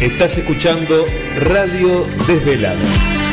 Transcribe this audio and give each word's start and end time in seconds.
Estás 0.00 0.36
escuchando 0.36 1.06
Radio 1.40 2.06
Desvelada. 2.26 3.25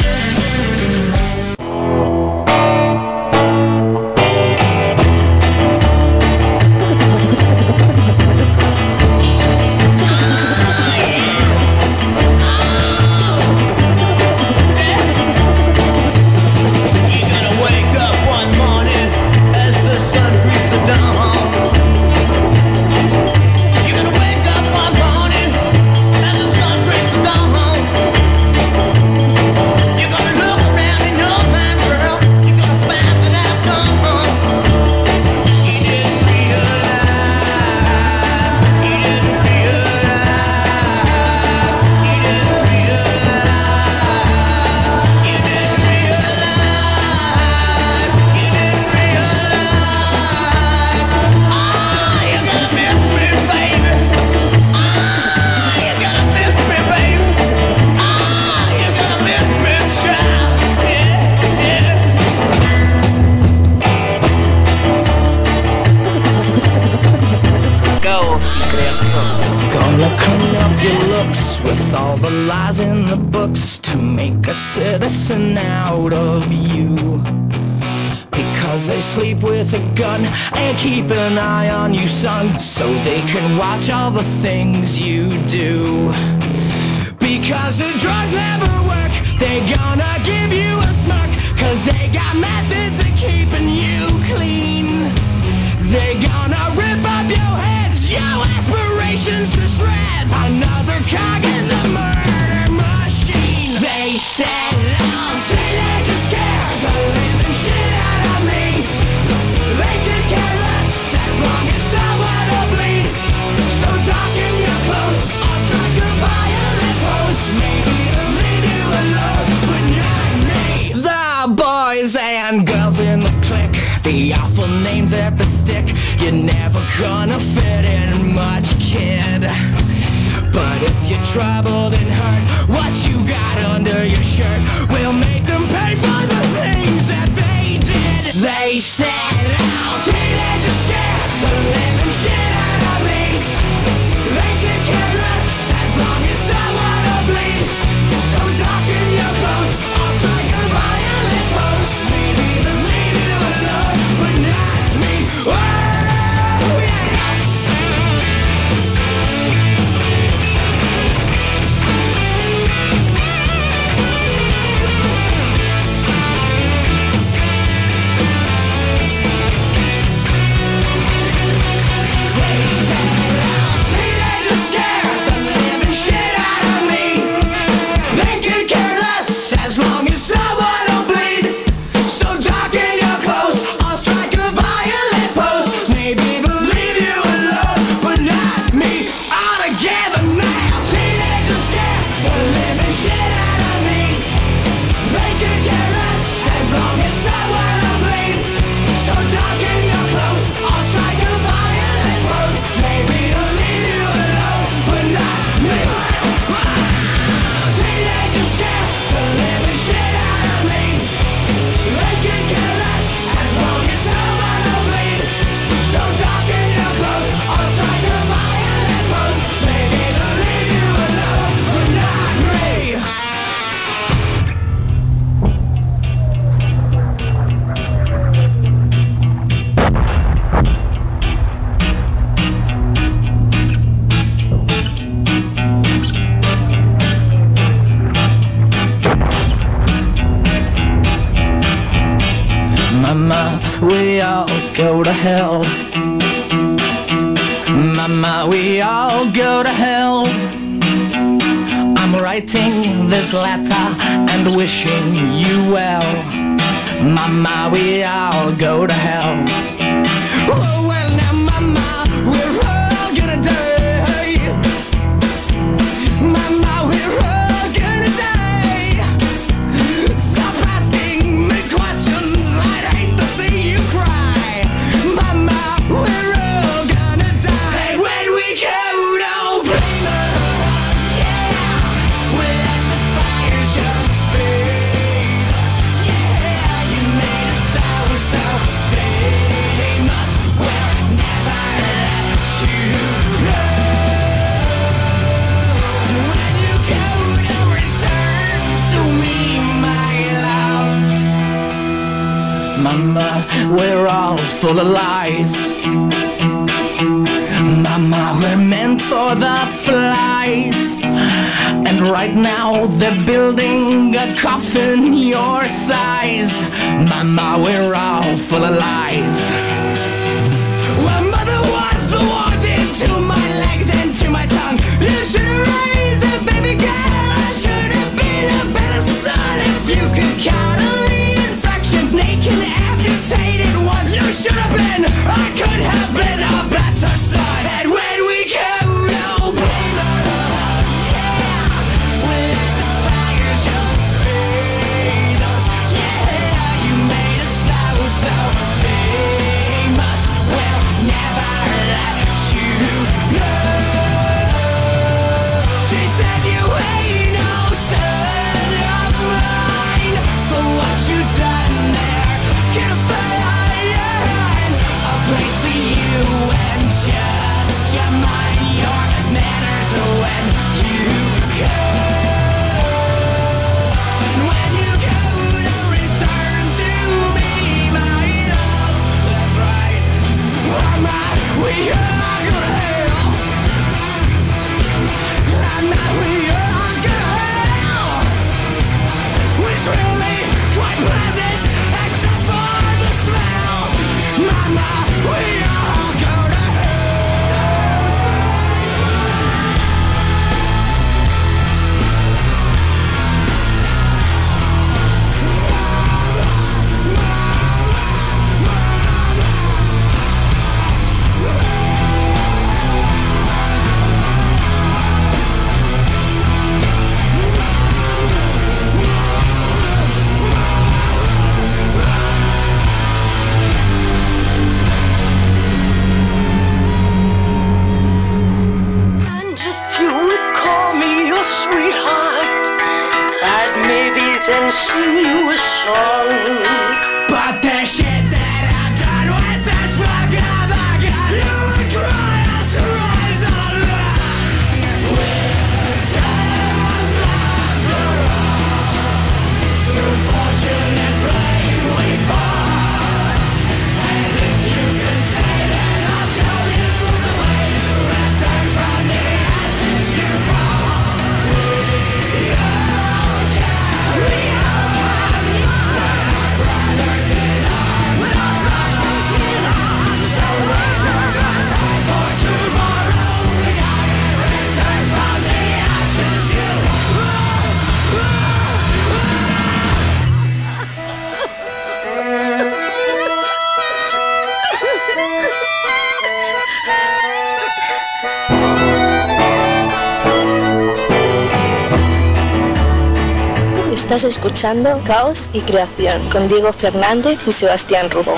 Estás 494.24 494.38
escuchando 494.38 495.02
Caos 495.04 495.50
y 495.52 495.60
Creación 495.60 496.30
con 496.30 496.48
Diego 496.48 496.72
Fernández 496.72 497.40
y 497.46 497.52
Sebastián 497.52 498.10
Rubó 498.10 498.38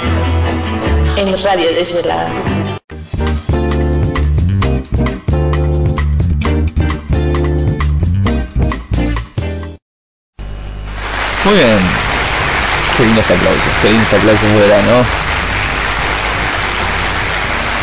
en 1.16 1.44
Radio 1.44 1.72
Desvelada. 1.76 2.28
Muy 11.44 11.54
bien. 11.54 11.78
Qué 12.98 13.04
lindos 13.04 13.30
aplausos, 13.30 13.74
qué 13.84 13.90
lindos 13.92 14.12
aplausos 14.12 14.50
de 14.50 14.60
verano. 14.60 15.06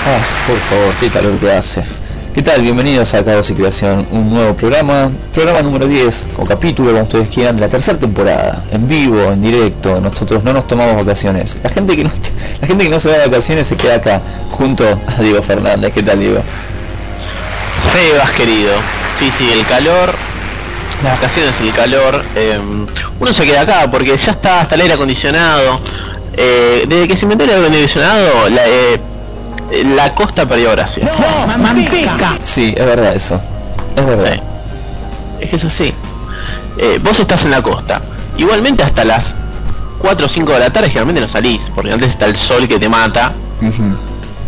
Ah, 0.06 0.48
por 0.48 0.58
favor, 0.58 0.94
qué 0.98 1.08
calor 1.08 1.38
que 1.38 1.52
hace. 1.52 2.01
¿Qué 2.34 2.40
tal? 2.40 2.62
Bienvenidos 2.62 3.12
a 3.12 3.22
Caos 3.22 3.50
y 3.50 3.54
Creación, 3.54 4.06
un 4.10 4.32
nuevo 4.32 4.54
programa, 4.54 5.10
programa 5.34 5.60
número 5.60 5.86
10, 5.86 6.28
o 6.38 6.46
capítulo, 6.46 6.90
como 6.92 7.02
ustedes 7.02 7.28
quieran, 7.28 7.56
de 7.56 7.60
la 7.60 7.68
tercera 7.68 7.98
temporada, 7.98 8.64
en 8.72 8.88
vivo, 8.88 9.32
en 9.32 9.42
directo, 9.42 10.00
nosotros 10.00 10.42
no 10.42 10.54
nos 10.54 10.66
tomamos 10.66 10.96
vacaciones. 10.96 11.58
La 11.62 11.68
gente 11.68 11.94
que 11.94 12.04
no, 12.04 12.10
la 12.62 12.66
gente 12.66 12.84
que 12.84 12.90
no 12.90 12.98
se 12.98 13.10
va 13.10 13.18
de 13.18 13.26
vacaciones 13.26 13.66
se 13.66 13.76
queda 13.76 13.96
acá, 13.96 14.22
junto 14.50 14.84
a 14.88 15.20
Diego 15.22 15.42
Fernández. 15.42 15.92
¿Qué 15.92 16.02
tal, 16.02 16.20
Diego? 16.20 16.40
Sebas, 17.92 18.30
querido. 18.30 18.72
Sí, 19.18 19.30
sí, 19.38 19.50
el 19.52 19.66
calor, 19.66 20.14
las 21.04 21.20
vacaciones, 21.20 21.52
el 21.60 21.72
calor. 21.74 22.24
eh, 22.34 22.58
uno 23.20 23.34
se 23.34 23.44
queda 23.44 23.60
acá 23.60 23.90
porque 23.90 24.16
ya 24.16 24.32
está 24.32 24.62
hasta 24.62 24.74
el 24.76 24.80
aire 24.80 24.94
acondicionado. 24.94 25.80
Eh, 26.34 26.86
desde 26.88 27.08
que 27.08 27.16
se 27.18 27.24
inventó 27.24 27.44
el 27.44 27.50
aire 27.50 27.66
acondicionado, 27.66 28.48
la, 28.48 28.62
eh, 28.66 28.98
la 29.94 30.14
costa 30.14 30.46
perdió 30.46 30.70
gracia. 30.72 31.04
No, 31.06 31.58
manteca. 31.58 32.38
Sí, 32.42 32.74
es 32.76 32.86
verdad 32.86 33.14
eso. 33.14 33.40
Es 33.96 34.06
verdad. 34.06 34.40
Es 35.40 35.50
que 35.50 35.56
es 35.56 35.64
así. 35.64 35.94
Eh, 36.78 36.98
vos 37.02 37.18
estás 37.18 37.42
en 37.42 37.50
la 37.50 37.62
costa. 37.62 38.00
Igualmente 38.36 38.82
hasta 38.82 39.04
las 39.04 39.24
4 39.98 40.26
o 40.26 40.28
5 40.28 40.52
de 40.52 40.58
la 40.58 40.70
tarde 40.70 40.88
generalmente 40.88 41.20
no 41.20 41.28
salís, 41.28 41.60
porque 41.74 41.92
antes 41.92 42.10
está 42.10 42.26
el 42.26 42.36
sol 42.36 42.66
que 42.68 42.78
te 42.78 42.88
mata. 42.88 43.32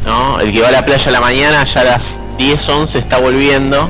¿no? 0.04 0.40
El 0.40 0.52
que 0.52 0.60
va 0.60 0.68
a 0.68 0.72
la 0.72 0.84
playa 0.84 1.06
a 1.08 1.10
la 1.10 1.20
mañana 1.20 1.64
ya 1.72 1.80
a 1.80 1.84
las 1.84 2.02
10, 2.38 2.68
11 2.68 2.98
está 2.98 3.18
volviendo. 3.18 3.88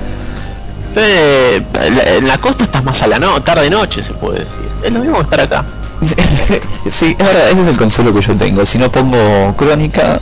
Pero, 0.94 1.06
eh, 1.08 1.62
la- 1.90 2.14
en 2.14 2.28
la 2.28 2.38
costa 2.38 2.64
estás 2.64 2.84
más 2.84 3.00
a 3.02 3.06
la 3.08 3.18
no 3.18 3.42
tarde 3.42 3.68
noche 3.70 4.02
se 4.04 4.12
puede 4.12 4.40
decir. 4.40 4.68
Es 4.84 4.92
lo 4.92 5.00
mismo 5.00 5.16
que 5.16 5.22
estar 5.24 5.40
acá. 5.40 5.64
sí, 6.90 7.16
es 7.18 7.26
verdad, 7.26 7.48
ese 7.50 7.62
es 7.62 7.68
el 7.68 7.76
consuelo 7.76 8.14
que 8.14 8.20
yo 8.20 8.34
tengo. 8.36 8.64
Si 8.66 8.78
no 8.78 8.90
pongo 8.92 9.54
crónica 9.56 10.20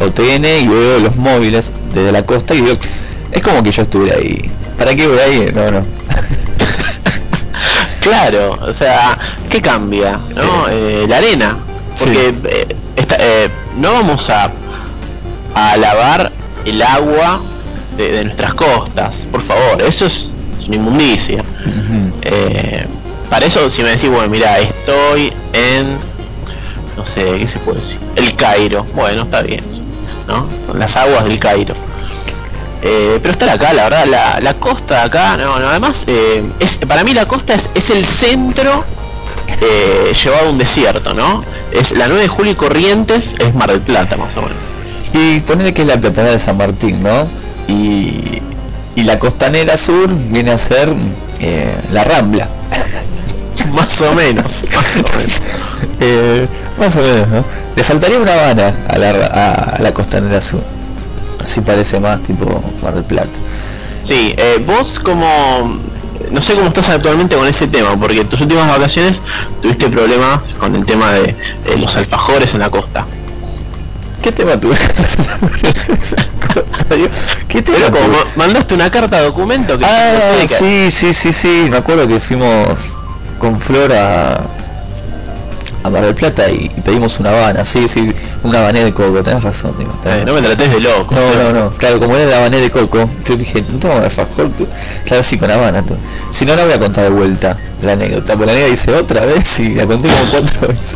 o 0.00 0.10
TN 0.10 0.44
y 0.44 0.68
veo 0.68 0.98
los 1.00 1.16
móviles 1.16 1.72
desde 1.92 2.12
la 2.12 2.22
costa 2.24 2.54
y 2.54 2.60
veo, 2.60 2.74
es 3.32 3.42
como 3.42 3.62
que 3.62 3.70
yo 3.72 3.82
estuviera 3.82 4.16
ahí. 4.16 4.50
¿Para 4.76 4.94
qué 4.94 5.06
voy 5.06 5.18
ahí? 5.18 5.50
No, 5.54 5.70
no. 5.70 5.84
Claro, 8.00 8.52
o 8.52 8.72
sea, 8.78 9.18
¿qué 9.50 9.60
cambia? 9.60 10.18
¿no? 10.34 10.66
Eh, 10.70 11.04
la 11.08 11.18
arena. 11.18 11.56
Porque 11.98 12.32
eh, 12.44 12.76
esta- 12.96 13.16
eh, 13.18 13.50
no 13.76 13.92
vamos 13.92 14.28
a, 14.30 14.50
a 15.54 15.76
lavar 15.76 16.30
el 16.64 16.80
agua 16.80 17.40
de, 17.96 18.12
de 18.12 18.24
nuestras 18.26 18.54
costas, 18.54 19.10
por 19.32 19.44
favor, 19.46 19.82
eso 19.82 20.06
es, 20.06 20.30
es 20.60 20.66
una 20.68 20.76
inmundicia. 20.76 21.44
Eh, 22.22 22.86
para 23.28 23.46
eso, 23.46 23.68
si 23.70 23.82
me 23.82 23.90
decís, 23.90 24.08
bueno, 24.10 24.28
mira, 24.28 24.58
estoy 24.60 25.32
en 25.52 25.96
no 26.96 27.04
sé, 27.14 27.24
¿qué 27.38 27.48
se 27.52 27.58
puede 27.60 27.80
decir? 27.80 27.98
El 28.16 28.34
Cairo, 28.36 28.84
bueno, 28.94 29.22
está 29.22 29.42
bien, 29.42 29.62
¿no? 30.28 30.46
Las 30.74 30.94
aguas 30.94 31.24
del 31.24 31.38
Cairo. 31.38 31.74
Eh, 32.80 33.18
pero 33.20 33.32
estar 33.32 33.48
acá, 33.48 33.72
la 33.72 33.84
verdad, 33.84 34.06
la, 34.06 34.40
la 34.40 34.54
costa 34.54 35.02
acá, 35.02 35.36
no, 35.36 35.58
no, 35.58 35.68
además, 35.68 35.96
eh, 36.06 36.44
es, 36.60 36.76
para 36.86 37.02
mí 37.02 37.12
la 37.12 37.26
costa 37.26 37.54
es, 37.54 37.62
es 37.74 37.90
el 37.90 38.06
centro 38.20 38.84
eh, 39.60 40.12
llevado 40.22 40.46
a 40.46 40.50
un 40.50 40.58
desierto, 40.58 41.12
¿no? 41.14 41.42
Es 41.72 41.90
la 41.90 42.06
9 42.06 42.22
de 42.22 42.28
julio 42.28 42.52
y 42.52 42.54
Corrientes 42.54 43.24
es 43.38 43.54
Mar 43.54 43.70
del 43.70 43.80
Plata, 43.80 44.16
más 44.16 44.36
o 44.36 44.42
menos. 44.42 44.56
Y 45.12 45.40
ponerle 45.40 45.74
que 45.74 45.82
es 45.82 45.88
la 45.88 45.98
platanera 45.98 46.32
de 46.32 46.38
San 46.38 46.56
Martín, 46.56 47.02
¿no? 47.02 47.26
Y, 47.66 48.40
y 48.94 49.02
la 49.02 49.18
costanera 49.18 49.76
sur 49.76 50.08
viene 50.30 50.52
a 50.52 50.58
ser 50.58 50.92
eh, 51.40 51.74
la 51.92 52.04
Rambla. 52.04 52.48
más 53.72 54.00
o 54.00 54.12
menos, 54.14 54.44
más 54.74 54.96
o 54.96 55.16
menos. 55.16 55.40
Eh, 56.00 56.46
más 56.78 56.96
o 56.96 57.00
menos, 57.00 57.28
¿no? 57.28 57.44
Le 57.76 57.84
faltaría 57.84 58.18
una 58.18 58.32
Habana 58.34 58.74
a 58.88 58.98
la, 58.98 59.10
a, 59.10 59.52
a 59.76 59.82
la 59.82 59.92
costanera 59.92 60.40
sur. 60.40 60.62
Así 61.42 61.60
parece 61.60 62.00
más 62.00 62.20
tipo 62.22 62.62
Mar 62.82 62.94
del 62.94 63.04
Plata. 63.04 63.30
Sí, 64.06 64.34
eh, 64.36 64.62
vos 64.66 64.98
como... 65.00 65.78
No 66.30 66.42
sé 66.42 66.54
cómo 66.54 66.66
estás 66.68 66.88
actualmente 66.88 67.36
con 67.36 67.46
ese 67.46 67.68
tema, 67.68 67.96
porque 67.98 68.20
en 68.20 68.28
tus 68.28 68.40
últimas 68.40 68.66
vacaciones 68.66 69.14
tuviste 69.62 69.88
problemas 69.88 70.40
con 70.58 70.74
el 70.74 70.84
tema 70.84 71.12
de, 71.12 71.34
de 71.64 71.76
los 71.76 71.94
alfajores 71.94 72.52
en 72.52 72.58
la 72.58 72.68
costa. 72.68 73.06
¿Qué 74.22 74.32
tema 74.32 74.58
tuve? 74.58 74.74
¿Qué 77.48 77.62
tema 77.62 77.78
Pero 77.78 77.92
como 77.92 78.16
mandaste 78.36 78.74
una 78.74 78.90
carta 78.90 79.22
documento 79.22 79.78
que 79.78 79.84
Ah, 79.86 80.44
sí, 80.46 80.90
sí, 80.90 81.14
sí, 81.14 81.32
sí. 81.32 81.68
Me 81.70 81.76
acuerdo 81.76 82.08
que 82.08 82.18
fuimos 82.18 82.97
con 83.38 83.60
Flor 83.60 83.92
a, 83.92 84.40
a 85.84 85.90
Mar 85.90 86.04
del 86.04 86.14
Plata 86.14 86.50
y, 86.50 86.70
y 86.76 86.80
pedimos 86.80 87.18
una 87.20 87.30
habana. 87.30 87.64
Sí, 87.64 87.88
sí, 87.88 88.12
una 88.42 88.60
habané 88.60 88.84
de 88.84 88.92
coco. 88.92 89.22
Tenés 89.22 89.42
razón, 89.42 89.74
digo. 89.78 89.92
tenés 90.02 90.22
Eh, 90.22 90.24
no 90.26 90.34
me 90.34 90.42
trates 90.42 90.70
de 90.70 90.80
loco. 90.80 91.14
No, 91.14 91.34
no, 91.42 91.52
no. 91.52 91.70
Claro, 91.70 91.98
como 91.98 92.16
era 92.16 92.26
de 92.26 92.34
habané 92.34 92.58
de 92.60 92.70
coco, 92.70 93.08
yo 93.24 93.36
dije, 93.36 93.62
no 93.72 93.78
tengo 93.78 93.94
alfajor. 93.94 94.50
tú? 94.56 94.66
Claro, 95.04 95.22
sí, 95.22 95.38
con 95.38 95.50
habana. 95.50 95.82
tú. 95.82 95.94
Si 96.30 96.44
no, 96.44 96.56
la 96.56 96.64
voy 96.64 96.74
a 96.74 96.78
contar 96.78 97.04
de 97.04 97.10
vuelta 97.10 97.56
la 97.82 97.92
anécdota. 97.92 98.34
Porque 98.34 98.46
la 98.46 98.52
anécdota 98.52 98.70
dice 98.70 98.94
otra 98.94 99.24
vez 99.24 99.60
y 99.60 99.74
la 99.74 99.86
conté 99.86 100.08
como 100.08 100.30
cuatro 100.30 100.68
veces. 100.68 100.94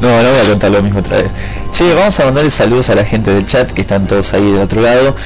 No, 0.00 0.22
no 0.22 0.30
voy 0.30 0.40
a 0.40 0.48
contar 0.48 0.70
lo 0.70 0.82
mismo 0.82 1.00
otra 1.00 1.16
vez. 1.18 1.30
Che, 1.72 1.94
vamos 1.94 2.20
a 2.20 2.26
mandarle 2.26 2.50
saludos 2.50 2.90
a 2.90 2.94
la 2.94 3.04
gente 3.04 3.32
del 3.32 3.46
chat 3.46 3.72
que 3.72 3.80
están 3.80 4.06
todos 4.06 4.34
ahí 4.34 4.52
del 4.52 4.62
otro 4.62 4.82
lado. 4.82 5.16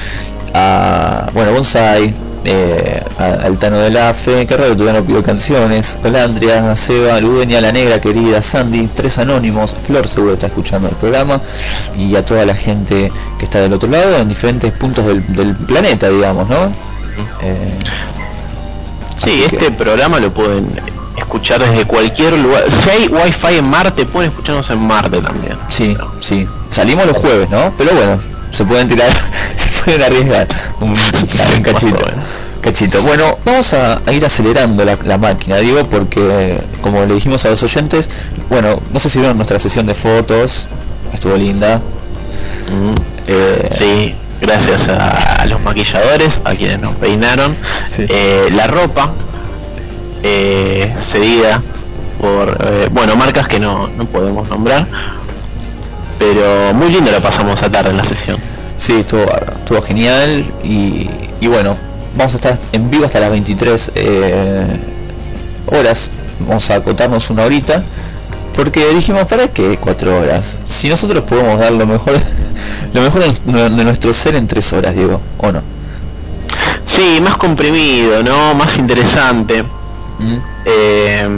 A, 0.53 1.29
bueno, 1.33 1.53
Bonsai, 1.53 2.13
eh, 2.43 3.01
a- 3.17 3.45
al 3.45 3.57
Tano 3.59 3.77
del 3.79 3.95
AFE, 3.97 4.45
que 4.47 4.57
raro 4.57 4.75
todavía 4.75 4.99
no 4.99 5.05
pidió 5.05 5.23
canciones, 5.23 5.97
Colandria, 6.01 6.71
a 6.71 6.75
Seba, 6.75 7.19
la 7.21 7.71
negra 7.71 8.01
querida, 8.01 8.41
Sandy, 8.41 8.89
tres 8.93 9.17
anónimos, 9.19 9.75
Flor 9.85 10.07
seguro 10.07 10.33
está 10.33 10.47
escuchando 10.47 10.89
el 10.89 10.95
programa, 10.95 11.39
y 11.97 12.15
a 12.15 12.25
toda 12.25 12.45
la 12.45 12.55
gente 12.55 13.11
que 13.37 13.45
está 13.45 13.59
del 13.59 13.73
otro 13.73 13.89
lado, 13.89 14.17
en 14.17 14.27
diferentes 14.27 14.71
puntos 14.73 15.05
del, 15.05 15.23
del 15.35 15.55
planeta, 15.55 16.09
digamos, 16.09 16.49
¿no? 16.49 16.73
Eh, 17.41 17.73
Sí, 19.23 19.45
que- 19.49 19.55
este 19.57 19.71
programa 19.71 20.19
lo 20.19 20.33
pueden 20.33 20.67
escuchar 21.15 21.59
desde 21.59 21.85
cualquier 21.85 22.33
lugar. 22.39 22.63
Si 22.83 22.89
hay 22.89 23.07
wifi 23.07 23.57
en 23.57 23.65
Marte, 23.65 24.05
pueden 24.05 24.31
escucharnos 24.31 24.67
en 24.71 24.79
Marte 24.79 25.21
también. 25.21 25.57
Sí, 25.67 25.95
sí. 26.19 26.47
Salimos 26.71 27.05
los 27.05 27.17
jueves, 27.17 27.47
¿no? 27.51 27.71
Pero 27.77 27.91
bueno, 27.93 28.17
se 28.51 28.65
pueden 28.65 28.87
tirar, 28.87 29.09
se 29.55 29.83
pueden 29.83 30.01
arriesgar 30.03 30.47
un, 30.79 30.91
un 30.91 31.63
cachito. 31.63 32.03
Cachito. 32.61 33.01
Bueno, 33.01 33.39
vamos 33.43 33.73
a, 33.73 34.01
a 34.05 34.11
ir 34.13 34.23
acelerando 34.23 34.85
la, 34.85 34.97
la 35.03 35.17
máquina, 35.17 35.57
digo, 35.57 35.83
porque 35.89 36.59
como 36.81 37.03
le 37.05 37.15
dijimos 37.15 37.43
a 37.45 37.49
los 37.49 37.63
oyentes, 37.63 38.07
bueno, 38.49 38.79
no 38.93 38.99
sé 38.99 39.09
si 39.09 39.17
vieron 39.19 39.37
nuestra 39.37 39.57
sesión 39.57 39.87
de 39.87 39.95
fotos, 39.95 40.67
estuvo 41.11 41.35
linda. 41.37 41.77
Mm. 42.69 42.95
Eh, 43.27 43.69
Sí, 43.79 44.15
gracias 44.41 44.87
a, 44.89 45.41
a 45.41 45.45
los 45.47 45.61
maquilladores, 45.61 46.29
a 46.45 46.53
quienes 46.53 46.79
nos 46.79 46.93
peinaron. 46.95 47.55
Sí. 47.87 48.05
Eh, 48.07 48.49
la 48.53 48.67
ropa 48.67 49.11
eh, 50.23 50.93
cedida 51.11 51.61
por, 52.19 52.57
eh, 52.63 52.89
bueno, 52.91 53.15
marcas 53.15 53.47
que 53.47 53.59
no, 53.59 53.87
no 53.87 54.05
podemos 54.05 54.47
nombrar. 54.49 54.85
Pero 56.21 56.71
muy 56.75 56.89
lindo 56.91 57.09
la 57.09 57.19
pasamos 57.19 57.59
a 57.63 57.71
tarde 57.71 57.89
en 57.89 57.97
la 57.97 58.03
sesión. 58.03 58.37
Sí, 58.77 58.99
estuvo, 58.99 59.23
estuvo 59.23 59.81
genial 59.81 60.45
y, 60.63 61.09
y 61.39 61.47
bueno, 61.47 61.75
vamos 62.15 62.33
a 62.33 62.35
estar 62.35 62.59
en 62.71 62.91
vivo 62.91 63.05
hasta 63.05 63.19
las 63.19 63.31
23 63.31 63.91
eh, 63.95 64.67
horas, 65.65 66.11
vamos 66.39 66.69
a 66.69 66.75
acotarnos 66.75 67.27
una 67.31 67.45
horita, 67.45 67.83
porque 68.55 68.87
dijimos, 68.93 69.25
¿para 69.25 69.47
qué 69.47 69.77
cuatro 69.77 70.15
horas? 70.15 70.59
Si 70.67 70.89
nosotros 70.89 71.23
podemos 71.23 71.59
dar 71.59 71.71
lo 71.71 71.87
mejor, 71.87 72.13
lo 72.93 73.01
mejor 73.01 73.23
de, 73.23 73.69
de 73.71 73.83
nuestro 73.83 74.13
ser 74.13 74.35
en 74.35 74.47
tres 74.47 74.71
horas, 74.73 74.93
Diego, 74.93 75.19
¿o 75.39 75.51
no? 75.51 75.61
Sí, 76.95 77.19
más 77.19 77.37
comprimido, 77.37 78.21
¿no? 78.21 78.53
Más 78.53 78.77
interesante. 78.77 79.63
¿Mm? 79.63 80.37
Eh, 80.65 81.29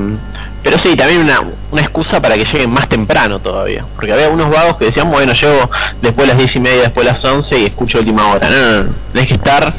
pero 0.64 0.80
sí, 0.80 0.96
también 0.96 1.22
una, 1.22 1.42
una 1.72 1.82
excusa 1.82 2.22
para 2.22 2.36
que 2.36 2.46
lleguen 2.46 2.70
más 2.72 2.88
temprano 2.88 3.40
todavía. 3.40 3.86
Porque 3.96 4.14
había 4.14 4.30
unos 4.30 4.50
vagos 4.50 4.78
que 4.78 4.86
decían, 4.86 5.12
bueno, 5.12 5.34
llego 5.34 5.70
después 6.02 6.28
de 6.28 6.34
las 6.34 6.38
10 6.38 6.56
y 6.56 6.60
media, 6.62 6.82
después 6.84 7.06
de 7.06 7.12
las 7.12 7.24
11 7.24 7.60
y 7.60 7.66
escucho 7.66 8.00
última 8.00 8.28
hora. 8.32 8.50
No, 8.50 8.56
no, 8.56 8.84
no. 8.86 8.90
Tenés 9.12 9.28
que 9.28 9.34
estar 9.36 9.74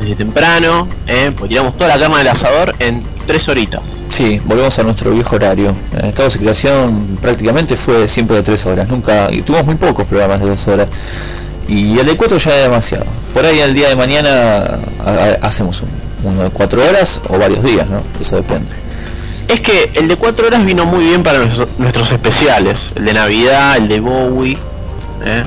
desde 0.00 0.14
temprano, 0.16 0.88
¿eh? 1.06 1.30
Porque 1.36 1.50
tiramos 1.50 1.76
toda 1.76 1.88
la 1.94 1.98
carne 2.00 2.18
del 2.18 2.28
asador 2.28 2.74
en 2.78 3.02
tres 3.26 3.46
horitas. 3.48 3.82
Sí, 4.08 4.40
volvemos 4.44 4.76
a 4.78 4.82
nuestro 4.82 5.10
viejo 5.12 5.36
horario. 5.36 5.74
En 6.02 6.12
Caos 6.12 6.34
y 6.36 6.38
Creación 6.40 7.18
prácticamente 7.20 7.76
fue 7.76 8.08
siempre 8.08 8.36
de 8.36 8.42
tres 8.42 8.64
horas, 8.66 8.88
nunca, 8.88 9.28
y 9.30 9.42
tuvimos 9.42 9.66
muy 9.66 9.74
pocos 9.76 10.06
programas 10.06 10.40
de 10.40 10.46
dos 10.48 10.66
horas. 10.68 10.88
Y 11.68 11.96
el 11.98 12.06
de 12.06 12.16
cuatro 12.16 12.38
ya 12.38 12.50
era 12.54 12.62
demasiado. 12.64 13.04
Por 13.32 13.44
ahí 13.44 13.60
el 13.60 13.74
día 13.74 13.88
de 13.90 13.94
mañana 13.96 14.80
hacemos 15.42 15.82
un- 15.82 15.88
uno 16.32 16.42
de 16.44 16.50
cuatro 16.50 16.82
horas 16.84 17.20
o 17.28 17.38
varios 17.38 17.62
días, 17.62 17.86
¿no? 17.88 18.02
Eso 18.20 18.36
depende. 18.36 18.66
Es 19.52 19.60
que 19.60 19.90
el 19.94 20.06
de 20.08 20.16
4 20.16 20.46
horas 20.46 20.64
vino 20.64 20.86
muy 20.86 21.04
bien 21.04 21.22
para 21.22 21.38
nuestros, 21.38 21.68
nuestros 21.78 22.12
especiales. 22.12 22.76
El 22.94 23.04
de 23.04 23.14
Navidad, 23.14 23.76
el 23.78 23.88
de 23.88 24.00
Bowie. 24.00 24.56
¿eh? 25.24 25.42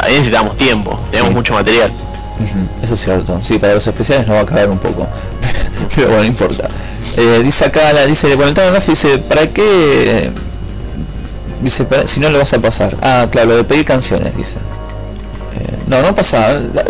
Ahí, 0.00 0.12
necesitamos 0.14 0.56
tiempo, 0.56 0.98
tenemos 1.10 1.30
Sí. 1.30 1.34
mucho 1.34 1.52
material. 1.54 1.92
Eso 2.82 2.94
es 2.94 3.00
cierto. 3.00 3.40
Sí, 3.42 3.58
para 3.58 3.74
los 3.74 3.86
especiales 3.86 4.26
nos 4.26 4.36
va 4.36 4.40
a 4.42 4.46
caer 4.46 4.68
un 4.70 4.78
poco. 4.78 5.06
Pero 5.94 6.08
bueno, 6.08 6.22
no 6.22 6.28
importa. 6.28 6.68
Eh, 7.16 7.40
dice 7.42 7.64
acá, 7.64 7.92
la, 7.92 8.06
dice, 8.06 8.32
el 8.32 8.54
Tano 8.54 8.72
Nafi 8.72 8.92
dice, 8.92 9.18
¿para 9.18 9.48
qué? 9.48 10.30
Dice, 11.62 11.84
"para- 11.84 12.06
si 12.06 12.20
no 12.20 12.28
lo 12.30 12.38
vas 12.38 12.52
a 12.52 12.58
pasar. 12.58 12.94
Ah, 13.02 13.26
claro, 13.30 13.48
lo 13.50 13.56
de 13.56 13.64
pedir 13.64 13.84
canciones, 13.84 14.36
dice. 14.36 14.56
Eh, 15.58 15.74
no, 15.88 16.02
no 16.02 16.14
pasa. 16.14 16.52
la- 16.52 16.84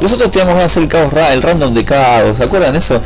nosotros 0.00 0.30
teníamos 0.30 0.56
que 0.58 0.64
hacer 0.64 0.82
el 0.84 0.88
caos 0.88 1.12
el 1.32 1.42
random 1.42 1.74
de 1.74 1.84
caos, 1.84 2.36
¿se 2.38 2.44
acuerdan 2.44 2.76
eso? 2.76 3.00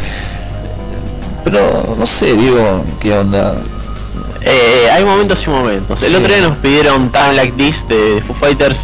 Pero 1.44 1.96
no 1.98 2.06
sé, 2.06 2.32
digo, 2.34 2.84
qué 3.00 3.12
onda. 3.16 3.54
Eh, 4.40 4.88
hay 4.92 5.04
momentos 5.04 5.38
y 5.46 5.50
momentos. 5.50 6.02
El 6.02 6.10
Sí. 6.10 6.14
otro 6.16 6.28
día 6.28 6.40
nos 6.48 6.56
pidieron 6.58 7.10
Time 7.10 7.34
Like 7.34 7.52
This 7.56 7.74
de 7.88 8.22
Foo 8.26 8.36
Fighters 8.38 8.76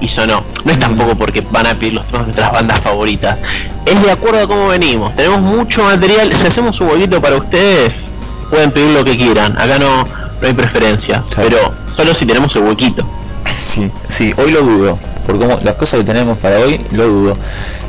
y 0.00 0.08
sonó. 0.08 0.42
No 0.64 0.70
es 0.72 0.76
Mm. 0.78 0.80
tampoco 0.80 1.14
porque 1.16 1.42
van 1.50 1.66
a 1.66 1.74
pedir 1.74 1.94
los 1.94 2.04
temas 2.06 2.22
de 2.22 2.32
nuestras 2.32 2.52
bandas 2.52 2.80
favoritas. 2.80 3.36
Es 3.86 4.02
de 4.02 4.10
acuerdo 4.10 4.42
a 4.44 4.46
cómo 4.46 4.68
venimos. 4.68 5.14
Tenemos 5.16 5.40
mucho 5.40 5.82
material. 5.82 6.32
Si 6.40 6.46
hacemos 6.46 6.80
un 6.80 6.88
huequito 6.88 7.20
para 7.20 7.36
ustedes, 7.36 7.92
pueden 8.50 8.70
pedir 8.70 8.90
lo 8.90 9.04
que 9.04 9.16
quieran. 9.16 9.52
Acá 9.58 9.78
no, 9.78 10.04
no 10.04 10.46
hay 10.46 10.52
preferencia. 10.52 11.22
Claro. 11.30 11.48
Pero 11.50 11.74
solo 11.96 12.14
si 12.14 12.24
tenemos 12.26 12.54
el 12.56 12.62
huequito. 12.62 13.04
Sí, 13.56 13.90
sí, 14.08 14.32
hoy 14.36 14.50
lo 14.50 14.62
dudo, 14.62 14.98
por 15.26 15.38
cómo 15.38 15.58
las 15.62 15.74
cosas 15.74 16.00
que 16.00 16.06
tenemos 16.06 16.38
para 16.38 16.58
hoy, 16.58 16.80
lo 16.92 17.06
dudo. 17.06 17.36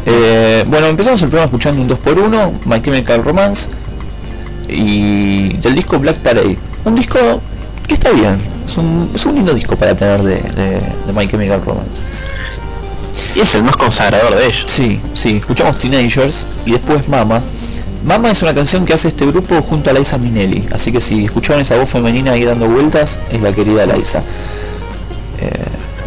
Eh, 0.06 0.64
bueno, 0.68 0.88
empezamos 0.88 1.22
el 1.24 1.30
programa 1.30 1.46
escuchando 1.46 1.82
un 1.82 1.88
2x1, 1.88 2.52
My 2.66 2.82
Chemical 2.82 3.24
Romance, 3.24 3.70
y 4.68 5.50
del 5.58 5.76
disco 5.76 6.00
Black 6.00 6.18
Parade. 6.18 6.58
Un 6.84 6.96
disco 6.96 7.20
que 7.88 7.94
está 7.94 8.12
bien, 8.12 8.38
es 8.66 8.78
un, 8.78 9.12
es 9.14 9.26
un 9.26 9.36
lindo 9.36 9.54
disco 9.54 9.76
para 9.76 9.96
tener 9.96 10.22
de, 10.22 10.36
de, 10.36 10.82
de 11.06 11.14
My 11.14 11.28
Chemical 11.28 11.62
Romance. 11.66 12.02
Y 13.36 13.42
es 13.42 13.54
el 13.54 13.64
más 13.64 13.78
consagrador 13.78 14.36
de 14.36 14.46
ellos. 14.46 14.64
Sí, 14.68 15.00
sí, 15.14 15.38
escuchamos 15.38 15.78
Teenagers 15.78 16.48
y 16.66 16.72
después 16.72 17.08
Mama. 17.08 17.42
Mama 18.06 18.30
es 18.30 18.42
una 18.44 18.54
canción 18.54 18.86
que 18.86 18.94
hace 18.94 19.08
este 19.08 19.26
grupo 19.26 19.62
junto 19.62 19.90
a 19.90 19.94
Liza 19.94 20.18
Minnelli, 20.18 20.68
así 20.72 20.92
que 20.92 21.02
si 21.02 21.26
escucharon 21.26 21.62
esa 21.62 21.78
voz 21.78 21.90
femenina 21.90 22.34
ahí 22.34 22.46
dando 22.46 22.68
vueltas, 22.68 23.20
es 23.32 23.42
la 23.42 23.52
querida 23.52 23.86
Liza. 23.86 24.20
Eh, 25.40 25.50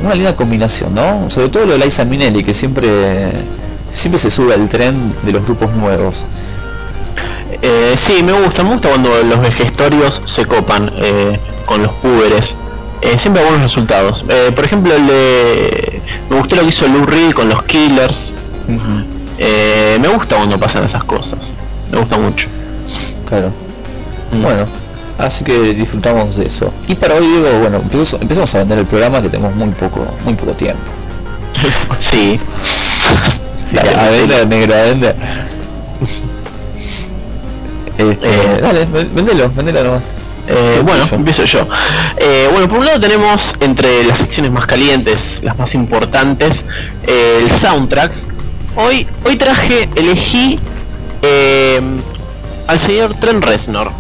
una 0.05 0.15
linda 0.15 0.37
combinación, 0.37 0.95
¿no? 0.95 1.29
Sobre 1.29 1.49
todo 1.49 1.67
lo 1.67 1.73
de 1.73 1.85
Liza 1.85 2.05
Minnelli, 2.05 2.45
que 2.45 2.55
siempre 2.55 3.33
siempre 3.93 4.19
se 4.19 4.31
sube 4.31 4.55
al 4.55 4.69
tren 4.69 5.13
de 5.25 5.33
los 5.33 5.45
grupos 5.45 5.73
nuevos. 5.73 6.25
Eh, 7.63 7.97
sí, 8.07 8.23
me 8.23 8.33
gusta, 8.33 8.63
me 8.63 8.73
gusta 8.73 8.89
cuando 8.89 9.11
los 9.23 9.41
vejestorios 9.41 10.21
se 10.27 10.45
copan 10.47 10.91
eh, 10.97 11.39
con 11.67 11.83
los 11.83 11.93
púberes. 11.95 12.55
Eh, 13.01 13.17
siempre 13.21 13.43
hay 13.43 13.49
buenos 13.49 13.71
resultados. 13.71 14.25
Eh, 14.29 14.53
por 14.55 14.65
ejemplo, 14.65 14.95
el 14.95 15.07
de... 15.07 16.03
Me 16.31 16.39
gustó 16.39 16.57
lo 16.57 16.63
que 16.63 16.69
hizo 16.69 16.87
Lou 16.89 17.05
Reed 17.07 17.33
con 17.33 17.49
los 17.49 17.63
Killers. 17.65 18.33
Eh, 19.39 19.99
me 20.01 20.09
gusta 20.09 20.37
cuando 20.37 20.59
pasan 20.59 20.85
esas 20.85 21.05
cosas. 21.05 21.39
Me 21.91 21.99
gusta 21.99 22.19
mucho. 22.19 22.49
Claro. 23.27 23.53
Mm. 24.33 24.43
Bueno, 24.43 24.67
Así 25.19 25.45
que 25.45 25.75
disfrutamos 25.75 26.37
de 26.37 26.47
eso. 26.47 26.73
Y 26.87 26.95
para 26.95 27.17
hoy 27.17 27.27
bueno, 27.61 27.83
empezamos, 27.83 28.55
a 28.55 28.59
vender 28.59 28.79
el 28.79 28.87
programa 28.87 29.21
que 29.21 29.29
tenemos 29.29 29.55
muy 29.57 29.71
poco, 29.71 30.07
muy 30.25 30.35
poco 30.35 30.53
tiempo. 30.53 30.83
Sí. 31.99 32.39
Sí, 33.65 33.77
a 33.77 34.09
vender, 34.09 34.49
negro, 34.49 34.75
a 34.75 34.83
vender. 34.85 35.15
Este, 37.99 38.29
Eh, 38.29 38.59
dale, 38.63 38.87
ven- 38.87 39.15
vendelo, 39.15 39.51
vendelo 39.55 39.83
nomás. 39.85 40.13
Eh, 40.47 40.77
¿Qué 40.77 40.81
bueno, 40.83 41.05
empiezo 41.13 41.45
yo. 41.45 41.67
Eh, 42.17 42.49
bueno, 42.53 42.69
por 42.69 42.79
un 42.79 42.87
lado 42.87 43.01
tenemos 43.01 43.39
entre 43.61 44.05
las 44.05 44.19
secciones 44.19 44.51
más 44.51 44.65
calientes, 44.67 45.17
las 45.43 45.59
más 45.59 45.75
importantes, 45.75 46.53
eh, 47.07 47.41
el 47.51 47.61
soundtracks. 47.61 48.19
Hoy, 48.77 49.07
hoy 49.25 49.37
traje, 49.37 49.89
elegí 49.97 50.59
eh, 51.23 51.81
al 52.67 52.81
señor 52.81 53.15
Trent 53.21 53.45
Reznor. 53.45 53.91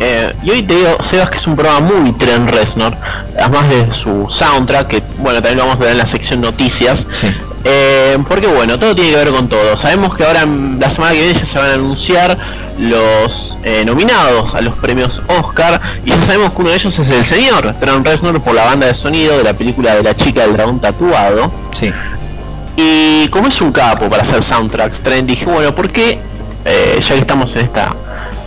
Eh, 0.00 0.32
y 0.42 0.50
hoy 0.50 0.62
te 0.62 0.74
digo, 0.76 0.96
Sebas, 1.10 1.30
que 1.30 1.38
es 1.38 1.46
un 1.46 1.56
programa 1.56 1.80
muy 1.80 2.12
Trent 2.12 2.50
Reznor, 2.50 2.94
además 3.38 3.68
de 3.70 3.86
su 4.02 4.28
soundtrack, 4.30 4.88
que 4.88 5.02
bueno, 5.18 5.40
también 5.40 5.58
lo 5.58 5.62
vamos 5.66 5.76
a 5.76 5.84
ver 5.84 5.92
en 5.92 5.98
la 5.98 6.06
sección 6.06 6.40
noticias. 6.40 7.04
Sí. 7.12 7.28
Porque 8.28 8.46
bueno, 8.46 8.78
todo 8.78 8.94
tiene 8.94 9.10
que 9.10 9.16
ver 9.16 9.30
con 9.30 9.48
todo. 9.48 9.76
Sabemos 9.80 10.14
que 10.16 10.24
ahora 10.24 10.42
en 10.42 10.78
la 10.80 10.90
semana 10.90 11.12
que 11.12 11.18
viene 11.22 11.40
ya 11.40 11.46
se 11.46 11.58
van 11.58 11.70
a 11.70 11.74
anunciar 11.74 12.38
los 12.78 13.56
eh, 13.64 13.84
nominados 13.84 14.54
a 14.54 14.60
los 14.60 14.74
premios 14.76 15.20
Oscar 15.26 15.80
y 16.04 16.10
ya 16.10 16.26
sabemos 16.26 16.52
que 16.52 16.62
uno 16.62 16.70
de 16.70 16.76
ellos 16.76 16.98
es 16.98 17.08
el 17.08 17.26
señor 17.26 17.74
Trent 17.80 18.06
Reznor 18.06 18.40
por 18.40 18.54
la 18.54 18.64
banda 18.64 18.86
de 18.86 18.94
sonido 18.94 19.36
de 19.36 19.44
la 19.44 19.52
película 19.52 19.96
de 19.96 20.02
la 20.02 20.16
chica 20.16 20.42
del 20.42 20.54
dragón 20.54 20.78
tatuado. 20.80 21.52
Sí. 21.72 21.92
Y 22.76 23.26
como 23.28 23.48
es 23.48 23.60
un 23.60 23.72
capo 23.72 24.08
para 24.08 24.22
hacer 24.22 24.44
soundtracks, 24.44 25.02
Trent 25.02 25.28
dije, 25.28 25.44
bueno, 25.44 25.74
¿por 25.74 25.90
qué, 25.90 26.20
eh, 26.64 27.00
ya 27.00 27.14
que 27.14 27.20
estamos 27.20 27.50
en 27.56 27.64
esta, 27.64 27.94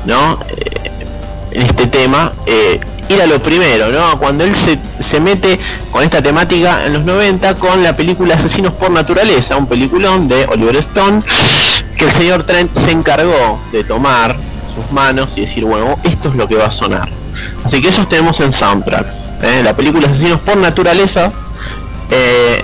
¿no? 0.05 0.39
Eh, 0.47 0.91
en 1.51 1.61
este 1.63 1.87
tema, 1.87 2.31
eh, 2.45 2.79
ir 3.11 3.21
a 3.21 3.27
lo 3.27 3.41
primero, 3.41 3.91
¿no? 3.91 4.17
Cuando 4.19 4.43
él 4.43 4.53
se, 5.11 5.19
mete 5.19 5.59
con 5.91 6.03
esta 6.03 6.21
temática 6.21 6.85
en 6.85 6.93
los 6.93 7.03
90 7.03 7.55
con 7.55 7.83
la 7.83 7.95
película 7.95 8.35
Asesinos 8.35 8.73
por 8.73 8.91
Naturaleza, 8.91 9.57
un 9.57 9.67
peliculón 9.67 10.27
de 10.27 10.45
Oliver 10.45 10.77
Stone, 10.77 11.21
que 11.97 12.05
el 12.05 12.11
señor 12.13 12.43
Trent 12.45 12.71
se 12.85 12.91
encargó 12.91 13.59
de 13.71 13.83
tomar 13.83 14.35
sus 14.73 14.91
manos 14.91 15.29
y 15.35 15.41
decir, 15.41 15.65
bueno, 15.65 15.97
esto 16.03 16.29
es 16.29 16.35
lo 16.35 16.47
que 16.47 16.55
va 16.55 16.67
a 16.67 16.71
sonar. 16.71 17.09
Así 17.63 17.81
que 17.81 17.89
esos 17.89 18.07
tenemos 18.09 18.39
en 18.39 18.53
soundtracks. 18.53 19.15
¿eh? 19.43 19.61
La 19.63 19.75
película 19.75 20.07
Asesinos 20.07 20.39
por 20.39 20.57
Naturaleza, 20.57 21.31
eh, 22.09 22.61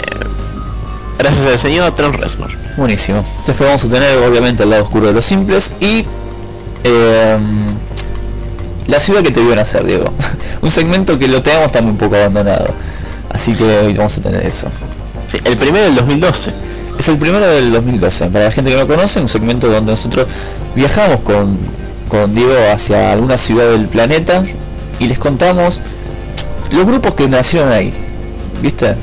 gracias 1.17 1.47
al 1.47 1.61
señor 1.61 1.95
Trent 1.95 2.15
Reznor. 2.15 2.51
Buenísimo. 2.77 3.25
Después 3.45 3.67
vamos 3.67 3.83
a 3.83 3.89
tener 3.89 4.17
obviamente 4.23 4.63
el 4.63 4.69
lado 4.69 4.83
oscuro 4.83 5.07
de 5.07 5.13
los 5.13 5.25
simples 5.25 5.73
y 5.79 6.05
eh, 6.83 7.37
la 8.87 8.99
ciudad 8.99 9.21
que 9.21 9.31
te 9.31 9.41
vio 9.41 9.55
nacer, 9.55 9.85
Diego. 9.85 10.11
Un 10.61 10.71
segmento 10.71 11.19
que 11.19 11.27
lo 11.27 11.41
tenemos 11.41 11.67
está 11.67 11.81
muy 11.81 11.93
poco 11.93 12.15
abandonado. 12.15 12.67
Así 13.29 13.53
que 13.53 13.63
hoy 13.63 13.93
vamos 13.93 14.17
a 14.17 14.21
tener 14.21 14.45
eso. 14.45 14.67
Sí, 15.31 15.39
el 15.43 15.57
primero 15.57 15.85
del 15.85 15.95
2012. 15.95 16.51
Es 16.97 17.07
el 17.09 17.17
primero 17.17 17.45
del 17.45 17.71
2012. 17.71 18.27
Para 18.27 18.45
la 18.45 18.51
gente 18.51 18.71
que 18.71 18.77
no 18.77 18.87
conoce, 18.87 19.19
un 19.19 19.29
segmento 19.29 19.67
donde 19.67 19.91
nosotros 19.91 20.27
viajamos 20.75 21.21
con, 21.21 21.57
con 22.07 22.33
Diego 22.33 22.55
hacia 22.73 23.11
alguna 23.11 23.37
ciudad 23.37 23.69
del 23.69 23.87
planeta 23.87 24.43
y 24.99 25.07
les 25.07 25.19
contamos 25.19 25.81
los 26.71 26.85
grupos 26.85 27.13
que 27.13 27.27
nacieron 27.27 27.71
ahí. 27.71 27.93
¿Viste? 28.61 28.95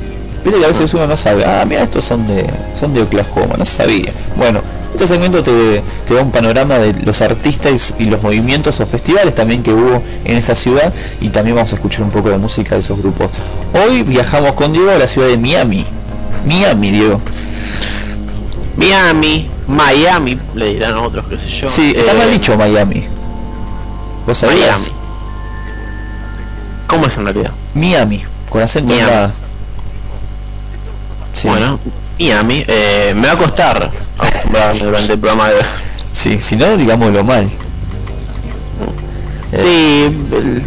Viste 0.43 0.59
que 0.59 0.65
a 0.65 0.69
veces 0.69 0.93
uno 0.93 1.07
no 1.07 1.15
sabe, 1.15 1.45
ah, 1.45 1.63
mira, 1.67 1.83
estos 1.83 2.03
son 2.03 2.27
de, 2.27 2.45
son 2.73 2.93
de 2.93 3.01
Oklahoma, 3.01 3.55
no 3.57 3.65
sabía. 3.65 4.11
Bueno, 4.35 4.61
este 4.95 5.07
segmento 5.07 5.43
te, 5.43 5.81
te 6.05 6.13
da 6.13 6.21
un 6.21 6.31
panorama 6.31 6.77
de 6.77 6.93
los 7.05 7.21
artistas 7.21 7.93
y 7.99 8.05
los 8.05 8.21
movimientos 8.21 8.79
o 8.79 8.85
festivales 8.85 9.35
también 9.35 9.61
que 9.61 9.71
hubo 9.73 10.01
en 10.23 10.37
esa 10.37 10.55
ciudad 10.55 10.93
y 11.21 11.29
también 11.29 11.55
vamos 11.55 11.71
a 11.73 11.75
escuchar 11.75 12.03
un 12.03 12.11
poco 12.11 12.29
de 12.29 12.37
música 12.37 12.75
de 12.75 12.81
esos 12.81 12.97
grupos. 12.97 13.29
Hoy 13.73 14.03
viajamos 14.03 14.53
con 14.53 14.71
Diego 14.73 14.89
a 14.91 14.97
la 14.97 15.07
ciudad 15.07 15.27
de 15.27 15.37
Miami. 15.37 15.85
Miami, 16.45 16.91
Diego. 16.91 17.19
Miami, 18.77 19.49
Miami, 19.67 20.37
le 20.53 20.73
dirán 20.73 20.97
otros, 20.97 21.25
qué 21.29 21.37
sé 21.37 21.49
yo. 21.61 21.67
Sí, 21.67 21.93
está 21.95 22.11
Eh, 22.11 22.15
mal 22.17 22.31
dicho 22.31 22.55
Miami. 22.57 23.05
¿Vos 24.25 24.37
sabías? 24.37 24.79
Miami. 24.79 24.91
¿Cómo 26.87 27.07
es 27.07 27.17
en 27.17 27.23
realidad? 27.25 27.51
Miami, 27.73 28.23
con 28.49 28.61
acento 28.61 28.93
en 28.93 29.03
Miami. 29.05 29.33
Sí. 31.33 31.47
Bueno, 31.47 31.79
Miami, 32.19 32.63
eh, 32.67 33.13
me 33.15 33.27
va 33.27 33.33
a 33.33 33.37
costar 33.37 33.91
durante 34.79 35.13
el 35.13 35.19
programa 35.19 35.49
de. 35.49 35.61
Sí, 36.11 36.39
si 36.39 36.55
no, 36.55 36.77
digámoslo 36.77 37.23
mal. 37.23 37.49
Eh, 39.51 40.09
Sí, 40.11 40.35
el... 40.35 40.63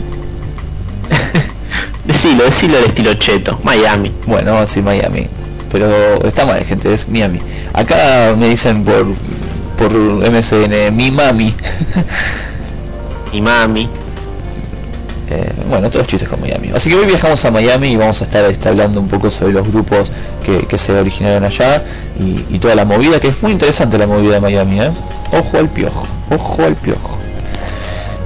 decilo, 2.04 2.44
decilo 2.44 2.78
al 2.78 2.84
estilo 2.84 3.14
cheto, 3.14 3.58
Miami. 3.62 4.12
Bueno, 4.26 4.66
sí, 4.66 4.82
Miami. 4.82 5.26
Pero 5.70 6.24
está 6.24 6.46
mal, 6.46 6.64
gente, 6.64 6.92
es 6.92 7.08
Miami. 7.08 7.40
Acá 7.74 8.34
me 8.36 8.48
dicen 8.48 8.84
por 8.84 9.06
por 9.78 9.92
MSN, 9.92 10.94
mi 10.94 11.10
mami. 11.10 11.54
Y 13.32 13.40
Mami. 13.40 13.88
Eh, 15.30 15.52
bueno, 15.68 15.90
todos 15.90 16.06
chistes 16.06 16.28
con 16.28 16.40
Miami. 16.40 16.70
Así 16.74 16.88
que 16.88 16.96
hoy 16.96 17.06
viajamos 17.06 17.44
a 17.44 17.50
Miami 17.50 17.88
y 17.88 17.96
vamos 17.96 18.20
a 18.22 18.24
estar 18.24 18.44
este, 18.46 18.68
hablando 18.68 19.00
un 19.00 19.08
poco 19.08 19.28
sobre 19.30 19.52
los 19.52 19.68
grupos 19.68 20.10
que, 20.42 20.78
se 20.78 20.92
originaron 20.92 21.44
allá 21.44 21.82
y, 22.18 22.46
y 22.54 22.58
toda 22.58 22.74
la 22.74 22.86
movida, 22.86 23.20
que 23.20 23.28
es 23.28 23.42
muy 23.42 23.52
interesante 23.52 23.98
la 23.98 24.06
movida 24.06 24.34
de 24.34 24.40
Miami, 24.40 24.80
¿eh? 24.80 24.90
Ojo 25.32 25.58
al 25.58 25.68
piojo, 25.68 26.06
ojo 26.30 26.62
al 26.64 26.76
piojo. 26.76 27.18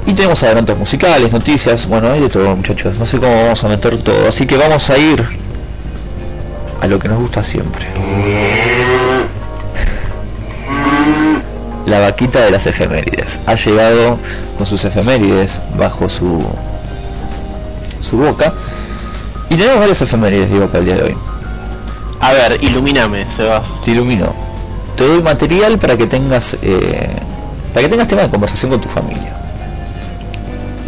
Y 0.07 0.15
tenemos 0.15 0.43
adelantos 0.43 0.79
musicales, 0.79 1.33
noticias, 1.33 1.87
bueno, 1.87 2.11
hay 2.11 2.21
de 2.21 2.29
todo 2.29 2.55
muchachos, 2.55 2.99
no 2.99 3.07
sé 3.07 3.19
cómo 3.19 3.35
vamos 3.35 3.63
a 3.65 3.69
meter 3.69 3.99
todo, 3.99 4.29
así 4.29 4.47
que 4.47 4.57
vamos 4.57 4.91
a 4.91 4.99
ir 4.99 5.25
a 6.81 6.87
lo 6.87 6.99
que 6.99 7.09
nos 7.09 7.19
gusta 7.19 7.43
siempre. 7.45 7.87
La 11.87 11.99
vaquita 12.01 12.45
de 12.45 12.51
las 12.51 12.67
efemérides. 12.67 13.41
Ha 13.47 13.55
llegado 13.55 14.19
con 14.57 14.67
sus 14.67 14.85
efemérides 14.85 15.61
bajo 15.77 16.09
su 16.09 16.45
su 18.13 18.19
boca. 18.19 18.53
Y 19.49 19.57
tenemos 19.57 19.81
varias 19.81 20.03
efemérides, 20.03 20.51
digo, 20.51 20.67
para 20.67 20.81
el 20.81 20.85
día 20.85 20.95
de 20.97 21.03
hoy. 21.03 21.17
A 22.21 22.33
ver, 22.33 22.63
ilumíname, 22.63 23.27
Sebas. 23.37 23.63
Te 23.83 23.93
ilumino. 23.93 24.33
Te 24.97 25.07
doy 25.07 25.23
material 25.23 25.79
para 25.79 25.97
que 25.97 26.07
tengas 26.07 26.59
eh, 26.63 27.09
para 27.73 27.85
que 27.85 27.89
tengas 27.89 28.07
tema 28.07 28.23
de 28.23 28.29
conversación 28.29 28.71
con 28.71 28.81
tu 28.81 28.89
familia. 28.89 29.33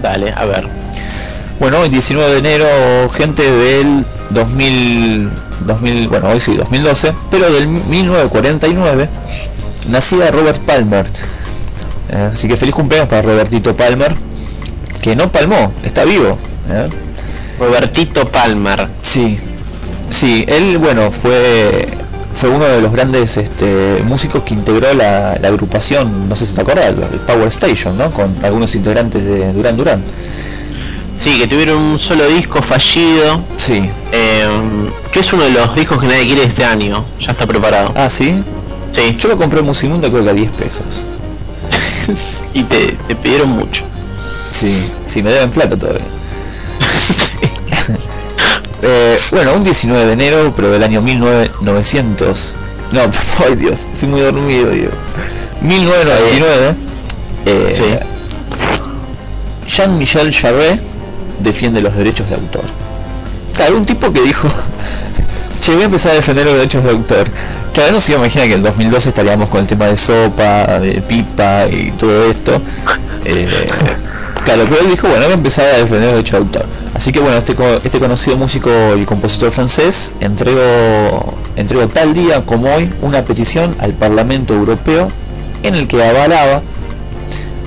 Dale, 0.02 0.32
a 0.36 0.44
ver. 0.44 0.68
Bueno, 1.58 1.80
hoy 1.80 1.88
19 1.88 2.32
de 2.32 2.38
enero, 2.38 3.08
gente 3.08 3.42
del 3.50 4.04
2000, 4.30 5.30
2000, 5.66 6.08
bueno, 6.08 6.28
hoy 6.28 6.40
sí, 6.40 6.54
2012, 6.56 7.14
pero 7.30 7.50
del 7.50 7.66
1949 7.68 9.08
nacía 9.88 10.30
Robert 10.30 10.60
Palmer. 10.60 11.06
Eh, 12.10 12.30
así 12.32 12.48
que 12.48 12.56
feliz 12.56 12.74
cumpleaños 12.74 13.08
para 13.08 13.22
Robertito 13.22 13.74
Palmer, 13.74 14.14
que 15.00 15.16
no 15.16 15.30
palmó, 15.30 15.72
está 15.82 16.04
vivo. 16.04 16.38
¿eh? 16.68 16.88
Robertito 17.58 18.28
Palmer. 18.28 18.88
Sí, 19.02 19.38
sí, 20.10 20.44
él, 20.48 20.78
bueno, 20.78 21.10
fue 21.10 21.88
fue 22.34 22.48
uno 22.50 22.64
de 22.64 22.80
los 22.80 22.90
grandes 22.90 23.36
este, 23.36 24.02
músicos 24.04 24.42
que 24.42 24.54
integró 24.54 24.92
la, 24.92 25.38
la 25.40 25.48
agrupación, 25.48 26.28
no 26.28 26.34
sé 26.34 26.46
si 26.46 26.54
te 26.54 26.62
acuerdas, 26.62 26.86
el 27.12 27.20
Power 27.20 27.46
Station, 27.46 27.96
¿no? 27.96 28.10
Con 28.10 28.34
algunos 28.44 28.74
integrantes 28.74 29.24
de 29.24 29.52
Duran 29.52 29.76
Duran. 29.76 30.02
Sí, 31.22 31.38
que 31.38 31.46
tuvieron 31.46 31.78
un 31.78 31.98
solo 32.00 32.26
disco 32.26 32.60
fallido, 32.60 33.40
Sí. 33.56 33.88
eh, 34.12 34.46
que 35.12 35.20
es 35.20 35.32
uno 35.32 35.44
de 35.44 35.50
los 35.50 35.74
discos 35.76 35.98
que 36.00 36.08
nadie 36.08 36.26
quiere 36.26 36.42
este 36.42 36.64
año. 36.64 37.04
Ya 37.20 37.30
está 37.32 37.46
preparado. 37.46 37.92
Ah, 37.94 38.10
sí. 38.10 38.42
Sí, 38.94 39.16
Yo 39.16 39.28
lo 39.28 39.36
compré 39.36 39.60
en 39.60 39.66
Musimundo 39.66 40.10
creo 40.10 40.24
que 40.24 40.30
a 40.30 40.34
10 40.34 40.50
pesos. 40.52 40.84
y 42.54 42.64
te, 42.64 42.96
te 43.08 43.14
pidieron 43.14 43.48
mucho. 43.50 43.84
Sí, 44.50 44.90
sí, 45.06 45.22
me 45.22 45.30
deben 45.32 45.50
plata 45.50 45.76
todavía. 45.78 46.02
Eh, 48.82 49.18
bueno, 49.30 49.54
un 49.54 49.64
19 49.64 50.06
de 50.06 50.12
enero, 50.12 50.52
pero 50.54 50.70
del 50.70 50.82
año 50.82 51.00
1900. 51.00 52.54
No, 52.92 53.00
ay 53.46 53.56
Dios, 53.56 53.86
estoy 53.92 54.08
muy 54.08 54.20
dormido, 54.20 54.70
digo. 54.70 54.90
1999. 55.62 56.74
Eh, 57.46 58.00
Jean-Michel 59.66 60.32
Jarre 60.32 60.78
defiende 61.40 61.80
los 61.80 61.94
derechos 61.96 62.28
de 62.28 62.34
autor. 62.34 62.64
Claro, 63.54 63.76
un 63.76 63.86
tipo 63.86 64.12
que 64.12 64.20
dijo, 64.22 64.48
che, 65.60 65.72
voy 65.72 65.82
a 65.82 65.86
empezar 65.86 66.12
a 66.12 66.14
defender 66.16 66.44
los 66.44 66.54
derechos 66.54 66.84
de 66.84 66.90
autor. 66.90 67.26
Claro, 67.72 67.92
no 67.92 68.00
se 68.00 68.12
imagina 68.12 68.44
que 68.44 68.52
en 68.52 68.58
el 68.58 68.62
2012 68.62 69.08
estaríamos 69.08 69.48
con 69.48 69.60
el 69.60 69.66
tema 69.66 69.86
de 69.86 69.96
sopa, 69.96 70.78
de 70.78 71.00
pipa 71.02 71.66
y 71.66 71.90
todo 71.92 72.30
esto. 72.30 72.60
Eh, 73.24 73.70
claro, 74.44 74.64
pero 74.68 74.80
él 74.80 74.90
dijo, 74.90 75.08
bueno, 75.08 75.24
voy 75.24 75.32
a 75.32 75.34
empezar 75.34 75.66
a 75.66 75.78
defender 75.78 76.08
los 76.08 76.12
derechos 76.12 76.32
de 76.32 76.46
autor. 76.46 76.66
Así 76.94 77.12
que 77.12 77.20
bueno, 77.20 77.36
este, 77.38 77.56
este 77.84 77.98
conocido 77.98 78.36
músico 78.36 78.70
y 78.96 79.04
compositor 79.04 79.50
francés 79.50 80.12
entregó, 80.20 81.34
tal 81.92 82.14
día 82.14 82.44
como 82.44 82.72
hoy 82.72 82.90
una 83.02 83.22
petición 83.24 83.74
al 83.80 83.92
Parlamento 83.92 84.54
Europeo 84.54 85.10
en 85.62 85.74
el 85.74 85.88
que 85.88 86.04
avalaba 86.04 86.62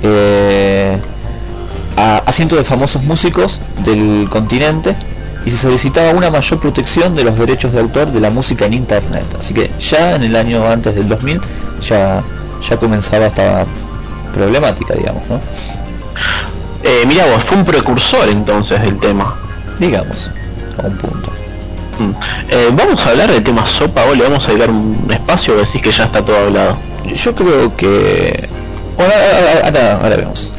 eh, 0.04 0.98
a, 1.98 2.32
cientos 2.32 2.60
de 2.60 2.64
famosos 2.64 3.04
músicos 3.04 3.60
del 3.84 4.28
continente 4.30 4.96
y 5.46 5.52
se 5.52 5.58
solicitaba 5.58 6.12
una 6.12 6.30
mayor 6.30 6.60
protección 6.60 7.16
de 7.16 7.24
los 7.24 7.38
derechos 7.38 7.74
de 7.74 7.80
autor 7.80 8.12
de 8.12 8.20
la 8.20 8.30
música 8.30 8.66
en 8.66 8.74
internet. 8.74 9.26
Así 9.40 9.54
que 9.54 9.72
ya 9.80 10.16
en 10.16 10.24
el 10.24 10.36
año 10.36 10.66
antes 10.70 10.96
del 10.96 11.10
2000 11.10 11.42
ya, 11.82 12.22
ya 12.70 12.78
comenzaba 12.78 13.28
esta 13.28 13.66
problemática, 14.34 14.94
digamos, 14.94 15.24
¿no? 15.30 15.40
Eh, 16.90 17.04
mira 17.08 17.26
vos, 17.26 17.44
fue 17.46 17.58
un 17.58 17.66
precursor 17.66 18.30
entonces 18.30 18.82
del 18.82 18.98
tema. 19.00 19.36
Digamos, 19.78 20.32
a 20.82 20.88
un 20.88 20.98
punto. 20.98 21.32
Mm. 22.00 22.12
Eh, 22.50 22.70
vamos 22.74 23.06
a 23.06 23.10
hablar 23.10 23.32
del 23.32 23.44
tema 23.44 23.68
sopa 23.68 24.06
o 24.06 24.16
le 24.16 24.24
vamos 24.24 24.44
a 24.46 24.48
dedicar 24.48 24.70
un 24.70 25.08
espacio 25.10 25.56
o 25.56 25.58
decís 25.58 25.82
que 25.82 25.92
ya 25.92 26.06
está 26.06 26.24
todo 26.24 26.38
hablado. 26.38 26.78
Yo 27.14 27.36
creo 27.36 27.76
que... 27.76 28.48
Bueno, 28.96 29.12
ahora, 29.14 29.66
ahora- 29.66 30.00
ahora 30.04 30.16
vemos. 30.16 30.52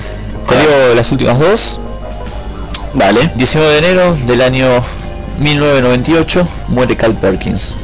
Te 0.46 0.56
digo 0.58 0.70
las 0.94 1.10
últimas 1.12 1.38
dos. 1.38 1.80
Vale. 2.94 3.30
19 3.34 3.72
de 3.72 3.78
enero 3.78 4.16
del 4.26 4.42
año 4.42 4.66
1998 5.40 6.46
muere 6.68 6.96
Carl 6.96 7.14
Perkins. 7.14 7.74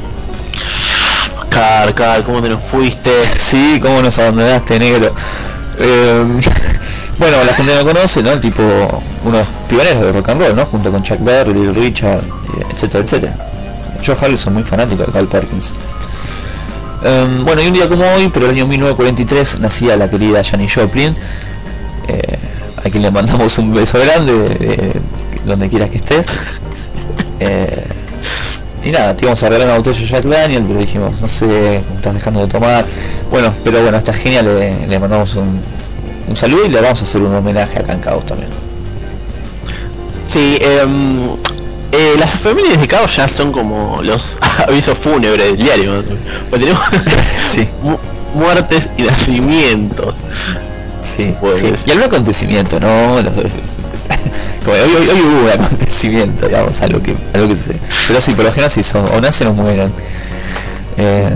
Car, 1.49 1.93
Car, 1.93 2.23
¿cómo 2.23 2.41
te 2.41 2.49
nos 2.49 2.61
fuiste? 2.71 3.11
Sí, 3.37 3.79
cómo 3.81 4.01
nos 4.01 4.17
abandonaste, 4.19 4.79
negro. 4.79 5.13
Eh, 5.79 6.23
bueno, 7.17 7.43
la 7.43 7.53
gente 7.53 7.73
no 7.75 7.85
conoce, 7.85 8.21
¿no? 8.21 8.39
Tipo, 8.39 8.63
unos 9.23 9.47
pioneros 9.69 10.01
de 10.01 10.11
rock 10.11 10.29
and 10.29 10.41
roll, 10.41 10.55
¿no? 10.55 10.65
Junto 10.65 10.91
con 10.91 11.01
Chuck 11.03 11.19
Berry, 11.21 11.69
Richard, 11.69 12.23
eh, 12.23 12.65
etcétera, 12.71 13.03
etcétera. 13.03 13.35
Joe 14.05 14.15
Harrison, 14.19 14.53
muy 14.53 14.63
fanático 14.63 15.03
de 15.03 15.11
Carl 15.11 15.27
Perkins. 15.27 15.73
Eh, 17.03 17.41
bueno, 17.43 17.61
y 17.61 17.67
un 17.67 17.73
día 17.73 17.87
como 17.87 18.03
hoy, 18.03 18.29
pero 18.33 18.47
el 18.47 18.53
año 18.53 18.67
1943, 18.67 19.61
nacía 19.61 19.95
la 19.95 20.09
querida 20.09 20.43
Janis 20.43 20.73
Joplin, 20.73 21.15
eh, 22.07 22.37
a 22.83 22.89
quien 22.89 23.03
le 23.03 23.11
mandamos 23.11 23.57
un 23.59 23.73
beso 23.73 23.99
grande, 23.99 24.57
eh, 24.59 24.93
donde 25.45 25.69
quieras 25.69 25.89
que 25.89 25.97
estés. 25.97 26.25
Eh, 27.39 27.83
y 28.83 28.91
nada, 28.91 29.15
te 29.15 29.25
íbamos 29.25 29.41
a 29.41 29.49
regalar 29.49 29.67
una 29.69 29.77
botella 29.77 29.99
de 29.99 30.05
Jack 30.05 30.23
Daniel, 30.25 30.63
pero 30.67 30.79
dijimos, 30.79 31.21
no 31.21 31.27
sé, 31.27 31.77
estás 31.95 32.13
dejando 32.13 32.41
de 32.41 32.47
tomar. 32.47 32.85
Bueno, 33.31 33.51
pero 33.63 33.81
bueno, 33.81 33.97
está 33.97 34.13
genial, 34.13 34.45
le, 34.45 34.87
le 34.87 34.99
mandamos 34.99 35.35
un, 35.35 35.59
un 36.27 36.35
saludo 36.35 36.65
y 36.65 36.69
le 36.69 36.81
vamos 36.81 36.99
a 37.01 37.03
hacer 37.03 37.21
un 37.21 37.33
homenaje 37.35 37.79
acá 37.79 37.93
en 37.93 37.99
Caos 37.99 38.25
también. 38.25 38.49
Sí, 40.33 40.57
em, 40.59 41.27
eh, 41.91 42.15
las 42.19 42.33
efemérides 42.35 42.81
de 42.81 42.87
caos 42.87 43.15
ya 43.15 43.27
son 43.29 43.51
como 43.51 44.01
los 44.03 44.21
avisos 44.67 44.97
fúnebres 44.97 45.45
del 45.45 45.57
diario. 45.57 46.03
Pues 46.49 46.61
tenemos 46.61 46.83
Sí. 47.49 47.67
mu- 47.81 47.97
muertes 48.33 48.83
y 48.97 49.03
nacimientos. 49.03 50.13
Sí, 51.01 51.33
Pues- 51.39 51.59
sí. 51.59 51.73
Y 51.85 51.91
algún 51.91 52.05
acontecimiento, 52.07 52.79
¿no? 52.79 53.21
Los- 53.21 53.31
como 54.65 54.75
hoy, 54.75 54.93
hoy- 54.95 55.09
hoy 55.09 55.21
hubo 55.21 55.43
un 55.45 55.49
acontecimiento, 55.51 56.47
digamos, 56.47 56.81
algo 56.81 57.01
que, 57.01 57.15
algo 57.33 57.47
que 57.47 57.55
se... 57.55 57.75
Pero 58.07 58.19
sí, 58.19 58.33
por 58.33 58.43
lo 58.45 58.51
general 58.51 58.71
sí 58.71 58.83
son, 58.83 59.05
o 59.13 59.21
nacen 59.21 59.47
o 59.47 59.53
mueren. 59.53 59.91
Eh, 60.97 61.29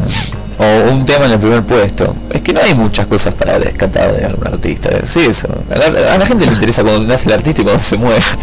o 0.60 0.92
un 0.92 1.06
tema 1.06 1.26
en 1.26 1.32
el 1.32 1.40
primer 1.40 1.64
puesto. 1.64 2.16
Es 2.30 2.42
que 2.42 2.54
no 2.54 2.60
hay 2.62 2.76
muchas 2.76 3.08
cosas 3.08 3.34
para 3.34 3.58
rescatar 3.58 4.12
de 4.12 4.26
algún 4.26 4.46
artista. 4.46 4.90
Sí, 5.06 5.22
eso. 5.22 5.48
A 5.74 5.78
la, 5.78 6.14
a 6.14 6.18
la 6.18 6.26
gente 6.26 6.46
le 6.46 6.52
interesa 6.52 6.84
cuando 6.84 7.06
nace 7.08 7.28
el 7.28 7.34
artista 7.34 7.62
y 7.62 7.64
cuando 7.64 7.82
se 7.82 7.98
muere. 7.98 8.24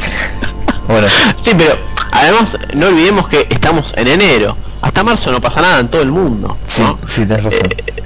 Bueno, 0.89 1.09
Sí, 1.45 1.51
pero 1.59 1.77
además 2.13 2.45
no 2.75 2.87
olvidemos 2.87 3.29
que 3.29 3.47
estamos 3.51 3.93
en 3.97 4.07
enero. 4.07 4.57
Hasta 4.83 5.03
marzo 5.03 5.33
no 5.33 5.41
pasa 5.41 5.61
nada 5.61 5.81
en 5.81 5.89
todo 5.89 6.01
el 6.03 6.13
mundo. 6.13 6.57
sí, 6.67 6.83
¿no? 6.83 6.97
sí, 7.07 7.27
tenés 7.27 7.43
razón. 7.43 7.69
Eh, 7.77 8.05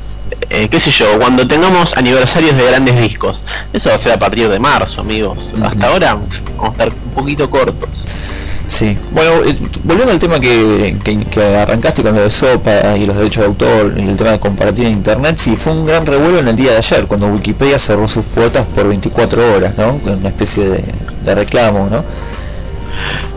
eh, 0.49 0.69
qué 0.71 0.81
sé 0.81 0.91
yo, 0.91 1.19
cuando 1.19 1.47
tengamos 1.47 1.93
aniversarios 1.95 2.57
de 2.57 2.65
grandes 2.65 2.97
discos. 3.01 3.43
Eso 3.75 3.91
va 3.91 3.97
a 3.97 3.99
ser 3.99 4.13
a 4.13 4.19
partir 4.19 4.49
de 4.49 4.59
marzo, 4.59 5.03
amigos. 5.03 5.39
Hasta 5.63 5.89
ahora 5.89 6.15
vamos 6.15 6.31
a 6.63 6.69
estar 6.69 6.89
un 6.89 7.11
poquito 7.13 7.51
cortos. 7.51 8.07
Sí, 8.71 8.97
bueno, 9.11 9.43
eh, 9.45 9.57
volviendo 9.83 10.13
al 10.13 10.21
tema 10.21 10.39
que, 10.39 10.95
arrancaste 11.61 12.05
con 12.05 12.15
lo 12.15 12.23
de 12.23 12.31
Sopa 12.31 12.97
y 12.97 13.05
los 13.05 13.17
derechos 13.17 13.43
de 13.43 13.47
autor 13.49 13.95
y 13.97 14.09
el 14.09 14.17
tema 14.17 14.31
de 14.31 14.39
compartir 14.39 14.87
en 14.87 14.93
internet, 14.93 15.39
sí, 15.39 15.57
fue 15.57 15.73
un 15.73 15.87
gran 15.87 16.07
revuelo 16.07 16.39
en 16.39 16.47
el 16.47 16.55
día 16.55 16.71
de 16.71 16.77
ayer, 16.77 17.07
cuando 17.09 17.27
Wikipedia 17.27 17.81
cerró 17.81 18.07
sus 18.07 18.25
puertas 18.27 18.65
por 18.73 18.87
24 18.87 19.57
horas, 19.57 19.77
¿no? 19.77 20.01
Una 20.05 20.29
especie 20.29 20.69
de, 20.69 20.85
de 21.25 21.35
reclamo, 21.35 21.89
¿no? 21.91 22.05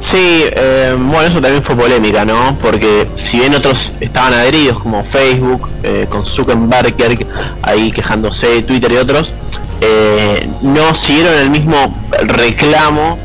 Sí, 0.01 0.45
eh, 0.51 0.95
bueno, 0.95 1.21
eso 1.23 1.41
también 1.41 1.63
fue 1.63 1.75
polémica, 1.75 2.23
¿no? 2.23 2.55
Porque 2.61 3.07
si 3.15 3.39
bien 3.39 3.55
otros 3.55 3.91
estaban 4.01 4.33
adheridos, 4.33 4.83
como 4.83 5.03
Facebook, 5.05 5.67
eh, 5.81 6.05
con 6.09 6.27
Zuckerberg 6.27 7.25
ahí 7.63 7.91
quejándose, 7.91 8.61
Twitter 8.61 8.91
y 8.91 8.97
otros, 8.97 9.33
eh, 9.81 10.47
no 10.61 10.93
siguieron 11.01 11.33
el 11.39 11.49
mismo 11.49 11.75
reclamo 12.21 13.17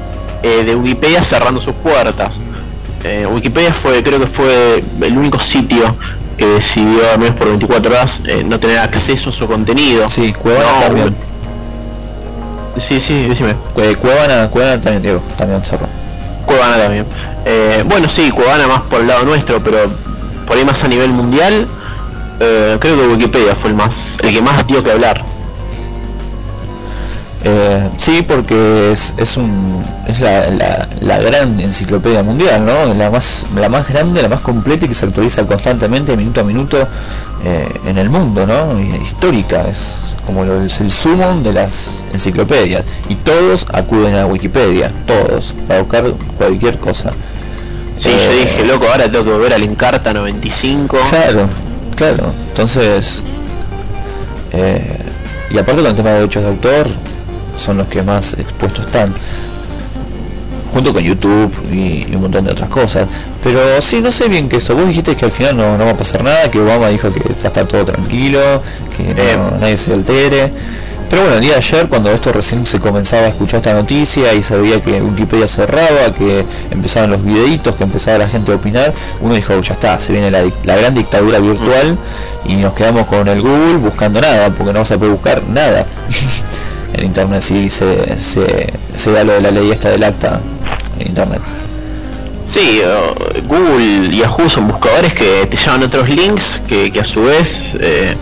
eh, 0.43 0.65
de 0.65 0.75
Wikipedia 0.75 1.23
cerrando 1.25 1.61
sus 1.61 1.75
puertas. 1.77 2.31
Eh, 3.05 3.27
Wikipedia 3.31 3.75
fue, 3.83 4.03
creo 4.03 4.19
que 4.21 4.27
fue 4.29 4.83
el 5.03 5.17
único 5.17 5.39
sitio 5.41 5.97
que 6.37 6.47
decidió, 6.47 7.11
al 7.13 7.19
menos 7.19 7.37
por 7.37 7.49
24 7.49 7.91
horas, 7.91 8.11
eh, 8.27 8.45
no 8.45 8.59
tener 8.61 8.79
acceso 8.79 9.31
a 9.31 9.33
su 9.33 9.47
contenido. 9.47 10.09
Sí, 10.09 10.33
Cuevana 10.33 10.73
No, 10.73 10.81
también. 10.87 11.17
Sí, 12.89 13.01
sí, 13.01 13.29
decime. 13.29 13.55
Cue- 13.75 13.97
Cuevana, 13.97 14.49
Cuevana 14.49 14.81
también, 14.81 15.03
Diego, 15.03 15.23
también 15.37 15.65
cerró. 15.65 15.87
Cuevana 16.47 16.77
también. 16.79 17.07
Eh, 17.45 17.83
bueno, 17.87 18.09
sí, 18.15 18.31
Cuevana 18.31 18.67
más 18.69 18.83
por 18.83 19.01
el 19.01 19.09
lado 19.09 19.25
nuestro, 19.25 19.61
pero 19.63 19.91
por 20.47 20.57
ahí 20.57 20.65
más 20.65 20.83
a 20.85 20.89
nivel 20.89 21.11
mundial, 21.11 21.67
eh, 22.41 22.77
creo 22.81 22.97
que 22.97 23.07
Wikipedia 23.09 23.57
fue 23.57 23.71
el 23.71 23.77
más, 23.77 23.91
el 24.23 24.33
que 24.33 24.41
más 24.43 24.65
dio 24.67 24.83
que 24.83 24.93
hablar. 24.93 25.25
Eh, 27.45 27.89
sí, 27.97 28.23
porque 28.27 28.91
es, 28.91 29.15
es, 29.17 29.37
un, 29.37 29.81
es 30.09 30.19
la, 30.21 30.51
la, 30.51 30.89
la 31.01 31.19
gran 31.19 31.61
enciclopedia 31.61 32.23
mundial, 32.25 32.67
¿no? 32.67 32.93
La 32.95 33.11
más, 33.11 33.47
la 33.55 33.69
más 33.69 33.89
grande, 33.89 34.23
la 34.23 34.29
más 34.29 34.41
completa 34.41 34.87
y 34.87 34.89
que 34.89 34.95
se 34.95 35.07
actualiza 35.07 35.45
constantemente, 35.47 36.17
minuto 36.17 36.41
a 36.41 36.45
minuto, 36.45 36.89
eh, 37.45 37.69
en 37.87 37.97
el 37.97 38.11
mundo, 38.11 38.45
¿no? 38.45 38.79
Y 38.81 39.03
histórica, 39.05 39.69
es 39.69 40.15
como 40.27 40.45
lo, 40.45 40.63
es 40.65 40.81
el 40.81 40.91
sumo 40.91 41.41
de 41.43 41.53
las 41.53 42.03
enciclopedias. 42.13 42.85
Y 43.09 43.15
todos 43.15 43.67
acuden 43.73 44.17
a 44.17 44.27
Wikipedia, 44.27 44.91
todos, 45.07 45.55
para 45.69 45.81
buscar 45.83 46.11
cualquier 46.37 46.79
cosa. 46.79 47.13
Sí, 48.01 48.09
Eh, 48.09 48.29
yo 48.45 48.51
dije, 48.51 48.65
loco, 48.67 48.87
ahora 48.91 49.05
tengo 49.11 49.25
que 49.25 49.31
volver 49.31 49.55
al 49.55 49.63
Encarta 49.63 50.13
95. 50.13 50.99
Claro, 51.09 51.49
claro. 51.97 52.33
Entonces, 52.49 53.23
eh, 54.53 54.99
y 55.51 55.59
aparte 55.59 55.83
con 55.83 55.91
el 55.91 55.97
tema 55.97 56.11
de 56.11 56.17
derechos 56.17 56.43
de 56.43 56.49
autor, 56.49 56.87
son 57.69 57.77
los 57.77 57.87
que 57.89 58.03
más 58.03 58.33
expuestos 58.35 58.87
están. 58.87 59.13
Junto 60.73 60.93
con 60.93 61.03
YouTube 61.03 61.53
y, 61.73 62.07
y 62.11 62.15
un 62.15 62.23
montón 62.23 62.45
de 62.45 62.53
otras 62.53 62.69
cosas. 62.71 63.07
Pero 63.43 63.61
sí, 63.81 64.01
no 64.01 64.11
sé 64.11 64.29
bien 64.29 64.49
que 64.49 64.57
eso. 64.57 64.75
Vos 64.75 64.87
dijiste 64.89 65.17
que 65.17 65.25
al 65.27 65.33
final 65.33 65.57
no, 65.57 65.77
no 65.79 65.85
va 65.85 65.91
a 65.93 65.97
pasar 65.97 66.23
nada, 66.25 66.51
que 66.51 66.59
Obama 66.61 66.89
dijo 66.89 67.11
que 67.13 67.21
va 67.21 67.31
a 67.45 67.47
estar 67.47 67.67
todo 67.67 67.85
tranquilo, 67.85 68.41
que 68.97 69.15
no- 69.15 69.23
Eh. 69.23 69.39
nadie 69.61 69.77
se 69.77 69.93
altere. 69.93 70.51
Pero 71.11 71.23
bueno, 71.23 71.37
el 71.37 71.41
día 71.43 71.53
de 71.53 71.57
ayer, 71.57 71.89
cuando 71.89 72.11
esto 72.11 72.33
recién 72.33 72.67
se 72.67 72.81
comenzaba 72.81 73.27
a 73.27 73.29
escuchar 73.31 73.59
esta 73.59 73.73
noticia 73.73 74.35
y 74.35 74.43
se 74.43 74.59
veía 74.59 74.79
que 74.83 75.01
Wikipedia 75.01 75.49
cerraba, 75.49 76.13
que 76.17 76.45
empezaban 76.71 77.11
los 77.11 77.25
videitos, 77.25 77.75
que 77.77 77.85
empezaba 77.85 78.19
la 78.19 78.29
gente 78.29 78.53
a 78.53 78.57
opinar, 78.57 78.93
uno 79.23 79.33
dijo, 79.33 79.59
ya 79.63 79.73
está, 79.73 79.99
se 79.99 80.13
viene 80.13 80.31
la, 80.31 80.43
la 80.65 80.77
gran 80.77 80.95
dictadura 80.95 81.39
virtual 81.39 81.97
y 82.45 82.57
nos 82.57 82.75
quedamos 82.75 83.07
con 83.07 83.27
el 83.27 83.41
Google 83.41 83.79
buscando 83.79 84.21
nada, 84.21 84.51
porque 84.51 84.71
no 84.75 84.81
vas 84.81 84.91
a 84.93 84.99
poder 84.99 85.13
buscar 85.13 85.43
nada 85.45 85.87
en 86.99 87.07
Internet 87.07 87.41
si 87.43 87.69
se, 87.69 87.87
da 89.07 89.25
lo 89.25 89.33
de 89.35 89.41
la 89.41 89.51
ley 89.51 89.71
esta 89.71 89.91
del 89.91 90.05
acta 90.05 90.41
en 90.99 91.09
Internet. 91.09 91.41
Sí, 92.53 92.81
Google 93.47 94.09
y 94.11 94.19
Yahoo 94.19 94.49
son 94.49 94.69
buscadores 94.69 95.13
que 95.13 95.47
te 95.51 95.57
llevan 95.57 95.83
otros 95.83 96.09
links 96.09 96.45
que, 96.67 96.93
a 96.99 97.05
su 97.05 97.25
vez 97.25 97.49
eh, 97.81 98.15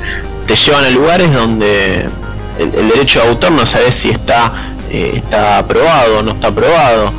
te 0.46 0.56
llevan 0.56 0.84
a 0.84 0.90
lugares 0.90 1.32
donde 1.32 2.06
el, 2.58 2.74
el 2.74 2.88
derecho 2.88 3.20
de 3.20 3.28
autor 3.28 3.52
no 3.52 3.66
sabes 3.66 3.94
si 4.02 4.10
está 4.10 4.52
eh, 4.90 5.12
está 5.16 5.58
aprobado 5.58 6.18
o 6.18 6.22
no 6.22 6.32
está 6.32 6.48
aprobado. 6.48 7.12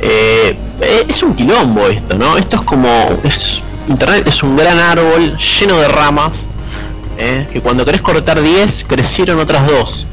Eh, 0.00 0.56
eh, 0.80 1.06
es 1.08 1.22
un 1.22 1.34
quilombo 1.34 1.86
esto, 1.88 2.18
¿no? 2.18 2.36
Esto 2.36 2.56
es 2.56 2.62
como 2.62 2.88
es 3.24 3.60
internet 3.88 4.26
es 4.26 4.42
un 4.42 4.56
gran 4.56 4.78
árbol 4.78 5.36
lleno 5.36 5.78
de 5.78 5.88
ramas 5.88 6.32
eh, 7.18 7.46
que 7.52 7.60
cuando 7.60 7.84
querés 7.84 8.00
cortar 8.00 8.40
10 8.40 8.84
crecieron 8.86 9.38
otras 9.38 9.66
dos. 9.66 10.06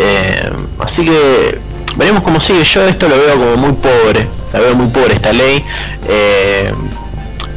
Eh, 0.00 0.50
así 0.80 1.04
que 1.04 1.58
veremos 1.96 2.22
cómo 2.22 2.40
sigue. 2.40 2.62
Yo 2.64 2.86
esto 2.86 3.08
lo 3.08 3.16
veo 3.16 3.36
como 3.38 3.56
muy 3.56 3.72
pobre, 3.72 4.28
la 4.52 4.60
veo 4.60 4.74
muy 4.74 4.86
pobre 4.88 5.14
esta 5.14 5.32
ley. 5.32 5.64
Eh, 6.08 6.72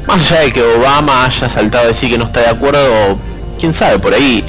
más 0.07 0.17
allá 0.31 0.41
de 0.41 0.51
que 0.51 0.63
Obama 0.63 1.25
haya 1.25 1.49
saltado 1.53 1.85
a 1.85 1.87
decir 1.89 2.09
que 2.09 2.17
no 2.17 2.25
está 2.25 2.39
de 2.41 2.47
acuerdo, 2.49 3.17
quién 3.59 3.73
sabe, 3.73 3.99
por 3.99 4.13
ahí 4.13 4.43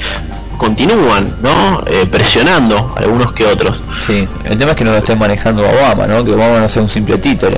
continúan, 0.57 1.35
¿no? 1.41 1.83
Eh, 1.87 2.05
presionando 2.09 2.93
algunos 2.97 3.33
que 3.33 3.45
otros. 3.45 3.81
Sí, 3.99 4.27
el 4.45 4.57
tema 4.57 4.71
es 4.71 4.77
que 4.77 4.83
no 4.83 4.91
lo 4.91 4.97
estén 4.97 5.19
manejando 5.19 5.63
Obama, 5.67 6.07
¿no? 6.07 6.23
Que 6.25 6.31
Obama 6.33 6.59
no 6.59 6.67
sea 6.69 6.81
un 6.81 6.89
simple 6.89 7.17
títere. 7.19 7.57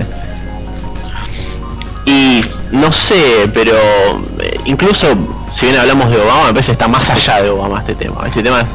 Y 2.05 2.43
no 2.71 2.91
sé, 2.91 3.49
pero 3.53 3.71
eh, 4.39 4.59
incluso 4.65 5.07
si 5.57 5.65
bien 5.67 5.77
hablamos 5.79 6.09
de 6.11 6.17
Obama, 6.17 6.47
parece 6.49 6.67
que 6.67 6.71
está 6.73 6.87
más 6.87 7.09
allá 7.09 7.41
de 7.41 7.49
Obama 7.49 7.79
este 7.79 7.95
tema. 7.95 8.27
Este 8.27 8.43
tema 8.43 8.61
es- 8.61 8.67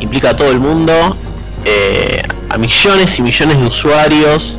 implica 0.00 0.30
a 0.30 0.36
todo 0.36 0.50
el 0.50 0.60
mundo. 0.60 1.16
eh, 1.64 2.22
a 2.50 2.56
millones 2.56 3.18
y 3.18 3.22
millones 3.22 3.58
de 3.60 3.66
usuarios 3.66 4.58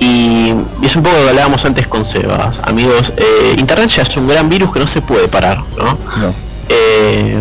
y, 0.00 0.52
y 0.82 0.86
es 0.86 0.96
un 0.96 1.02
poco 1.02 1.16
lo 1.16 1.22
que 1.24 1.28
hablábamos 1.30 1.64
antes 1.64 1.86
con 1.86 2.04
Sebas, 2.04 2.56
amigos, 2.64 3.10
eh, 3.16 3.54
Internet 3.56 3.90
ya 3.90 4.02
es 4.02 4.14
un 4.16 4.28
gran 4.28 4.48
virus 4.50 4.70
que 4.72 4.80
no 4.80 4.88
se 4.88 5.00
puede 5.00 5.28
parar, 5.28 5.58
¿no? 5.78 5.84
No. 6.20 6.34
Eh, 6.68 7.36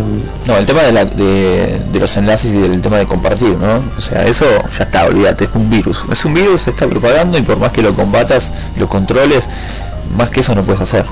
No, 0.48 0.58
el 0.58 0.66
tema 0.66 0.84
de, 0.84 0.92
la- 0.92 1.06
de, 1.06 1.80
de 1.92 2.00
los 2.00 2.16
enlaces 2.18 2.54
y 2.54 2.58
del 2.60 2.82
tema 2.82 2.98
de 2.98 3.06
compartir, 3.06 3.58
¿no? 3.58 3.82
O 3.98 4.02
sea, 4.02 4.26
eso 4.26 4.46
ya 4.70 4.84
está, 4.84 5.06
olvídate, 5.06 5.46
es 5.46 5.50
un 5.56 5.70
virus. 5.70 6.06
Es 6.12 6.24
un 6.26 6.34
virus, 6.34 6.62
se 6.64 6.70
está 6.72 6.86
propagando 6.88 7.38
y 7.38 7.42
por 7.42 7.58
más 7.58 7.72
que 7.72 7.82
lo 7.82 7.94
combatas, 7.96 8.52
lo 8.78 8.88
controles, 8.88 9.50
más 10.18 10.30
que 10.30 10.42
eso 10.42 10.54
no 10.56 10.64
puedes 10.64 10.82
hacer. 10.82 11.06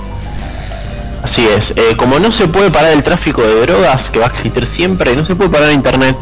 Así 1.24 1.48
es, 1.48 1.72
eh, 1.76 1.96
como 1.98 2.20
no 2.20 2.32
se 2.32 2.48
puede 2.48 2.72
parar 2.72 2.92
el 2.92 3.04
tráfico 3.04 3.44
de 3.44 3.62
drogas, 3.62 4.10
que 4.10 4.20
va 4.20 4.26
a 4.28 4.30
existir 4.30 4.66
siempre, 4.66 5.16
no 5.16 5.26
se 5.26 5.36
puede 5.36 5.50
parar 5.50 5.72
internet, 5.72 6.16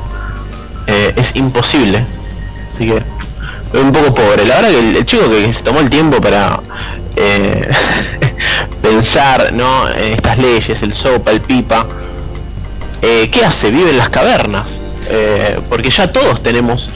eh, 0.88 1.14
es 1.16 1.36
imposible. 1.36 2.06
Así 2.74 2.88
que, 2.88 3.02
un 3.78 3.92
poco 3.92 4.14
pobre. 4.14 4.46
La 4.46 4.56
verdad 4.56 4.70
que 4.72 4.98
el, 4.98 5.06
chico 5.06 5.30
que 5.30 5.54
se 5.54 5.62
tomó 5.62 5.80
el 5.80 5.90
tiempo 5.90 6.20
para 6.20 6.60
eh, 7.16 7.70
pensar 8.82 9.54
¿no? 9.54 9.90
en 9.90 10.14
estas 10.14 10.38
leyes, 10.38 10.82
el 10.82 10.94
sopa, 10.94 11.32
el 11.32 11.42
pipa, 11.42 11.86
eh, 13.02 13.30
¿qué 13.32 13.46
hace? 13.46 13.72
Vive 13.72 13.92
en 13.92 13.98
las 13.98 14.10
cavernas. 14.10 14.66
Eh, 15.12 15.60
porque 15.70 15.90
ya 15.90 16.12
todos 16.12 16.44
tenemos 16.44 16.90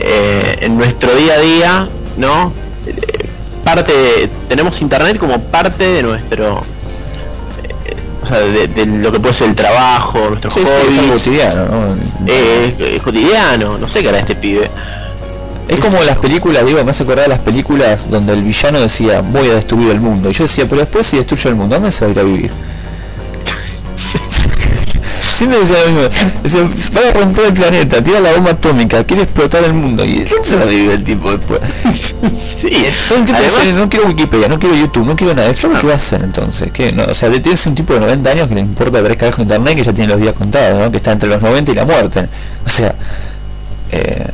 eh, 0.00 0.58
en 0.60 0.76
nuestro 0.76 1.14
día 1.14 1.34
a 1.34 1.38
día, 1.38 1.88
¿no? 2.16 2.52
Eh, 2.86 3.28
parte 3.64 3.92
de- 3.92 4.30
tenemos 4.48 4.80
internet 4.80 5.18
como 5.18 5.40
parte 5.40 5.84
de 5.84 6.02
nuestro 6.02 6.58
eh, 6.58 6.73
o 8.24 8.26
sea, 8.26 8.38
de, 8.40 8.66
de 8.68 8.86
lo 8.86 9.12
que 9.12 9.20
puede 9.20 9.34
ser 9.34 9.48
el 9.50 9.54
trabajo, 9.54 10.18
nuestros 10.28 10.54
Sí, 10.54 10.60
es 10.60 11.10
cotidiano, 11.12 11.66
¿no? 11.66 11.94
eh, 12.26 12.74
eh, 12.78 13.00
cotidiano, 13.02 13.78
no 13.78 13.88
sé 13.88 14.02
qué 14.02 14.08
hará 14.08 14.18
este 14.18 14.34
pibe. 14.34 14.68
Es 15.68 15.78
como 15.80 16.02
las 16.02 16.18
películas, 16.18 16.66
digo, 16.66 16.82
me 16.84 16.90
hace 16.90 17.04
acordar 17.04 17.24
de 17.24 17.30
las 17.30 17.38
películas 17.38 18.10
donde 18.10 18.34
el 18.34 18.42
villano 18.42 18.80
decía, 18.80 19.22
voy 19.22 19.48
a 19.48 19.54
destruir 19.54 19.90
el 19.90 20.00
mundo. 20.00 20.28
Y 20.28 20.32
yo 20.34 20.44
decía, 20.44 20.66
pero 20.68 20.82
después 20.82 21.06
si 21.06 21.16
destruyo 21.16 21.48
el 21.50 21.56
mundo, 21.56 21.76
¿dónde 21.76 21.90
se 21.90 22.04
va 22.04 22.08
a 22.08 22.12
ir 22.12 22.20
a 22.20 22.22
vivir? 22.22 22.50
Siempre 25.30 25.58
decía 25.60 25.76
lo 25.86 25.90
mismo. 25.92 26.08
Decía, 26.42 26.62
va 26.96 27.08
a 27.08 27.12
romper 27.12 27.44
el 27.46 27.52
planeta, 27.52 28.02
tira 28.02 28.20
la 28.20 28.32
bomba 28.32 28.50
atómica, 28.52 29.04
quiere 29.04 29.22
explotar 29.24 29.64
el 29.64 29.72
mundo. 29.74 30.04
¿Y 30.04 30.24
dónde 30.24 30.44
se 30.48 30.92
el 30.94 31.04
tipo 31.04 31.30
después? 31.30 31.60
Sí, 32.64 32.70
Todo 33.08 33.18
el 33.18 33.24
tiempo 33.26 33.42
además- 33.46 33.74
no 33.74 33.88
quiero 33.90 34.06
Wikipedia, 34.06 34.48
no 34.48 34.58
quiero 34.58 34.74
YouTube, 34.74 35.04
no 35.06 35.14
quiero 35.14 35.34
nada. 35.34 35.48
¿El 35.48 35.54
flaco 35.54 35.80
qué 35.80 35.86
va 35.86 35.92
a 35.92 35.96
hacer 35.96 36.22
entonces? 36.24 36.70
¿Qué? 36.72 36.92
No, 36.92 37.04
o 37.04 37.12
sea, 37.12 37.30
tienes 37.30 37.66
un 37.66 37.74
tipo 37.74 37.92
de 37.92 38.00
90 38.00 38.30
años 38.30 38.48
que 38.48 38.54
le 38.54 38.62
importa 38.62 39.02
tres 39.04 39.18
carajos 39.18 39.40
internet 39.40 39.76
que 39.76 39.82
ya 39.82 39.92
tiene 39.92 40.10
los 40.10 40.18
días 40.20 40.32
contados, 40.32 40.80
¿no? 40.80 40.90
Que 40.90 40.96
está 40.96 41.12
entre 41.12 41.28
los 41.28 41.42
90 41.42 41.72
y 41.72 41.74
la 41.74 41.84
muerte. 41.84 42.26
O 42.64 42.68
sea, 42.70 42.94
eh, 43.92 44.26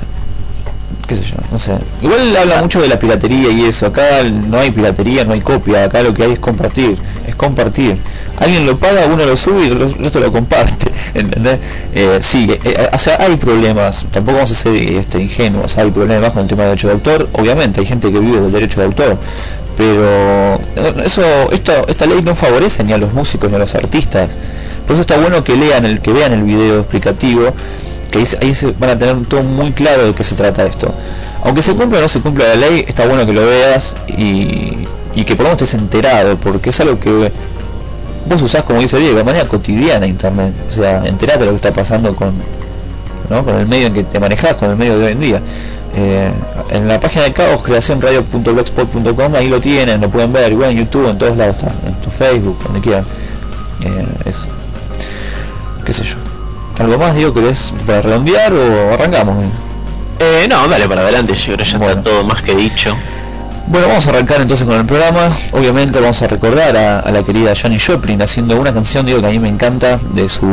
qué 1.10 1.16
sé 1.16 1.24
yo, 1.24 1.36
no 1.50 1.58
sé. 1.58 1.72
Igual 2.02 2.36
habla 2.36 2.62
mucho 2.62 2.80
de 2.80 2.86
la 2.86 2.96
piratería 2.98 3.50
y 3.50 3.64
eso. 3.64 3.86
Acá 3.86 4.22
no 4.22 4.58
hay 4.58 4.70
piratería, 4.70 5.24
no 5.24 5.32
hay 5.32 5.40
copia. 5.40 5.84
Acá 5.84 6.02
lo 6.02 6.14
que 6.14 6.22
hay 6.22 6.32
es 6.32 6.38
compartir, 6.38 6.96
es 7.26 7.34
compartir. 7.34 7.96
Alguien 8.38 8.64
lo 8.64 8.78
paga, 8.78 9.06
uno 9.06 9.26
lo 9.26 9.36
sube 9.36 9.64
y 9.64 9.68
el 9.70 9.80
res- 9.80 9.96
resto 9.98 10.20
lo 10.20 10.30
comparte. 10.30 10.90
¿Entendés? 11.14 11.58
Eh, 11.94 12.18
sí, 12.20 12.46
eh, 12.64 12.88
o 12.92 12.98
sea, 12.98 13.16
hay 13.20 13.34
problemas. 13.36 14.06
Tampoco 14.12 14.36
vamos 14.36 14.52
a 14.52 14.54
ser 14.54 14.76
este, 14.76 15.20
ingenuos. 15.20 15.76
Hay 15.78 15.90
problemas 15.90 16.32
con 16.32 16.42
el 16.42 16.48
tema 16.48 16.62
de 16.62 16.68
derecho 16.68 16.86
de 16.86 16.94
autor. 16.94 17.28
Obviamente, 17.32 17.80
hay 17.80 17.86
gente 17.86 18.12
que 18.12 18.20
vive 18.20 18.40
del 18.40 18.52
derecho 18.52 18.78
de 18.80 18.86
autor. 18.86 19.18
Pero 19.76 20.54
eh, 20.76 20.94
eso, 21.04 21.22
esto, 21.50 21.72
esta 21.88 22.06
ley 22.06 22.20
no 22.22 22.34
favorece 22.36 22.84
ni 22.84 22.92
a 22.92 22.98
los 22.98 23.12
músicos 23.12 23.50
ni 23.50 23.56
a 23.56 23.58
los 23.58 23.74
artistas. 23.74 24.30
Por 24.86 24.94
eso 24.94 25.00
está 25.00 25.16
bueno 25.18 25.42
que 25.44 25.56
lean 25.56 25.84
el, 25.86 26.00
que 26.00 26.12
vean 26.12 26.32
el 26.32 26.42
video 26.42 26.80
explicativo 26.80 27.52
que 28.10 28.18
ahí, 28.18 28.24
ahí 28.42 28.54
se 28.54 28.72
van 28.72 28.90
a 28.90 28.98
tener 28.98 29.24
todo 29.26 29.42
muy 29.42 29.72
claro 29.72 30.06
de 30.06 30.14
qué 30.14 30.24
se 30.24 30.34
trata 30.34 30.64
esto. 30.64 30.92
Aunque 31.44 31.62
se 31.62 31.74
cumpla 31.74 31.98
o 31.98 32.02
no 32.02 32.08
se 32.08 32.20
cumpla 32.20 32.48
la 32.48 32.56
ley, 32.56 32.84
está 32.86 33.06
bueno 33.06 33.24
que 33.24 33.32
lo 33.32 33.46
veas 33.46 33.96
y, 34.08 34.86
y 35.14 35.24
que 35.24 35.36
por 35.36 35.44
lo 35.44 35.50
menos 35.50 35.62
estés 35.62 35.74
enterado, 35.80 36.36
porque 36.36 36.70
es 36.70 36.80
algo 36.80 36.98
que 36.98 37.30
vos 38.26 38.42
usás, 38.42 38.62
como 38.62 38.80
dice 38.80 38.98
Diego, 38.98 39.16
de 39.16 39.24
manera 39.24 39.46
cotidiana 39.48 40.06
internet. 40.06 40.54
O 40.68 40.72
sea, 40.72 41.04
enterate 41.06 41.40
de 41.40 41.46
lo 41.46 41.50
que 41.52 41.56
está 41.56 41.72
pasando 41.72 42.14
con, 42.14 42.32
¿no? 43.28 43.44
con 43.44 43.56
el 43.56 43.66
medio 43.66 43.86
en 43.88 43.94
que 43.94 44.04
te 44.04 44.20
manejas, 44.20 44.56
con 44.56 44.70
el 44.70 44.76
medio 44.76 44.98
de 44.98 45.06
hoy 45.06 45.12
en 45.12 45.20
día. 45.20 45.40
Eh, 45.96 46.30
en 46.70 46.86
la 46.86 47.00
página 47.00 47.24
de 47.24 47.32
Caos, 47.32 47.62
creacionradio.blogspot.com, 47.62 49.34
ahí 49.34 49.48
lo 49.48 49.60
tienen, 49.60 50.00
lo 50.00 50.08
pueden 50.08 50.32
ver, 50.32 50.52
igual 50.52 50.70
en 50.70 50.78
YouTube, 50.78 51.08
en 51.08 51.18
todos 51.18 51.36
lados 51.36 51.56
está, 51.56 51.72
en 51.86 51.94
tu 51.94 52.10
Facebook, 52.10 52.58
donde 52.62 52.80
quieran. 52.80 53.04
Eh, 53.82 54.06
eso. 54.26 54.46
Qué 55.84 55.92
sé 55.92 56.04
yo. 56.04 56.29
¿Algo 56.80 56.98
más, 56.98 57.14
digo, 57.14 57.32
querés 57.34 57.72
para 57.86 58.00
redondear 58.00 58.52
o 58.52 58.94
arrancamos? 58.94 59.44
Eh, 60.18 60.46
no, 60.50 60.66
dale 60.68 60.88
para 60.88 61.02
adelante, 61.02 61.34
yo 61.34 61.44
creo 61.54 61.56
que 61.58 61.64
ya 61.64 61.78
Bueno. 61.78 61.92
está 61.98 62.02
todo 62.10 62.24
más 62.24 62.42
que 62.42 62.54
dicho. 62.54 62.96
Bueno, 63.66 63.86
vamos 63.88 64.06
a 64.06 64.10
arrancar 64.10 64.40
entonces 64.40 64.66
con 64.66 64.76
el 64.80 64.86
programa. 64.86 65.28
Obviamente 65.52 66.00
vamos 66.00 66.20
a 66.22 66.26
recordar 66.26 66.76
a, 66.76 67.00
a 67.00 67.10
la 67.12 67.22
querida 67.22 67.54
Janis 67.54 67.86
Joplin 67.86 68.20
haciendo 68.20 68.58
una 68.58 68.72
canción, 68.72 69.06
digo, 69.06 69.20
que 69.20 69.26
a 69.26 69.30
mí 69.30 69.38
me 69.38 69.48
encanta, 69.48 69.98
de 70.14 70.28
su, 70.28 70.46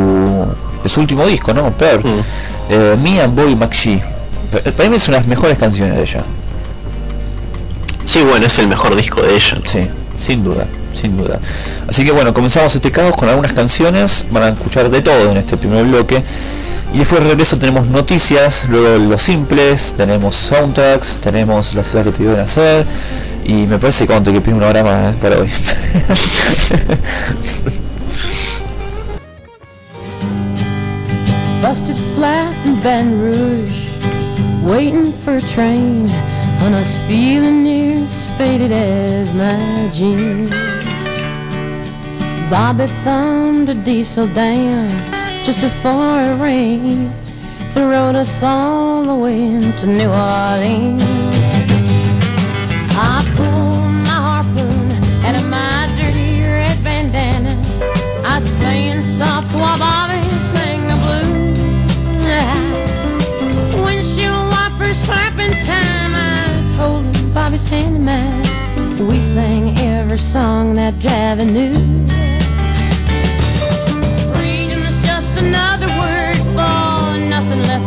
de 0.82 0.88
su 0.88 1.00
último 1.00 1.26
disco, 1.26 1.52
¿no? 1.52 1.70
Pearl. 1.72 2.04
Mm. 2.06 2.20
Eh, 2.70 2.96
Me 3.02 3.20
and 3.20 3.34
Boy 3.34 3.56
McShee. 3.56 4.00
Pa- 4.52 4.70
Para 4.70 4.88
mí 4.88 4.96
es 4.96 5.08
una 5.08 5.16
de 5.16 5.22
las 5.22 5.28
mejores 5.28 5.58
canciones 5.58 5.96
de 5.96 6.02
ella. 6.02 6.22
Sí, 8.06 8.22
bueno, 8.22 8.46
es 8.46 8.58
el 8.58 8.68
mejor 8.68 8.94
disco 8.96 9.22
de 9.22 9.34
ella. 9.34 9.58
Sí, 9.64 9.86
sin 10.18 10.44
duda, 10.44 10.66
sin 11.00 11.16
duda. 11.16 11.38
Así 11.88 12.04
que 12.04 12.12
bueno, 12.12 12.34
comenzamos 12.34 12.74
este 12.74 12.90
caos 12.90 13.16
con 13.16 13.28
algunas 13.28 13.52
canciones, 13.52 14.26
van 14.30 14.42
a 14.42 14.48
escuchar 14.50 14.90
de 14.90 15.00
todo 15.02 15.30
en 15.30 15.36
este 15.38 15.56
primer 15.56 15.84
bloque. 15.84 16.22
Y 16.92 16.98
después 16.98 17.22
de 17.22 17.28
regreso 17.28 17.58
tenemos 17.58 17.88
noticias, 17.88 18.66
luego 18.68 18.98
los 18.98 19.20
simples, 19.20 19.94
tenemos 19.96 20.34
soundtracks, 20.34 21.18
tenemos 21.18 21.74
las 21.74 21.86
ciudades 21.86 22.12
que 22.12 22.18
te 22.18 22.24
iban 22.24 22.40
a 22.40 22.42
hacer. 22.44 22.86
Y 23.44 23.66
me 23.66 23.78
parece 23.78 24.06
que 24.06 24.20
te 24.20 24.32
que 24.32 24.40
pide 24.40 24.54
una 24.54 24.68
hora 24.68 24.82
más 24.82 25.14
para 25.16 25.38
hoy. 25.38 25.48
busted 31.68 31.96
flat 32.14 32.54
Rouge, 32.82 33.90
waiting 34.62 35.12
for 35.24 35.36
a 35.36 35.40
train, 35.40 36.08
feeling 37.06 37.62
near 37.64 38.06
faded 38.38 38.72
as 38.72 39.32
my. 39.34 40.77
Bobby 42.50 42.86
thumbed 43.04 43.68
a 43.68 43.74
diesel 43.74 44.26
down 44.26 44.88
just 45.44 45.60
before 45.60 46.22
it 46.22 46.40
rained, 46.40 47.12
and 47.76 47.90
rode 47.90 48.16
us 48.16 48.42
all 48.42 49.04
the 49.04 49.14
way 49.14 49.60
to 49.60 49.86
New 49.86 50.08
Orleans. 50.08 51.02
I 52.96 53.22
pulled 53.36 53.92
my 54.08 54.18
harpoon 54.28 54.92
out 55.26 55.34
of 55.34 55.46
my 55.50 55.88
dirty 56.00 56.40
red 56.40 56.82
bandana. 56.82 57.54
I 58.24 58.38
was 58.40 58.50
playing 58.52 59.02
soft 59.02 59.52
while 59.52 59.78
Bobby 59.78 60.26
sang 60.52 60.86
the 60.86 60.96
blues. 61.04 61.58
Windshield 63.84 64.48
wipers 64.48 64.96
slapping 65.04 65.52
time. 65.66 66.14
I 66.14 66.56
was 66.56 66.72
holding 66.80 67.34
Bobby's 67.34 67.64
hand 67.64 67.96
in 67.96 68.04
mine. 68.06 69.06
We 69.06 69.22
sang 69.22 69.76
every 69.78 70.18
song 70.18 70.74
that 70.76 70.94
Javi 70.94 71.44
knew. 71.44 72.07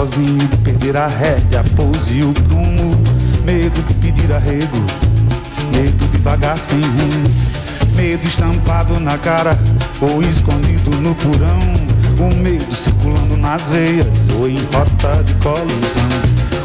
sozinho, 0.00 0.38
de 0.38 0.56
perder 0.58 0.96
a 0.96 1.06
rédea, 1.06 1.60
a 1.60 1.64
pose 1.76 2.14
e 2.14 2.24
o 2.24 2.32
prumo. 2.32 2.90
Medo 3.44 3.82
de 3.82 3.94
pedir 3.94 4.32
arrego, 4.32 4.78
medo 5.74 6.06
de 6.10 6.18
vagar 6.18 6.56
sem 6.56 6.80
rumo. 6.80 7.30
Medo 7.94 8.26
estampado 8.26 8.98
na 8.98 9.18
cara 9.18 9.58
ou 10.00 10.22
escondido 10.22 10.90
no 11.02 11.14
porão. 11.16 11.58
O 12.18 12.34
medo 12.34 12.74
circulando 12.74 13.36
nas 13.36 13.68
veias 13.68 14.06
ou 14.38 14.48
em 14.48 14.58
rota 14.72 15.22
de 15.24 15.34
colisão. 15.34 16.08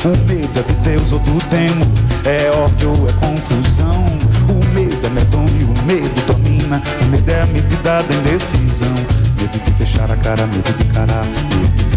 O 0.06 0.28
medo 0.28 0.60
é 0.60 0.64
de 0.64 0.74
Deus 0.90 1.12
ou 1.12 1.20
do 1.20 1.38
demo, 1.50 1.86
é 2.26 2.50
ódio 2.56 2.90
ou 2.90 3.10
é 3.10 3.14
confusão. 3.14 4.06
O 4.50 4.74
medo 4.74 5.00
é 5.06 5.10
medonho, 5.10 5.68
o 5.68 5.86
medo 5.86 6.26
domina. 6.28 6.82
O 7.02 7.06
medo 7.08 7.32
é 7.32 7.42
a 7.42 7.46
medida 7.48 8.02
da 8.02 8.16
indecisão. 8.16 8.96
Medo 9.38 9.60
de 9.60 9.72
fechar 9.74 10.10
a 10.12 10.16
cara, 10.18 10.46
medo 10.48 10.78
de 10.78 10.86
encarar, 10.86 11.26
medo 11.26 11.78
de 11.78 11.85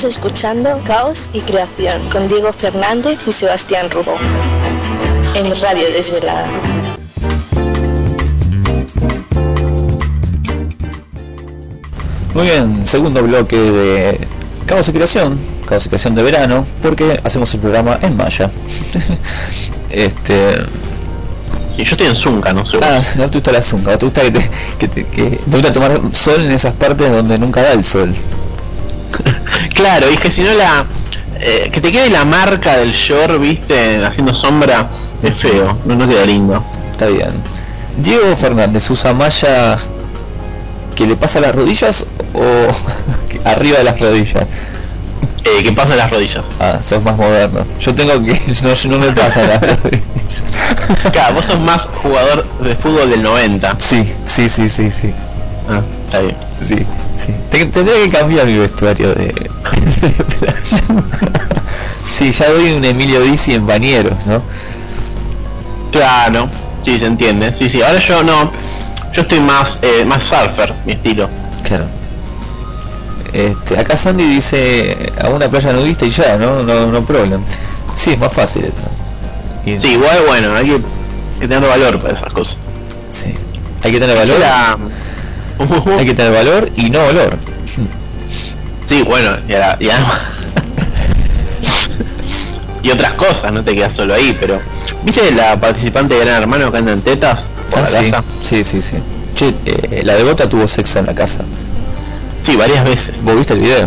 Estás 0.00 0.16
escuchando 0.16 0.80
Caos 0.86 1.28
y 1.34 1.40
Creación 1.40 2.08
con 2.08 2.26
Diego 2.26 2.50
Fernández 2.54 3.18
y 3.26 3.32
Sebastián 3.32 3.90
Rubó. 3.90 4.14
En 5.34 5.54
Radio 5.60 5.92
Desvelada. 5.92 6.48
Muy 12.32 12.44
bien, 12.44 12.86
segundo 12.86 13.22
bloque 13.22 13.56
de 13.58 14.26
Caos 14.64 14.88
y 14.88 14.92
Creación, 14.92 15.38
Caos 15.66 15.84
y 15.84 15.90
Creación 15.90 16.14
de 16.14 16.22
verano, 16.22 16.66
porque 16.80 17.20
hacemos 17.22 17.52
el 17.52 17.60
programa 17.60 17.98
en 18.00 18.16
Maya. 18.16 18.50
este. 19.90 20.62
Sí, 21.76 21.84
yo 21.84 21.90
estoy 21.90 22.06
en 22.06 22.16
Zunca, 22.16 22.54
no 22.54 22.64
sé. 22.64 22.78
Ah, 22.80 23.02
no 23.18 23.28
te 23.28 23.36
gusta 23.36 23.52
la 23.52 23.60
zunga, 23.60 23.98
te 23.98 24.06
gusta 24.06 24.22
que 24.22 24.30
te, 24.30 24.50
que 24.78 24.88
te, 24.88 25.04
que 25.04 25.24
te 25.24 25.56
gusta 25.58 25.70
tomar 25.70 26.00
sol 26.14 26.40
en 26.40 26.52
esas 26.52 26.72
partes 26.72 27.12
donde 27.12 27.38
nunca 27.38 27.60
da 27.60 27.72
el 27.74 27.84
sol. 27.84 28.14
Claro, 29.74 30.10
y 30.10 30.16
que 30.16 30.30
si 30.30 30.42
no 30.42 30.52
la... 30.54 30.84
eh, 31.40 31.70
que 31.72 31.80
te 31.80 31.92
quede 31.92 32.10
la 32.10 32.24
marca 32.24 32.76
del 32.78 32.92
short, 32.92 33.40
viste, 33.40 34.04
haciendo 34.04 34.34
sombra, 34.34 34.88
es 35.22 35.36
feo, 35.36 35.78
no, 35.84 35.94
no 35.96 36.08
queda 36.08 36.24
lindo. 36.26 36.62
Está 36.92 37.06
bien. 37.06 37.32
Diego 37.96 38.36
Fernández 38.36 38.88
usa 38.90 39.14
malla 39.14 39.76
que 40.94 41.06
le 41.06 41.16
pasa 41.16 41.38
a 41.38 41.42
las 41.42 41.54
rodillas 41.54 42.04
o 42.34 42.44
arriba 43.48 43.78
de 43.78 43.84
las 43.84 43.98
rodillas. 43.98 44.46
Eh, 45.44 45.62
que 45.62 45.72
pasa 45.72 45.96
las 45.96 46.10
rodillas. 46.10 46.44
Ah, 46.58 46.78
sos 46.82 47.02
más 47.02 47.16
moderno. 47.16 47.66
Yo 47.80 47.94
tengo 47.94 48.12
que 48.22 48.32
no, 48.62 48.96
no 48.96 48.98
me 49.06 49.12
pasa 49.12 49.42
las 49.44 49.60
rodillas. 49.60 50.02
Claro, 51.12 51.34
vos 51.34 51.44
sos 51.46 51.60
más 51.60 51.82
jugador 52.02 52.44
de 52.60 52.76
fútbol 52.76 53.10
del 53.10 53.22
90. 53.22 53.76
Sí, 53.78 54.12
sí, 54.26 54.48
sí, 54.48 54.68
sí, 54.68 54.90
sí. 54.90 55.12
Ah, 55.70 55.82
está 56.06 56.18
bien. 56.20 56.36
Sí, 56.66 56.76
sí. 57.16 57.34
Te- 57.50 57.66
tendría 57.66 57.96
que 58.04 58.10
cambiar 58.10 58.46
mi 58.46 58.58
vestuario 58.58 59.14
de. 59.14 59.32
Sí, 62.08 62.32
ya 62.32 62.50
doy 62.50 62.72
un 62.72 62.84
Emilio 62.84 63.20
Dizzi 63.22 63.54
en 63.54 63.66
bañeros, 63.66 64.26
¿no? 64.26 64.42
Claro, 65.92 66.48
sí, 66.84 66.98
se 66.98 67.06
entiende. 67.06 67.54
Sí, 67.58 67.70
sí, 67.70 67.82
ahora 67.82 68.00
yo 68.00 68.22
no, 68.24 68.52
yo 69.12 69.22
estoy 69.22 69.40
más, 69.40 69.78
eh, 69.82 70.04
más 70.04 70.24
surfer, 70.26 70.74
mi 70.84 70.92
estilo. 70.92 71.28
Claro. 71.64 71.84
Este, 73.32 73.78
acá 73.78 73.96
Sandy 73.96 74.24
dice 74.24 75.12
a 75.22 75.28
una 75.28 75.48
playa 75.48 75.72
nudista 75.72 76.04
y 76.04 76.10
ya, 76.10 76.36
¿no? 76.36 76.62
No, 76.64 76.86
no 76.86 77.02
problem. 77.04 77.42
Sí, 77.94 78.10
es 78.12 78.18
más 78.18 78.32
fácil 78.32 78.64
eso. 78.64 78.84
Y- 79.64 79.78
Sí, 79.80 79.92
igual, 79.94 80.24
bueno, 80.26 80.54
hay 80.56 80.66
que, 80.66 80.80
que 81.40 81.48
tener 81.48 81.68
valor 81.68 82.00
para 82.00 82.18
esas 82.18 82.32
cosas. 82.32 82.56
sí. 83.08 83.34
Hay 83.82 83.92
que 83.92 84.00
tener 84.00 84.14
valor. 84.16 84.36
Era- 84.36 84.76
Hay 85.98 86.06
que 86.06 86.14
tener 86.14 86.32
valor 86.32 86.70
y 86.76 86.90
no 86.90 87.04
olor. 87.06 87.36
Sí, 88.88 89.02
bueno, 89.02 89.36
y, 89.48 89.52
ahora- 89.54 89.76
y 89.80 89.88
además- 89.90 90.20
y 92.82 92.90
otras 92.90 93.12
cosas, 93.12 93.52
no 93.52 93.62
te 93.62 93.74
quedas 93.74 93.94
solo 93.94 94.14
ahí, 94.14 94.36
pero 94.40 94.58
¿viste 95.04 95.30
la 95.32 95.56
participante 95.60 96.14
de 96.14 96.20
Gran 96.24 96.42
Hermano 96.42 96.70
que 96.72 96.78
anda 96.78 96.92
en 96.92 97.02
tetas 97.02 97.38
Ah, 97.76 97.86
sí, 97.86 98.10
sí, 98.40 98.64
sí, 98.64 98.82
sí. 98.82 98.96
Che, 99.36 99.54
eh, 99.64 100.02
la 100.04 100.14
devota 100.14 100.48
tuvo 100.48 100.66
sexo 100.66 100.98
en 100.98 101.06
la 101.06 101.14
casa. 101.14 101.42
Sí, 102.44 102.56
varias 102.56 102.82
veces. 102.84 103.14
¿Vos 103.22 103.36
viste 103.36 103.52
el 103.52 103.60
video? 103.60 103.86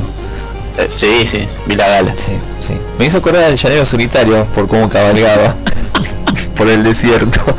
Eh, 0.77 0.89
sí, 0.99 1.27
sí, 1.29 1.47
vi 1.65 1.75
la 1.75 1.89
gala. 1.89 2.13
Sí, 2.15 2.31
sí. 2.61 2.73
Me 2.97 3.07
hizo 3.07 3.17
acordar 3.17 3.43
del 3.47 3.57
llanero 3.57 3.85
solitario 3.85 4.45
por 4.55 4.69
cómo 4.69 4.87
cabalgaba 4.89 5.53
por 6.55 6.69
el 6.69 6.83
desierto. 6.83 7.39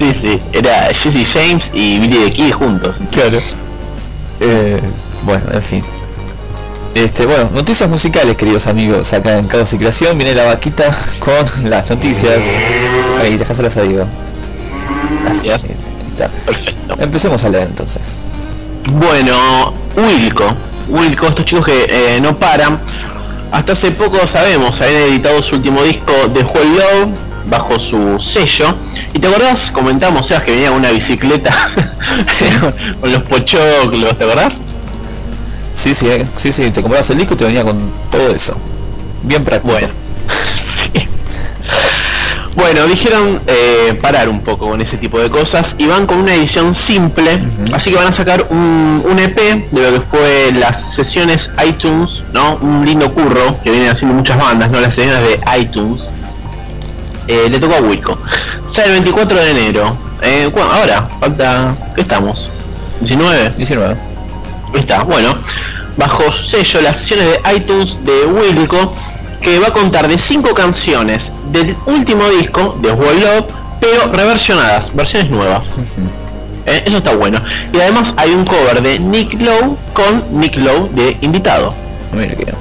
Sí, 0.00 0.16
sí, 0.22 0.40
era 0.54 0.94
Jesse 0.94 1.26
James 1.30 1.62
y 1.74 1.98
Billy 1.98 2.24
the 2.24 2.32
Kid 2.32 2.52
juntos. 2.52 2.96
Claro. 3.12 3.38
Eh, 4.40 4.80
bueno, 5.24 5.44
en 5.52 5.60
fin. 5.62 5.84
Este, 6.94 7.26
bueno, 7.26 7.50
noticias 7.52 7.86
musicales, 7.90 8.34
queridos 8.38 8.66
amigos, 8.66 9.12
acá 9.12 9.36
en 9.36 9.46
Caos 9.46 9.74
y 9.74 9.76
Creación. 9.76 10.16
Viene 10.16 10.34
la 10.34 10.44
vaquita 10.44 10.90
con 11.18 11.68
las 11.68 11.90
noticias. 11.90 12.46
Ahí, 13.20 13.36
dejáselas 13.36 13.76
a 13.76 13.82
Diego. 13.82 14.06
Gracias. 15.44 15.76
Está. 16.08 16.28
Perfecto. 16.46 16.96
Empecemos 16.98 17.44
a 17.44 17.50
leer 17.50 17.68
entonces. 17.68 18.20
Bueno, 18.86 19.74
Wilco. 19.96 20.46
Wilco, 20.88 21.26
estos 21.26 21.44
chicos 21.44 21.66
que 21.66 21.86
eh, 21.90 22.20
no 22.22 22.38
paran. 22.38 22.80
Hasta 23.52 23.74
hace 23.74 23.90
poco 23.90 24.16
sabemos, 24.28 24.80
habían 24.80 25.02
editado 25.02 25.42
su 25.42 25.56
último 25.56 25.82
disco 25.82 26.12
de 26.32 26.42
Whole 26.42 26.70
Love 26.70 27.29
bajo 27.46 27.78
su 27.78 28.18
sello. 28.20 28.74
Y 29.14 29.18
te 29.18 29.26
acordás, 29.26 29.70
comentamos, 29.70 30.26
Sebas, 30.26 30.44
que 30.44 30.52
venía 30.52 30.70
una 30.70 30.90
bicicleta 30.90 31.70
con, 33.00 33.12
los 33.12 33.22
pochoclos, 33.24 34.16
¿te 34.18 34.24
acordás? 34.24 34.54
Sí, 35.74 35.94
sí, 35.94 36.08
eh, 36.08 36.26
sí, 36.36 36.52
sí, 36.52 36.70
te 36.70 36.82
comprabas 36.82 37.10
el 37.10 37.18
disco 37.18 37.34
y 37.34 37.36
te 37.36 37.44
venía 37.44 37.64
con 37.64 37.90
todo 38.10 38.30
eso. 38.34 38.56
Bien 39.22 39.44
práctico. 39.44 39.72
Bueno. 39.72 39.88
Bueno, 42.56 42.86
dijeron 42.86 43.40
eh, 43.46 43.98
parar 44.02 44.28
un 44.28 44.40
poco 44.40 44.68
con 44.68 44.80
ese 44.82 44.96
tipo 44.96 45.20
de 45.20 45.30
cosas 45.30 45.74
y 45.78 45.86
van 45.86 46.06
con 46.06 46.18
una 46.18 46.34
edición 46.34 46.74
simple, 46.74 47.40
así 47.72 47.90
que 47.90 47.96
van 47.96 48.08
a 48.08 48.12
sacar 48.12 48.44
un, 48.50 49.02
un 49.08 49.18
EP 49.18 49.70
de 49.70 49.82
lo 49.82 49.92
que 49.94 50.00
fue 50.00 50.52
las 50.52 50.94
sesiones 50.94 51.48
iTunes, 51.66 52.22
¿no? 52.32 52.56
Un 52.56 52.84
lindo 52.84 53.14
curro 53.14 53.56
que 53.62 53.70
vienen 53.70 53.90
haciendo 53.90 54.16
muchas 54.16 54.36
bandas, 54.36 54.70
¿no? 54.70 54.80
Las 54.80 54.94
sesiones 54.94 55.22
de 55.22 55.60
iTunes. 55.60 56.02
Eh, 57.30 57.48
le 57.48 57.60
tocó 57.60 57.76
a 57.76 57.80
Wilco. 57.80 58.18
Sale 58.72 58.88
el 58.88 58.92
24 59.04 59.36
de 59.36 59.50
enero. 59.52 59.96
Eh, 60.20 60.52
ahora, 60.72 61.08
falta... 61.20 61.76
¿Qué 61.94 62.00
estamos? 62.00 62.50
¿19? 63.04 63.54
19. 63.54 63.94
Ahí 64.74 64.80
está, 64.80 65.04
bueno, 65.04 65.36
bajo 65.96 66.24
sello 66.50 66.80
las 66.80 66.96
sesiones 66.96 67.26
de 67.26 67.56
iTunes 67.56 67.96
de 68.04 68.26
Wilco, 68.26 68.94
que 69.40 69.60
va 69.60 69.68
a 69.68 69.72
contar 69.72 70.08
de 70.08 70.18
cinco 70.18 70.54
canciones 70.54 71.22
del 71.52 71.76
último 71.86 72.28
disco 72.30 72.76
de 72.82 72.90
World 72.90 73.22
Love, 73.22 73.44
pero 73.80 74.12
reversionadas, 74.12 74.92
versiones 74.94 75.30
nuevas. 75.30 75.62
Eh, 76.66 76.82
Eso 76.84 76.98
está 76.98 77.14
bueno. 77.14 77.40
Y 77.72 77.78
además 77.78 78.12
hay 78.16 78.32
un 78.32 78.44
cover 78.44 78.82
de 78.82 78.98
Nick 78.98 79.40
Lowe 79.40 79.76
con 79.92 80.40
Nick 80.40 80.56
Lowe 80.56 80.88
de 80.94 81.16
invitado. 81.20 81.74
Mira 82.12 82.34
que 82.34 82.52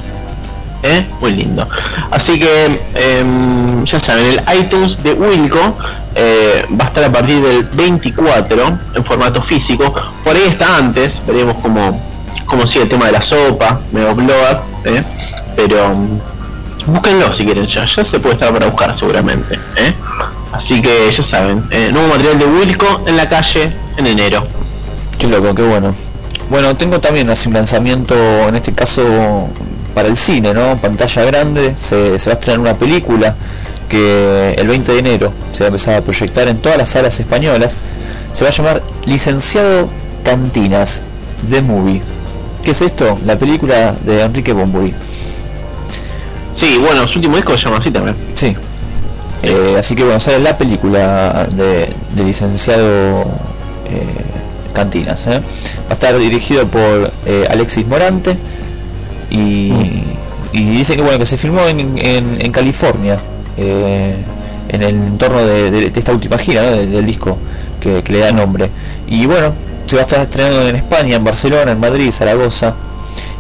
¿eh? 0.84 1.06
Muy 1.20 1.32
lindo. 1.32 1.68
Así 2.12 2.40
que 2.40 2.80
em, 2.96 3.86
ya 3.86 4.00
saben, 4.00 4.26
el 4.26 4.60
iTunes 4.60 5.02
de 5.04 5.14
Wilco 5.14 5.78
eh, 6.16 6.66
va 6.80 6.86
a 6.86 6.88
estar 6.88 7.04
a 7.04 7.12
partir 7.12 7.42
del 7.42 7.64
24 7.64 8.80
en 8.96 9.06
formato 9.06 9.42
físico. 9.42 9.94
Por 10.24 10.36
ahí 10.36 10.44
está 10.48 10.78
antes, 10.78 11.20
veremos 11.26 11.58
cómo, 11.62 12.00
cómo 12.46 12.68
sigue 12.68 12.84
el 12.84 12.90
tema 12.90 13.08
de 13.08 13.14
la 13.14 13.22
sopa, 13.22 13.80
medio 13.92 14.16
blowout, 14.16 14.60
¿eh? 14.86 15.04
pero 15.56 15.90
mm, 15.90 16.20
búsquenlo 16.88 17.34
si 17.36 17.46
quieren 17.46 17.68
ya, 17.68 17.86
ya 17.86 18.06
se 18.06 18.20
puede 18.20 18.36
estar 18.36 18.52
para 18.54 18.68
buscar 18.68 18.98
seguramente. 18.98 19.56
¿eh? 19.76 19.94
Así 20.52 20.82
que 20.82 21.14
ya 21.16 21.24
saben, 21.24 21.64
eh, 21.70 21.90
nuevo 21.92 22.08
material 22.10 22.40
de 22.40 22.46
Wilco 22.46 23.04
en 23.06 23.18
la 23.18 23.30
calle 23.30 23.72
en 23.98 24.08
enero. 24.08 24.48
Qué 25.18 25.28
loco, 25.28 25.54
qué 25.54 25.62
bueno. 25.62 25.94
Bueno, 26.50 26.76
tengo 26.76 27.00
también 27.00 27.30
así 27.30 27.48
un 27.48 27.54
lanzamiento, 27.54 28.16
en 28.48 28.56
este 28.56 28.74
caso 28.74 29.04
para 29.94 30.08
el 30.08 30.18
cine, 30.18 30.54
¿no? 30.54 30.78
Pantalla 30.82 31.26
grande, 31.26 31.76
se, 31.76 32.18
se 32.18 32.30
va 32.30 32.34
a 32.34 32.40
estrenar 32.40 32.60
una 32.60 32.74
película 32.74 33.36
que 33.88 34.54
el 34.58 34.68
20 34.68 34.92
de 34.94 35.00
enero 35.00 35.34
se 35.52 35.60
va 35.60 35.66
a 35.66 35.70
empezar 35.70 35.96
a 35.96 36.02
proyectar 36.02 36.48
en 36.48 36.58
todas 36.58 36.78
las 36.78 36.90
salas 36.90 37.20
españolas. 37.20 37.76
Se 38.34 38.44
va 38.44 38.50
a 38.50 38.54
llamar 38.54 38.82
Licenciado 39.06 39.90
Cantinas, 40.24 41.02
The 41.50 41.62
Movie. 41.62 42.02
¿Qué 42.64 42.72
es 42.72 42.82
esto? 42.82 43.18
La 43.26 43.38
película 43.38 43.96
de 44.06 44.22
Enrique 44.22 44.54
Bombuy. 44.54 44.94
Sí, 46.56 46.78
bueno, 46.80 47.08
su 47.08 47.20
último 47.20 47.36
disco 47.36 47.58
se 47.58 47.66
llama 47.66 47.78
así 47.78 47.90
también. 47.92 48.16
Sí. 48.34 48.56
Eh, 49.44 49.76
así 49.80 49.96
que 49.96 50.04
bueno, 50.04 50.20
sale 50.20 50.40
la 50.40 50.58
película 50.58 51.48
de, 51.52 51.94
de 52.16 52.24
licenciado 52.24 53.22
eh, 53.86 54.06
Cantinas. 54.74 55.28
¿eh? 55.28 55.40
Va 55.40 55.90
a 55.92 55.94
estar 55.94 56.18
dirigido 56.18 56.66
por 56.68 57.12
eh, 57.26 57.48
Alexis 57.50 57.86
Morante 57.88 58.38
y, 59.30 59.72
y 60.54 60.64
dicen 60.72 60.98
que 60.98 61.02
bueno 61.04 61.20
que 61.20 61.26
se 61.26 61.38
filmó 61.38 61.62
en, 61.68 61.80
en, 61.98 62.38
en 62.42 62.52
California, 62.52 63.18
eh, 63.58 64.16
en 64.70 64.84
el 64.84 64.90
entorno 64.96 65.46
de, 65.46 65.72
de- 65.72 65.90
de 65.92 66.00
esta 66.00 66.12
última 66.12 66.38
gira 66.38 66.64
del 66.72 67.06
disco 67.06 67.38
que, 67.80 68.04
que 68.04 68.14
le 68.14 68.20
da 68.20 68.32
nombre. 68.32 68.70
Y 69.08 69.26
bueno, 69.26 69.54
se 69.86 69.96
va 69.96 70.04
a 70.04 70.06
estar 70.06 70.22
estrenando 70.22 70.68
en 70.68 70.76
España, 70.76 71.16
en 71.16 71.24
Barcelona, 71.24 71.72
en 71.72 71.80
Madrid, 71.80 72.12
Zaragoza. 72.12 72.76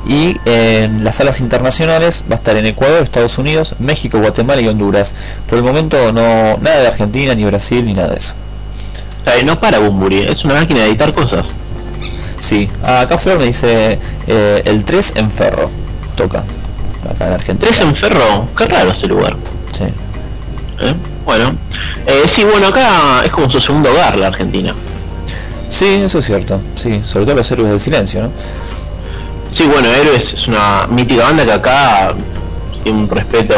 Y 0.07 0.37
en 0.45 1.03
las 1.03 1.17
salas 1.17 1.41
internacionales 1.41 2.23
va 2.31 2.35
a 2.35 2.37
estar 2.37 2.55
en 2.55 2.65
Ecuador, 2.65 3.03
Estados 3.03 3.37
Unidos, 3.37 3.75
México, 3.79 4.17
Guatemala 4.19 4.61
y 4.61 4.67
Honduras. 4.67 5.13
Por 5.47 5.57
el 5.57 5.63
momento 5.63 6.11
no 6.13 6.57
nada 6.57 6.79
de 6.81 6.87
Argentina, 6.87 7.35
ni 7.35 7.43
Brasil, 7.45 7.85
ni 7.85 7.93
nada 7.93 8.09
de 8.09 8.17
eso. 8.17 8.33
O 9.21 9.23
sea, 9.23 9.43
no 9.43 9.59
para 9.59 9.79
Bumburi, 9.79 10.19
es 10.19 10.43
una 10.45 10.55
máquina 10.55 10.81
de 10.81 10.87
editar 10.87 11.13
cosas. 11.13 11.45
Sí, 12.39 12.69
acá 12.83 13.17
Flor 13.17 13.39
me 13.39 13.45
dice 13.45 13.99
eh, 14.27 14.61
el 14.65 14.85
3 14.85 15.13
en 15.17 15.29
Ferro. 15.29 15.69
Toca. 16.15 16.43
Acá 17.09 17.27
en 17.27 17.33
Argentina. 17.33 17.71
Tres 17.71 17.81
en 17.81 17.95
Ferro, 17.95 18.47
qué 18.57 18.65
raro 18.65 18.91
ese 18.91 19.07
lugar. 19.07 19.35
Sí. 19.71 19.83
¿eh? 19.83 20.93
Bueno, 21.25 21.51
eh, 22.07 22.23
sí, 22.33 22.43
bueno, 22.43 22.67
acá 22.67 23.21
es 23.25 23.31
como 23.31 23.49
su 23.51 23.59
segundo 23.59 23.91
hogar 23.91 24.17
la 24.17 24.27
Argentina. 24.27 24.73
Sí, 25.69 25.85
eso 25.85 26.19
es 26.19 26.25
cierto. 26.25 26.59
Sí, 26.75 27.01
sobre 27.03 27.25
todo 27.25 27.35
los 27.35 27.51
héroes 27.51 27.69
del 27.69 27.79
silencio, 27.79 28.23
¿no? 28.23 28.31
Sí, 29.53 29.65
bueno, 29.65 29.87
Héroes 29.89 30.33
es 30.33 30.47
una 30.47 30.87
mítica 30.89 31.23
banda 31.23 31.43
que 31.43 31.51
acá 31.51 32.13
tiene 32.83 32.99
un 32.99 33.09
respeto 33.09 33.55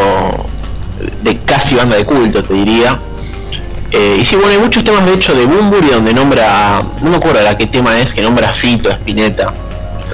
de 1.21 1.37
casi 1.39 1.75
banda 1.75 1.97
de 1.97 2.05
culto, 2.05 2.43
te 2.43 2.53
diría. 2.53 2.97
Eh, 3.91 4.19
y 4.21 4.25
sí, 4.25 4.35
bueno, 4.35 4.51
hay 4.51 4.59
muchos 4.59 4.83
temas 4.83 5.05
de 5.05 5.13
hecho 5.13 5.33
de 5.35 5.45
Bumburi 5.45 5.87
donde 5.89 6.13
nombra, 6.13 6.81
no 7.01 7.09
me 7.09 7.17
acuerdo 7.17 7.41
la 7.41 7.57
qué 7.57 7.67
tema 7.67 7.99
es, 7.99 8.13
que 8.13 8.21
nombra 8.21 8.49
a 8.51 8.53
Fito, 8.53 8.89
a 8.89 8.93
Spinetta, 8.93 9.53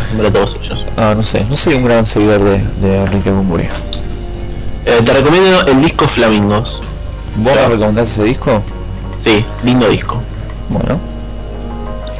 nombra 0.09 0.29
a 0.29 0.33
todos 0.33 0.55
ellos. 0.63 0.83
Ah, 0.97 1.13
no 1.15 1.21
sé, 1.21 1.45
no 1.47 1.55
soy 1.55 1.75
un 1.75 1.83
gran 1.83 2.05
seguidor 2.05 2.39
de, 2.43 2.57
de 2.81 3.03
Enrique 3.03 3.29
Bunbury. 3.29 3.67
Eh, 4.85 5.01
te 5.05 5.13
recomiendo 5.13 5.67
el 5.67 5.81
disco 5.81 6.07
Flamingos. 6.07 6.81
¿Vos 7.35 7.53
me 7.55 7.67
recomendás 7.67 8.09
ese 8.09 8.23
disco? 8.23 8.63
Sí, 9.23 9.45
lindo 9.63 9.87
disco. 9.89 10.19
Bueno, 10.69 10.99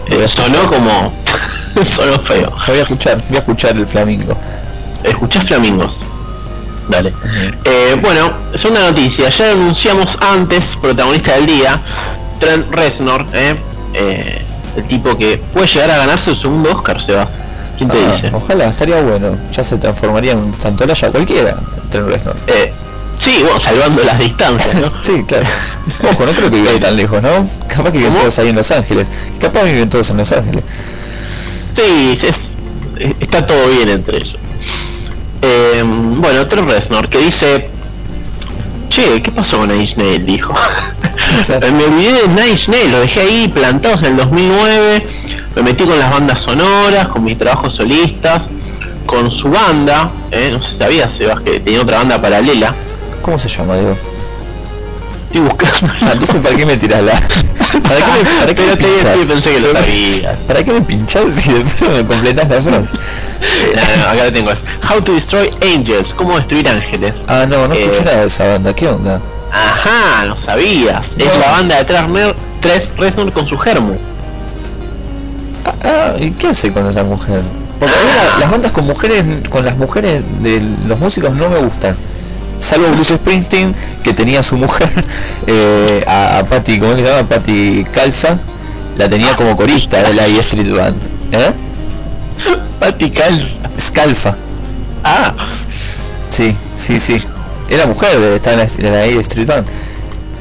Eh, 0.10 0.28
sonó 0.28 0.70
como... 0.70 1.12
sonó 1.96 2.20
feo. 2.20 2.54
voy 2.68 2.78
a 2.78 2.82
escuchar, 2.84 3.18
voy 3.30 3.38
a 3.38 3.40
escuchar 3.40 3.76
el 3.78 3.88
Flamingo. 3.88 4.36
¿Escuchás 5.04 5.46
Flamingos? 5.46 6.02
Dale. 6.90 7.14
Eh, 7.66 7.98
bueno, 8.02 8.32
segunda 8.58 8.90
noticia. 8.90 9.30
Ya 9.30 9.52
anunciamos 9.52 10.08
antes, 10.22 10.64
protagonista 10.82 11.34
del 11.36 11.46
día, 11.46 11.82
Trent 12.40 12.70
Reznor, 12.72 13.26
¿eh? 13.34 13.56
Eh, 13.94 14.42
el 14.78 14.84
tipo 14.88 15.18
que 15.18 15.38
puede 15.54 15.68
llegar 15.68 15.92
a 15.92 15.98
ganarse 15.98 16.32
su 16.32 16.42
segundo 16.42 16.72
Oscar, 16.76 17.02
Sebas. 17.02 17.30
¿Quién 17.78 17.90
te 17.90 17.98
Ah, 17.98 18.12
dice? 18.14 18.32
Ojalá, 18.34 18.70
estaría 18.70 19.02
bueno. 19.02 19.38
Ya 19.52 19.64
se 19.64 19.78
transformaría 19.78 20.32
en 20.32 20.40
un 20.40 20.62
Santolaya 20.62 21.10
cualquiera, 21.12 21.56
Trent 21.90 22.08
Reznor. 22.08 22.36
Eh, 22.48 22.72
sí, 23.20 23.40
bueno, 23.44 23.60
salvando 23.60 24.04
las 24.04 24.18
distancias, 24.20 24.76
¿no? 24.76 24.92
Sí, 25.04 25.24
claro. 25.28 25.46
Ojo, 26.10 26.26
no 26.26 26.32
creo 26.34 26.50
que 26.50 26.58
viva 26.62 26.80
tan 26.80 26.96
lejos, 26.96 27.22
¿no? 27.22 27.50
Capaz 27.68 27.92
que 27.92 27.98
viven 28.00 28.14
todos 28.14 28.40
ahí 28.40 28.50
en 28.50 28.56
Los 28.56 28.72
Ángeles. 28.72 29.08
Capaz 29.40 29.64
viven 29.64 29.90
todos 29.90 30.10
en 30.10 30.18
Los 30.18 30.32
Ángeles. 30.32 30.64
Sí, 31.76 32.20
es- 32.24 33.14
está 33.20 33.46
todo 33.46 33.68
bien 33.68 33.90
entre 33.90 34.18
ellos. 34.18 34.38
Eh, 35.42 35.84
bueno, 35.84 36.48
Trent 36.48 36.70
Reznor 36.70 37.08
que 37.10 37.20
dice, 37.20 37.70
che, 38.90 39.22
¿qué 39.22 39.32
pasó 39.32 39.58
con 39.58 39.72
Inch 39.72 39.96
Nails? 39.96 40.26
Dijo. 40.26 40.54
Me 41.74 41.84
olvidé 41.84 42.28
de 42.28 42.50
Inch 42.50 42.68
Nails, 42.68 42.92
lo 42.92 43.00
dejé 43.00 43.22
ahí 43.22 43.48
plantados 43.48 44.00
en 44.02 44.06
el 44.08 44.18
2009, 44.18 45.08
me 45.56 45.62
metí 45.62 45.84
con 45.84 45.98
las 45.98 46.12
bandas 46.12 46.40
sonoras, 46.40 47.08
con 47.08 47.24
mis 47.24 47.38
trabajos 47.38 47.76
solistas, 47.76 48.44
con 49.06 49.32
su 49.32 49.50
banda, 49.50 50.12
eh, 50.32 50.50
no 50.52 50.62
sé 50.62 50.72
si 50.72 50.78
sabías, 50.78 51.10
Sebas, 51.18 51.42
que 51.42 51.60
tenía 51.60 51.82
otra 51.82 51.98
banda 51.98 52.22
paralela. 52.22 52.74
¿Cómo 53.22 53.38
se 53.38 53.50
llama, 53.50 53.76
Diego? 53.76 54.17
Estoy 55.30 55.42
buscando. 55.42 55.94
Ah, 56.02 56.10
entonces, 56.14 56.38
¿para 56.38 56.56
qué 56.56 56.66
me 56.66 56.78
tirás 56.78 57.04
la...? 57.04 57.14
¿Para 57.84 57.96
qué 57.98 58.24
me, 58.24 58.40
para 58.40 58.54
qué 58.54 58.62
me 58.62 58.72
sí, 59.22 59.28
pensé 59.28 59.52
que 59.54 59.60
lo 59.60 59.72
sabías. 59.74 60.38
¿Para 60.48 60.64
qué 60.64 60.74
me 60.74 60.82
pinchás 60.82 61.36
si 61.36 61.54
después 61.54 61.92
me 61.92 62.06
completás 62.06 62.50
la 62.50 62.62
frase? 62.62 62.92
No, 63.76 64.04
no, 64.04 64.10
acá 64.10 64.24
lo 64.26 64.34
tengo. 64.34 64.52
es 64.52 64.58
How 64.90 65.02
to 65.02 65.14
Destroy 65.14 65.50
Angels, 65.62 66.14
cómo 66.16 66.38
destruir 66.38 66.68
ángeles. 66.70 67.14
Ah, 67.28 67.46
no, 67.48 67.68
no 67.68 67.74
Eh, 67.74 67.82
escuché 67.84 68.04
nada 68.06 68.22
de 68.22 68.28
esa 68.28 68.48
banda. 68.48 68.74
¿Qué 68.74 68.88
onda? 68.88 69.20
Ajá, 69.52 70.26
no 70.26 70.38
sabías. 70.46 71.02
Es 71.18 71.26
No. 71.26 71.40
la 71.40 71.52
banda 71.52 71.76
de 71.78 71.86
Trasner, 71.86 72.36
Tres 72.62 72.84
Reznor 72.98 73.32
con 73.34 73.48
su 73.48 73.58
germu. 73.58 73.96
Ah, 75.66 75.74
ah, 75.84 76.14
¿y 76.20 76.32
qué 76.32 76.48
hace 76.48 76.72
con 76.72 76.88
esa 76.88 77.04
mujer? 77.04 77.42
Porque 77.80 77.94
a 77.94 78.02
mí 78.02 78.10
la- 78.16 78.40
las 78.40 78.52
bandas 78.52 78.72
con 78.72 78.86
mujeres, 78.86 79.24
con 79.50 79.66
las 79.66 79.78
mujeres 79.78 80.24
de 80.42 80.62
los 80.88 81.00
músicos 81.00 81.34
no 81.34 81.50
me 81.50 81.58
gustan. 81.60 81.96
Salvo 82.60 82.88
Bruce 82.92 83.16
Springsteen, 83.16 83.74
que 84.04 84.14
tenía 84.14 84.40
a 84.40 84.44
su 84.44 84.58
mujer, 84.58 84.90
eh, 85.48 86.04
a, 86.08 86.40
a 86.40 86.44
Patty, 86.46 86.80
¿cómo 86.80 86.96
se 86.96 87.04
llama? 87.04 87.28
Patty 87.28 87.86
Calza, 87.94 88.40
la 88.98 89.08
tenía 89.10 89.36
como 89.36 89.56
corista 89.56 90.02
de 90.04 90.14
la 90.14 90.28
E 90.28 90.40
Street 90.40 90.72
Band. 90.74 90.96
¿Eh? 91.32 91.52
Patty 92.80 93.12
Calza. 93.12 93.46
Scalfa. 93.80 94.36
Ah, 95.04 95.34
Sí, 96.30 96.56
sí, 96.78 97.00
sí. 97.00 97.22
Era 97.70 97.86
mujer 97.86 98.20
de 98.20 98.36
estar 98.36 98.54
en 98.54 98.60
la, 98.60 98.66
en 98.66 98.94
la 98.94 99.06
E 99.06 99.20
Street 99.22 99.48
Band. 99.48 99.66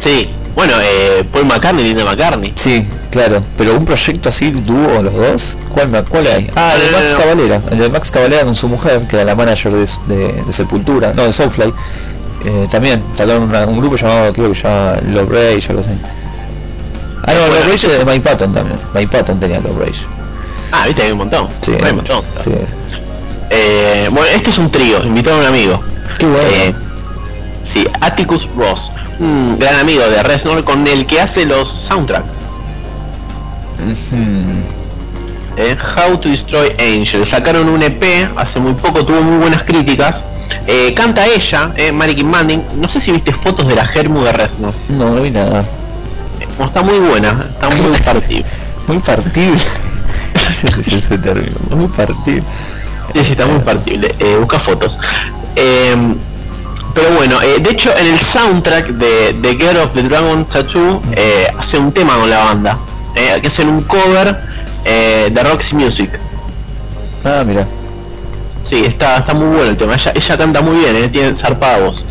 sí. 0.02 0.28
Bueno, 0.56 0.72
eh, 0.82 1.22
Paul 1.30 1.44
McCartney, 1.46 1.84
Linda 1.84 2.04
McCartney. 2.04 2.52
Sí, 2.56 2.84
claro. 3.10 3.42
Pero 3.58 3.76
un 3.76 3.84
proyecto 3.84 4.30
así, 4.30 4.50
dúo 4.50 5.02
los 5.02 5.14
dos, 5.14 5.58
¿cuál, 5.72 5.90
cuál 6.08 6.26
hay? 6.26 6.50
Ah, 6.56 6.74
el 6.76 6.86
de 6.86 6.90
Max. 6.92 7.14
Cavalera. 7.14 7.60
El 7.70 7.78
de 7.78 7.88
Max 7.90 8.10
Cavalera 8.10 8.44
con 8.44 8.54
su 8.54 8.66
mujer, 8.68 9.02
que 9.06 9.16
era 9.16 9.24
la 9.26 9.34
manager 9.34 9.72
de, 9.72 9.86
de- 10.06 10.42
de 10.44 10.52
Sepultura, 10.52 11.12
no, 11.14 11.24
de 11.24 11.32
Soulfly. 11.32 11.72
Eh, 12.44 12.68
también 12.70 13.02
sacaron 13.14 13.42
una- 13.44 13.66
un 13.66 13.78
grupo 13.78 13.96
llamado, 13.96 14.32
creo 14.32 14.50
que 14.52 14.58
llama 14.58 14.96
Love 15.12 15.30
Rage, 15.30 15.66
algo 15.68 15.80
así. 15.82 15.90
Ah, 17.26 17.32
no, 17.34 17.40
Bueno. 17.40 17.54
Love 17.56 17.64
Rage 17.72 17.86
es 17.88 17.98
de 17.98 18.04
Mike 18.04 18.20
Patton 18.20 18.54
también. 18.54 18.78
Mike 18.94 19.08
Patton 19.18 19.38
tenía 19.40 19.60
Love 19.60 19.78
Rage. 19.78 20.00
Ah, 20.72 20.86
viste, 20.86 21.02
hay 21.02 21.12
un 21.12 21.18
montón. 21.18 21.48
Sí, 21.60 21.72
hay 21.82 21.90
un 21.90 21.96
montón. 21.96 22.22
sí. 22.42 22.50
Eh, 23.50 24.08
bueno, 24.10 24.26
este 24.34 24.50
es 24.50 24.58
un 24.58 24.70
trío, 24.70 25.04
invitaron 25.04 25.38
a 25.40 25.42
un 25.42 25.48
amigo. 25.48 25.80
Qué 26.18 26.26
bueno. 26.26 26.48
Eh, 26.50 26.74
sí, 27.74 27.86
Atticus 28.00 28.48
Ross, 28.56 28.90
un 29.18 29.58
gran 29.58 29.76
amigo 29.76 30.02
de 30.08 30.22
Reznor 30.22 30.64
con 30.64 30.86
el 30.86 31.06
que 31.06 31.20
hace 31.20 31.46
los 31.46 31.68
soundtracks. 31.88 32.26
Eh, 35.56 35.76
How 35.96 36.18
to 36.18 36.28
Destroy 36.28 36.70
Angels. 36.78 37.28
Sacaron 37.30 37.68
un 37.68 37.82
EP 37.82 38.02
hace 38.36 38.60
muy 38.60 38.74
poco, 38.74 39.04
tuvo 39.04 39.22
muy 39.22 39.38
buenas 39.38 39.62
críticas. 39.64 40.16
Eh, 40.66 40.92
canta 40.94 41.26
ella, 41.26 41.72
eh, 41.76 41.92
Marikin 41.92 42.28
Manning. 42.28 42.62
No 42.76 42.88
sé 42.88 43.00
si 43.00 43.12
viste 43.12 43.32
fotos 43.32 43.66
de 43.66 43.74
la 43.74 43.86
Germu 43.86 44.22
de 44.22 44.32
Reznor. 44.32 44.74
No, 44.88 45.14
no 45.14 45.22
vi 45.22 45.30
nada. 45.30 45.60
Eh, 46.40 46.64
está 46.64 46.82
muy 46.82 46.98
buena, 46.98 47.46
está 47.50 47.70
muy 47.70 47.96
partible. 48.04 48.44
Muy 48.86 48.98
partible. 48.98 49.58
Ese 50.50 50.68
es 50.68 50.88
ese 50.88 51.18
término. 51.18 51.56
Muy 51.70 51.88
partible. 51.88 52.42
Sí, 53.14 53.24
sí, 53.24 53.32
está 53.32 53.46
muy 53.46 53.60
partible. 53.60 54.14
Eh, 54.18 54.36
busca 54.38 54.60
fotos. 54.60 54.98
Pero 56.96 57.10
bueno, 57.10 57.42
eh, 57.42 57.58
de 57.60 57.70
hecho 57.70 57.94
en 57.94 58.06
el 58.06 58.18
soundtrack 58.32 58.86
de 58.88 59.36
The 59.42 59.56
Girl 59.56 59.76
of 59.76 59.92
the 59.92 60.02
Dragon 60.02 60.46
Tattoo 60.46 61.02
eh, 61.14 61.46
hace 61.58 61.76
un 61.76 61.92
tema 61.92 62.16
con 62.16 62.30
la 62.30 62.38
banda. 62.44 62.78
Eh, 63.14 63.38
que 63.40 63.48
hacen 63.48 63.68
un 63.68 63.82
cover 63.82 64.34
eh, 64.84 65.30
de 65.30 65.42
Roxy 65.42 65.74
Music. 65.74 66.10
Ah, 67.22 67.42
mira. 67.46 67.66
Sí, 68.68 68.82
está, 68.84 69.18
está 69.18 69.34
muy 69.34 69.48
bueno 69.48 69.70
el 69.70 69.76
tema. 69.76 69.94
Ella, 69.94 70.12
ella 70.14 70.38
canta 70.38 70.62
muy 70.62 70.78
bien, 70.78 70.96
eh, 70.96 71.08
tiene 71.08 71.36
zarpada 71.36 71.78
voz. 71.80 72.04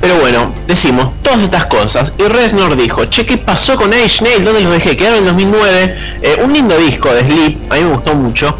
Pero 0.00 0.16
bueno, 0.16 0.52
decimos 0.66 1.12
todas 1.22 1.40
estas 1.40 1.66
cosas. 1.66 2.10
Y 2.18 2.22
Reznor 2.24 2.76
dijo, 2.76 3.04
che, 3.04 3.24
¿qué 3.24 3.36
pasó 3.36 3.76
con 3.76 3.92
Age 3.92 4.22
Nail? 4.22 4.44
¿Dónde 4.44 4.62
los 4.62 4.72
dejé? 4.72 4.96
Quedaron 4.96 5.18
en 5.20 5.26
2009. 5.26 5.98
Eh, 6.22 6.40
un 6.44 6.52
lindo 6.52 6.76
disco 6.76 7.12
de 7.12 7.20
Sleep, 7.20 7.72
a 7.72 7.76
mí 7.76 7.84
me 7.84 7.90
gustó 7.92 8.14
mucho. 8.14 8.56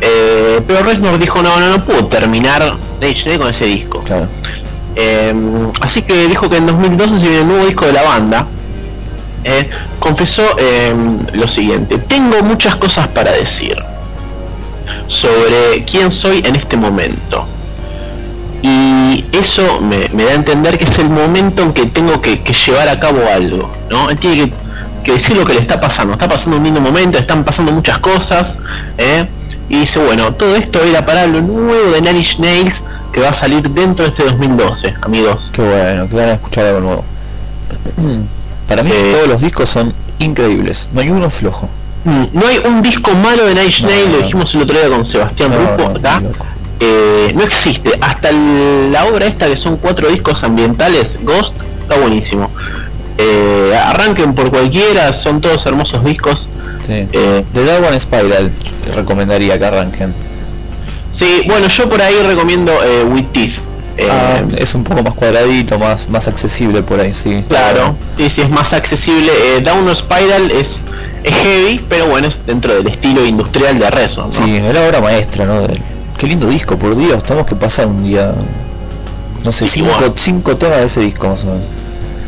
Pero 0.00 0.82
Reznor 0.82 1.18
dijo, 1.18 1.42
no, 1.42 1.60
no, 1.60 1.68
no 1.68 1.84
puedo 1.84 2.06
terminar 2.06 2.62
Age 3.02 3.22
Nail 3.26 3.38
con 3.38 3.54
ese 3.54 3.66
disco. 3.66 4.00
Claro. 4.00 4.26
Eh, 4.96 5.34
así 5.80 6.02
que 6.02 6.28
dijo 6.28 6.48
que 6.50 6.56
en 6.56 6.66
2012 6.66 7.16
se 7.16 7.22
viene 7.22 7.38
el 7.38 7.48
nuevo 7.48 7.66
disco 7.66 7.86
de 7.86 7.92
la 7.92 8.02
banda. 8.02 8.46
Eh, 9.44 9.70
confesó 9.98 10.42
eh, 10.58 10.94
lo 11.32 11.48
siguiente, 11.48 11.96
tengo 11.96 12.42
muchas 12.42 12.76
cosas 12.76 13.08
para 13.08 13.32
decir 13.32 13.74
sobre 15.08 15.84
quién 15.84 16.12
soy 16.12 16.42
en 16.44 16.56
este 16.56 16.76
momento. 16.76 17.46
Y 18.62 19.24
eso 19.32 19.80
me, 19.80 20.08
da 20.24 20.32
a 20.32 20.34
entender 20.34 20.78
que 20.78 20.84
es 20.84 20.98
el 20.98 21.08
momento 21.08 21.62
en 21.62 21.72
que 21.72 21.86
tengo 21.86 22.20
que, 22.20 22.42
llevar 22.66 22.88
a 22.88 23.00
cabo 23.00 23.20
algo, 23.34 23.72
¿no? 23.88 24.10
Él 24.10 24.18
tiene 24.18 24.52
que, 25.02 25.12
decir 25.12 25.36
lo 25.36 25.46
que 25.46 25.54
le 25.54 25.60
está 25.60 25.80
pasando. 25.80 26.12
Está 26.12 26.28
pasando 26.28 26.58
un 26.58 26.64
lindo 26.64 26.80
momento, 26.80 27.16
están 27.16 27.42
pasando 27.42 27.72
muchas 27.72 27.98
cosas, 27.98 28.56
¿eh? 28.98 29.26
Y 29.70 29.80
dice, 29.80 29.98
bueno, 30.00 30.32
todo 30.34 30.56
esto 30.56 30.82
era 30.82 31.06
para 31.06 31.26
lo 31.26 31.40
nuevo 31.40 31.92
de 31.92 32.02
Nine 32.02 32.26
Nails 32.38 32.82
que 33.12 33.20
va 33.20 33.30
a 33.30 33.38
salir 33.40 33.68
dentro 33.70 34.04
de 34.04 34.10
este 34.10 34.24
2012, 34.24 34.94
amigos. 35.02 35.50
Qué 35.52 35.62
bueno, 35.62 36.08
que 36.08 36.14
van 36.16 36.28
a 36.28 36.32
escuchar 36.34 36.66
algo 36.66 36.80
nuevo. 36.80 37.04
Para 38.68 38.82
mí 38.82 38.90
Eh. 38.92 39.10
todos 39.12 39.28
los 39.28 39.40
discos 39.40 39.68
son 39.68 39.92
increíbles, 40.18 40.88
no 40.92 41.00
hay 41.00 41.10
uno 41.10 41.28
flojo. 41.30 41.68
Mm, 42.04 42.24
No 42.32 42.46
hay 42.46 42.58
un 42.64 42.80
disco 42.82 43.10
malo 43.14 43.44
de 43.44 43.54
No, 43.54 43.60
Nails, 43.60 43.82
no. 43.82 43.88
lo 43.88 44.22
dijimos 44.22 44.54
el 44.54 44.62
otro 44.62 44.78
día 44.78 44.88
con 44.88 45.04
Sebastián 45.04 45.50
No, 45.50 45.58
Rufo, 45.76 45.90
no, 45.92 45.98
acá. 45.98 46.22
Eh, 46.80 47.32
no 47.34 47.42
existe. 47.42 47.90
Hasta 48.00 48.30
el- 48.30 48.90
la 48.92 49.04
obra 49.06 49.26
esta 49.26 49.46
que 49.48 49.56
son 49.58 49.76
cuatro 49.76 50.08
discos 50.08 50.42
ambientales, 50.42 51.10
Ghost, 51.22 51.52
está 51.82 51.98
buenísimo. 51.98 52.50
Eh, 53.18 53.78
arranquen 53.84 54.34
por 54.34 54.48
cualquiera, 54.50 55.12
son 55.20 55.42
todos 55.42 55.66
hermosos 55.66 56.02
discos. 56.04 56.46
Sí. 56.86 57.06
Eh, 57.12 57.44
The 57.52 57.64
Dark 57.66 57.84
One 57.86 58.00
Spiral 58.00 58.50
recomendaría 58.96 59.58
que 59.58 59.64
arranquen. 59.66 60.14
Sí, 61.18 61.42
bueno, 61.46 61.68
yo 61.68 61.88
por 61.88 62.00
ahí 62.02 62.14
recomiendo 62.22 62.72
eh, 62.84 63.04
With 63.04 63.26
Teeth. 63.32 63.54
Eh, 63.96 64.08
Ah, 64.10 64.40
es 64.56 64.74
un 64.74 64.82
poco 64.84 65.02
más 65.02 65.14
cuadradito, 65.14 65.78
más 65.78 66.08
más 66.08 66.26
accesible 66.28 66.82
por 66.82 67.00
ahí, 67.00 67.12
sí. 67.12 67.44
Claro, 67.48 67.96
sí, 68.16 68.30
sí, 68.34 68.40
es 68.40 68.48
más 68.50 68.72
accesible. 68.72 69.30
Eh, 69.56 69.60
Down 69.60 69.94
Spiral 69.94 70.50
es, 70.52 70.68
es 71.22 71.34
heavy, 71.34 71.84
pero 71.88 72.06
bueno, 72.06 72.28
es 72.28 72.46
dentro 72.46 72.72
del 72.74 72.86
estilo 72.88 73.24
industrial 73.26 73.78
de 73.78 73.90
Rezo. 73.90 74.26
¿no? 74.26 74.32
Sí, 74.32 74.56
es 74.56 74.72
la 74.74 74.86
obra 74.86 75.00
maestra, 75.02 75.44
¿no? 75.44 75.62
Del- 75.66 75.82
Qué 76.16 76.26
lindo 76.26 76.46
disco, 76.48 76.76
por 76.78 76.96
Dios, 76.96 77.22
tenemos 77.24 77.46
que 77.46 77.56
pasar 77.56 77.86
un 77.86 78.04
día, 78.04 78.32
no 79.44 79.52
sé, 79.52 79.66
Sí, 79.66 79.80
cinco, 79.80 79.90
bueno. 79.98 80.14
cinco 80.16 80.56
temas 80.56 80.78
de 80.78 80.84
ese 80.84 81.00
disco 81.00 81.28
más 81.28 81.42
o 81.44 81.46
menos. 81.46 81.62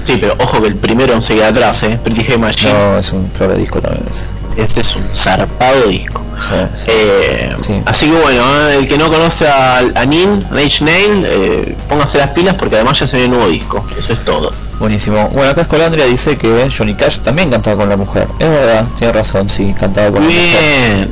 Sí, 0.06 0.18
pero 0.20 0.34
ojo 0.38 0.60
que 0.60 0.68
el 0.68 0.76
primero 0.76 1.14
no 1.14 1.22
se 1.22 1.34
queda 1.34 1.48
atrás, 1.48 1.82
¿eh? 1.82 1.98
Pretty 2.02 2.20
Hate 2.22 2.38
Machine. 2.38 2.72
No, 2.72 2.98
es 2.98 3.12
un 3.12 3.30
flor 3.30 3.50
de 3.52 3.58
disco 3.58 3.80
también 3.80 4.04
ese. 4.10 4.26
este 4.56 4.80
es 4.80 4.96
un 4.96 5.04
zarpado 5.14 5.86
disco. 5.88 6.20
Sí, 6.38 6.54
sí. 6.76 6.84
Eh, 6.88 7.56
Sí. 7.64 7.80
Así 7.86 8.06
que 8.10 8.16
bueno, 8.20 8.68
eh, 8.68 8.78
el 8.78 8.88
que 8.88 8.98
no 8.98 9.08
conoce 9.08 9.46
a, 9.46 9.78
a 9.78 10.04
Nin, 10.04 10.44
Nage 10.50 10.82
Nail, 10.84 11.24
eh, 11.26 11.76
póngase 11.88 12.18
las 12.18 12.28
pilas 12.30 12.56
porque 12.56 12.74
además 12.76 12.98
ya 12.98 13.06
se 13.06 13.16
viene 13.16 13.32
un 13.32 13.38
nuevo 13.38 13.52
disco. 13.52 13.84
Eso 13.96 14.12
es 14.12 14.24
todo. 14.24 14.52
Buenísimo. 14.80 15.28
Bueno, 15.28 15.50
acá 15.52 15.60
Escolandria 15.60 16.06
dice 16.06 16.36
que 16.36 16.68
Johnny 16.76 16.94
Cash 16.94 17.18
también 17.18 17.50
cantaba 17.50 17.76
con 17.76 17.88
la 17.88 17.96
mujer. 17.96 18.26
Es 18.40 18.48
verdad, 18.48 18.84
tiene 18.98 19.12
razón, 19.12 19.48
sí, 19.48 19.72
cantaba 19.78 20.10
con 20.10 20.24
Muy 20.24 20.32
la 20.34 20.40
mujer. 20.40 20.96
bien, 20.96 21.10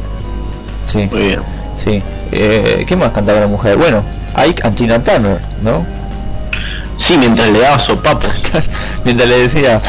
Sí, 0.86 1.08
muy 1.12 1.20
bien. 1.28 1.40
sí. 1.76 2.02
Eh, 2.32 2.84
¿Qué 2.88 2.96
más 2.96 3.12
cantaba 3.12 3.38
con 3.38 3.42
la 3.42 3.56
mujer? 3.56 3.76
Bueno, 3.76 4.02
Ike 4.34 4.62
and 4.66 4.76
Tina 4.76 4.98
Turner, 5.04 5.38
¿no? 5.62 5.86
Sí, 7.10 7.18
mientras 7.18 7.50
le 7.50 7.58
daba 7.60 7.78
sopapos. 7.84 8.30
Mientras 9.04 9.28
le 9.28 9.38
decía, 9.38 9.80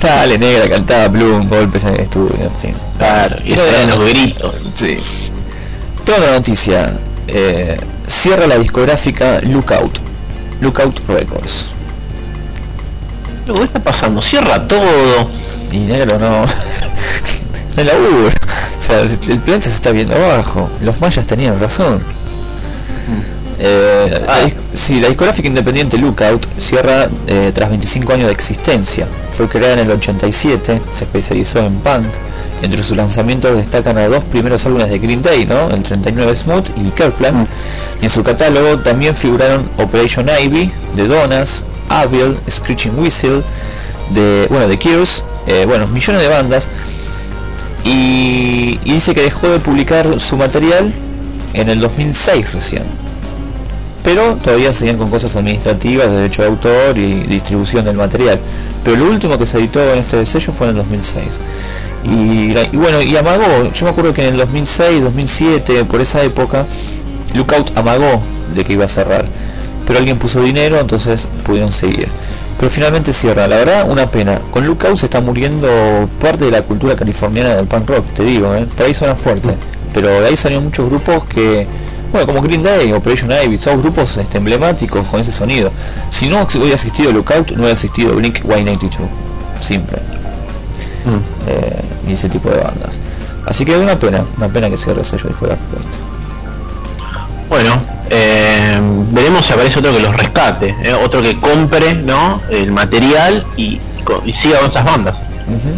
dale 0.00 0.38
negra, 0.38 0.66
cantaba 0.68 1.08
Bloom, 1.08 1.46
golpes 1.48 1.84
en 1.84 1.94
el 1.94 2.00
estudio, 2.00 2.34
en 2.40 2.50
fin. 2.54 2.74
Claro, 2.96 3.36
y 3.44 3.52
eran 3.52 3.90
la- 3.90 3.96
los 3.96 4.08
gritos. 4.08 4.54
Sí. 4.74 4.98
Toda 6.04 6.18
la 6.20 6.32
noticia. 6.32 6.94
eh, 7.26 7.78
cierra 8.06 8.46
la 8.46 8.56
discográfica 8.56 9.40
Lookout. 9.42 9.98
Lookout 10.62 11.00
Records. 11.08 11.66
¿Qué 13.44 13.62
está 13.64 13.80
pasando? 13.80 14.22
Cierra 14.22 14.66
todo. 14.66 15.28
Y 15.70 15.78
negro 15.80 16.18
no. 16.18 16.46
no 17.76 17.84
laburo. 17.84 18.28
O 18.28 18.80
sea, 18.80 19.00
el 19.00 19.38
planeta 19.40 19.64
se 19.68 19.74
está 19.74 19.90
viendo 19.90 20.14
abajo. 20.16 20.70
Los 20.80 20.98
mayas 21.00 21.26
tenían 21.26 21.60
razón. 21.60 22.00
Eh, 23.60 24.22
la 24.24 24.44
dis- 24.44 24.54
sí, 24.72 25.00
la 25.00 25.08
discográfica 25.08 25.48
independiente 25.48 25.98
Lookout 25.98 26.46
cierra 26.58 27.08
eh, 27.26 27.50
tras 27.52 27.70
25 27.70 28.12
años 28.12 28.26
de 28.26 28.32
existencia. 28.32 29.06
Fue 29.30 29.48
creada 29.48 29.74
en 29.74 29.80
el 29.80 29.90
87, 29.90 30.80
se 30.92 31.04
especializó 31.04 31.58
en 31.60 31.74
punk. 31.80 32.06
Entre 32.62 32.82
sus 32.82 32.96
lanzamientos 32.96 33.56
destacan 33.56 33.98
a 33.98 34.08
dos 34.08 34.24
primeros 34.24 34.64
álbumes 34.66 34.90
de 34.90 34.98
Green 34.98 35.22
Day, 35.22 35.44
¿no? 35.46 35.70
El 35.70 35.82
39 35.82 36.34
Smooth 36.36 36.68
y 36.76 36.90
Kirkland. 36.90 37.46
Y 38.00 38.04
en 38.04 38.10
su 38.10 38.22
catálogo 38.22 38.78
también 38.80 39.14
figuraron 39.14 39.68
Operation 39.78 40.26
Ivy, 40.28 40.70
de 40.96 41.06
Donas, 41.06 41.64
Avil, 41.88 42.36
Screeching 42.50 42.98
Whistle, 42.98 43.42
de 44.10 44.46
bueno 44.50 44.66
de 44.68 44.78
Cures, 44.78 45.22
eh, 45.46 45.64
bueno 45.66 45.86
millones 45.86 46.22
de 46.22 46.28
bandas 46.28 46.68
y, 47.84 48.78
y 48.84 48.92
dice 48.92 49.14
que 49.14 49.22
dejó 49.22 49.48
de 49.48 49.58
publicar 49.60 50.18
su 50.20 50.36
material 50.36 50.92
en 51.54 51.68
el 51.68 51.80
2006 51.80 52.52
recién 52.52 52.82
pero 54.02 54.36
todavía 54.36 54.72
seguían 54.72 54.96
con 54.96 55.10
cosas 55.10 55.34
administrativas 55.36 56.10
de 56.10 56.16
derecho 56.16 56.42
de 56.42 56.48
autor 56.48 56.98
y 56.98 57.14
distribución 57.22 57.84
del 57.84 57.96
material. 57.96 58.38
Pero 58.84 58.96
lo 58.96 59.06
último 59.06 59.38
que 59.38 59.46
se 59.46 59.58
editó 59.58 59.80
en 59.92 59.98
este 59.98 60.24
sello 60.24 60.52
fue 60.52 60.68
en 60.68 60.70
el 60.70 60.76
2006 60.78 61.40
y, 62.04 62.56
y 62.72 62.76
bueno 62.76 63.02
y 63.02 63.16
amagó 63.16 63.72
yo 63.72 63.84
me 63.84 63.90
acuerdo 63.90 64.14
que 64.14 64.22
en 64.22 64.34
el 64.34 64.38
2006 64.38 65.02
2007 65.02 65.84
por 65.84 66.00
esa 66.00 66.22
época 66.22 66.64
Lookout 67.34 67.76
amagó 67.76 68.22
de 68.54 68.64
que 68.64 68.72
iba 68.72 68.84
a 68.84 68.88
cerrar. 68.88 69.24
Pero 69.86 69.98
alguien 69.98 70.18
puso 70.18 70.42
dinero 70.42 70.78
entonces 70.78 71.28
pudieron 71.44 71.72
seguir. 71.72 72.08
Pero 72.58 72.70
finalmente 72.70 73.12
cierra, 73.12 73.46
la 73.46 73.56
verdad 73.56 73.90
una 73.90 74.10
pena. 74.10 74.40
Con 74.50 74.66
Lookout 74.66 74.96
se 74.96 75.06
está 75.06 75.20
muriendo 75.20 75.68
parte 76.20 76.46
de 76.46 76.50
la 76.50 76.62
cultura 76.62 76.96
californiana 76.96 77.54
del 77.54 77.66
punk 77.66 77.88
rock, 77.88 78.04
te 78.14 78.24
digo, 78.24 78.54
¿eh? 78.54 78.66
por 78.76 78.86
ahí 78.86 78.94
suena 78.94 79.14
fuerte, 79.14 79.54
pero 79.94 80.08
de 80.20 80.26
ahí 80.26 80.36
salieron 80.36 80.64
muchos 80.64 80.88
grupos 80.88 81.24
que, 81.24 81.66
bueno, 82.12 82.26
como 82.26 82.40
Green 82.42 82.62
Day, 82.62 82.92
Operation 82.92 83.30
Ivy, 83.30 83.58
son 83.58 83.80
grupos 83.82 84.16
este, 84.16 84.38
emblemáticos 84.38 85.06
con 85.08 85.20
ese 85.20 85.32
sonido. 85.32 85.70
Si 86.10 86.26
no 86.28 86.46
hubiera 86.54 86.74
existido 86.74 87.12
Lookout, 87.12 87.50
no 87.52 87.58
hubiera 87.58 87.72
existido 87.74 88.14
Blink 88.14 88.40
182, 88.42 89.08
simple, 89.60 89.98
Mm. 91.04 91.20
eh, 91.46 91.82
y 92.08 92.12
ese 92.12 92.28
tipo 92.28 92.50
de 92.50 92.58
bandas. 92.58 92.98
Así 93.46 93.64
que 93.64 93.74
es 93.74 93.80
una 93.82 93.98
pena, 93.98 94.24
una 94.36 94.48
pena 94.48 94.68
que 94.68 94.76
cierre 94.76 95.00
el 95.00 95.06
sello 95.06 95.28
discográfico 95.28 95.76
este. 95.76 95.96
Bueno, 97.48 97.80
eh, 98.10 98.78
veremos 99.12 99.46
si 99.46 99.52
aparece 99.52 99.78
otro 99.78 99.92
que 99.92 100.00
los 100.00 100.14
rescate, 100.14 100.74
eh, 100.82 100.92
otro 100.92 101.22
que 101.22 101.38
compre 101.40 101.94
¿no? 101.94 102.42
el 102.50 102.70
material 102.72 103.44
y, 103.56 103.80
y 104.26 104.32
siga 104.34 104.58
con 104.58 104.68
esas 104.68 104.84
bandas. 104.84 105.14
Ujú. 105.46 105.70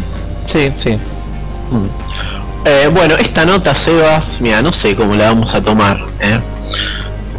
Sí, 0.46 0.72
sí. 0.76 0.98
Mm. 1.70 1.86
Eh, 2.64 2.88
bueno, 2.92 3.14
esta 3.16 3.44
nota, 3.46 3.74
Sebas, 3.74 4.40
mira, 4.40 4.60
no 4.60 4.72
sé 4.72 4.94
cómo 4.94 5.14
la 5.14 5.26
vamos 5.26 5.54
a 5.54 5.60
tomar. 5.60 5.98
¿eh? 6.20 6.38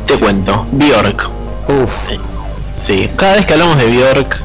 Te 0.08 0.18
cuento, 0.18 0.66
Bjork. 0.72 1.30
Uf, 1.68 1.92
Sí, 2.88 3.08
cada 3.16 3.36
vez 3.36 3.46
que 3.46 3.54
hablamos 3.54 3.78
de 3.78 3.86
Bjork, 3.86 4.38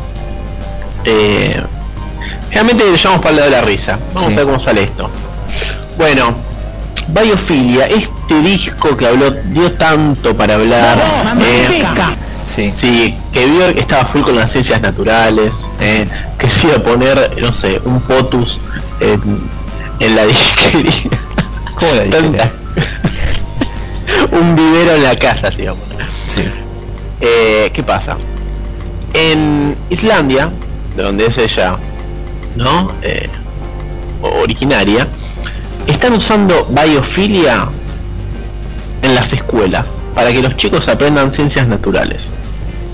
eh, 1.05 1.63
realmente 2.51 2.85
le 2.85 2.97
llamamos 2.99 3.23
para 3.23 3.31
el 3.31 3.37
lado 3.37 3.51
de 3.51 3.57
la 3.57 3.63
risa. 3.63 3.99
Vamos 4.15 4.29
Sí. 4.29 4.33
a 4.33 4.37
ver 4.37 4.45
cómo 4.47 4.59
sale 4.61 4.83
esto. 4.83 5.11
Bueno, 5.97 6.35
Biofilia, 7.09 7.87
este 7.87 8.41
disco 8.43 8.95
que 8.97 9.07
habló, 9.07 9.31
dio 9.31 9.73
tanto 9.73 10.37
para 10.37 10.55
hablar. 10.55 10.99
eh, 11.41 11.85
sí. 12.45 12.73
Sí, 12.81 13.15
que 13.33 13.47
Björk 13.47 13.79
estaba 13.79 14.05
full 14.07 14.21
con 14.21 14.37
las 14.37 14.53
ciencias 14.53 14.81
naturales, 14.83 15.51
eh, 15.81 16.07
que 16.39 16.49
se 16.51 16.67
iba 16.69 16.77
a 16.77 16.81
poner, 16.83 17.33
no 17.41 17.53
sé, 17.55 17.81
un 17.85 18.01
potus 18.03 18.59
en, 19.01 19.21
en 20.01 20.17
la 20.17 20.27
disquería. 20.27 21.11
¿Cómo 21.75 21.93
la 21.93 22.03
disquería? 22.05 22.53
Un 24.33 24.57
vivero 24.57 24.95
en 24.95 25.03
la 25.03 25.17
casa, 25.17 25.51
poner. 25.75 26.07
Sí. 26.27 26.45
Eh, 27.21 27.71
¿Qué 27.73 27.83
pasa? 27.83 28.17
En 29.15 29.77
Islandia, 29.91 30.51
de 30.97 31.03
donde 31.03 31.27
es 31.27 31.39
ella, 31.39 31.77
¿no? 32.57 32.93
Eh, 33.03 33.29
originaria, 34.23 35.07
están 35.87 36.15
usando 36.15 36.67
biofilia 36.71 37.69
en 39.03 39.15
las 39.15 39.33
escuelas 39.33 39.85
para 40.15 40.33
que 40.33 40.43
los 40.43 40.57
chicos 40.57 40.89
aprendan 40.89 41.33
ciencias 41.33 41.67
naturales. 41.69 42.21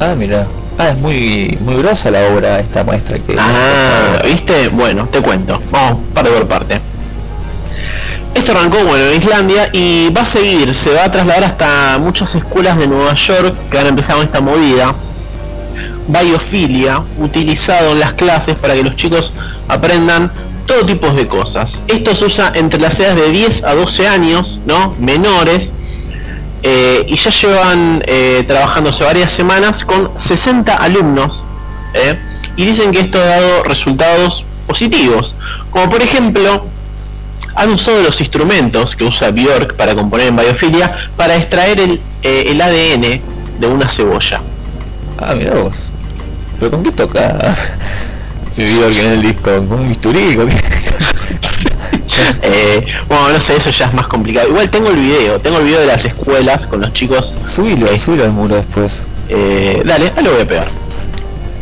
Ah, 0.01 0.15
mira. 0.17 0.47
Ah, 0.83 0.89
es 0.89 0.99
muy 0.99 1.57
muy 1.61 1.77
grosa 1.77 2.11
la 2.11 2.27
obra 2.35 2.59
esta 2.59 2.83
maestra 2.83 3.17
que 3.17 3.37
Ah, 3.39 4.21
¿viste? 4.25 4.67
Bueno, 4.67 5.07
te 5.07 5.21
cuento. 5.21 5.61
Vamos 5.71 6.01
parte 6.13 6.31
por 6.31 6.49
parte. 6.49 6.81
Esto 8.35 8.51
arrancó 8.51 8.85
bueno 8.85 9.05
en 9.07 9.23
Islandia 9.23 9.71
y 9.73 10.11
va 10.11 10.23
a 10.23 10.33
seguir, 10.33 10.75
se 10.75 10.93
va 10.93 11.05
a 11.05 11.13
trasladar 11.13 11.45
hasta 11.45 11.99
muchas 11.99 12.35
escuelas 12.35 12.77
de 12.79 12.89
Nueva 12.89 13.15
York 13.15 13.55
que 13.71 13.79
han 13.79 13.87
empezado 13.87 14.23
esta 14.23 14.41
movida. 14.41 14.93
Biofilia, 16.09 17.01
utilizado 17.19 17.93
en 17.93 18.01
las 18.01 18.15
clases 18.15 18.57
para 18.57 18.75
que 18.75 18.83
los 18.83 18.97
chicos 18.97 19.31
aprendan 19.69 20.33
todo 20.67 20.85
tipo 20.85 21.11
de 21.11 21.29
cosas. 21.29 21.71
Esto 21.87 22.17
se 22.17 22.25
usa 22.25 22.51
entre 22.57 22.81
las 22.81 22.99
edades 22.99 23.23
de 23.23 23.31
10 23.31 23.63
a 23.63 23.75
12 23.77 24.09
años, 24.09 24.59
¿no? 24.67 24.97
Menores. 24.99 25.71
Eh, 26.63 27.05
y 27.07 27.17
ya 27.19 27.31
llevan 27.31 28.03
eh, 28.07 28.45
trabajándose 28.47 29.03
varias 29.05 29.33
semanas 29.33 29.85
con 29.85 30.11
60 30.29 30.75
alumnos 30.77 31.43
¿eh? 31.95 32.19
y 32.57 32.67
dicen 32.67 32.93
que 32.93 33.01
esto 33.01 33.19
ha 33.19 33.27
dado 33.27 33.65
resultados 33.65 34.45
positivos 34.67 35.35
como 35.71 35.91
por 35.91 36.03
ejemplo 36.03 36.67
han 37.55 37.71
usado 37.71 38.03
los 38.03 38.21
instrumentos 38.21 38.97
que 38.97 39.05
usa 39.05 39.31
Björk 39.31 39.77
para 39.77 39.95
componer 39.95 40.29
en 40.29 40.37
biofilia 40.37 40.97
para 41.17 41.37
extraer 41.37 41.81
el, 41.81 42.01
eh, 42.23 42.45
el 42.47 42.61
ADN 42.61 43.21
de 43.61 43.67
una 43.67 43.89
cebolla 43.91 44.41
Ah, 45.19 45.35
mira 45.37 45.55
vos. 45.55 45.75
¿Pero 46.59 46.73
con 46.73 46.83
qué 46.83 46.91
toca? 46.91 47.55
Bjork 48.57 48.97
en 48.99 49.11
el 49.11 49.23
disco, 49.23 49.51
con 49.69 49.73
un. 49.73 49.97
Eh, 52.43 52.85
bueno 53.09 53.31
no 53.31 53.43
sé 53.43 53.57
eso 53.57 53.71
ya 53.71 53.87
es 53.87 53.95
más 53.95 54.07
complicado 54.07 54.49
igual 54.49 54.69
tengo 54.71 54.91
el 54.91 54.97
video 54.97 55.41
tengo 55.41 55.59
el 55.59 55.65
video 55.65 55.81
de 55.81 55.87
las 55.87 56.05
escuelas 56.05 56.67
con 56.67 56.81
los 56.81 56.93
chicos 56.93 57.33
subilo, 57.45 57.97
subilo 57.97 58.25
al 58.25 58.33
muro 58.33 58.57
después. 58.57 59.05
Eh, 59.29 59.83
dale, 59.85 60.13
ahí 60.15 60.25
lo 60.25 60.33
voy 60.33 60.43
a 60.43 60.47
pegar. 60.49 60.69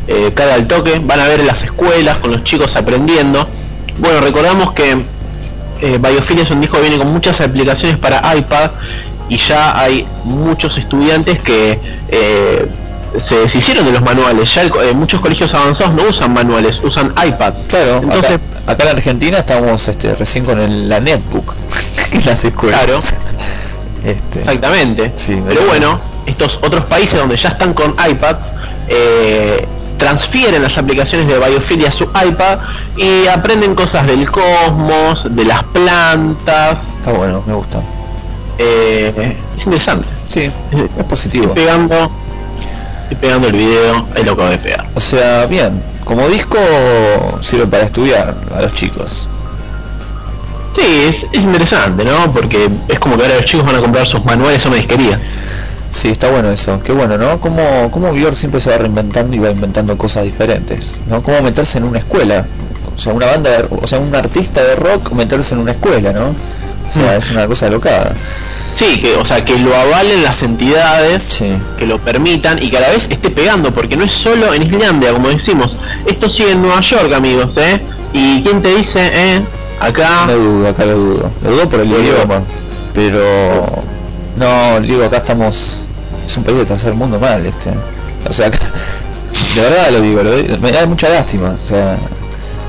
Eh, 0.09 0.32
cada 0.34 0.55
al 0.55 0.66
toque, 0.66 1.01
van 1.05 1.20
a 1.20 1.28
ver 1.28 1.45
las 1.45 1.62
escuelas 1.62 2.18
con 2.18 2.32
los 2.32 2.43
chicos 2.43 2.74
aprendiendo. 2.74 3.47
Bueno, 3.99 4.20
recordamos 4.20 4.72
que 4.72 4.97
eh, 5.82 5.99
Biofilia 5.99 6.45
es 6.45 6.51
un 6.51 6.61
disco 6.61 6.76
que 6.78 6.88
viene 6.88 6.99
con 6.99 7.12
muchas 7.12 7.41
aplicaciones 7.41 7.97
para 7.99 8.36
iPad 8.36 8.70
y 9.28 9.38
ya 9.38 9.78
hay 9.80 10.07
muchos 10.24 10.76
estudiantes 10.78 11.38
que 11.41 11.78
eh, 12.09 12.66
se 13.26 13.34
deshicieron 13.36 13.84
de 13.84 13.92
los 13.92 14.02
manuales. 14.02 14.52
Ya 14.54 14.62
el 14.62 14.68
eh, 14.82 14.94
muchos 14.94 15.20
colegios 15.20 15.52
avanzados 15.54 15.92
no 15.94 16.04
usan 16.04 16.32
manuales, 16.32 16.78
usan 16.82 17.12
iPad. 17.26 17.54
Claro, 17.68 17.96
Entonces, 18.02 18.38
acá, 18.66 18.72
acá 18.72 18.82
en 18.84 18.96
Argentina 18.96 19.38
estamos 19.38 19.88
este, 19.88 20.14
recién 20.14 20.44
con 20.44 20.61
el- 20.61 20.88
la 20.88 21.00
netbook 21.00 21.54
en 22.12 22.24
las 22.24 22.44
escuelas. 22.44 22.80
Claro. 22.84 23.00
Este, 24.02 24.38
Exactamente. 24.40 25.12
Sí, 25.14 25.38
Pero 25.46 25.61
bueno, 25.66 26.00
estos 26.24 26.58
otros 26.62 26.86
países 26.86 27.18
donde 27.18 27.36
ya 27.36 27.50
están 27.50 27.74
con 27.74 27.90
iPads 27.90 28.38
eh, 28.88 29.66
transfieren 29.98 30.62
las 30.62 30.78
aplicaciones 30.78 31.26
de 31.28 31.38
Biofilia 31.38 31.90
a 31.90 31.92
su 31.92 32.04
iPad 32.04 32.58
y 32.96 33.26
aprenden 33.26 33.74
cosas 33.74 34.06
del 34.06 34.30
cosmos, 34.30 35.26
de 35.36 35.44
las 35.44 35.62
plantas. 35.64 36.78
Está 36.98 37.12
bueno, 37.12 37.42
me 37.46 37.52
gusta. 37.52 37.82
eh, 38.56 39.36
es 39.58 39.66
interesante. 39.66 40.06
Sí, 40.28 40.50
es 40.98 41.04
positivo. 41.04 41.48
Estoy 41.48 41.64
pegando, 41.64 42.11
estoy 43.11 43.16
pegando 43.16 43.48
el 43.48 43.54
video, 43.54 44.06
ahí 44.16 44.22
lo 44.24 44.32
acabo 44.32 44.48
de 44.48 44.58
pegar. 44.58 44.86
O 44.94 45.00
sea, 45.00 45.46
bien, 45.46 45.82
como 46.04 46.28
disco 46.28 46.58
sirve 47.40 47.66
para 47.66 47.84
estudiar 47.84 48.34
a 48.56 48.62
los 48.62 48.72
chicos. 48.74 49.28
es 50.78 51.16
interesante, 51.34 52.04
¿no? 52.04 52.32
Porque 52.32 52.68
es 52.88 52.98
como 52.98 53.16
que 53.16 53.22
ahora 53.24 53.34
los 53.36 53.44
chicos 53.44 53.66
van 53.66 53.76
a 53.76 53.80
comprar 53.80 54.06
sus 54.06 54.24
manuales 54.24 54.64
a 54.64 54.68
una 54.68 54.76
disquería. 54.78 55.20
Sí, 55.90 56.08
está 56.08 56.30
bueno 56.30 56.50
eso. 56.50 56.80
Qué 56.84 56.92
bueno, 56.92 57.18
¿no? 57.18 57.40
Cómo, 57.40 57.90
cómo 57.90 58.12
Björk 58.12 58.36
siempre 58.36 58.61
se 58.61 58.70
va 58.70 58.78
reinventando 58.78 59.34
y 59.34 59.40
va 59.40 59.50
inventando 59.50 59.98
cosas 59.98 60.22
diferentes, 60.24 60.94
¿no? 61.08 61.20
Cómo 61.22 61.42
meterse 61.42 61.78
en 61.78 61.84
una 61.84 61.98
escuela. 61.98 62.46
O 62.96 62.98
sea, 63.00 63.12
una 63.12 63.26
banda, 63.26 63.50
de- 63.50 63.66
o 63.70 63.86
sea, 63.86 63.98
un 63.98 64.14
artista 64.14 64.62
de 64.62 64.76
rock 64.76 65.11
meterse 65.12 65.54
en 65.54 65.61
una 65.62 65.72
escuela, 65.72 66.12
¿no? 66.12 66.28
O 66.88 66.92
sea, 66.92 67.14
Mm. 67.14 67.18
es 67.18 67.30
una 67.30 67.46
cosa 67.46 67.68
locada. 67.68 68.12
Sí, 68.76 68.98
que, 69.00 69.14
o 69.16 69.26
sea, 69.26 69.44
que 69.44 69.58
lo 69.58 69.74
avalen 69.76 70.22
las 70.22 70.40
entidades, 70.42 71.22
que 71.78 71.86
lo 71.86 71.98
permitan 71.98 72.62
y 72.62 72.70
que 72.70 72.78
a 72.78 72.80
la 72.80 72.88
vez 72.90 73.02
esté 73.10 73.28
pegando, 73.30 73.70
porque 73.72 73.96
no 73.96 74.04
es 74.04 74.12
solo 74.12 74.54
en 74.54 74.62
Islandia, 74.62 75.12
como 75.12 75.28
decimos. 75.28 75.76
Esto 76.06 76.30
sigue 76.30 76.52
en 76.52 76.62
Nueva 76.62 76.80
York, 76.80 77.12
amigos, 77.12 77.56
¿eh? 77.58 77.80
Y 78.14 78.42
quién 78.42 78.62
te 78.62 78.74
dice, 78.76 79.10
¿eh? 79.12 79.42
Acá... 79.80 80.24
No 80.26 80.34
dudo, 80.34 80.68
acá 80.70 80.84
lo 80.86 80.96
dudo. 80.96 81.30
Lo 81.42 81.50
dudo 81.50 81.68
por 81.68 81.80
el 81.80 81.90
Lo 81.90 81.98
digo. 81.98 82.14
idioma. 82.14 82.40
Pero... 82.94 83.82
No, 84.36 84.80
digo, 84.80 85.04
acá 85.04 85.18
estamos... 85.18 85.84
Es 86.26 86.36
un 86.38 86.44
país 86.44 86.58
de 86.58 86.64
tercer 86.64 86.94
mundo 86.94 87.18
mal, 87.18 87.44
este. 87.44 87.70
O 88.28 88.32
sea, 88.32 88.46
acá- 88.46 88.58
de 89.54 89.60
verdad 89.60 89.90
lo 89.90 90.00
digo, 90.00 90.22
lo 90.22 90.36
digo, 90.36 90.56
me 90.60 90.70
da 90.70 90.86
mucha 90.86 91.08
lástima. 91.08 91.50
O 91.50 91.58
sea, 91.58 91.96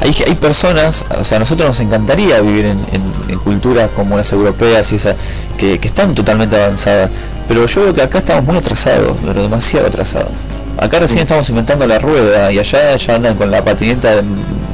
hay, 0.01 0.15
hay 0.27 0.35
personas, 0.35 1.05
o 1.17 1.23
sea, 1.23 1.37
a 1.37 1.39
nosotros 1.39 1.67
nos 1.69 1.79
encantaría 1.79 2.39
vivir 2.41 2.65
en, 2.65 2.79
en- 2.91 3.13
en 3.29 3.39
culturas 3.39 3.89
como 3.95 4.17
las 4.17 4.31
europeas 4.33 4.91
y 4.91 4.95
esas, 4.95 5.15
que, 5.57 5.79
que 5.79 5.87
están 5.87 6.13
totalmente 6.15 6.55
avanzadas. 6.55 7.09
Pero 7.47 7.65
yo 7.67 7.83
veo 7.83 7.93
que 7.93 8.01
acá 8.01 8.17
estamos 8.19 8.43
muy 8.45 8.57
atrasados, 8.57 9.15
pero 9.25 9.41
demasiado 9.43 9.87
atrasados. 9.87 10.31
Acá 10.77 10.99
recién 10.99 11.19
Sí. 11.19 11.23
estamos 11.23 11.49
inventando 11.49 11.85
la 11.85 11.99
rueda 11.99 12.51
y 12.51 12.57
allá 12.59 12.95
ya 12.95 13.15
andan 13.15 13.35
con 13.35 13.51
la 13.51 13.63
patineta 13.63 14.15
de, 14.15 14.23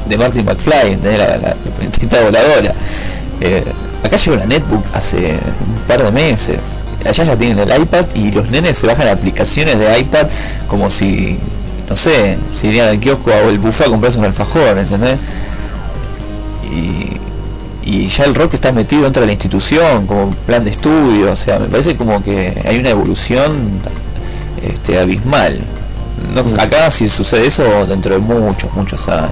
de 0.08 0.18
Martin 0.18 0.46
McFly, 0.46 0.94
¿entendés? 0.94 1.20
la, 1.20 1.28
la, 1.30 1.38
la 1.50 1.56
patineta 1.56 2.22
voladora. 2.24 2.72
Eh, 3.42 3.64
acá 4.04 4.16
llegó 4.16 4.38
la 4.38 4.46
netbook 4.46 4.84
hace 4.94 5.18
un 5.18 5.80
par 5.88 6.04
de 6.04 6.12
meses. 6.12 6.58
Allá 7.06 7.24
ya 7.24 7.36
tienen 7.36 7.60
el 7.60 7.82
iPad 7.82 8.06
y 8.16 8.32
los 8.32 8.50
nenes 8.50 8.78
se 8.78 8.88
bajan 8.88 9.08
aplicaciones 9.08 9.78
de 9.80 10.00
iPad 10.00 10.28
como 10.68 10.90
si, 10.90 11.38
no 11.90 11.96
sé, 11.96 12.38
si 12.50 12.68
irían 12.68 12.88
al 12.88 13.00
kiosco 13.00 13.32
o 13.32 13.50
el 13.50 13.60
buffet 13.60 13.88
a 13.88 13.90
comprarse 13.90 14.20
un 14.20 14.26
alfajor, 14.26 14.78
¿entendés? 14.78 15.18
Y, 16.72 17.18
y 17.90 18.08
ya 18.08 18.26
el 18.26 18.36
rock 18.36 18.56
está 18.56 18.74
metido 18.74 19.04
dentro 19.04 19.22
de 19.22 19.28
la 19.28 19.34
institución 19.34 20.06
como 20.06 20.32
plan 20.46 20.64
de 20.64 20.72
estudio, 20.72 21.32
o 21.32 21.36
sea, 21.36 21.60
me 21.60 21.68
parece 21.68 21.96
como 21.96 22.22
que 22.22 22.62
hay 22.66 22.80
una 22.80 22.90
evolución 22.90 23.70
este, 24.62 25.00
abismal. 25.00 25.62
No, 26.36 26.62
acá 26.62 26.92
si 26.92 27.08
sucede 27.08 27.48
eso 27.48 27.86
dentro 27.86 28.16
de 28.16 28.20
muchos, 28.20 28.74
muchos 28.74 29.08
años. 29.08 29.32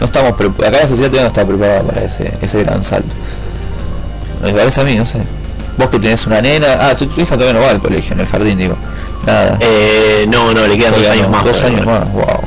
No 0.00 0.06
estamos 0.06 0.32
acá 0.32 0.70
la 0.70 0.88
sociedad 0.88 1.10
todavía 1.10 1.22
no 1.22 1.28
está 1.28 1.46
preparada 1.46 1.82
para 1.82 2.04
ese, 2.04 2.32
ese 2.42 2.62
gran 2.64 2.82
salto. 2.82 3.14
Me 4.42 4.52
parece 4.52 4.80
a 4.80 4.84
mí, 4.84 4.96
no 4.96 5.06
sé. 5.06 5.18
Vos 5.78 5.88
que 5.88 5.98
tenés 5.98 6.26
una 6.26 6.42
nena, 6.42 6.88
ah, 6.88 6.94
tu, 6.94 7.06
tu 7.06 7.20
hija 7.20 7.36
todavía 7.36 7.54
no 7.54 7.60
va 7.60 7.70
al 7.70 7.80
colegio, 7.80 8.12
en 8.12 8.20
el 8.20 8.26
jardín, 8.26 8.58
digo. 8.58 8.76
Nada. 9.26 9.56
Eh, 9.60 10.26
no, 10.28 10.52
no, 10.52 10.66
le 10.66 10.76
quedan 10.76 10.92
dos 10.94 11.06
años 11.06 11.30
más. 11.30 11.44
Dos 11.44 11.62
años 11.62 11.86
más, 11.86 12.12
wow. 12.12 12.40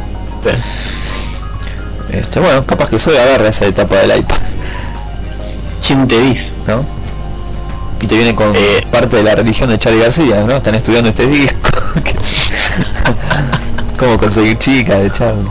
Este, 2.12 2.40
bueno, 2.40 2.64
capaz 2.66 2.90
que 2.90 3.00
soy 3.00 3.18
agarra 3.18 3.50
esa 3.50 3.66
etapa 3.66 3.96
del 3.98 4.20
iPad. 4.20 4.38
¿Quién 5.86 6.08
te 6.08 6.20
dice? 6.20 6.50
¿No? 6.68 6.84
Y 8.02 8.08
te 8.08 8.16
viene 8.16 8.36
con 8.36 8.54
Eh. 8.56 8.86
parte 8.92 9.18
de 9.18 9.24
la 9.24 9.36
religión 9.36 9.70
de 9.70 9.78
Charlie 9.80 10.02
García, 10.02 10.44
¿no? 10.46 10.58
Están 10.58 10.76
estudiando 10.76 11.10
este 11.10 11.26
disco. 11.28 11.70
Cómo 14.00 14.18
conseguir 14.18 14.58
chicas 14.58 15.02
de 15.02 15.12
Charlie. 15.12 15.50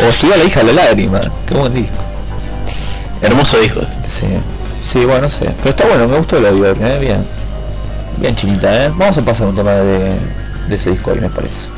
O 0.00 0.08
estudiar 0.08 0.38
la 0.38 0.44
hija 0.44 0.60
de 0.62 0.72
la 0.72 0.84
lágrima. 0.84 1.20
Qué 1.46 1.54
buen 1.54 1.74
disco. 1.74 1.96
Hermoso 3.22 3.58
disco. 3.58 3.80
Sí. 4.06 4.26
Sí, 4.82 5.04
bueno, 5.04 5.22
no 5.22 5.28
sé. 5.28 5.50
Pero 5.62 5.70
está 5.70 5.86
bueno, 5.86 6.08
me 6.08 6.18
gustó 6.18 6.40
la 6.40 6.50
Bjork, 6.50 6.80
¿eh? 6.80 6.98
Bien. 7.00 7.24
Bien 8.16 8.34
chinita, 8.36 8.86
¿eh? 8.86 8.92
Vamos 8.96 9.18
a 9.18 9.22
pasar 9.24 9.46
un 9.48 9.54
tema 9.56 9.72
de, 9.72 10.18
de 10.68 10.74
ese 10.74 10.90
disco 10.90 11.12
hoy, 11.12 11.20
me 11.20 11.30
parece. 11.30 11.68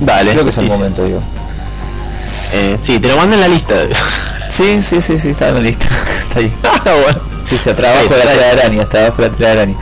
Dale. 0.00 0.32
Creo 0.32 0.44
que 0.44 0.50
es 0.50 0.58
el 0.58 0.64
sí. 0.64 0.70
momento, 0.70 1.04
digo. 1.04 1.22
Eh, 2.52 2.78
sí, 2.86 2.98
te 2.98 3.08
lo 3.08 3.16
mando 3.16 3.34
en 3.36 3.40
la 3.40 3.48
lista. 3.48 3.74
Sí, 4.48 4.82
sí, 4.82 5.00
sí, 5.00 5.18
sí, 5.18 5.30
está 5.30 5.48
en 5.48 5.54
la 5.54 5.60
lista. 5.60 5.86
está 6.20 6.40
ahí. 6.40 6.52
Ah, 6.62 6.94
bueno. 7.02 7.20
Sí, 7.44 7.58
sí, 7.58 7.70
atrás 7.70 7.92
Ahí 7.92 7.98
abajo 7.98 8.14
de 8.14 8.24
la 8.24 8.30
ahí. 8.32 8.38
telaraña, 8.38 8.82
está 8.82 9.06
abajo 9.06 9.22
de 9.22 9.28
la 9.30 9.36
telaraña. 9.36 9.74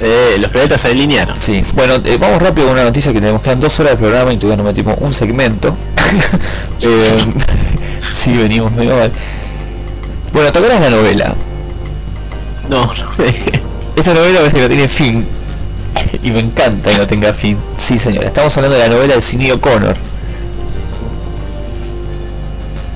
Eh, 0.00 0.36
los 0.38 0.50
planetas 0.50 0.80
se 0.80 0.88
alinearon. 0.88 1.40
Sí, 1.40 1.64
bueno, 1.74 1.94
eh, 2.04 2.16
vamos 2.20 2.42
rápido 2.42 2.66
con 2.66 2.74
una 2.74 2.84
noticia 2.84 3.12
que 3.12 3.20
tenemos 3.20 3.42
quedan 3.42 3.60
dos 3.60 3.78
horas 3.80 3.92
de 3.92 3.98
programa 3.98 4.32
y 4.32 4.36
todavía 4.36 4.56
no 4.62 4.68
metimos 4.68 4.96
un 5.00 5.12
segmento. 5.12 5.76
Eh, 6.84 7.24
sí, 8.10 8.36
venimos 8.36 8.72
medio 8.72 8.96
mal. 8.96 9.12
Bueno, 10.32 10.50
¿te 10.50 10.58
acuerdas 10.58 10.80
la 10.80 10.90
novela? 10.90 11.34
No, 12.68 12.86
no. 12.86 13.12
Esta 13.96 14.14
novela 14.14 14.38
parece 14.38 14.56
que 14.56 14.62
no 14.62 14.68
tiene 14.68 14.88
fin. 14.88 15.26
Y 16.22 16.30
me 16.30 16.40
encanta 16.40 16.90
que 16.90 16.98
no 16.98 17.06
tenga 17.06 17.32
fin. 17.34 17.56
Sí, 17.76 17.98
señora, 17.98 18.26
estamos 18.28 18.56
hablando 18.56 18.76
de 18.78 18.88
la 18.88 18.94
novela 18.94 19.14
de 19.14 19.20
Sinead 19.20 19.56
O'Connor. 19.56 19.96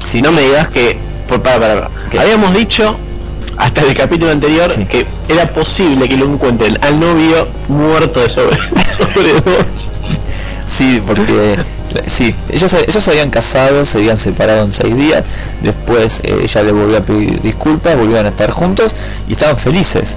si 0.01 0.23
no 0.23 0.31
me 0.31 0.43
digas 0.43 0.69
que 0.69 0.97
por 1.29 1.43
para, 1.43 1.59
para, 1.59 1.75
para. 1.75 1.91
¿Qué? 2.11 2.19
habíamos 2.21 2.55
dicho 2.55 2.97
hasta 3.57 3.81
el 3.83 3.95
capítulo 3.95 4.31
anterior 4.31 4.71
Sí. 4.71 4.85
que 4.85 5.05
era 5.29 5.49
posible 5.49 6.09
que 6.09 6.17
lo 6.17 6.27
encuentren 6.27 6.79
al 6.83 7.01
novio 7.01 7.49
muerto 7.69 8.21
de 8.21 8.31
sobre, 8.31 8.57
sobredosis. 9.13 9.67
Sí, 10.69 11.03
porque 11.07 11.59
sí, 12.07 12.35
ellos, 12.51 12.73
ellos 12.75 13.03
se 13.03 13.11
habían 13.11 13.31
casado, 13.31 13.85
se 13.85 13.99
habían 13.99 14.17
separado 14.17 14.65
en 14.65 14.73
seis 14.73 14.97
días, 14.97 15.25
después 15.63 16.21
eh, 16.23 16.37
ella 16.43 16.63
le 16.63 16.73
volvió 16.73 16.99
a 16.99 17.01
pedir 17.01 17.41
disculpas, 17.41 17.97
volvieron 17.97 18.27
a 18.27 18.29
estar 18.29 18.51
juntos 18.51 18.95
y 19.29 19.33
estaban 19.33 19.57
felices. 19.59 20.17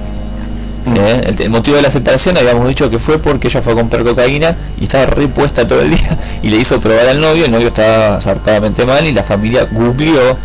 Mm. 0.85 0.95
Eh, 0.95 1.21
el, 1.27 1.41
el 1.41 1.49
motivo 1.49 1.75
de 1.77 1.83
la 1.83 1.91
separación 1.91 2.37
habíamos 2.37 2.67
dicho 2.67 2.89
que 2.89 2.99
fue 2.99 3.19
porque 3.19 3.47
ella 3.47 3.61
fue 3.61 3.73
a 3.73 3.75
comprar 3.75 4.03
cocaína 4.03 4.55
y 4.79 4.83
estaba 4.83 5.05
repuesta 5.05 5.67
todo 5.67 5.81
el 5.81 5.89
día 5.95 6.17
y 6.41 6.49
le 6.49 6.57
hizo 6.57 6.79
probar 6.79 7.07
al 7.07 7.19
novio, 7.19 7.45
el 7.45 7.51
novio 7.51 7.67
estaba 7.67 8.19
zarpadamente 8.21 8.85
mal 8.85 9.05
y 9.05 9.11
la 9.11 9.23
familia 9.23 9.67
googleó 9.71 10.37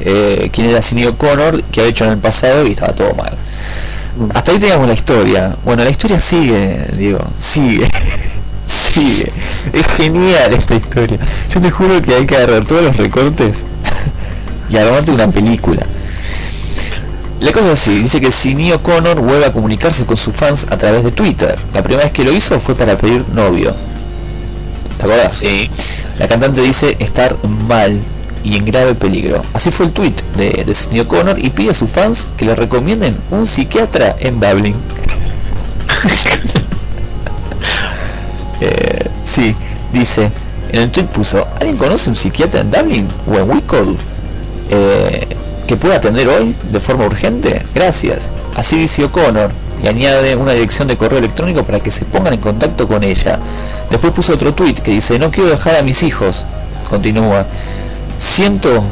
eh, 0.00 0.50
quién 0.52 0.70
era 0.70 0.82
Sinead 0.82 1.10
O'Connor, 1.10 1.62
que 1.64 1.80
había 1.80 1.90
hecho 1.90 2.04
en 2.04 2.12
el 2.12 2.18
pasado 2.18 2.66
y 2.66 2.72
estaba 2.72 2.92
todo 2.94 3.14
mal. 3.14 3.36
Hasta 4.32 4.52
ahí 4.52 4.58
teníamos 4.58 4.86
la 4.86 4.94
historia. 4.94 5.56
Bueno, 5.64 5.82
la 5.84 5.90
historia 5.90 6.20
sigue, 6.20 6.86
digo, 6.96 7.18
sigue. 7.36 7.88
sigue. 8.66 9.32
Es 9.72 9.86
genial 9.96 10.52
esta 10.52 10.74
historia. 10.74 11.18
Yo 11.52 11.60
te 11.60 11.70
juro 11.70 12.00
que 12.02 12.14
hay 12.14 12.26
que 12.26 12.36
agarrar 12.36 12.64
todos 12.64 12.82
los 12.82 12.96
recortes 12.96 13.64
y 14.68 14.76
armarte 14.76 15.10
una 15.10 15.30
película. 15.30 15.82
La 17.44 17.52
cosa 17.52 17.66
es 17.66 17.72
así, 17.74 17.98
dice 17.98 18.22
que 18.22 18.30
Sinead 18.30 18.76
O'Connor 18.76 19.20
vuelve 19.20 19.44
a 19.44 19.52
comunicarse 19.52 20.06
con 20.06 20.16
sus 20.16 20.34
fans 20.34 20.66
a 20.70 20.78
través 20.78 21.04
de 21.04 21.10
Twitter. 21.10 21.54
La 21.74 21.82
primera 21.82 22.04
vez 22.04 22.12
que 22.14 22.24
lo 22.24 22.32
hizo 22.32 22.58
fue 22.58 22.74
para 22.74 22.96
pedir 22.96 23.22
novio. 23.34 23.74
¿Te 24.96 25.04
acuerdas? 25.04 25.36
Sí. 25.36 25.70
La 26.18 26.26
cantante 26.26 26.62
dice 26.62 26.96
estar 27.00 27.36
mal 27.68 28.00
y 28.44 28.56
en 28.56 28.64
grave 28.64 28.94
peligro. 28.94 29.44
Así 29.52 29.70
fue 29.70 29.84
el 29.84 29.92
tweet 29.92 30.14
de, 30.38 30.64
de 30.64 30.72
Sinead 30.72 31.04
O'Connor 31.04 31.38
y 31.38 31.50
pide 31.50 31.68
a 31.68 31.74
sus 31.74 31.90
fans 31.90 32.26
que 32.38 32.46
le 32.46 32.54
recomienden 32.54 33.14
un 33.30 33.44
psiquiatra 33.46 34.16
en 34.20 34.40
Dublin. 34.40 34.74
Eh, 38.60 39.10
sí, 39.24 39.54
dice, 39.92 40.30
en 40.70 40.82
el 40.82 40.90
tweet 40.90 41.06
puso, 41.06 41.46
¿alguien 41.56 41.76
conoce 41.76 42.08
un 42.08 42.16
psiquiatra 42.16 42.60
en 42.60 42.70
Dublin 42.70 43.08
o 43.26 43.36
en 43.36 43.50
Wicklow 43.50 43.96
eh, 44.70 45.26
que 45.66 45.76
pueda 45.76 45.96
atender 45.96 46.28
hoy 46.28 46.54
de 46.70 46.80
forma 46.80 47.06
urgente? 47.06 47.62
Gracias. 47.74 48.30
Así 48.54 48.76
dice 48.76 49.04
O'Connor 49.04 49.50
y 49.82 49.88
añade 49.88 50.36
una 50.36 50.52
dirección 50.52 50.88
de 50.88 50.96
correo 50.96 51.18
electrónico 51.18 51.64
para 51.64 51.80
que 51.80 51.90
se 51.90 52.04
pongan 52.04 52.34
en 52.34 52.40
contacto 52.40 52.86
con 52.86 53.04
ella. 53.04 53.38
Después 53.90 54.12
puso 54.12 54.34
otro 54.34 54.54
tweet 54.54 54.74
que 54.74 54.92
dice, 54.92 55.18
no 55.18 55.30
quiero 55.30 55.50
dejar 55.50 55.76
a 55.76 55.82
mis 55.82 56.02
hijos. 56.02 56.44
Continúa. 56.88 57.46
Siento, 58.18 58.82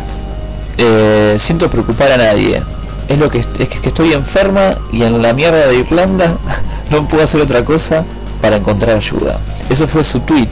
eh, 0.78 1.36
siento 1.38 1.70
preocupar 1.70 2.12
a 2.12 2.16
nadie. 2.16 2.62
Es 3.08 3.18
lo 3.18 3.30
que 3.30 3.38
es 3.38 3.46
que 3.46 3.88
estoy 3.88 4.12
enferma 4.12 4.76
y 4.92 5.02
en 5.02 5.20
la 5.20 5.32
mierda 5.32 5.66
de 5.66 5.76
Irlanda 5.76 6.36
no 6.90 7.06
puedo 7.08 7.24
hacer 7.24 7.40
otra 7.40 7.64
cosa 7.64 8.04
para 8.40 8.56
encontrar 8.56 8.96
ayuda. 8.96 9.38
Eso 9.70 9.86
fue 9.86 10.04
su 10.04 10.20
tweet 10.20 10.48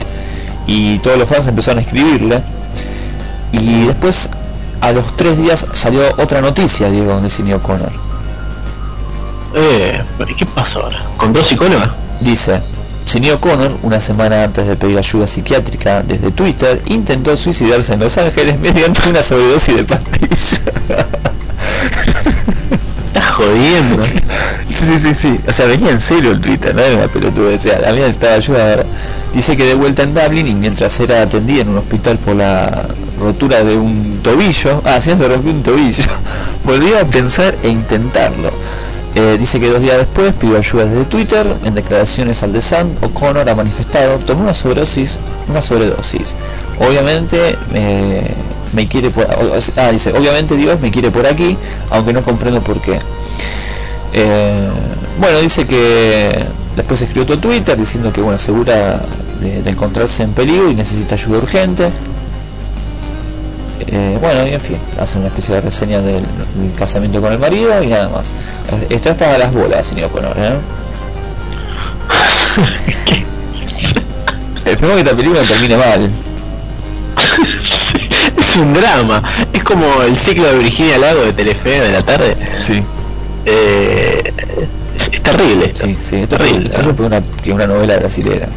y 0.67 0.99
todos 0.99 1.17
los 1.17 1.27
fans 1.27 1.47
empezaron 1.47 1.79
a 1.79 1.81
escribirle 1.81 2.41
y 3.51 3.85
después 3.85 4.29
a 4.81 4.91
los 4.91 5.15
tres 5.15 5.37
días 5.37 5.65
salió 5.73 6.01
otra 6.17 6.41
noticia, 6.41 6.89
Diego, 6.89 7.21
de 7.21 7.29
Sinead 7.29 7.57
O'Connor. 7.57 7.91
Eh, 9.53 10.01
¿qué 10.37 10.45
pasó 10.45 10.83
ahora? 10.83 11.03
¿Con 11.17 11.33
dos 11.33 11.47
psicólogas? 11.47 11.91
Dice, 12.19 12.61
Sinead 13.05 13.35
O'Connor, 13.35 13.77
una 13.83 13.99
semana 13.99 14.43
antes 14.43 14.67
de 14.67 14.75
pedir 14.75 14.97
ayuda 14.97 15.27
psiquiátrica 15.27 16.01
desde 16.01 16.31
Twitter, 16.31 16.81
intentó 16.87 17.37
suicidarse 17.37 17.93
en 17.93 17.99
Los 17.99 18.17
Ángeles 18.17 18.59
mediante 18.61 19.07
una 19.09 19.21
sobredosis 19.21 19.77
de 19.77 19.83
pastillas. 19.83 20.61
Estás 23.07 23.31
jodiendo. 23.31 24.03
Sí, 24.69 24.97
sí, 24.97 25.13
sí. 25.13 25.39
O 25.47 25.51
sea, 25.51 25.65
venía 25.67 25.91
en 25.91 26.01
serio 26.01 26.31
el 26.31 26.41
Twitter, 26.41 26.73
no 26.73 26.81
era 26.81 26.95
una 26.95 27.07
pelotuda. 27.07 27.55
O 27.55 27.59
sea, 27.59 27.79
la 27.79 27.91
mía 27.91 28.01
necesitaba 28.01 28.33
ayuda. 28.33 28.63
¿verdad? 28.63 28.85
Dice 29.33 29.55
que 29.55 29.65
de 29.65 29.75
vuelta 29.75 30.03
en 30.03 30.13
Dublin 30.13 30.47
y 30.47 30.53
mientras 30.53 30.99
era 30.99 31.21
atendida 31.21 31.61
en 31.61 31.69
un 31.69 31.77
hospital 31.77 32.17
por 32.17 32.35
la 32.35 32.85
rotura 33.19 33.63
de 33.63 33.77
un 33.77 34.19
tobillo, 34.21 34.81
ah, 34.85 34.99
sí, 34.99 35.11
se 35.17 35.27
rompió 35.27 35.51
un 35.51 35.63
tobillo, 35.63 36.03
volvió 36.65 36.99
a 36.99 37.05
pensar 37.05 37.55
e 37.63 37.69
intentarlo. 37.69 38.51
Eh, 39.13 39.35
dice 39.37 39.59
que 39.59 39.69
dos 39.69 39.81
días 39.81 39.97
después 39.97 40.33
pidió 40.33 40.57
ayuda 40.57 40.85
desde 40.85 41.05
Twitter. 41.05 41.55
En 41.65 41.75
declaraciones 41.75 42.43
al 42.43 42.53
The 42.53 42.61
Sun, 42.61 42.95
O'Connor 43.01 43.49
ha 43.49 43.55
manifestado 43.55 44.17
tomé 44.19 44.43
una 44.43 44.53
sobredosis, 44.53 45.19
una 45.49 45.61
sobredosis. 45.61 46.35
Obviamente 46.79 47.57
eh, 47.73 48.33
me 48.73 48.87
quiere 48.87 49.09
por, 49.09 49.27
ah, 49.29 49.91
dice, 49.91 50.13
obviamente 50.13 50.55
Dios 50.55 50.79
me 50.79 50.91
quiere 50.91 51.11
por 51.11 51.25
aquí, 51.25 51.57
aunque 51.89 52.13
no 52.13 52.23
comprendo 52.23 52.61
por 52.61 52.81
qué. 52.81 52.99
Eh, 54.13 54.69
bueno, 55.19 55.39
dice 55.39 55.65
que 55.65 56.45
después 56.75 57.01
escribió 57.01 57.23
otro 57.23 57.39
Twitter 57.39 57.77
diciendo 57.77 58.11
que 58.11 58.21
bueno, 58.21 58.35
asegura 58.35 59.01
de, 59.39 59.61
de 59.61 59.69
encontrarse 59.69 60.23
en 60.23 60.33
peligro 60.33 60.69
y 60.69 60.75
necesita 60.75 61.15
ayuda 61.15 61.37
urgente. 61.39 61.89
Eh, 63.87 64.17
bueno, 64.21 64.45
y 64.47 64.53
en 64.53 64.61
fin, 64.61 64.77
hace 64.99 65.17
una 65.17 65.27
especie 65.27 65.55
de 65.55 65.61
reseña 65.61 66.01
del, 66.01 66.21
del 66.21 66.73
casamiento 66.77 67.19
con 67.21 67.33
el 67.33 67.39
marido 67.39 67.81
y 67.83 67.87
nada 67.87 68.09
más. 68.09 68.31
Está 68.89 69.11
hasta 69.11 69.37
las 69.37 69.53
bolas, 69.53 69.87
señor 69.87 70.11
Connor, 70.11 70.35
¿eh? 70.37 70.53
Esperemos 74.69 74.95
que 74.95 75.01
esta 75.01 75.15
película 75.15 75.41
termine 75.41 75.77
mal. 75.77 76.09
es 78.37 78.55
un 78.55 78.73
drama. 78.73 79.21
Es 79.51 79.63
como 79.63 80.01
el 80.03 80.17
ciclo 80.19 80.47
de 80.47 80.59
Virginia 80.59 80.97
Lago 80.97 81.23
de 81.23 81.33
Telefe 81.33 81.81
de 81.81 81.91
la 81.91 82.03
tarde. 82.03 82.37
Sí. 82.59 82.83
Eh, 83.45 84.33
es, 84.97 85.09
es 85.13 85.21
terrible. 85.23 85.71
Sí, 85.75 85.97
sí, 85.99 86.15
es 86.17 86.29
terrible. 86.29 86.71
es 86.75 86.99
una, 86.99 87.21
que 87.21 87.51
una 87.53 87.67
novela 87.67 87.97
brasilera. 87.97 88.47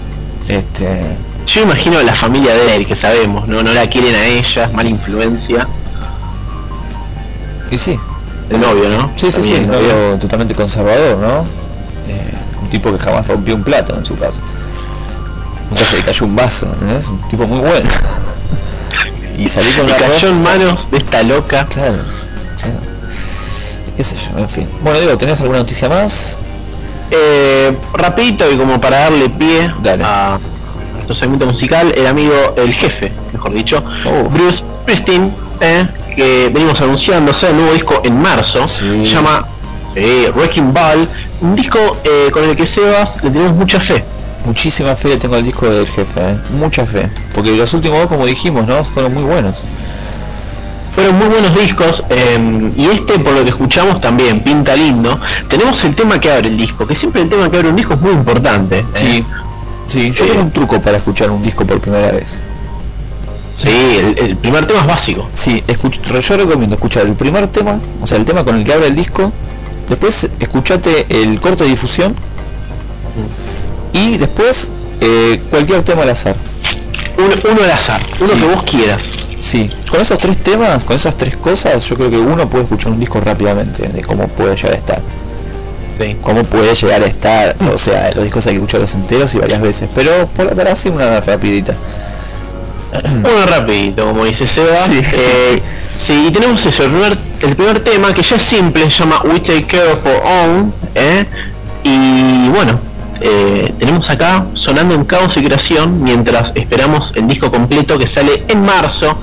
Este, 0.48 1.00
Yo 1.46 1.62
imagino 1.62 1.98
a 1.98 2.02
la 2.02 2.14
familia 2.14 2.54
de 2.54 2.76
él, 2.76 2.86
que 2.86 2.96
sabemos, 2.96 3.48
¿no? 3.48 3.62
No 3.62 3.72
la 3.72 3.86
quieren 3.88 4.14
a 4.14 4.26
ella, 4.26 4.64
es 4.64 4.72
mala 4.72 4.88
influencia. 4.90 5.66
y 7.70 7.78
sí, 7.78 7.98
El 8.50 8.60
novio, 8.60 8.88
¿no? 8.90 9.10
sí, 9.16 9.30
sí, 9.30 9.42
sí, 9.42 9.52
También 9.54 9.64
el 9.64 9.70
novio. 9.70 10.18
totalmente 10.18 10.54
conservador, 10.54 11.16
¿no? 11.18 11.40
Eh, 12.08 12.34
un 12.62 12.68
tipo 12.68 12.92
que 12.92 12.98
jamás 12.98 13.26
rompió 13.26 13.54
un 13.54 13.62
plato 13.64 13.96
en 13.96 14.04
su 14.04 14.16
casa. 14.16 14.40
Nunca 15.70 15.84
se 15.86 15.96
le 15.96 16.02
cayó 16.04 16.26
un 16.26 16.36
vaso, 16.36 16.76
¿no? 16.82 16.94
Es 16.96 17.08
un 17.08 17.18
tipo 17.30 17.46
muy 17.46 17.60
bueno. 17.60 17.88
y 19.38 19.48
salí 19.48 19.72
con 19.72 19.88
Y 19.88 19.92
una 19.92 19.96
cayó 19.96 20.28
en 20.28 20.42
manos 20.42 20.90
de 20.90 20.98
esta 20.98 21.22
loca. 21.22 21.66
Claro, 21.70 22.02
claro. 22.60 22.93
Qué 23.96 24.04
sé 24.04 24.16
yo, 24.16 24.38
en 24.38 24.48
fin. 24.48 24.68
Bueno, 24.82 24.98
Diego, 24.98 25.16
¿tenés 25.16 25.40
alguna 25.40 25.58
noticia 25.60 25.88
más? 25.88 26.36
Eh, 27.10 27.76
rapidito 27.92 28.50
y 28.50 28.56
como 28.56 28.80
para 28.80 29.00
darle 29.00 29.28
pie 29.28 29.70
a 30.02 30.38
nuestro 30.94 31.14
segmento 31.14 31.46
musical, 31.46 31.92
el 31.96 32.06
amigo, 32.06 32.32
el 32.56 32.72
jefe, 32.72 33.12
mejor 33.32 33.52
dicho, 33.52 33.82
Oh. 34.06 34.28
Bruce 34.30 34.62
Springsteen, 34.82 35.32
eh, 35.60 35.86
que 36.16 36.50
venimos 36.52 36.80
anunciándose 36.80 37.48
el 37.50 37.56
nuevo 37.56 37.72
disco 37.72 38.00
en 38.04 38.20
marzo, 38.20 38.66
se 38.66 39.04
llama 39.04 39.46
sí, 39.94 40.26
Wrecking 40.34 40.72
Ball, 40.72 41.08
un 41.40 41.54
disco 41.54 41.78
eh, 42.04 42.30
con 42.32 42.44
el 42.44 42.56
que 42.56 42.66
Sebas 42.66 43.22
le 43.22 43.30
tenemos 43.30 43.54
mucha 43.54 43.78
fe. 43.80 44.02
Muchísima 44.46 44.94
fe 44.96 45.08
le 45.10 45.16
tengo 45.16 45.36
al 45.36 45.44
disco 45.44 45.66
del 45.66 45.86
jefe, 45.88 46.20
¿eh? 46.20 46.36
mucha 46.50 46.84
fe. 46.84 47.08
Porque 47.34 47.56
los 47.56 47.72
últimos 47.74 47.98
dos, 48.00 48.08
como 48.08 48.26
dijimos, 48.26 48.66
¿no? 48.66 48.82
Fueron 48.84 49.14
muy 49.14 49.22
buenos. 49.22 49.54
Fueron 50.94 51.16
muy 51.18 51.26
buenos 51.26 51.54
discos 51.58 52.04
eh, 52.08 52.70
y 52.76 52.86
este 52.86 53.18
por 53.18 53.32
lo 53.34 53.42
que 53.42 53.50
escuchamos 53.50 54.00
también 54.00 54.40
pinta 54.42 54.76
lindo. 54.76 55.18
Tenemos 55.48 55.82
el 55.84 55.94
tema 55.94 56.20
que 56.20 56.30
abre 56.30 56.48
el 56.48 56.56
disco, 56.56 56.86
que 56.86 56.94
siempre 56.94 57.22
el 57.22 57.28
tema 57.28 57.50
que 57.50 57.56
abre 57.56 57.68
un 57.70 57.76
disco 57.76 57.94
es 57.94 58.00
muy 58.00 58.12
importante. 58.12 58.78
¿eh? 58.78 58.84
Sí, 58.92 59.24
sí, 59.88 60.12
yo 60.12 60.24
Eh, 60.24 60.28
tengo 60.28 60.42
un 60.42 60.50
truco 60.52 60.80
para 60.80 60.98
escuchar 60.98 61.30
un 61.30 61.42
disco 61.42 61.64
por 61.66 61.80
primera 61.80 62.12
vez. 62.12 62.38
Sí, 63.56 63.70
el, 63.70 64.18
el 64.18 64.36
primer 64.36 64.66
tema 64.66 64.80
es 64.80 64.86
básico. 64.86 65.28
Sí, 65.34 65.62
escuch- 65.66 66.20
yo 66.20 66.36
recomiendo 66.36 66.76
escuchar 66.76 67.06
el 67.06 67.14
primer 67.14 67.48
tema, 67.48 67.78
o 68.00 68.06
sea, 68.06 68.18
el 68.18 68.24
tema 68.24 68.44
con 68.44 68.56
el 68.56 68.64
que 68.64 68.72
abre 68.72 68.86
el 68.88 68.94
disco, 68.96 69.32
después 69.88 70.28
escuchate 70.38 71.06
el 71.08 71.40
corte 71.40 71.64
de 71.64 71.70
difusión 71.70 72.14
y 73.92 74.16
después 74.16 74.68
eh, 75.00 75.40
cualquier 75.50 75.82
tema 75.82 76.02
al 76.02 76.10
azar. 76.10 76.36
Uno, 77.16 77.34
uno 77.52 77.62
al 77.64 77.70
azar, 77.70 78.00
uno 78.18 78.26
Sí. 78.28 78.34
que 78.40 78.46
vos 78.46 78.62
quieras. 78.64 79.00
Sí, 79.54 79.70
con 79.88 80.00
esos 80.00 80.18
tres 80.18 80.38
temas, 80.38 80.84
con 80.84 80.96
esas 80.96 81.16
tres 81.16 81.36
cosas, 81.36 81.88
yo 81.88 81.94
creo 81.94 82.10
que 82.10 82.16
uno 82.16 82.48
puede 82.50 82.64
escuchar 82.64 82.90
un 82.90 82.98
disco 82.98 83.20
rápidamente, 83.20 83.86
de 83.86 84.02
cómo 84.02 84.26
puede 84.26 84.56
llegar 84.56 84.72
a 84.72 84.76
estar. 84.76 85.00
Sí. 85.96 86.16
Cómo 86.22 86.42
puede 86.42 86.74
llegar 86.74 87.04
a 87.04 87.06
estar, 87.06 87.54
o 87.72 87.78
sea, 87.78 88.10
los 88.16 88.24
discos 88.24 88.44
hay 88.48 88.54
que 88.54 88.56
escucharlos 88.56 88.92
enteros 88.96 89.32
y 89.36 89.38
varias 89.38 89.62
veces, 89.62 89.88
pero 89.94 90.26
por 90.26 90.46
la 90.46 90.56
para 90.56 90.74
sí 90.74 90.88
una 90.88 91.20
rapidita. 91.20 91.72
Uno 93.20 93.46
rapidito, 93.46 94.06
como 94.06 94.24
dice 94.24 94.44
Seba. 94.44 94.76
Sí, 94.76 95.00
sí, 95.00 95.06
Eh, 95.12 95.62
sí, 96.04 96.26
y 96.28 96.32
tenemos 96.32 96.66
eso, 96.66 96.82
el 96.82 96.90
primer, 96.90 97.18
el 97.42 97.54
primer 97.54 97.84
tema 97.84 98.12
que 98.12 98.22
ya 98.24 98.34
es 98.34 98.42
simple, 98.42 98.82
se 98.90 98.90
llama 98.90 99.20
We 99.22 99.38
Take 99.38 99.66
Care 99.66 99.92
of 99.92 99.98
Our 100.04 100.22
Own, 100.24 100.74
¿eh? 100.96 101.24
y 101.84 102.48
bueno, 102.48 102.80
eh, 103.20 103.72
tenemos 103.78 104.08
acá 104.10 104.46
sonando 104.54 104.94
en 104.94 105.04
caos 105.04 105.36
y 105.36 105.42
creación 105.42 106.02
mientras 106.02 106.52
esperamos 106.54 107.12
el 107.14 107.28
disco 107.28 107.50
completo 107.50 107.98
que 107.98 108.06
sale 108.06 108.44
en 108.48 108.62
marzo, 108.62 109.18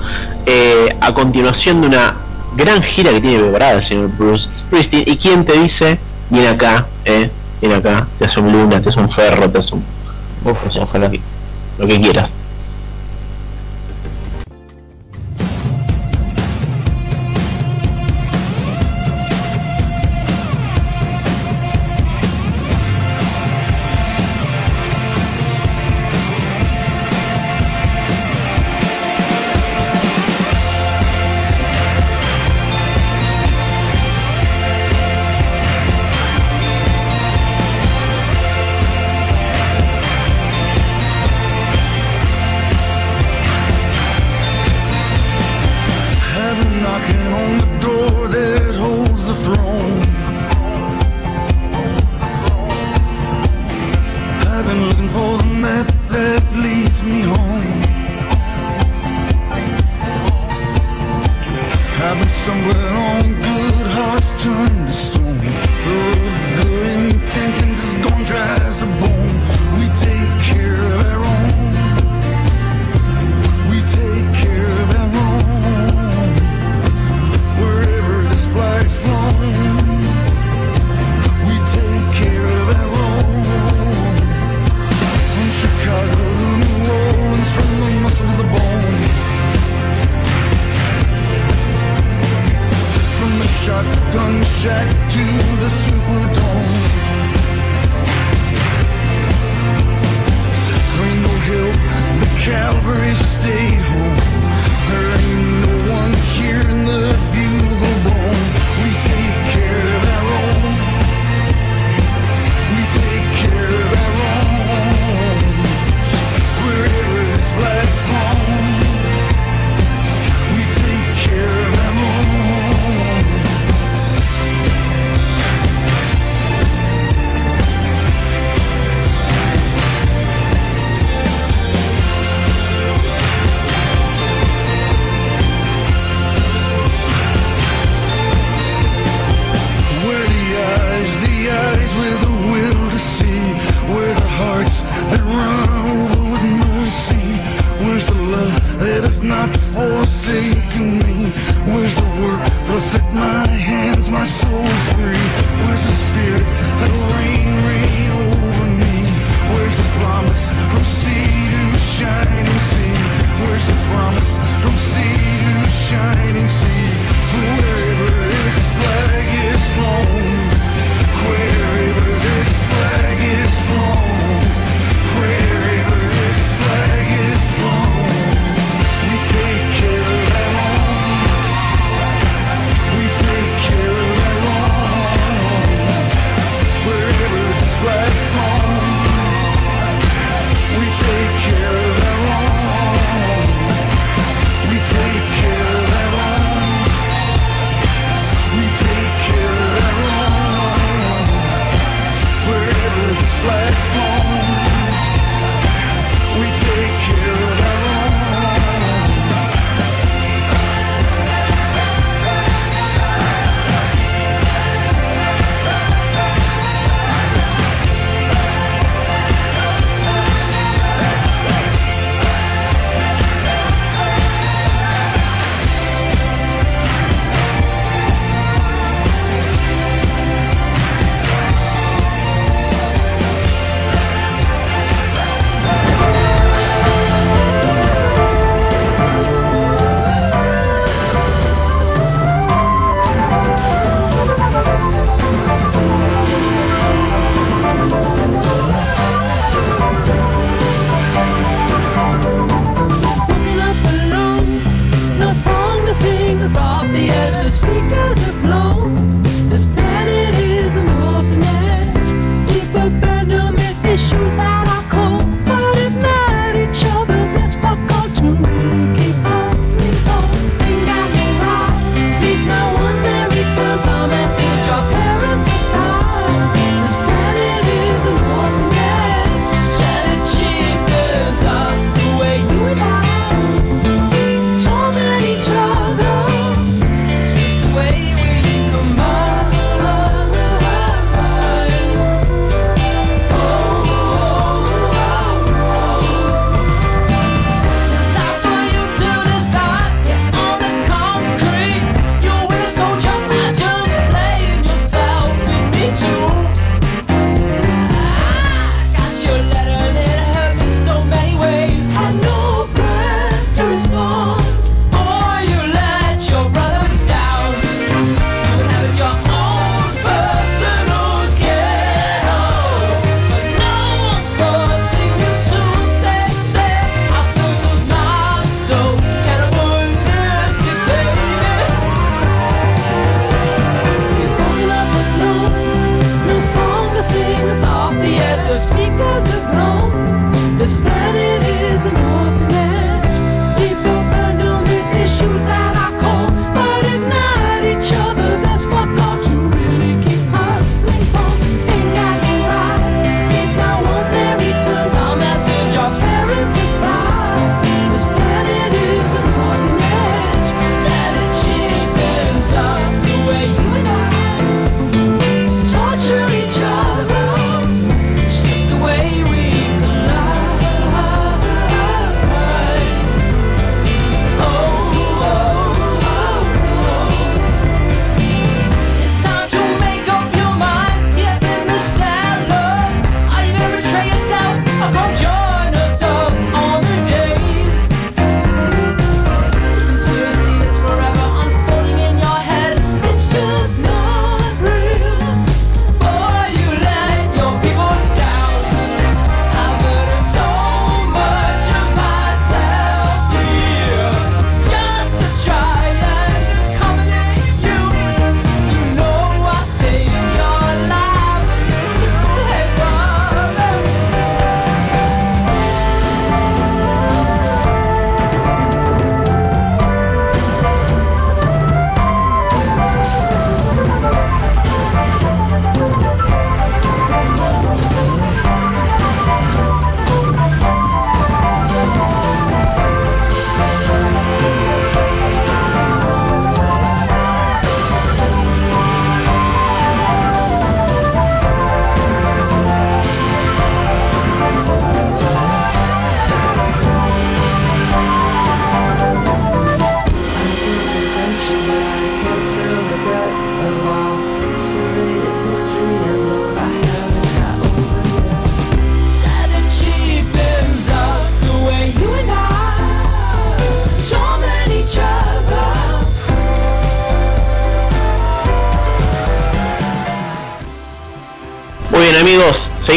eh, 0.46 0.94
a 1.00 1.12
continuación 1.12 1.80
de 1.80 1.88
una 1.88 2.14
gran 2.56 2.82
gira 2.82 3.12
que 3.12 3.20
tiene 3.20 3.38
preparada 3.42 3.74
el 3.74 3.84
señor 3.84 4.08
Bruce 4.16 4.48
Springsteen, 4.56 5.04
y 5.06 5.16
quien 5.16 5.44
te 5.44 5.60
dice, 5.60 5.98
viene 6.30 6.48
acá, 6.48 6.86
¿eh? 7.04 7.30
viene 7.60 7.76
acá, 7.76 8.06
te 8.18 8.24
hace 8.24 8.40
un 8.40 8.52
luna, 8.52 8.80
te 8.80 8.88
hace 8.88 9.00
un 9.00 9.10
ferro, 9.10 9.48
te 9.48 9.58
hace 9.58 9.74
un... 9.74 9.84
Uf, 10.44 10.66
o 10.66 10.70
sea, 10.70 10.82
ojalá. 10.82 11.10
Lo 11.78 11.86
que, 11.86 12.00
quieras. 12.00 12.28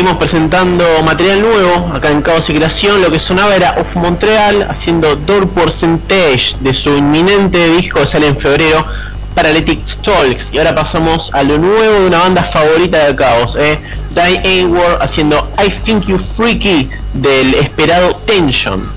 seguimos 0.06 0.24
presentando 0.24 0.86
material 1.04 1.42
nuevo 1.42 1.92
acá 1.92 2.12
en 2.12 2.22
Caos 2.22 2.48
y 2.50 2.54
Creación. 2.54 3.02
Lo 3.02 3.10
que 3.10 3.18
sonaba 3.18 3.56
era 3.56 3.72
Off 3.72 3.96
Montreal 3.96 4.68
haciendo 4.70 5.16
Door 5.16 5.48
Percentage 5.50 6.56
de 6.60 6.76
su 6.76 6.96
inminente 6.96 7.70
disco 7.70 8.02
que 8.02 8.06
sale 8.06 8.28
en 8.28 8.38
febrero, 8.38 8.86
Paralytic 9.34 9.80
Talks. 10.04 10.46
Y 10.52 10.60
ahora 10.60 10.76
pasamos 10.76 11.32
a 11.34 11.42
lo 11.42 11.58
nuevo 11.58 12.02
de 12.02 12.08
una 12.08 12.20
banda 12.20 12.44
favorita 12.44 13.08
de 13.08 13.16
Caos, 13.16 13.56
eh, 13.58 13.80
Die 14.12 14.64
Award 14.64 15.02
haciendo 15.02 15.50
I 15.58 15.72
Think 15.84 16.06
You 16.06 16.20
Freaky 16.38 16.88
del 17.14 17.56
esperado 17.56 18.16
Tension. 18.28 18.88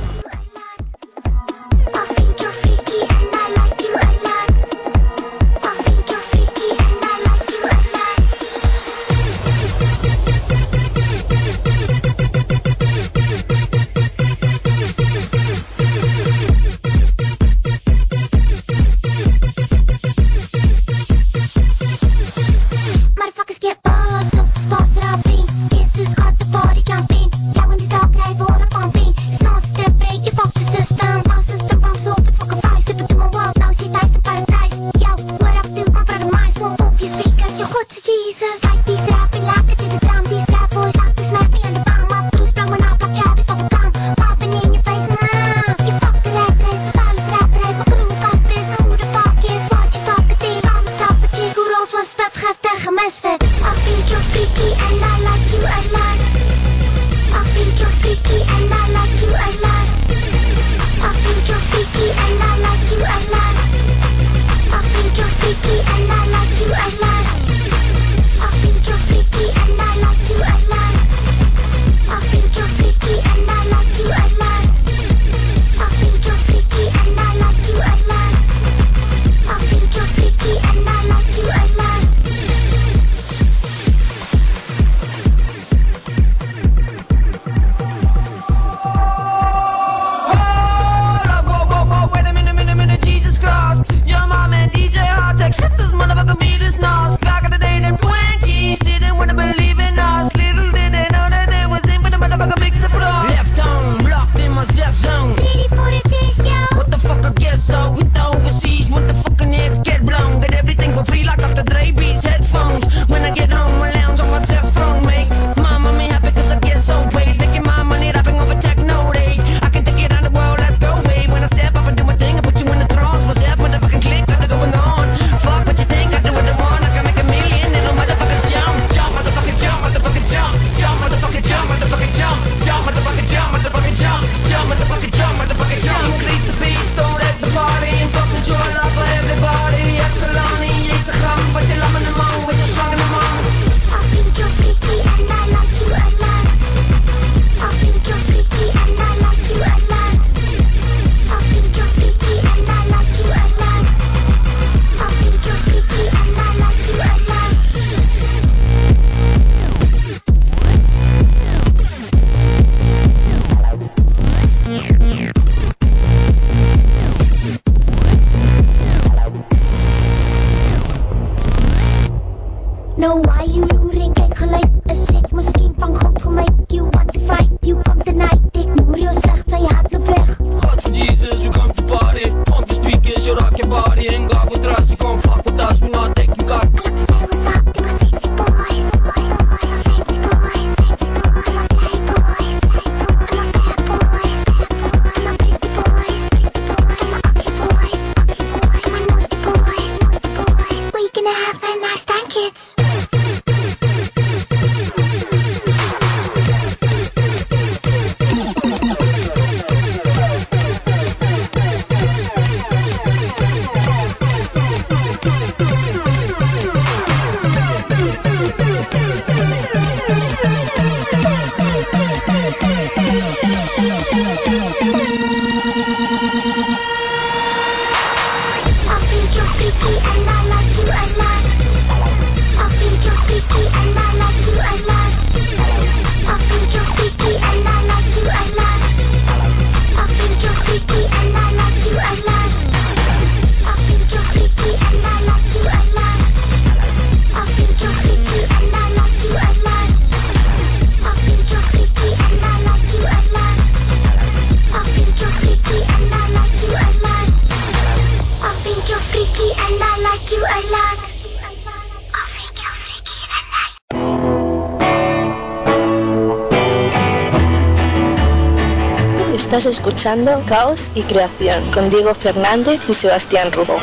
escuchando 269.68 270.42
Caos 270.46 270.90
y 270.94 271.02
Creación 271.02 271.70
con 271.72 271.88
Diego 271.90 272.14
Fernández 272.14 272.80
y 272.88 272.94
Sebastián 272.94 273.52
Rubó 273.52 273.78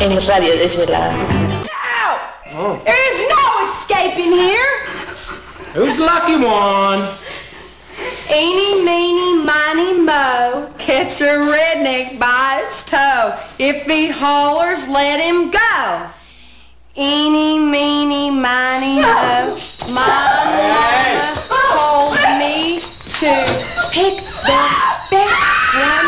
en 0.00 0.26
Radio 0.26 0.56
Desvelada. 0.56 1.14
Oh. 2.56 2.80
There 2.84 3.12
is 3.12 3.28
no 3.28 3.64
escaping 3.64 4.32
here. 4.32 4.66
Who's 5.74 5.98
lucky 5.98 6.36
one? 6.36 7.06
Eeny, 8.30 8.82
meeny, 8.82 9.44
miny, 9.44 9.92
mo, 10.00 10.70
catch 10.78 11.20
a 11.20 11.36
redneck 11.52 12.18
by 12.18 12.62
its 12.64 12.84
toe. 12.84 13.38
If 13.58 13.84
he 13.84 14.08
hollers, 14.08 14.88
let 14.88 15.20
him 15.20 15.50
go. 15.50 16.10
Eeny, 16.96 17.58
meeny, 17.58 18.30
miny, 18.30 19.00
mo, 19.00 19.58
my 19.92 20.42
mama 20.56 21.32
told 21.72 22.16
me 22.38 22.80
to 22.80 23.90
pick 23.90 24.31
the 24.46 24.58
best 25.10 25.44
one, 25.74 26.01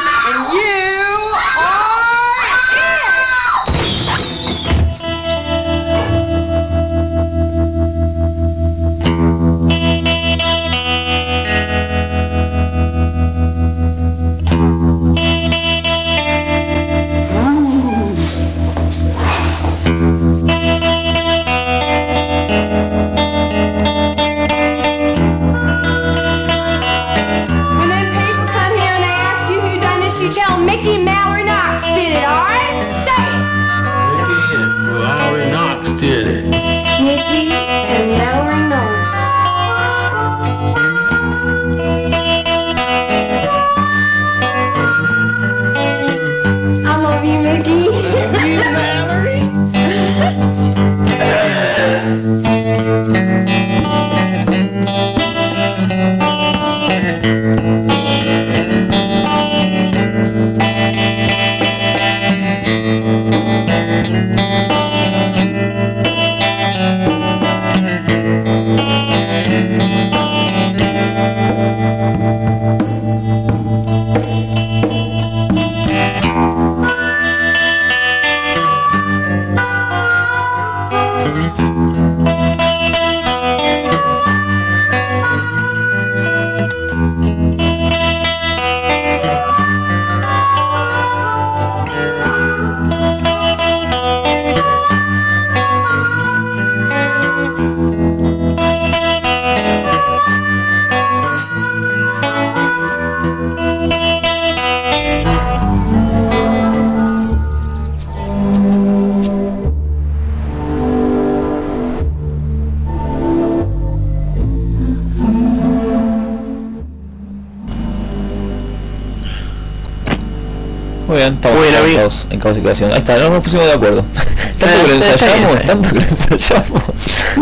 Ahí 122.82 122.98
está, 122.98 123.18
no 123.18 123.30
nos 123.30 123.44
pusimos 123.44 123.66
de 123.66 123.72
acuerdo. 123.72 124.04
tanto 124.58 124.82
que 124.82 124.88
lo 124.88 124.94
ensayamos, 124.94 125.64
tanto 125.64 125.88
que 125.90 125.94
lo 125.96 126.00
ensayamos, 126.02 126.82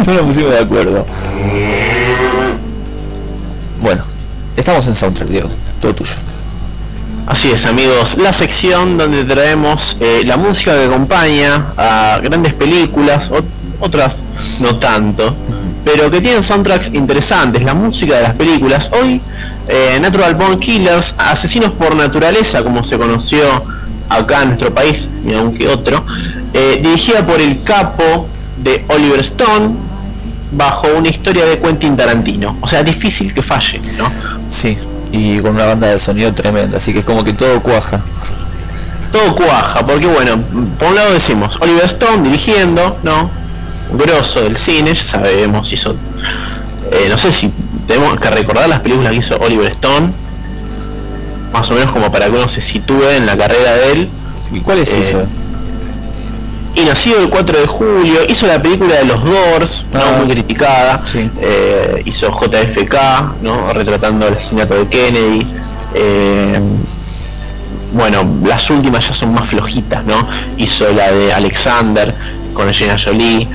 no 0.07 0.13
nos 0.15 0.23
pusimos 0.23 0.51
de 0.53 0.59
acuerdo. 0.59 1.05
Bueno, 3.81 4.03
estamos 4.57 4.87
en 4.87 4.95
Soundtrack, 4.95 5.29
Diego, 5.29 5.49
todo 5.81 5.95
tuyo. 5.95 6.13
Así 7.27 7.51
es 7.53 7.65
amigos, 7.65 8.17
la 8.17 8.33
sección 8.33 8.99
donde 8.99 9.25
traemos 9.25 9.97
eh, 10.01 10.23
la 10.25 10.37
música 10.37 10.73
que 10.75 10.85
acompaña 10.87 11.67
a 11.77 12.19
grandes 12.23 12.53
películas, 12.55 13.31
ot- 13.31 13.45
otras 13.81 14.15
no 14.61 14.77
tanto, 14.77 15.35
pero 15.85 16.11
que 16.11 16.21
tienen 16.21 16.45
soundtracks 16.45 16.89
interesantes, 16.93 17.63
la 17.63 17.75
música 17.75 18.17
de 18.17 18.23
las 18.23 18.35
películas. 18.35 18.89
Hoy, 18.93 19.21
eh, 19.69 19.99
Natural 20.01 20.35
Born 20.35 20.59
Killers, 20.59 21.15
Asesinos 21.17 21.71
por 21.73 21.95
Naturaleza, 21.95 22.63
como 22.65 22.83
se 22.83 22.99
conoció 22.99 23.45
acá 24.09 24.43
en 24.43 24.49
nuestro 24.51 24.75
país, 24.75 25.07
y 25.25 25.35
aunque 25.35 25.69
otro, 25.69 26.05
eh, 26.53 26.81
dirigida 26.83 27.25
por 27.25 27.41
el 27.41 27.63
capo 27.63 28.29
de 28.59 28.85
Oliver 28.89 29.21
Stone, 29.21 29.75
bajo 30.53 30.89
una 30.97 31.09
historia 31.09 31.45
de 31.45 31.59
Quentin 31.59 31.97
Tarantino. 31.97 32.57
O 32.61 32.69
sea, 32.69 32.83
difícil 32.83 33.33
que 33.33 33.43
falle, 33.43 33.81
¿no? 33.97 34.11
Sí, 34.51 34.77
y 35.11 35.39
con 35.39 35.55
una 35.55 35.67
banda 35.67 35.89
de 35.89 35.99
sonido 35.99 36.33
tremenda, 36.33 36.77
así 36.77 36.93
que 36.93 37.01
es 37.01 37.05
como 37.05 37.25
que 37.25 37.33
todo 37.33 37.61
cuaja. 37.61 38.01
todo 39.11 39.35
cuaja, 39.35 39.87
porque 39.87 40.07
bueno, 40.07 40.39
por 40.79 40.89
un 40.89 40.95
lado 40.95 41.13
decimos, 41.13 41.55
Oliver 41.61 41.85
Stone 41.85 42.29
dirigiendo, 42.29 42.97
¿no? 43.03 43.31
Grosso 43.93 44.41
del 44.41 44.57
cine, 44.57 44.95
ya 44.95 45.07
sabemos, 45.07 45.71
hizo, 45.71 45.95
eh, 46.91 47.09
no 47.11 47.19
sé 47.19 47.31
si 47.33 47.53
tenemos 47.87 48.19
que 48.19 48.31
recordar 48.31 48.69
las 48.69 48.81
películas 48.81 49.13
que 49.13 49.19
hizo 49.19 49.37
Oliver 49.37 49.73
Stone, 49.73 50.13
más 51.53 51.71
o 51.71 51.75
menos 51.75 51.93
como 51.93 52.11
para 52.11 52.27
que 52.27 52.33
uno 52.33 52.49
se 52.49 52.63
sitúe 52.63 53.05
en 53.15 53.27
la 53.27 53.37
carrera 53.37 53.75
de 53.75 53.93
él. 53.93 54.09
¿Y 54.53 54.61
cuáles 54.61 54.93
Eh, 54.95 55.01
hizo? 55.01 55.27
Y 56.75 56.85
nacido 56.87 57.21
el 57.21 57.29
4 57.29 57.61
de 57.61 57.67
julio, 57.67 58.21
hizo 58.29 58.47
la 58.47 58.61
película 58.63 58.95
de 58.95 59.05
los 59.05 59.23
Doors, 59.23 59.85
¿no? 59.93 60.01
Ah. 60.01 60.19
muy 60.19 60.33
criticada, 60.33 61.03
eh, 61.41 62.03
hizo 62.07 62.31
JFK, 62.31 63.35
¿no? 63.43 63.73
retratando 63.75 64.29
el 64.29 64.35
asesinato 64.35 64.75
de 64.75 64.89
Kennedy, 64.89 65.47
eh, 65.95 66.59
bueno, 67.93 68.27
las 68.47 68.71
últimas 68.71 69.07
ya 69.07 69.13
son 69.13 69.35
más 69.35 69.51
flojitas, 69.51 70.03
¿no? 70.07 70.27
Hizo 70.57 70.91
la 70.93 71.13
de 71.13 71.31
Alexander 71.35 72.15
con 72.55 72.67
Angelina 72.67 72.97
Jolie, 72.99 73.47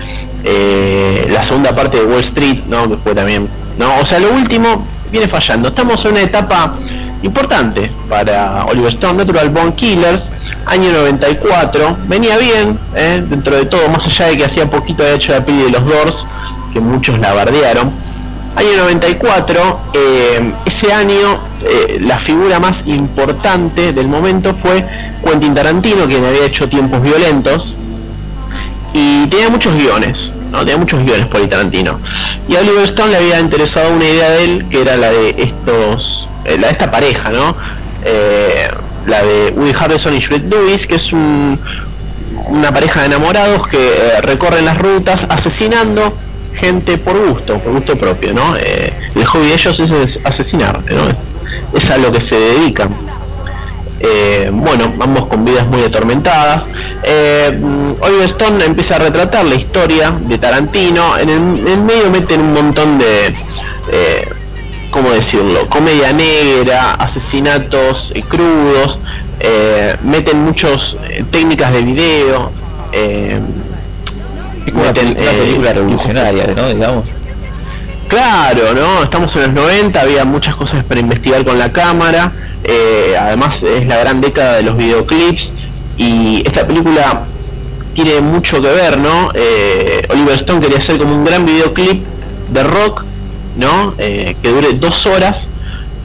la 1.32 1.44
segunda 1.44 1.76
parte 1.76 1.98
de 1.98 2.06
Wall 2.06 2.24
Street, 2.24 2.60
¿no? 2.68 2.88
Que 2.88 2.98
fue 2.98 3.16
también, 3.16 3.48
¿no? 3.80 4.00
O 4.00 4.06
sea, 4.06 4.20
lo 4.20 4.32
último 4.32 4.86
viene 5.12 5.28
fallando. 5.28 5.70
Estamos 5.70 6.04
en 6.06 6.12
una 6.12 6.22
etapa 6.22 6.76
importante 7.24 7.90
para 8.10 8.66
Oliver 8.66 8.90
Stone, 8.94 9.26
Natural 9.26 9.50
Born 9.50 9.74
Killers, 9.74 10.24
año 10.66 10.92
94, 10.92 11.98
venía 12.08 12.38
bien, 12.38 12.78
¿eh? 12.96 13.24
dentro 13.28 13.56
de 13.56 13.66
todo, 13.66 13.88
más 13.90 14.06
allá 14.06 14.28
de 14.28 14.38
que 14.38 14.46
hacía 14.46 14.70
poquito 14.70 15.04
de 15.04 15.16
hecho 15.16 15.32
la 15.32 15.44
peli 15.44 15.64
de 15.64 15.70
los 15.72 15.86
Doors, 15.86 16.26
que 16.74 16.80
muchos 16.80 17.20
la 17.20 17.34
bardearon. 17.34 17.92
Año 18.56 18.76
94, 18.78 19.80
eh, 19.94 20.52
ese 20.66 20.92
año 20.92 21.40
eh, 21.64 22.00
la 22.02 22.20
figura 22.20 22.60
más 22.60 22.76
importante 22.86 23.94
del 23.94 24.08
momento 24.08 24.56
fue 24.62 24.84
Quentin 25.24 25.54
Tarantino, 25.54 26.06
quien 26.08 26.26
había 26.26 26.46
hecho 26.46 26.68
Tiempos 26.68 27.02
Violentos, 27.04 27.74
y 28.94 29.28
tenía 29.28 29.50
muchos 29.50 29.76
guiones, 29.76 30.32
¿no? 30.52 30.60
Tenía 30.60 30.78
muchos 30.78 31.04
guiones 31.04 31.28
por 31.28 31.42
el 31.42 31.50
Tarantino. 31.50 32.00
Y 32.48 32.56
a 32.56 32.60
Oliver 32.60 32.84
Stone 32.86 33.12
le 33.12 33.18
había 33.18 33.40
interesado 33.40 33.92
una 33.92 34.06
idea 34.06 34.30
de 34.32 34.44
él, 34.46 34.66
que 34.70 34.82
era 34.82 34.98
la 34.98 35.12
de 35.12 35.36
estos, 35.38 36.28
eh, 36.46 36.58
la 36.60 36.68
de 36.68 36.74
esta 36.74 36.90
pareja, 36.90 37.30
¿no? 37.30 37.56
Eh, 38.04 38.68
la 39.08 39.24
de 39.24 39.52
Woody 39.56 39.74
Harrelson 39.80 40.16
y 40.16 40.22
Juliette 40.22 40.50
Lewis, 40.54 40.86
que 40.88 40.96
es 40.96 41.12
un- 41.14 41.60
una 42.50 42.72
pareja 42.74 43.02
de 43.02 43.08
enamorados 43.08 43.68
que 43.68 43.78
eh, 43.78 44.22
recorren 44.22 44.66
las 44.66 44.78
rutas 44.78 45.20
asesinando 45.30 46.14
gente 46.54 46.98
por 46.98 47.18
gusto, 47.30 47.58
por 47.60 47.74
gusto 47.74 47.98
propio, 47.98 48.34
¿no? 48.34 48.56
Eh, 48.58 48.94
el 49.16 49.26
hobby 49.26 49.48
de 49.48 49.54
ellos 49.54 49.80
es, 49.80 49.92
es 49.92 50.20
asesinar, 50.24 50.80
¿no? 50.92 51.10
Es, 51.10 51.90
a 51.90 51.98
lo 51.98 52.12
que 52.12 52.22
se 52.22 52.36
dedican. 52.36 52.90
Eh, 54.00 54.50
bueno, 54.54 54.94
ambos 55.00 55.28
con 55.28 55.44
vidas 55.44 55.66
muy 55.68 55.82
atormentadas. 55.84 56.64
Eh, 57.04 57.60
Oliver 58.00 58.26
Stone 58.28 58.64
empieza 58.64 58.96
a 58.96 59.00
retratar 59.00 59.46
la 59.46 59.56
historia 59.56 60.12
de 60.12 60.38
Tarantino. 60.38 61.18
En 61.18 61.30
el, 61.30 61.38
en 61.38 61.68
el 61.68 61.82
medio 61.82 62.12
meten 62.12 62.42
un 62.42 62.54
montón 62.54 63.00
de, 63.00 63.28
eh, 63.92 64.30
¿cómo 64.92 65.10
decirlo? 65.12 65.68
Comedia 65.68 66.14
negra, 66.14 66.94
asesinatos 66.94 68.12
eh, 68.16 68.22
crudos, 68.28 69.00
eh, 69.40 69.96
meten 70.04 70.44
muchas 70.44 70.96
técnicas 71.32 71.72
de 71.74 71.82
video. 71.82 72.52
Eh, 72.92 73.40
Es 74.66 74.72
como 74.72 74.84
una, 74.84 74.92
meten, 74.94 75.18
una 75.18 75.32
eh, 75.32 75.38
película 75.40 75.74
revolucionaria, 75.74 76.48
¿no? 76.56 76.70
Digamos. 76.70 77.06
Claro, 78.08 78.74
¿no? 78.74 79.04
Estamos 79.04 79.36
en 79.36 79.42
los 79.42 79.52
90, 79.54 80.00
había 80.00 80.24
muchas 80.26 80.56
cosas 80.56 80.84
para 80.86 81.00
investigar 81.00 81.44
con 81.44 81.60
la 81.60 81.72
cámara, 81.74 82.32
eh, 82.64 83.16
además 83.20 83.62
es 83.62 83.86
la 83.86 83.98
gran 83.98 84.22
década 84.22 84.58
de 84.58 84.64
los 84.64 84.78
videoclips 84.78 85.52
y 85.98 86.42
esta 86.46 86.66
película 86.66 87.24
tiene 87.94 88.22
mucho 88.22 88.62
que 88.62 88.70
ver, 88.70 88.98
¿no? 88.98 89.32
Eh, 89.34 90.06
Oliver 90.10 90.36
Stone 90.36 90.62
quería 90.62 90.78
hacer 90.78 90.98
como 90.98 91.16
un 91.16 91.26
gran 91.26 91.46
videoclip 91.46 92.02
de 92.54 92.64
rock, 92.64 93.04
¿no? 93.58 93.94
Eh, 93.98 94.36
que 94.42 94.50
dure 94.50 94.74
dos 94.74 95.06
horas, 95.06 95.48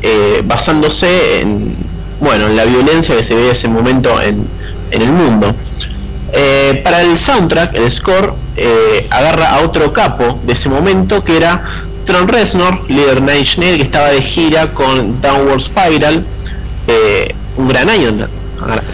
eh, 0.03 0.43
basándose 0.45 1.41
en, 1.41 1.77
bueno, 2.21 2.47
en 2.47 2.57
la 2.57 2.65
violencia 2.65 3.17
que 3.17 3.25
se 3.25 3.35
veía 3.35 3.51
en 3.51 3.57
ese 3.57 3.69
momento 3.69 4.21
en, 4.21 4.47
en 4.91 5.03
el 5.03 5.13
mundo. 5.13 5.55
Eh, 6.33 6.81
para 6.83 7.03
el 7.03 7.21
soundtrack, 7.21 7.75
el 7.75 7.93
score 7.93 8.33
eh, 8.57 9.07
agarra 9.11 9.55
a 9.55 9.61
otro 9.61 9.93
capo 9.93 10.41
de 10.45 10.55
ese 10.55 10.69
momento 10.69 11.23
que 11.23 11.37
era 11.37 11.63
Tron 12.07 12.27
Reznor, 12.27 12.91
líder 12.91 13.21
de 13.21 13.21
Nine 13.21 13.51
Nails, 13.59 13.77
que 13.77 13.83
estaba 13.83 14.09
de 14.09 14.23
gira 14.23 14.69
con 14.73 15.21
Downward 15.21 15.61
Spiral, 15.61 16.25
eh, 16.89 17.35
un 17.59 17.69
gran 17.69 17.91
año, 17.91 18.29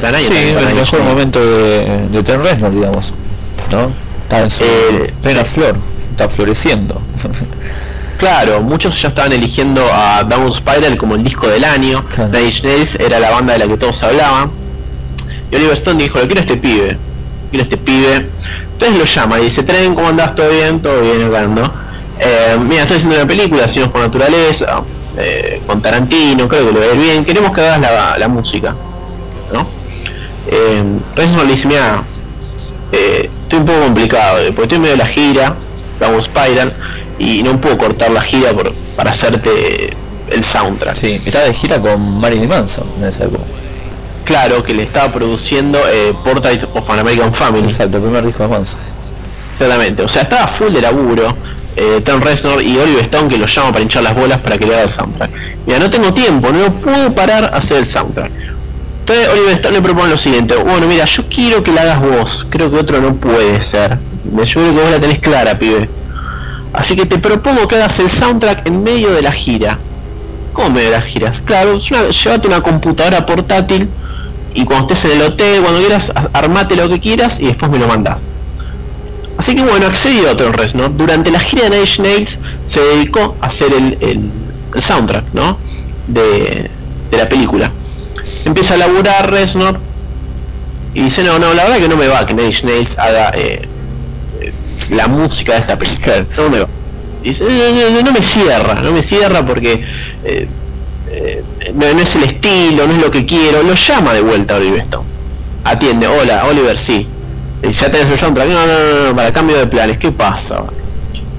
gran 0.00 0.14
año 0.14 0.26
Sí, 0.26 0.34
el 0.36 0.74
mejor 0.74 1.02
momento 1.02 1.38
de, 1.38 2.08
de 2.08 2.22
Trent 2.24 2.42
Reznor, 2.42 2.72
digamos, 2.72 3.12
¿no? 3.70 3.92
Está 4.24 4.40
en 4.42 4.50
su 4.50 4.64
plena 5.22 5.44
flor, 5.44 5.76
está 6.10 6.28
floreciendo. 6.28 7.00
Claro, 8.18 8.60
muchos 8.60 9.00
ya 9.00 9.08
estaban 9.08 9.32
eligiendo 9.32 9.80
a 9.92 10.24
Downward 10.24 10.56
Spiral 10.58 10.96
como 10.96 11.14
el 11.14 11.22
disco 11.22 11.46
del 11.46 11.64
año. 11.64 12.04
Nine 12.18 12.46
Inch 12.46 12.64
Nails 12.64 12.94
era 12.98 13.20
la 13.20 13.30
banda 13.30 13.52
de 13.52 13.60
la 13.60 13.68
que 13.68 13.76
todos 13.76 14.02
hablaban. 14.02 14.50
Y 15.50 15.56
Oliver 15.56 15.76
Stone 15.76 16.02
dijo, 16.02 16.18
"Le 16.18 16.26
quiero 16.26 16.40
a 16.40 16.44
este 16.44 16.56
pibe, 16.56 16.98
quiero 17.50 17.62
a 17.62 17.68
este 17.68 17.76
pibe. 17.76 18.30
Entonces 18.72 18.98
lo 18.98 19.04
llama 19.04 19.38
y 19.40 19.44
dice, 19.50 19.62
Tren, 19.62 19.94
¿cómo 19.94 20.08
andás? 20.08 20.34
¿Todo 20.34 20.50
bien? 20.50 20.80
Todo 20.80 21.00
bien, 21.00 21.24
acá 21.28 21.40
ando. 21.40 21.72
Eh, 22.20 22.56
mira, 22.60 22.82
estoy 22.82 22.96
haciendo 22.98 23.16
una 23.16 23.26
película, 23.26 23.68
Signos 23.68 23.88
por 23.90 24.00
Naturaleza, 24.00 24.82
eh, 25.16 25.62
con 25.66 25.80
Tarantino, 25.80 26.48
creo 26.48 26.66
que 26.66 26.72
lo 26.72 26.80
va 26.80 26.86
a 26.86 26.94
ir 26.94 27.00
bien. 27.00 27.24
Queremos 27.24 27.52
que 27.52 27.60
hagas 27.60 27.80
la, 27.80 28.18
la 28.18 28.28
música, 28.28 28.74
¿no? 29.52 29.66
Eh, 30.48 30.82
Reznor 31.14 31.46
le 31.46 31.54
dice, 31.54 31.66
mira, 31.68 32.02
eh, 32.92 33.30
estoy 33.42 33.60
un 33.60 33.66
poco 33.66 33.80
complicado, 33.80 34.38
porque 34.48 34.62
estoy 34.62 34.76
en 34.76 34.82
medio 34.82 34.96
de 34.96 35.02
la 35.02 35.08
gira, 35.08 35.54
Downward 36.00 36.24
Spiral, 36.24 36.72
y 37.18 37.42
no 37.42 37.60
puedo 37.60 37.76
cortar 37.76 38.10
la 38.10 38.22
gira 38.22 38.52
por, 38.52 38.72
para 38.96 39.10
hacerte 39.10 39.96
el 40.30 40.44
soundtrack. 40.44 40.96
Sí, 40.96 41.20
estaba 41.24 41.44
de 41.44 41.54
gira 41.54 41.78
con 41.78 42.20
Marilyn 42.20 42.48
Manson 42.48 42.86
en 42.98 43.06
esa 43.06 43.24
época. 43.24 43.44
Claro, 44.24 44.62
que 44.62 44.74
le 44.74 44.82
estaba 44.82 45.12
produciendo 45.12 45.78
eh, 45.90 46.14
Portrait 46.22 46.62
of 46.74 46.88
an 46.90 46.98
American 46.98 47.34
Family. 47.34 47.64
Exacto, 47.64 47.96
el 47.96 48.02
primer 48.02 48.26
disco 48.26 48.42
de 48.42 48.48
Manson. 48.50 48.78
Exactamente, 49.54 50.02
o 50.02 50.08
sea, 50.08 50.22
estaba 50.22 50.48
full 50.48 50.72
de 50.72 50.82
laburo. 50.82 51.34
Eh, 51.80 52.02
Tom 52.04 52.20
Reznor 52.20 52.60
y 52.60 52.76
Oliver 52.76 53.04
Stone 53.04 53.28
que 53.28 53.38
lo 53.38 53.46
llama 53.46 53.70
para 53.70 53.82
hinchar 53.82 54.02
las 54.02 54.14
bolas 54.14 54.40
para 54.40 54.58
que 54.58 54.66
le 54.66 54.74
haga 54.74 54.84
el 54.84 54.92
soundtrack. 54.92 55.30
Mira, 55.64 55.78
no 55.78 55.88
tengo 55.88 56.12
tiempo, 56.12 56.50
no 56.50 56.72
puedo 56.72 57.12
parar 57.14 57.44
a 57.44 57.58
hacer 57.58 57.76
el 57.76 57.86
soundtrack. 57.86 58.32
Entonces 59.00 59.28
Oliver 59.28 59.52
Stone 59.54 59.74
le 59.76 59.82
propone 59.82 60.08
lo 60.10 60.18
siguiente, 60.18 60.56
bueno 60.56 60.86
mira, 60.88 61.04
yo 61.04 61.24
quiero 61.28 61.62
que 61.62 61.70
la 61.72 61.82
hagas 61.82 62.00
vos, 62.00 62.46
creo 62.50 62.68
que 62.70 62.78
otro 62.78 63.00
no 63.00 63.14
puede 63.14 63.62
ser. 63.62 63.96
Yo 64.24 64.42
creo 64.42 64.74
que 64.74 64.80
vos 64.80 64.90
la 64.90 65.00
tenés 65.00 65.20
clara, 65.20 65.56
pibe. 65.56 65.88
Así 66.72 66.94
que 66.96 67.06
te 67.06 67.18
propongo 67.18 67.66
que 67.66 67.76
hagas 67.76 67.98
el 67.98 68.10
soundtrack 68.10 68.66
en 68.66 68.82
medio 68.82 69.10
de 69.12 69.22
la 69.22 69.32
gira. 69.32 69.78
¿Cómo 70.52 70.70
medio 70.70 70.90
de 70.90 70.98
las 70.98 71.04
giras? 71.04 71.40
Claro, 71.44 71.80
una- 71.90 72.08
llévate 72.08 72.46
una 72.48 72.60
computadora 72.60 73.24
portátil 73.24 73.88
y 74.54 74.64
cuando 74.64 74.92
estés 74.92 75.10
en 75.10 75.20
el 75.20 75.26
hotel, 75.26 75.62
cuando 75.62 75.80
quieras, 75.80 76.12
armate 76.32 76.76
lo 76.76 76.88
que 76.88 77.00
quieras 77.00 77.34
y 77.38 77.46
después 77.46 77.70
me 77.70 77.78
lo 77.78 77.86
mandás. 77.86 78.18
Así 79.36 79.54
que 79.54 79.62
bueno, 79.62 79.86
accedió 79.86 80.30
a 80.30 80.36
Tom 80.36 80.52
Reznor. 80.52 80.96
Durante 80.96 81.30
la 81.30 81.38
gira 81.40 81.68
de 81.68 81.70
Nine 81.78 81.90
Nails 81.98 82.38
se 82.66 82.80
dedicó 82.80 83.36
a 83.40 83.46
hacer 83.46 83.72
el, 83.72 84.30
soundtrack, 84.86 85.32
¿no? 85.32 85.58
De, 86.08 86.68
de 87.10 87.16
la 87.16 87.28
película. 87.28 87.70
Empieza 88.44 88.74
a 88.74 88.76
laburar 88.78 89.30
Reznor 89.30 89.78
y 90.92 91.02
dice, 91.02 91.22
no, 91.22 91.38
no, 91.38 91.54
la 91.54 91.64
verdad 91.64 91.78
que 91.78 91.88
no 91.88 91.96
me 91.96 92.08
va 92.08 92.26
que 92.26 92.34
Nine 92.34 92.56
Nails 92.64 92.98
haga 92.98 93.30
eh, 93.34 93.68
la 94.90 95.08
música 95.08 95.54
de 95.54 95.58
esta 95.60 95.78
película. 95.78 96.26
No 96.36 96.48
me 96.50 96.60
va. 96.60 96.66
Dice, 97.20 97.44
"Eh, 97.48 98.02
no, 98.04 98.12
me 98.12 98.22
cierra, 98.22 98.74
no 98.80 98.92
me 98.92 99.02
cierra 99.02 99.44
porque 99.44 99.84
eh, 100.22 100.48
eh, 101.06 101.44
no, 101.74 101.86
es 101.86 102.14
el 102.14 102.22
estilo, 102.24 102.86
no 102.86 102.92
es 102.94 103.02
lo 103.02 103.10
que 103.10 103.26
quiero. 103.26 103.62
Lo 103.62 103.74
llama 103.74 104.14
de 104.14 104.20
vuelta 104.20 104.56
Oliver 104.56 104.80
Stone. 104.80 105.08
Atiende, 105.64 106.06
hola, 106.06 106.44
Oliver, 106.46 106.78
sí. 106.80 107.12
Eh, 107.62 107.72
ya 107.72 107.90
tenés 107.90 108.12
el 108.12 108.18
soundtrack. 108.20 108.48
No, 108.48 108.66
no, 108.66 108.78
no, 108.78 109.08
no, 109.10 109.16
para 109.16 109.32
cambio 109.32 109.56
de 109.58 109.66
planes, 109.66 109.98
¿qué 109.98 110.12
pasa? 110.12 110.64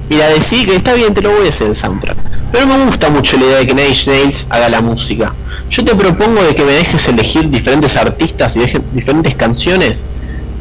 Mira, 0.09 0.27
decidí 0.29 0.65
que 0.65 0.75
está 0.75 0.93
bien, 0.93 1.13
te 1.13 1.21
lo 1.21 1.31
voy 1.31 1.47
a 1.47 1.49
hacer 1.51 1.67
el 1.67 1.75
soundtrack. 1.77 2.17
Pero 2.51 2.67
me 2.67 2.85
gusta 2.85 3.09
mucho 3.09 3.37
la 3.37 3.45
idea 3.45 3.57
de 3.59 3.67
que 3.67 3.87
Inch 3.89 4.07
Nails 4.07 4.45
haga 4.49 4.69
la 4.69 4.81
música. 4.81 5.35
Yo 5.69 5.85
te 5.85 5.95
propongo 5.95 6.41
de 6.43 6.55
que 6.55 6.63
me 6.63 6.71
dejes 6.73 7.07
elegir 7.07 7.47
diferentes 7.49 7.95
artistas 7.95 8.55
y 8.55 8.59
deje- 8.59 8.83
diferentes 8.91 9.35
canciones 9.35 10.07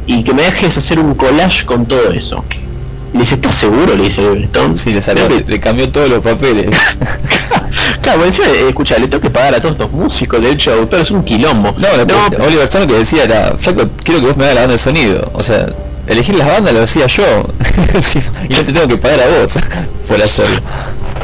y 0.04 0.22
que 0.22 0.34
me 0.34 0.42
dejes 0.42 0.76
hacer 0.76 0.98
un 0.98 1.14
collage 1.14 1.64
con 1.64 1.86
todo 1.86 2.12
eso. 2.12 2.46
Le 3.14 3.20
dice, 3.20 3.34
¿estás 3.36 3.54
seguro? 3.58 3.96
Le 3.96 4.04
dice 4.08 4.20
Oliver 4.20 4.44
Stone. 4.44 4.76
Sí, 4.76 4.92
le, 4.92 5.00
Creo 5.00 5.28
que- 5.28 5.44
le 5.46 5.60
cambió 5.60 5.88
todos 5.90 6.08
los 6.08 6.20
papeles. 6.22 6.68
Claro, 8.02 8.24
encima, 8.24 8.46
eh, 8.46 8.68
escucha, 8.68 8.98
le 8.98 9.06
tengo 9.06 9.20
que 9.20 9.30
pagar 9.30 9.54
a 9.54 9.60
todos 9.60 9.72
estos 9.74 9.92
músicos, 9.92 10.40
de 10.40 10.50
hecho, 10.52 10.72
autor 10.72 11.00
es 11.00 11.10
un 11.10 11.22
quilombo. 11.22 11.74
No, 11.78 12.04
no 12.04 12.44
Oliver 12.44 12.64
Stone 12.64 12.86
lo 12.86 12.92
que 12.92 12.98
decía 12.98 13.24
era, 13.24 13.54
Flaco, 13.58 13.88
quiero 14.02 14.20
que 14.20 14.26
vos 14.28 14.36
me 14.36 14.44
hagas 14.44 14.54
la 14.54 14.60
banda 14.62 14.72
de 14.72 14.78
sonido. 14.78 15.30
O 15.34 15.42
sea, 15.42 15.66
elegir 16.06 16.34
las 16.36 16.48
bandas 16.48 16.72
lo 16.74 16.82
hacía 16.82 17.06
yo. 17.06 17.24
Y 18.48 18.52
no 18.54 18.64
te 18.64 18.72
tengo 18.72 18.88
que 18.88 18.96
pagar 18.96 19.20
a 19.20 19.26
vos 19.40 19.54
por 20.08 20.22
hacerlo. 20.22 20.60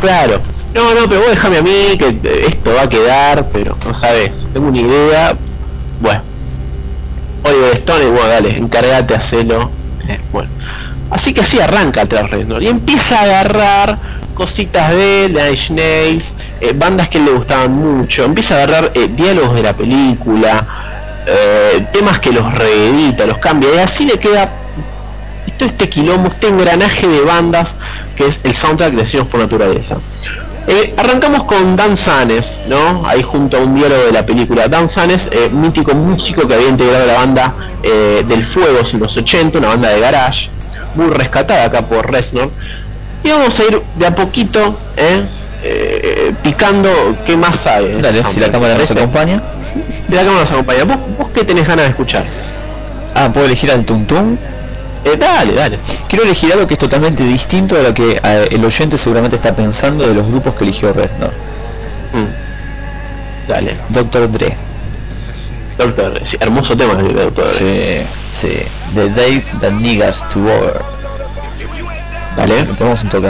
Claro. 0.01 0.40
No, 0.74 0.94
no, 0.94 1.09
pero 1.09 1.20
vos 1.20 1.31
déjame 1.31 1.59
a 1.59 1.62
mí 1.62 1.97
que 1.98 2.09
eh, 2.09 2.47
esto 2.48 2.73
va 2.74 2.82
a 2.82 2.89
quedar, 2.89 3.48
pero 3.52 3.77
no 3.86 3.98
sabes, 3.98 4.31
tengo 4.52 4.69
una 4.69 4.81
idea. 4.81 5.35
Bueno. 6.01 6.23
Oliver 7.44 7.77
Stone, 7.78 8.05
bueno, 8.06 8.28
dale, 8.28 8.56
encárgate, 8.59 9.15
hacelo. 9.15 9.70
Eh, 10.09 10.19
bueno. 10.32 10.48
Así 11.10 11.32
que 11.32 11.43
así 11.43 11.60
arranca 11.60 12.06
Trent 12.06 12.31
Reznor 12.31 12.62
y 12.62 12.68
empieza 12.68 13.20
a 13.20 13.22
agarrar 13.22 13.98
cositas 14.35 14.90
de 14.93 15.28
Nine 15.28 15.51
Inch 15.51 15.70
Nails, 15.70 16.24
eh, 16.60 16.72
bandas 16.74 17.09
que 17.09 17.20
le 17.20 17.31
gustaban 17.31 17.72
mucho, 17.72 18.24
empieza 18.24 18.55
a 18.55 18.62
agarrar 18.64 18.90
eh, 18.94 19.09
diálogos 19.09 19.55
de 19.55 19.62
la 19.62 19.72
película, 19.72 20.66
eh, 21.26 21.86
temas 21.93 22.18
que 22.18 22.32
los 22.32 22.52
reedita, 22.55 23.26
los 23.26 23.39
cambia 23.39 23.74
y 23.74 23.78
así 23.78 24.05
le 24.05 24.18
queda 24.18 24.51
todo 25.59 25.68
este 25.68 25.89
quilombo, 25.89 26.28
este 26.28 26.48
engranaje 26.48 27.06
de 27.06 27.20
bandas 27.20 27.68
que 28.16 28.28
es 28.28 28.36
el 28.44 28.56
soundtrack 28.56 28.93
de 28.93 29.06
Signos 29.06 29.28
por 29.28 29.40
Naturaleza. 29.40 29.97
Arrancamos 30.97 31.44
con 31.44 31.76
Dan 31.76 31.97
Sanes, 31.97 32.47
¿no? 32.68 33.06
Ahí 33.06 33.22
junto 33.22 33.59
a 33.59 33.60
un 33.60 33.74
diálogo 33.74 34.06
de 34.06 34.12
la 34.12 34.24
película. 34.24 34.66
Dan 34.66 34.89
Sanes, 34.89 35.28
mítico 35.52 35.94
músico 35.94 36.48
que 36.48 36.55
había 36.55 36.68
integrado 36.68 37.06
la 37.06 37.14
banda 37.14 37.55
del 37.82 38.47
Fuego 38.47 38.78
en 38.90 39.01
los 39.01 39.14
80, 39.14 39.59
una 39.59 39.68
banda 39.68 39.90
de 39.90 40.01
garage, 40.01 40.48
muy 40.95 41.11
rescatada 41.11 41.65
acá 41.65 41.83
por 41.83 42.11
Reznor. 42.11 42.51
Y 43.23 43.31
vamos 43.31 43.59
a 43.59 43.62
ir 43.65 43.81
de 43.97 44.07
a 44.07 44.15
poquito, 44.15 44.79
¿eh? 44.97 45.23
Eh, 45.66 46.35
picando 46.43 46.91
qué 47.25 47.37
más 47.37 47.61
sabe. 47.62 48.01
Dale, 48.03 48.23
si 48.27 48.39
la 48.39 48.51
cámara 48.51 48.75
nos 48.75 48.91
acompaña. 48.91 49.43
Si 49.73 50.15
la 50.15 50.23
cámara 50.23 50.43
nos 50.43 50.51
acompaña. 50.51 50.85
¿Vos, 50.85 50.97
vos 51.19 51.29
qué 51.33 51.43
tenés 51.45 51.66
ganas 51.66 51.87
de 51.87 51.91
escuchar? 51.91 52.25
Ah, 53.15 53.31
¿puedo 53.33 53.47
elegir 53.47 53.71
al 53.71 53.87
Tuntum? 53.87 54.37
Eh, 55.05 55.16
dale, 55.19 55.55
dale. 55.55 55.79
Quiero 56.09 56.25
elegir 56.25 56.53
algo 56.53 56.66
que 56.66 56.75
es 56.75 56.81
totalmente 56.81 57.23
distinto 57.23 57.77
a 57.77 57.83
lo 57.83 57.95
que 57.95 58.21
el 58.51 58.65
oyente 58.65 58.99
seguramente 58.99 59.37
está 59.37 59.55
pensando 59.55 60.07
de 60.07 60.15
los 60.15 60.27
grupos 60.27 60.55
que 60.55 60.65
eligió 60.65 60.93
Reznor. 60.93 61.33
Mm. 62.12 63.49
Dale. 63.49 63.77
Doctor 63.91 64.31
Dre. 64.31 64.57
Doctor, 65.77 66.21
sí, 66.27 66.37
hermoso 66.41 66.77
tema 66.77 66.95
de 66.95 67.12
Doctor 67.12 67.45
Dre. 67.45 67.49
Sí, 67.49 68.07
sí. 68.35 68.66
The 68.94 69.09
Days 69.11 69.51
That 69.61 69.73
Niggas 69.73 70.28
to 70.31 70.40
Over. 70.51 70.85
Dale. 72.36 72.65
Le 72.66 72.74
ponemos 72.74 73.02
un 73.02 73.09
toque, 73.09 73.28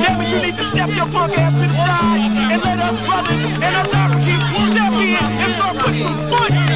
damn 0.00 0.20
it, 0.20 0.28
you 0.30 0.38
need 0.40 0.56
to 0.56 0.64
step 0.64 0.90
your 0.90 1.06
punk 1.06 1.38
ass 1.38 1.52
to 1.54 1.66
the 1.66 1.74
side 1.74 2.32
and 2.52 2.62
let 2.62 2.78
us 2.78 3.06
brothers 3.06 3.44
and 3.44 3.76
us 3.76 3.94
Africans 3.94 4.44
step 4.70 4.92
in 4.92 5.16
and 5.16 5.54
start 5.54 5.76
putting 5.78 6.02
some 6.02 6.28
foot 6.28 6.69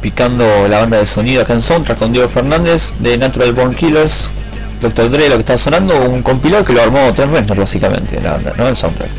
picando 0.00 0.68
la 0.68 0.80
banda 0.80 0.98
de 0.98 1.06
sonido 1.06 1.42
acá 1.42 1.54
en 1.54 1.62
Soundtrack 1.62 1.98
con 1.98 2.12
Diego 2.12 2.28
Fernández 2.28 2.92
de 3.00 3.18
Natural 3.18 3.52
Born 3.52 3.74
Killers, 3.74 4.30
Dr. 4.80 5.10
Dre, 5.10 5.28
lo 5.28 5.34
que 5.34 5.40
está 5.40 5.58
sonando, 5.58 6.00
un 6.02 6.22
compilado 6.22 6.64
que 6.64 6.72
lo 6.72 6.82
armó 6.82 7.12
Trent 7.14 7.32
Reznor 7.32 7.58
básicamente, 7.58 8.20
la 8.20 8.32
banda, 8.32 8.54
¿no? 8.56 8.68
El 8.68 8.76
soundtrack. 8.76 9.10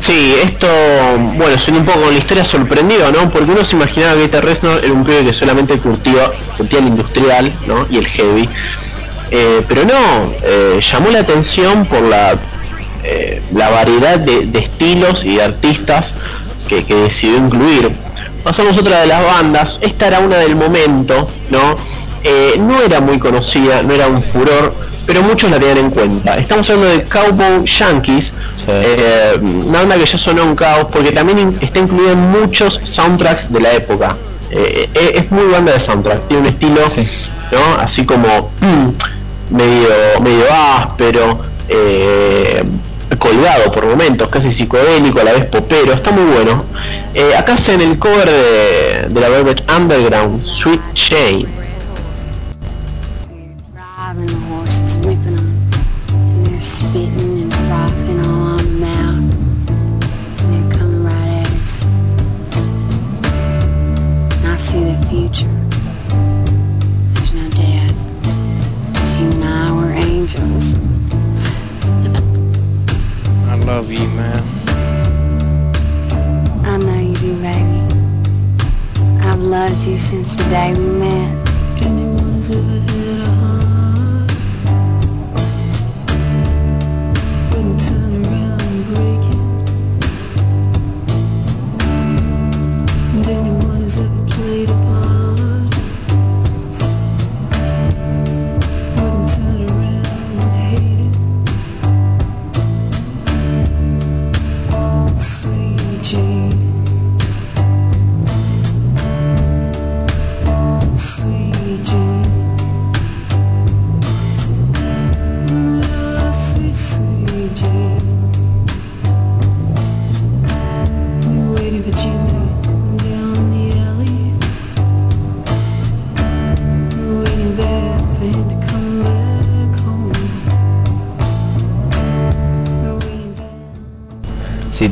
Sí, 0.00 0.34
esto, 0.42 0.66
bueno, 1.36 1.58
suena 1.58 1.80
un 1.80 1.86
poco 1.86 2.10
la 2.10 2.18
historia 2.18 2.44
sorprendido, 2.44 3.10
¿no? 3.12 3.30
Porque 3.30 3.50
uno 3.50 3.64
se 3.64 3.76
imaginaba 3.76 4.14
que 4.14 4.24
este 4.24 4.40
Reznor 4.40 4.84
era 4.84 4.92
un 4.92 5.04
pibe 5.04 5.24
que 5.24 5.32
solamente 5.32 5.78
curtía, 5.78 6.30
curtía 6.56 6.78
el 6.78 6.88
industrial, 6.88 7.52
¿no? 7.66 7.86
Y 7.90 7.98
el 7.98 8.06
heavy. 8.06 8.48
Eh, 9.30 9.62
pero 9.66 9.84
no, 9.84 10.32
eh, 10.42 10.80
llamó 10.80 11.10
la 11.10 11.20
atención 11.20 11.86
por 11.86 12.02
la, 12.02 12.34
eh, 13.02 13.42
la 13.54 13.70
variedad 13.70 14.18
de, 14.18 14.48
estilos 14.58 15.24
y 15.24 15.36
de 15.36 15.42
artistas 15.42 16.06
que 16.68 16.82
decidió 16.82 17.36
incluir. 17.36 18.03
Pasamos 18.44 18.76
otra 18.76 19.00
de 19.00 19.06
las 19.06 19.24
bandas, 19.24 19.78
esta 19.80 20.06
era 20.08 20.20
una 20.20 20.36
del 20.36 20.54
momento, 20.54 21.28
¿no? 21.50 21.76
Eh, 22.22 22.54
no 22.58 22.80
era 22.82 23.00
muy 23.00 23.18
conocida, 23.18 23.82
no 23.82 23.94
era 23.94 24.06
un 24.06 24.22
furor, 24.22 24.74
pero 25.06 25.22
muchos 25.22 25.50
la 25.50 25.58
tenían 25.58 25.78
en 25.78 25.90
cuenta. 25.90 26.36
Estamos 26.36 26.68
hablando 26.68 26.88
de 26.90 27.04
Cowboy 27.04 27.64
Yankees, 27.66 28.32
eh, 28.68 29.38
una 29.42 29.80
banda 29.80 29.96
que 29.96 30.06
ya 30.06 30.18
sonó 30.18 30.42
en 30.42 30.54
caos 30.56 30.86
porque 30.92 31.12
también 31.12 31.38
in- 31.38 31.58
está 31.60 31.78
incluida 31.80 32.12
en 32.12 32.20
muchos 32.30 32.80
soundtracks 32.84 33.50
de 33.52 33.60
la 33.60 33.72
época. 33.72 34.16
Eh, 34.50 34.88
es 35.14 35.30
muy 35.30 35.44
banda 35.50 35.72
de 35.72 35.80
soundtrack, 35.80 36.28
tiene 36.28 36.42
un 36.42 36.48
estilo, 36.48 36.80
¿no? 37.50 37.80
Así 37.80 38.04
como 38.06 38.50
mm, 38.60 39.54
medio, 39.56 39.88
medio 40.22 40.44
áspero, 40.52 41.40
colgado 43.18 43.72
por 43.72 43.86
momentos, 43.86 44.28
casi 44.28 44.52
psicodélico, 44.52 45.20
a 45.20 45.24
la 45.24 45.32
vez 45.32 45.44
popero, 45.46 45.92
está 45.92 46.10
muy 46.10 46.24
bueno. 46.24 46.64
Eh, 47.14 47.34
acá 47.36 47.54
hacen 47.54 47.80
el 47.80 47.98
cover 47.98 48.28
de, 48.28 49.08
de 49.08 49.20
la 49.20 49.28
Velvet 49.28 49.62
Underground, 49.70 50.44
Sweet 50.44 50.80
Shade. 50.94 51.63
Love 73.74 73.90
you, 73.90 74.06
man. 74.10 74.42
I 76.64 76.76
know 76.76 77.00
you 77.00 77.16
do, 77.16 77.34
baby. 77.42 77.80
I've 79.20 79.40
loved 79.40 79.82
you 79.84 79.98
since 79.98 80.32
the 80.36 80.44
day 80.44 80.72
we 80.74 80.86
met. 81.02 81.48
Anyone 81.82 82.34
who's 82.34 82.50
ever 82.52 82.78
had 82.92 83.28
a 83.28 83.33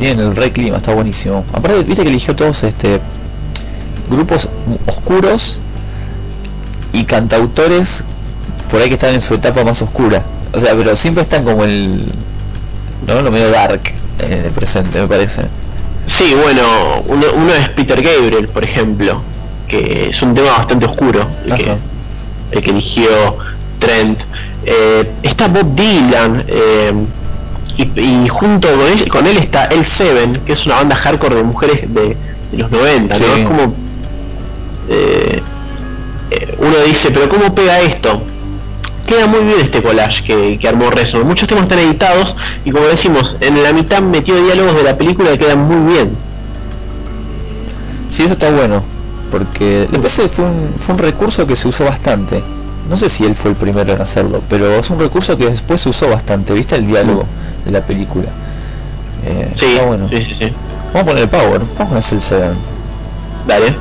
tienen 0.02 0.26
el 0.26 0.34
re 0.34 0.50
clima, 0.50 0.78
está 0.78 0.92
buenísimo. 0.92 1.44
Aparte, 1.52 1.84
viste 1.84 2.02
que 2.02 2.08
eligió 2.08 2.34
todos 2.34 2.64
este 2.64 3.00
grupos 4.10 4.48
oscuros 4.86 5.60
y 6.92 7.04
cantautores 7.04 8.04
por 8.68 8.80
ahí 8.80 8.88
que 8.88 8.94
están 8.94 9.14
en 9.14 9.20
su 9.20 9.34
etapa 9.34 9.62
más 9.62 9.80
oscura. 9.80 10.24
O 10.52 10.58
sea, 10.58 10.74
pero 10.74 10.96
siempre 10.96 11.22
están 11.22 11.44
como 11.44 11.62
el 11.62 12.04
¿no? 13.06 13.22
lo 13.22 13.30
medio 13.30 13.50
dark 13.50 13.80
en 14.18 14.32
el 14.32 14.50
presente, 14.50 15.00
me 15.00 15.06
parece. 15.06 15.42
Sí, 16.08 16.34
bueno, 16.34 16.62
uno, 17.06 17.26
uno 17.36 17.54
es 17.54 17.68
Peter 17.68 18.02
Gabriel, 18.02 18.48
por 18.48 18.64
ejemplo, 18.64 19.22
que 19.68 20.10
es 20.10 20.20
un 20.20 20.34
tema 20.34 20.48
bastante 20.58 20.84
oscuro, 20.84 21.28
el 21.46 21.54
que, 21.54 21.76
el 22.50 22.60
que 22.60 22.70
eligió 22.70 23.36
Trent. 23.78 24.18
Eh, 24.64 25.08
está 25.22 25.46
Bob 25.46 25.76
Dylan, 25.76 26.44
eh, 26.48 26.92
y, 27.96 28.00
y 28.24 28.28
junto 28.28 28.68
con 28.68 28.80
él, 28.88 29.08
con 29.08 29.26
él 29.26 29.36
está 29.38 29.64
El 29.66 29.86
Seven, 29.86 30.40
que 30.44 30.52
es 30.54 30.66
una 30.66 30.76
banda 30.76 30.96
hardcore 30.96 31.36
de 31.36 31.42
mujeres 31.42 31.92
de, 31.94 32.16
de 32.52 32.58
los 32.58 32.70
90, 32.70 33.18
¿no? 33.18 33.24
Sí. 33.24 33.40
Es 33.40 33.46
como... 33.46 33.74
eh, 34.88 35.42
eh, 36.30 36.54
uno 36.58 36.74
dice, 36.86 37.10
pero 37.10 37.28
¿cómo 37.28 37.54
pega 37.54 37.80
esto? 37.80 38.22
Queda 39.06 39.26
muy 39.26 39.40
bien 39.40 39.60
este 39.60 39.82
collage 39.82 40.22
que, 40.24 40.58
que 40.58 40.68
armó 40.68 40.90
Rezo. 40.90 41.24
Muchos 41.24 41.48
temas 41.48 41.64
están 41.64 41.80
editados 41.80 42.34
y 42.64 42.70
como 42.70 42.86
decimos, 42.86 43.36
en 43.40 43.62
la 43.62 43.72
mitad 43.72 44.00
metió 44.00 44.42
diálogos 44.42 44.76
de 44.76 44.82
la 44.84 44.96
película 44.96 45.30
que 45.32 45.38
quedan 45.38 45.60
muy 45.66 45.92
bien. 45.92 46.10
Sí, 48.08 48.22
eso 48.24 48.34
está 48.34 48.50
bueno, 48.50 48.82
porque 49.30 49.88
fue 50.30 50.44
un, 50.44 50.74
fue 50.78 50.94
un 50.94 50.98
recurso 50.98 51.46
que 51.46 51.56
se 51.56 51.68
usó 51.68 51.84
bastante. 51.84 52.42
No 52.88 52.96
sé 52.96 53.08
si 53.08 53.24
él 53.24 53.34
fue 53.34 53.52
el 53.52 53.56
primero 53.56 53.92
en 53.92 54.00
hacerlo, 54.00 54.40
pero 54.48 54.70
es 54.76 54.90
un 54.90 54.98
recurso 54.98 55.36
que 55.38 55.48
después 55.48 55.80
se 55.80 55.88
usó 55.88 56.08
bastante, 56.08 56.52
¿viste? 56.52 56.76
El 56.76 56.86
diálogo 56.86 57.24
de 57.64 57.70
la 57.70 57.80
película. 57.80 58.26
Eh, 59.24 59.50
Sí, 59.54 59.64
está 59.66 59.84
bueno. 59.84 60.08
sí, 60.10 60.16
sí, 60.24 60.34
sí. 60.38 60.52
Vamos 60.92 61.02
a 61.02 61.04
poner 61.06 61.22
el 61.22 61.28
power, 61.28 61.60
vamos 61.60 61.80
a 61.80 61.84
poner 61.86 62.04
el 62.12 62.20
Seven. 62.20 62.56
Dale. 63.46 63.74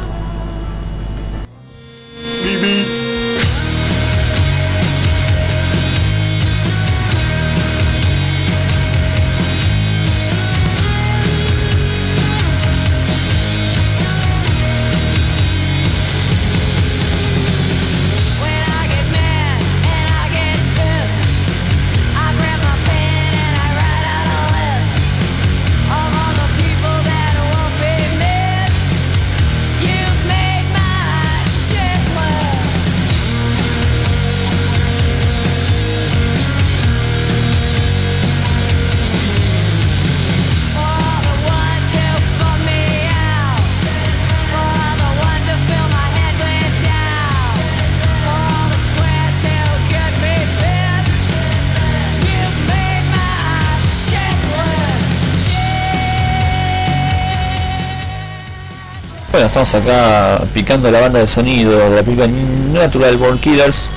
Estamos 59.61 59.75
acá 59.75 60.43
picando 60.53 60.89
la 60.89 61.01
banda 61.01 61.19
de 61.19 61.27
sonido 61.27 61.77
de 61.77 61.97
la 61.97 62.03
película 62.03 62.27
Natural 62.73 63.15
Born 63.17 63.37
Killers 63.37 63.89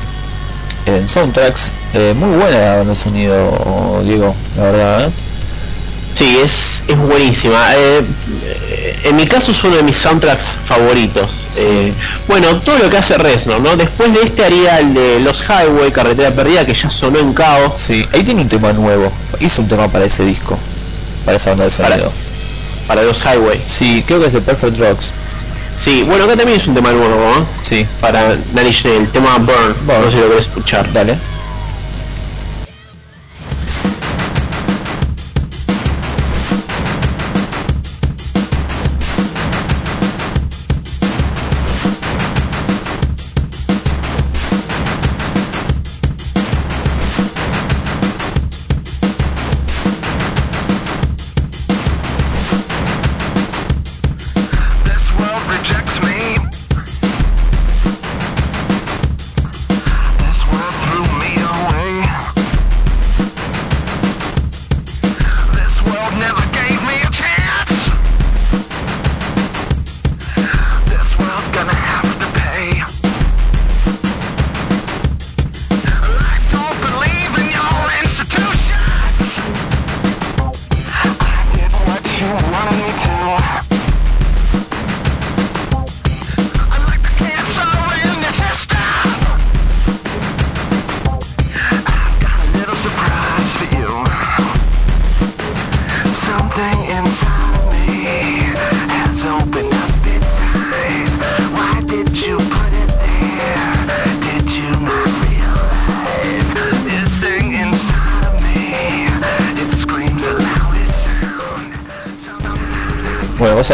en 0.84 1.08
soundtracks. 1.08 1.72
Eh, 1.94 2.14
muy 2.14 2.36
buena 2.36 2.58
la 2.58 2.76
banda 2.76 2.90
de 2.90 2.94
sonido, 2.94 4.02
Diego, 4.04 4.34
la 4.56 4.62
verdad. 4.62 5.08
¿eh? 5.08 5.10
Sí, 6.18 6.38
es, 6.44 6.52
es 6.92 6.98
buenísima. 6.98 7.74
Eh, 7.76 8.04
eh, 8.68 9.00
en 9.04 9.16
mi 9.16 9.26
caso 9.26 9.52
es 9.52 9.64
uno 9.64 9.76
de 9.76 9.84
mis 9.84 9.96
soundtracks 9.96 10.44
favoritos. 10.66 11.30
Eh, 11.56 11.94
bueno, 12.28 12.56
todo 12.60 12.78
lo 12.78 12.90
que 12.90 12.98
hace 12.98 13.16
Reznor, 13.16 13.60
¿no? 13.60 13.74
Después 13.76 14.12
de 14.12 14.22
este 14.22 14.44
haría 14.44 14.80
el 14.80 14.92
de 14.92 15.20
Los 15.20 15.42
Highway, 15.48 15.92
Carretera 15.92 16.30
Perdida, 16.32 16.66
que 16.66 16.74
ya 16.74 16.90
sonó 16.90 17.20
en 17.20 17.32
caos. 17.32 17.80
Sí, 17.80 18.06
ahí 18.12 18.22
tiene 18.22 18.42
un 18.42 18.48
tema 18.50 18.74
nuevo. 18.74 19.10
Hizo 19.40 19.62
un 19.62 19.68
tema 19.68 19.88
para 19.88 20.04
ese 20.04 20.24
disco, 20.26 20.58
para 21.24 21.38
esa 21.38 21.50
banda 21.50 21.64
de 21.64 21.70
sonido. 21.70 22.12
Para 22.86 23.02
los 23.02 23.16
Highway. 23.16 23.62
Sí, 23.64 24.04
creo 24.06 24.20
que 24.20 24.26
es 24.26 24.34
de 24.34 24.42
Perfect 24.42 24.78
Rocks. 24.78 25.14
Sí, 25.84 26.02
bueno, 26.02 26.24
acá 26.24 26.34
también 26.34 26.58
es 26.60 26.66
un 26.66 26.74
tema 26.74 26.92
nuevo, 26.92 27.14
¿eh? 27.14 27.44
Sí. 27.62 27.86
Para 28.00 28.36
Nails, 28.54 28.84
el 28.86 29.06
tema 29.10 29.36
Burn. 29.36 29.76
No 29.86 30.04
sé 30.04 30.12
si 30.12 30.18
lo 30.18 30.28
querés 30.28 30.46
escuchar. 30.46 30.90
Dale. 30.94 31.18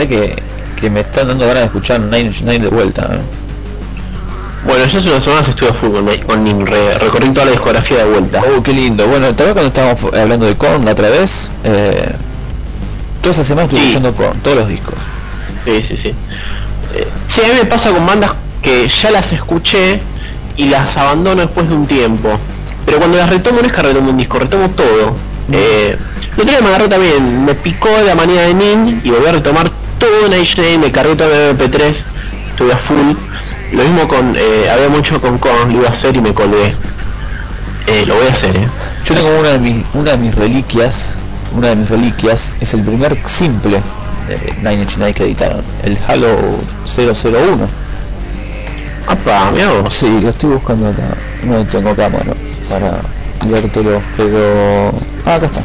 Que, 0.09 0.37
que 0.81 0.91
me 0.91 1.01
están 1.01 1.29
dando 1.29 1.47
ganas 1.47 1.61
de 1.63 1.67
escuchar 1.67 2.01
Nine 2.01 2.21
Inch 2.21 2.43
Nails 2.43 2.63
de 2.65 2.69
vuelta. 2.69 3.03
¿eh? 3.13 3.21
Bueno, 4.67 4.85
yo 4.87 4.99
hace 4.99 5.09
unas 5.11 5.25
semanas 5.25 5.49
estuve 5.49 5.71
a 5.71 5.75
full 5.75 5.91
con, 5.91 6.07
con 6.27 6.45
Nim, 6.45 6.67
re- 6.67 6.99
recorrí 6.99 7.31
toda 7.31 7.47
la 7.47 7.53
discografía 7.53 7.99
de 7.99 8.05
vuelta. 8.05 8.43
Oh, 8.57 8.63
qué 8.63 8.73
lindo. 8.73 9.07
Bueno, 9.07 9.35
tal 9.35 9.47
vez 9.47 9.55
cuando 9.55 9.69
estábamos 9.69 10.05
hablando 10.15 10.47
de 10.47 10.57
Korn 10.57 10.85
la 10.85 10.93
otra 10.93 11.09
vez, 11.09 11.51
eh, 11.65 12.13
toda 13.23 13.33
esa 13.33 13.45
semana 13.45 13.65
estuve 13.65 13.81
escuchando 13.81 14.15
Korn, 14.15 14.39
todos 14.41 14.59
los 14.59 14.69
discos. 14.69 14.95
Sí, 15.65 15.85
sí, 15.89 15.97
sí. 16.03 16.09
Eh, 16.95 17.07
sí, 17.35 17.41
a 17.41 17.49
mí 17.49 17.55
me 17.61 17.65
pasa 17.67 17.91
con 17.91 18.05
bandas 18.07 18.33
que 18.63 18.87
ya 18.89 19.11
las 19.11 19.33
escuché 19.33 20.01
y 20.57 20.67
las 20.67 20.95
abandono 20.97 21.41
después 21.41 21.67
de 21.69 21.75
un 21.75 21.87
tiempo. 21.87 22.29
Pero 22.85 22.99
cuando 22.99 23.17
las 23.17 23.31
retomo 23.31 23.61
no 23.61 23.67
es 23.67 23.73
que 23.73 23.81
retomo 23.83 24.11
un 24.11 24.17
disco, 24.19 24.39
retomo 24.39 24.69
todo. 24.71 25.15
Eh, 25.53 25.97
el 26.37 26.41
otro 26.43 26.45
día 26.53 26.61
me 26.61 26.69
agarré 26.69 26.89
también, 26.89 27.45
me 27.45 27.55
picó 27.55 27.89
la 28.05 28.15
manía 28.15 28.43
de 28.43 28.55
Nin 28.55 29.01
y 29.05 29.11
volví 29.11 29.27
a 29.27 29.33
retomar 29.33 29.71
todo 30.01 30.27
en 30.27 30.33
HD, 30.33 30.79
me 30.81 30.91
cargué 30.91 31.15
todo 31.15 31.33
en 31.33 31.57
MP3, 31.57 31.95
estuve 32.51 32.73
a 32.73 32.79
full. 32.79 33.15
Lo 33.73 33.85
mismo 33.85 34.09
con, 34.09 34.35
eh, 34.37 34.69
había 34.69 34.89
mucho 34.89 35.21
con 35.21 35.39
Korn, 35.39 35.73
lo 35.73 35.81
iba 35.81 35.89
a 35.91 35.93
hacer 35.93 36.17
y 36.17 36.21
me 36.21 36.35
colgué. 36.35 36.75
Eh, 37.87 38.05
lo 38.07 38.17
voy 38.17 38.27
a 38.27 38.33
hacer, 38.33 38.57
eh. 38.59 38.69
Yo 39.05 39.15
tengo 39.15 39.39
una 39.39 39.51
de 39.51 39.59
mis, 39.59 39.85
una 39.95 40.13
de 40.13 40.19
mis 40.19 40.35
reliquias, 40.35 41.17
una 41.57 41.69
de 41.69 41.77
mis 41.77 41.89
reliquias 41.89 42.53
es 42.61 42.75
el 42.75 42.83
primer 42.83 43.17
simple 43.27 43.81
de 44.29 44.55
Nine 44.59 44.83
Inch 44.83 44.97
Nails 44.97 45.17
que 45.17 45.25
editaron, 45.25 45.63
el 45.85 45.97
Halo 46.09 46.37
001. 46.87 47.69
Apa, 49.07 49.51
mira 49.53 49.73
vos. 49.73 49.93
Sí, 49.93 50.21
lo 50.21 50.31
estoy 50.31 50.51
buscando 50.51 50.89
acá. 50.89 51.03
No 51.45 51.65
tengo 51.67 51.91
acá, 51.91 52.09
mano, 52.09 52.33
para 52.69 53.01
leértelo, 53.49 54.01
pero... 54.17 54.93
Ah, 55.27 55.35
acá 55.35 55.47
está. 55.47 55.63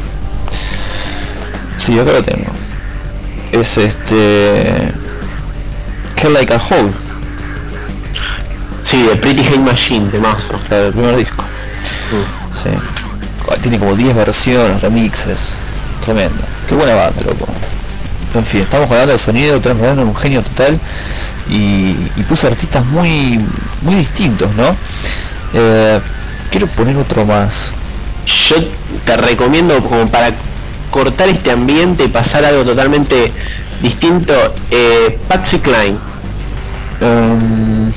Sí, 1.76 1.98
acá 1.98 2.12
lo 2.12 2.22
tengo. 2.22 2.65
Es 3.52 3.78
este... 3.78 4.92
Hell 6.16 6.32
Like 6.32 6.52
a 6.52 6.58
Hole. 6.58 6.92
Sí, 8.84 9.02
de 9.02 9.16
Pretty 9.16 9.44
Hate 9.46 9.58
Machine, 9.58 10.10
de 10.10 10.18
mazo. 10.18 10.54
El 10.70 10.92
primer 10.92 11.16
disco. 11.16 11.44
Sí. 12.62 12.70
Tiene 13.62 13.78
como 13.78 13.94
10 13.94 14.14
versiones, 14.14 14.80
remixes. 14.80 15.56
Tremendo. 16.04 16.42
Qué 16.68 16.74
buena 16.74 16.94
banda, 16.94 17.22
loco. 17.22 17.46
En 18.34 18.44
fin, 18.44 18.62
estamos 18.62 18.90
hablando 18.90 19.12
de 19.12 19.18
sonido, 19.18 19.60
Trent 19.60 19.80
Reznor 19.80 20.04
un 20.04 20.14
genio 20.14 20.42
total 20.42 20.78
y, 21.48 21.96
y 22.16 22.22
puso 22.28 22.48
artistas 22.48 22.84
muy 22.84 23.40
muy 23.80 23.94
distintos, 23.94 24.54
¿no? 24.54 24.76
Eh, 25.54 26.00
quiero 26.50 26.66
poner 26.66 26.96
otro 26.96 27.24
más. 27.24 27.72
Yo 28.48 28.56
te 29.04 29.16
recomiendo 29.16 29.82
como 29.82 30.06
para 30.08 30.32
cortar 30.90 31.28
este 31.28 31.50
ambiente 31.50 32.04
y 32.04 32.08
pasar 32.08 32.44
a 32.44 32.48
algo 32.48 32.64
totalmente 32.64 33.32
distinto, 33.80 34.32
eh, 34.70 35.18
Patsy 35.28 35.58
Cline. 35.58 35.98
Um, 37.00 37.90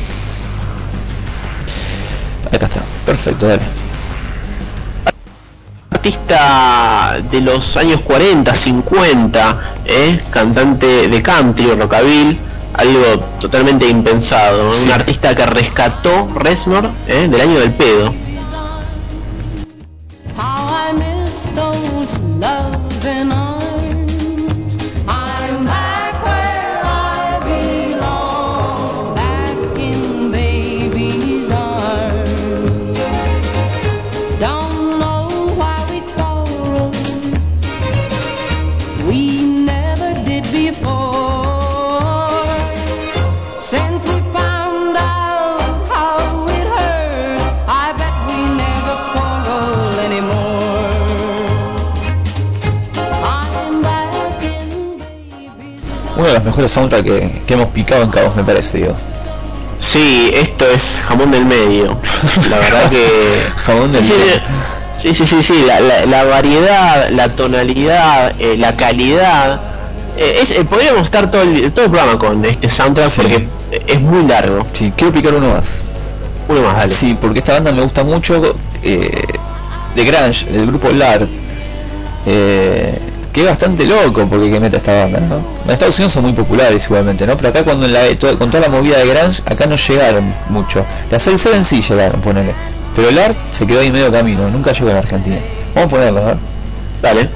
acá 2.51 2.65
está, 2.65 2.83
perfecto, 3.05 3.47
dale. 3.47 3.61
Artista 5.91 7.17
de 7.31 7.41
los 7.41 7.75
años 7.77 8.01
40, 8.01 8.55
50, 8.55 9.73
¿eh? 9.85 10.21
cantante 10.29 11.07
de 11.07 11.21
country, 11.21 11.73
rockabilly, 11.75 12.39
algo 12.73 13.19
totalmente 13.39 13.87
impensado. 13.87 14.63
¿no? 14.63 14.77
Un 14.77 14.91
artista 14.91 15.35
que 15.35 15.45
rescató 15.45 16.29
Reznor 16.35 16.89
¿eh? 17.07 17.27
del 17.29 17.41
año 17.41 17.59
del 17.59 17.71
pedo. 17.71 18.13
Los 56.39 56.45
mejores 56.45 56.71
soundtracks 56.71 57.05
que, 57.05 57.41
que 57.45 57.53
hemos 57.53 57.67
picado 57.69 58.03
en 58.03 58.09
Cabos, 58.09 58.35
me 58.35 58.43
parece, 58.43 58.77
digo. 58.79 58.95
Sí, 59.79 60.31
esto 60.33 60.65
es 60.69 60.81
jamón 61.07 61.31
del 61.31 61.45
medio. 61.45 61.97
La 62.49 62.57
verdad 62.57 62.89
que... 62.89 63.07
jamón 63.57 63.91
del 63.91 64.03
Sí, 64.03 64.09
medio. 64.09 64.41
Sí, 65.01 65.15
sí, 65.15 65.27
sí, 65.29 65.43
sí, 65.43 65.63
la, 65.65 65.79
la- 65.79 66.05
la 66.05 66.23
variedad, 66.25 67.09
la 67.11 67.29
tonalidad, 67.35 68.33
eh, 68.39 68.57
la 68.57 68.75
calidad. 68.75 69.61
eh, 70.17 70.39
es, 70.43 70.49
eh, 70.51 70.65
podríamos 70.65 71.03
estar 71.03 71.31
todo 71.31 71.43
el, 71.43 71.71
todo 71.71 71.85
el 71.85 71.91
programa 71.91 72.19
con 72.19 72.43
este 72.43 72.69
soundtrack 72.69 73.09
porque 73.15 73.47
es 73.87 74.01
muy 74.01 74.23
largo. 74.25 74.65
Sí, 74.73 74.91
quiero 74.97 75.13
picar 75.13 75.33
uno 75.35 75.47
más. 75.51 75.85
Uno 76.49 76.61
más, 76.63 76.75
dale. 76.75 76.91
Sí, 76.91 77.17
porque 77.19 77.39
esta 77.39 77.53
banda 77.53 77.71
me 77.71 77.81
gusta 77.81 78.03
mucho, 78.03 78.55
eh, 78.83 79.23
de 79.95 80.03
Grunge, 80.05 80.45
el 80.53 80.65
grupo 80.67 80.89
Lard, 80.89 81.27
que 83.33 83.41
es 83.41 83.47
bastante 83.47 83.85
loco 83.85 84.25
porque 84.27 84.51
que 84.51 84.59
mete 84.59 84.77
esta 84.77 85.03
banda, 85.03 85.19
¿no? 85.19 85.35
En 85.65 85.71
Estados 85.71 85.97
Unidos 85.99 86.13
son 86.13 86.23
muy 86.23 86.33
populares 86.33 86.83
igualmente, 86.85 87.25
¿no? 87.27 87.37
Pero 87.37 87.49
acá 87.49 87.63
cuando 87.63 87.85
en 87.85 87.93
la, 87.93 88.09
to- 88.17 88.37
con 88.39 88.49
toda 88.49 88.61
la 88.67 88.69
movida 88.69 88.97
de 88.97 89.05
Grunge, 89.07 89.41
acá 89.45 89.65
no 89.67 89.75
llegaron 89.75 90.33
mucho. 90.49 90.83
Las 91.11 91.23
Cell 91.23 91.37
Seven 91.37 91.63
sí 91.63 91.81
llegaron, 91.81 92.19
ponele. 92.21 92.53
Pero 92.95 93.11
Lard 93.11 93.35
se 93.51 93.65
quedó 93.65 93.81
ahí 93.81 93.91
medio 93.91 94.11
camino, 94.11 94.49
nunca 94.49 94.71
llegó 94.71 94.89
a 94.89 94.93
la 94.93 94.99
Argentina. 94.99 95.37
Vamos 95.75 95.93
a 95.93 95.95
ponerlo, 95.95 96.21
¿no? 96.21 96.39
Dale. 97.01 97.29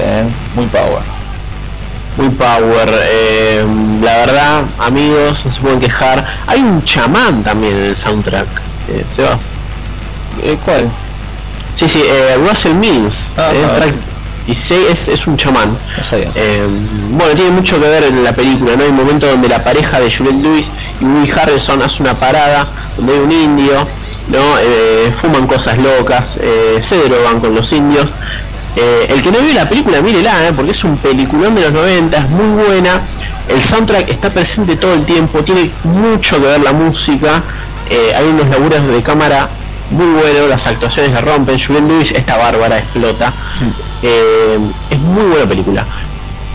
¿Eh? 0.00 0.24
muy 0.54 0.66
power. 0.66 1.02
Muy 2.16 2.28
power. 2.30 2.88
eh, 3.04 3.64
la 4.02 4.16
verdad, 4.18 4.62
amigos, 4.78 5.44
no 5.44 5.54
se 5.54 5.60
pueden 5.60 5.80
quejar. 5.80 6.26
Hay 6.46 6.60
un 6.60 6.82
chamán 6.84 7.42
también 7.42 7.76
en 7.76 7.84
el 7.84 7.96
soundtrack. 7.96 8.48
Eh, 8.88 9.04
Sebas. 9.16 9.40
Eh, 10.42 10.58
¿Cuál? 10.64 10.90
Sí, 11.76 11.88
sí, 11.88 12.02
eh, 12.04 12.36
Russell 12.36 12.74
Mills. 12.74 13.14
Ah, 13.36 13.50
eh, 13.54 13.64
ah. 13.64 13.76
track 13.76 13.94
16 14.46 14.86
es, 14.90 15.20
es 15.20 15.26
un 15.26 15.36
chamán. 15.36 15.70
No 15.70 17.18
bueno, 17.18 17.34
tiene 17.34 17.50
mucho 17.50 17.80
que 17.80 17.86
ver 17.86 18.04
en 18.04 18.24
la 18.24 18.32
película, 18.32 18.74
¿no? 18.76 18.82
Hay 18.82 18.90
un 18.90 18.96
momento 18.96 19.26
donde 19.26 19.48
la 19.48 19.62
pareja 19.62 20.00
de 20.00 20.10
Juliette 20.10 20.42
Lewis 20.42 20.66
y 21.00 21.04
Woody 21.04 21.30
Harrelson 21.30 21.82
hace 21.82 22.02
una 22.02 22.14
parada 22.14 22.66
donde 22.96 23.12
hay 23.14 23.18
un 23.20 23.32
indio, 23.32 23.86
¿no? 24.28 24.58
Eh, 24.60 25.12
fuman 25.20 25.46
cosas 25.46 25.78
locas, 25.78 26.24
eh, 26.40 26.82
se 26.88 27.08
drogan 27.08 27.40
con 27.40 27.54
los 27.54 27.70
indios. 27.72 28.10
Eh, 28.76 29.06
el 29.08 29.22
que 29.22 29.32
no 29.32 29.40
vio 29.40 29.52
la 29.54 29.68
película, 29.68 30.00
mírela, 30.00 30.46
¿eh? 30.48 30.52
porque 30.54 30.70
es 30.72 30.84
un 30.84 30.96
peliculón 30.98 31.54
de 31.56 31.62
los 31.62 31.72
90, 31.72 32.16
es 32.18 32.28
muy 32.30 32.64
buena. 32.64 33.08
El 33.48 33.60
soundtrack 33.64 34.08
está 34.10 34.30
presente 34.30 34.76
todo 34.76 34.94
el 34.94 35.04
tiempo, 35.04 35.42
tiene 35.42 35.72
mucho 35.82 36.40
que 36.40 36.46
ver 36.46 36.60
la 36.60 36.72
música. 36.72 37.42
eh, 37.88 38.12
hay 38.14 38.26
unos 38.28 38.48
laburos 38.48 38.86
de 38.86 39.02
cámara 39.02 39.50
muy 39.90 40.06
buenos, 40.06 40.48
las 40.48 40.64
actuaciones 40.66 41.12
la 41.12 41.20
rompen. 41.20 41.58
Juliette 41.58 41.88
Lewis 41.88 42.12
está 42.12 42.36
bárbara, 42.36 42.78
explota. 42.78 43.34
Es 44.02 44.98
muy 45.00 45.24
buena 45.24 45.46
película. 45.48 45.86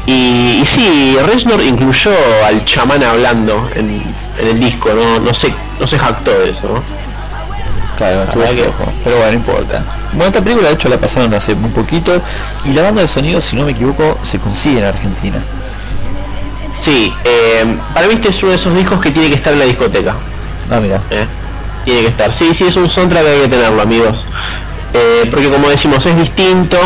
Y, 0.08 0.62
y 0.62 0.66
sí, 0.66 1.18
Reznor 1.26 1.62
incluyó 1.62 2.12
al 2.46 2.64
chamán 2.64 3.04
hablando 3.04 3.68
en, 3.76 4.02
en 4.40 4.48
el 4.48 4.60
disco, 4.60 4.90
no, 4.94 5.20
no 5.20 5.34
se, 5.34 5.54
no 5.80 5.88
se 5.88 5.98
jactó 6.00 6.32
de 6.40 6.52
eso, 6.52 6.68
¿no? 6.68 6.84
Claro, 8.32 8.56
que- 8.56 8.64
pero 9.04 9.16
bueno, 9.18 9.32
no 9.32 9.38
importa. 9.38 9.82
Bueno, 10.16 10.28
esta 10.28 10.42
película 10.42 10.70
de 10.70 10.76
hecho 10.76 10.88
la 10.88 10.98
pasaron 10.98 11.34
hace 11.34 11.56
muy 11.56 11.70
poquito 11.72 12.22
y 12.64 12.74
la 12.74 12.84
banda 12.84 13.02
de 13.02 13.08
sonido, 13.08 13.42
si 13.42 13.58
no 13.58 13.66
me 13.66 13.72
equivoco, 13.72 14.18
se 14.22 14.40
consigue 14.40 14.80
en 14.80 14.86
Argentina. 14.86 15.38
Sí, 16.84 17.14
eh, 17.26 17.78
para 17.94 18.08
mí 18.08 18.14
este 18.14 18.30
es 18.30 18.42
uno 18.42 18.52
de 18.52 18.58
esos 18.58 18.76
discos 18.76 19.02
que 19.02 19.12
tiene 19.12 19.30
que 19.30 19.36
estar 19.36 19.52
en 19.54 19.60
la 19.60 19.66
discoteca. 19.66 20.16
Ah, 20.72 20.80
mira. 20.80 21.02
¿eh? 21.10 21.26
Tiene 21.84 22.02
que 22.02 22.08
estar. 22.08 22.36
Sí, 22.38 22.52
sí, 22.58 22.64
es 22.64 22.76
un 22.76 22.90
soundtrack 22.90 23.24
que 23.24 23.30
hay 23.30 23.42
que 23.42 23.48
tenerlo, 23.50 23.82
amigos. 23.82 24.26
Eh, 24.94 25.28
porque 25.30 25.50
como 25.50 25.68
decimos, 25.70 26.06
es 26.06 26.16
distinto. 26.16 26.78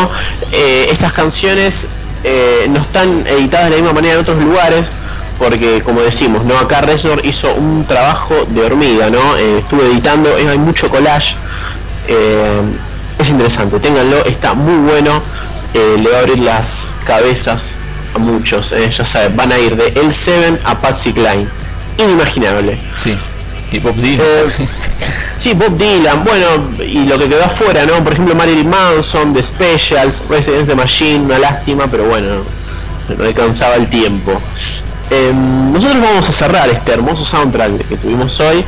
eh, 0.50 0.88
estas 0.90 1.12
canciones 1.12 1.72
eh, 2.24 2.66
no 2.68 2.80
están 2.80 3.24
editadas 3.26 3.66
de 3.66 3.76
la 3.76 3.76
misma 3.76 3.92
manera 3.92 4.14
en 4.14 4.20
otros 4.20 4.42
lugares. 4.42 4.84
Porque 5.38 5.80
como 5.82 6.02
decimos, 6.02 6.44
no 6.44 6.58
acá 6.58 6.82
Reznor 6.82 7.24
hizo 7.24 7.54
un 7.54 7.86
trabajo 7.86 8.34
de 8.48 8.60
hormiga, 8.62 9.08
¿no? 9.08 9.36
Estuve 9.36 9.86
editando, 9.86 10.34
hay 10.36 10.58
mucho 10.58 10.90
collage. 10.90 11.34
Es 13.20 13.28
interesante, 13.28 13.78
ténganlo, 13.80 14.24
está 14.24 14.54
muy 14.54 14.90
bueno. 14.90 15.22
eh, 15.74 15.96
le 16.02 16.10
va 16.10 16.16
a 16.16 16.20
abrir 16.20 16.38
las 16.40 16.62
cabezas 17.06 17.60
a 18.14 18.18
muchos, 18.18 18.72
eh, 18.72 18.90
ya 18.96 19.06
saben, 19.06 19.36
van 19.36 19.52
a 19.52 19.58
ir 19.58 19.76
de 19.76 19.94
L7 19.94 20.58
a 20.64 20.74
Patsy 20.80 21.12
Klein. 21.12 21.48
Inimaginable. 21.98 22.78
Sí. 22.96 23.16
Y 23.72 23.78
Bob 23.78 23.94
Dylan. 23.94 24.26
Eh, 24.26 24.68
sí, 25.40 25.54
Bob 25.54 25.76
Dylan, 25.78 26.24
bueno, 26.24 26.84
y 26.84 27.04
lo 27.06 27.18
que 27.18 27.28
quedó 27.28 27.44
afuera, 27.44 27.86
¿no? 27.86 28.02
Por 28.02 28.14
ejemplo, 28.14 28.34
Marilyn 28.34 28.68
Manson, 28.68 29.32
The 29.32 29.44
Specials, 29.44 30.14
Residence 30.28 30.66
the 30.66 30.74
Machine, 30.74 31.24
una 31.26 31.38
lástima, 31.38 31.86
pero 31.88 32.04
bueno, 32.06 32.42
no 33.16 33.24
alcanzaba 33.24 33.76
el 33.76 33.88
tiempo. 33.88 34.32
Eh, 35.10 35.32
nosotros 35.32 36.00
vamos 36.00 36.28
a 36.28 36.32
cerrar 36.32 36.68
este 36.68 36.92
hermoso 36.92 37.24
soundtrack 37.26 37.88
que 37.88 37.96
tuvimos 37.96 38.38
hoy 38.40 38.64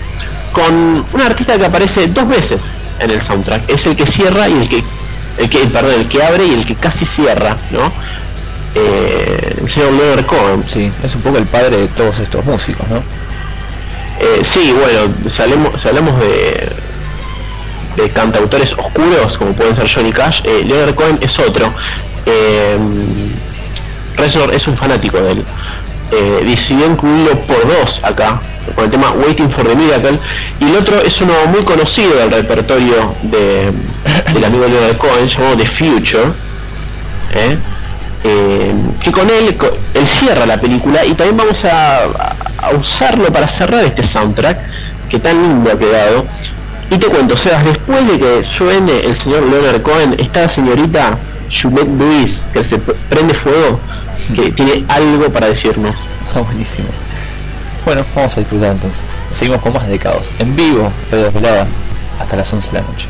con 0.53 1.05
un 1.13 1.21
artista 1.21 1.57
que 1.59 1.65
aparece 1.65 2.09
dos 2.09 2.29
veces 2.29 2.61
en 3.01 3.11
el 3.11 3.23
soundtrack. 3.23 3.69
Es 3.69 3.85
el 3.87 3.97
que 3.97 4.07
cierra 4.07 4.49
y 4.49 4.53
el 4.53 4.69
que, 4.69 4.85
el 5.39 5.49
que, 5.49 5.59
perdón, 5.67 5.95
el 6.01 6.09
que 6.09 6.23
abre 6.23 6.45
y 6.45 6.55
el 6.55 6.67
que 6.67 6.75
casi 6.75 7.07
cierra, 7.07 7.57
¿no? 7.71 7.93
Eh, 8.75 9.57
el 9.61 9.71
señor 9.71 9.93
Leonard 9.93 10.27
Cohen. 10.27 10.65
Sí, 10.67 10.91
es 11.03 11.15
un 11.15 11.23
poco 11.23 11.39
el 11.39 11.47
padre 11.47 11.77
de 11.77 11.89
todos 11.89 12.19
estos 12.19 12.45
músicos, 12.45 12.87
¿no? 12.89 13.03
Eh, 14.21 14.43
sí, 14.53 14.73
bueno, 14.73 15.15
si 15.29 15.89
hablamos 15.89 16.19
de, 16.21 16.73
de 17.97 18.11
cantautores 18.11 18.73
oscuros, 18.73 19.37
como 19.37 19.53
pueden 19.53 19.77
ser 19.77 19.91
Johnny 19.93 20.13
Cash, 20.13 20.41
eh, 20.45 20.65
Leonard 20.65 20.95
Cohen 20.95 21.19
es 21.21 21.39
otro. 21.39 21.73
Eh, 22.27 22.79
Reznor 24.17 24.55
es 24.55 24.67
un 24.67 24.77
fanático 24.77 25.21
de 25.21 25.33
él. 25.33 25.45
Eh, 26.13 26.45
decidió 26.45 26.87
incluirlo 26.87 27.39
por 27.41 27.67
dos 27.67 28.01
acá, 28.05 28.41
con 28.75 28.85
el 28.85 28.91
tema 28.91 29.11
Waiting 29.13 29.51
for 29.51 29.67
the 29.67 29.75
Miracle, 29.77 30.19
y 30.61 30.65
el 30.71 30.77
otro 30.77 31.01
es 31.01 31.21
uno 31.21 31.33
muy 31.53 31.63
conocido 31.63 32.15
del 32.17 32.31
repertorio 32.31 33.15
de, 33.23 33.73
del 34.33 34.45
amigo 34.45 34.67
Leonard 34.67 34.97
Cohen, 34.97 35.29
llamado 35.29 35.57
The 35.57 35.67
Future. 35.67 36.33
¿eh? 37.35 37.59
Eh, 38.25 38.73
que 39.03 39.11
con 39.11 39.29
él, 39.29 39.57
co- 39.57 39.77
él 39.95 40.07
cierra 40.07 40.47
la 40.47 40.61
película 40.61 41.05
y 41.05 41.13
también 41.15 41.37
vamos 41.37 41.59
a, 41.65 42.35
usarlo 42.79 43.25
para 43.33 43.49
cerrar 43.49 43.85
este 43.85 44.07
soundtrack 44.07 44.57
que 45.11 45.19
tan 45.19 45.43
lindo 45.43 45.73
ha 45.73 45.77
quedado. 45.79 46.25
Y 46.91 46.99
te 46.99 47.07
cuento, 47.07 47.37
Sebas, 47.37 47.65
después 47.65 48.07
de 48.07 48.19
que 48.19 48.43
suene 48.45 49.01
el 49.05 49.19
señor 49.19 49.43
Leonard 49.49 49.83
Cohen, 49.83 50.15
está 50.19 50.43
la 50.47 50.55
señorita 50.55 51.19
Juliette 51.51 51.99
Lewis, 51.99 52.35
que 52.53 52.63
se 52.65 52.77
pr- 52.77 52.95
prende 53.09 53.35
fuego, 53.35 53.81
que 54.37 54.53
tiene 54.53 54.85
algo 54.89 55.29
para 55.33 55.49
decirnos. 55.49 55.97
Ah, 56.37 56.41
buenísimo. 56.41 56.89
Bueno, 57.85 58.05
vamos 58.15 58.37
a 58.37 58.41
disfrutar 58.41 58.73
entonces. 58.73 59.05
Seguimos 59.33 59.61
con 59.61 59.73
más 59.73 59.89
de 59.89 59.99
caos. 59.99 60.33
En 60.39 60.55
vivo, 60.55 60.93
Radio 61.11 61.25
Desvelada, 61.25 61.67
hasta 62.21 62.37
las 62.37 62.53
11 62.53 62.71
de 62.71 62.81
la 62.81 62.87
noche. 62.87 63.09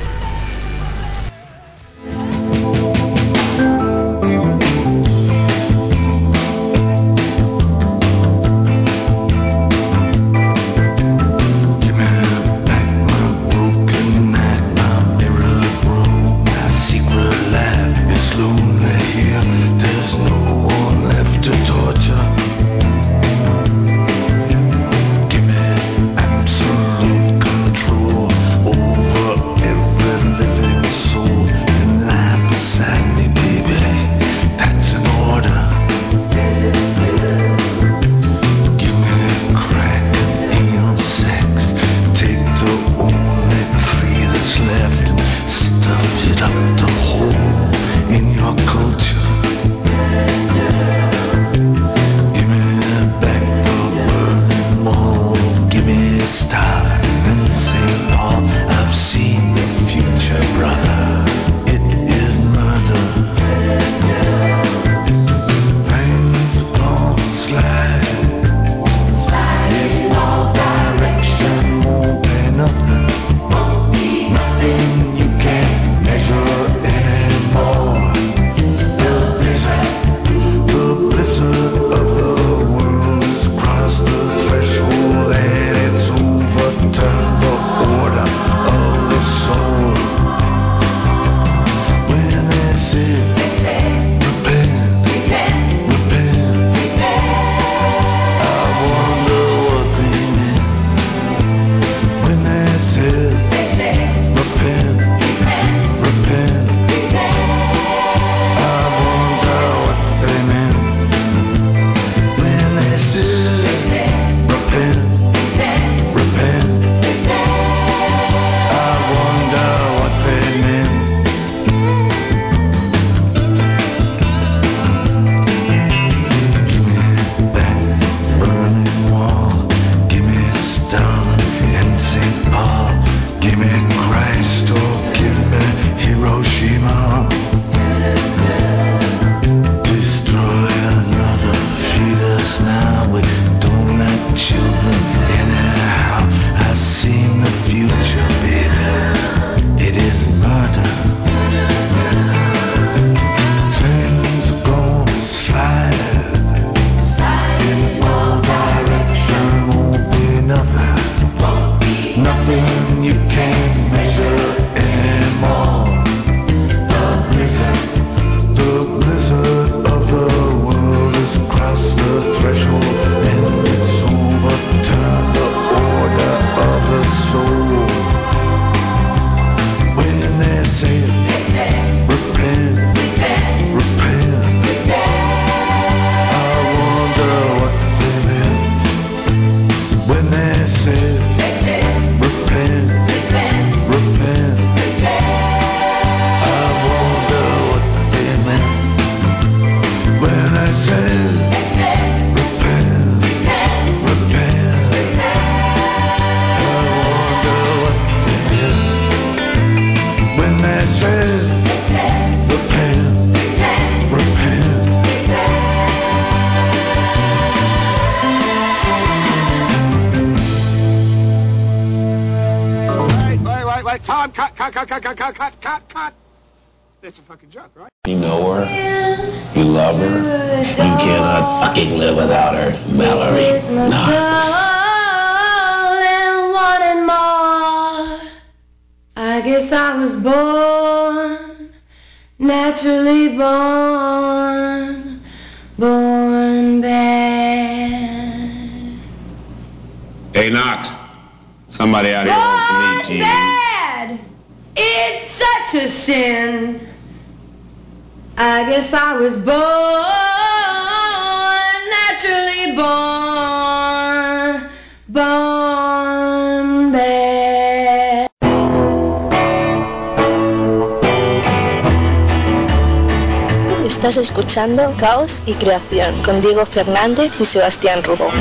Estás 273.86 274.16
escuchando 274.16 274.92
Caos 274.98 275.40
y 275.46 275.52
Creación 275.54 276.20
con 276.24 276.40
Diego 276.40 276.66
Fernández 276.66 277.30
y 277.38 277.44
Sebastián 277.44 278.02
Rubón 278.02 278.34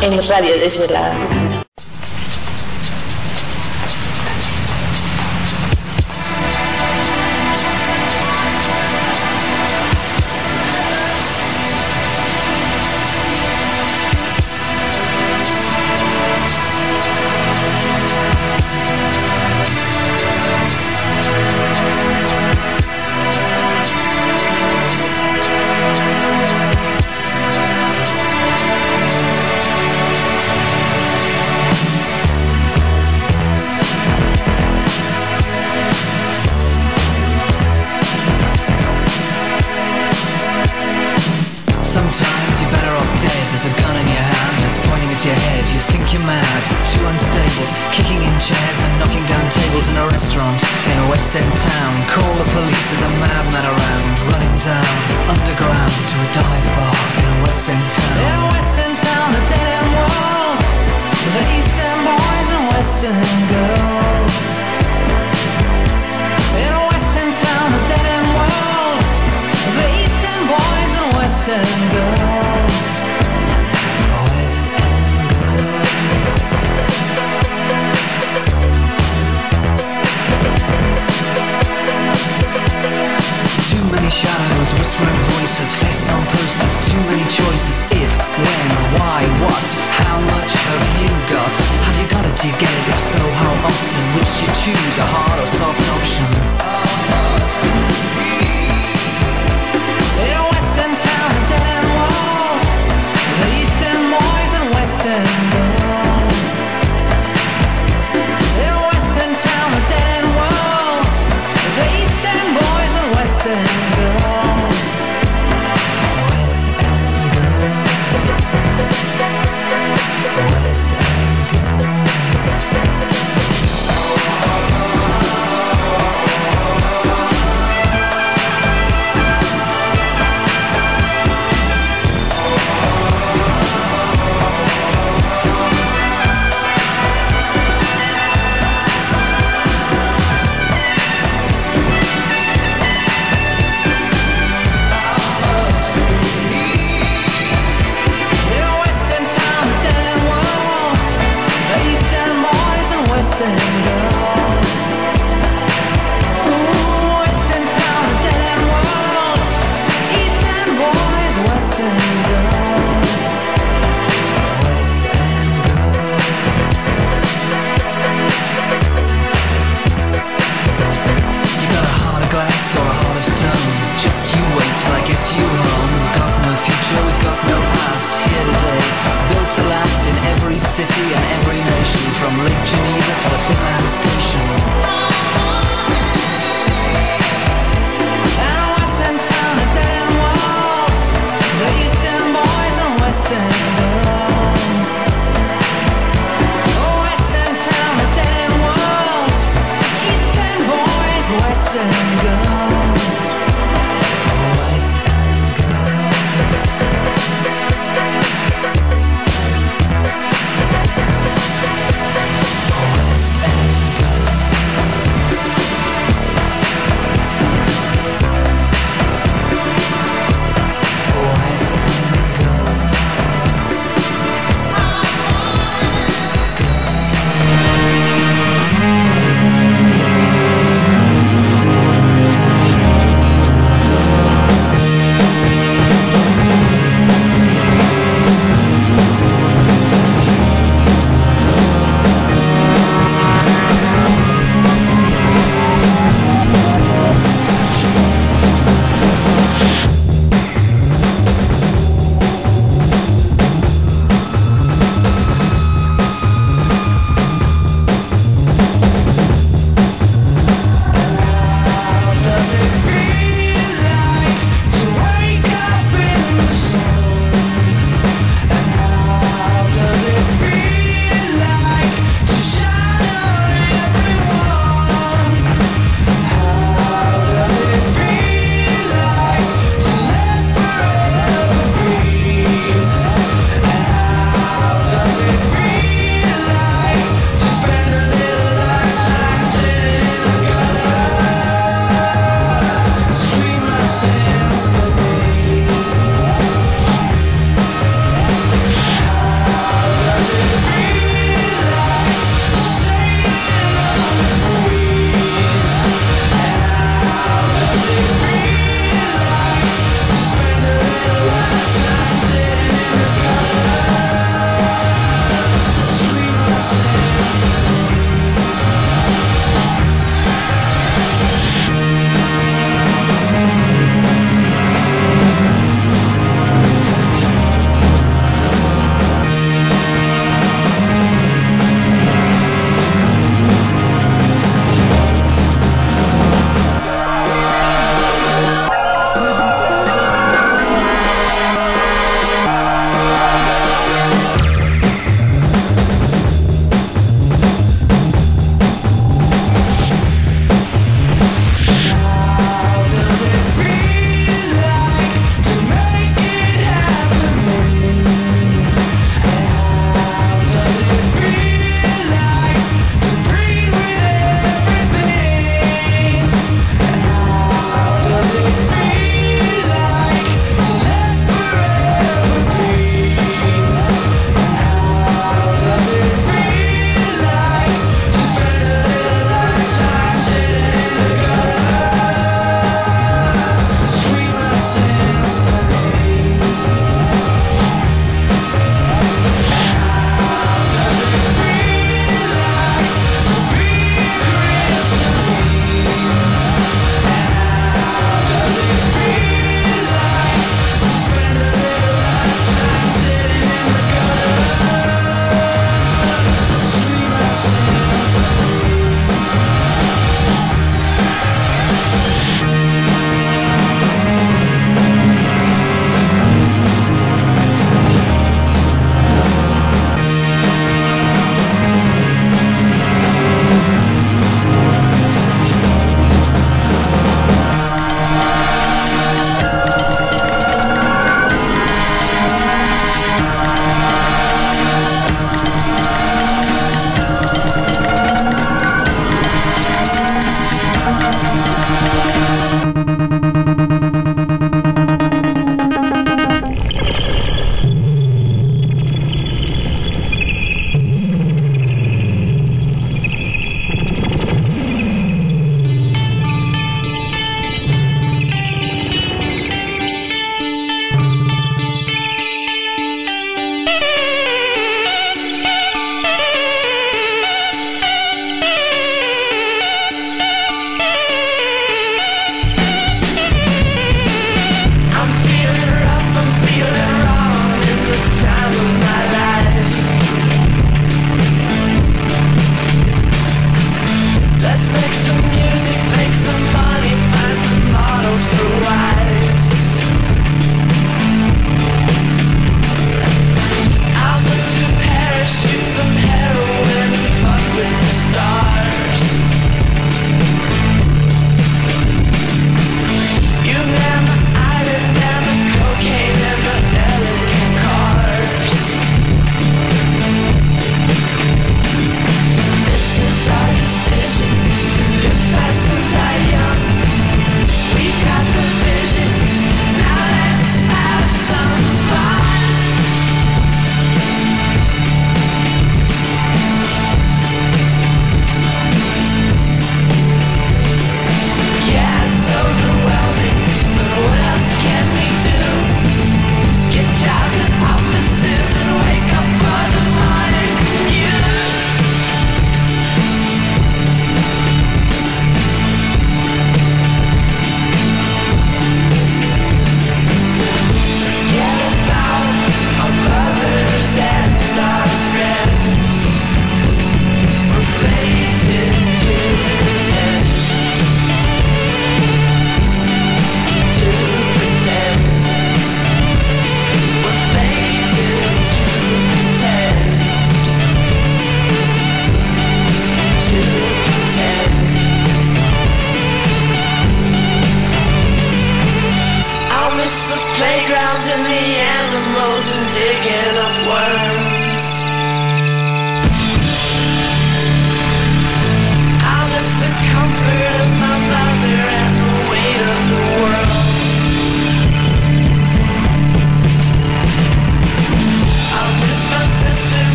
en 0.00 0.26
Radio 0.26 0.58
Desvelada. 0.58 1.45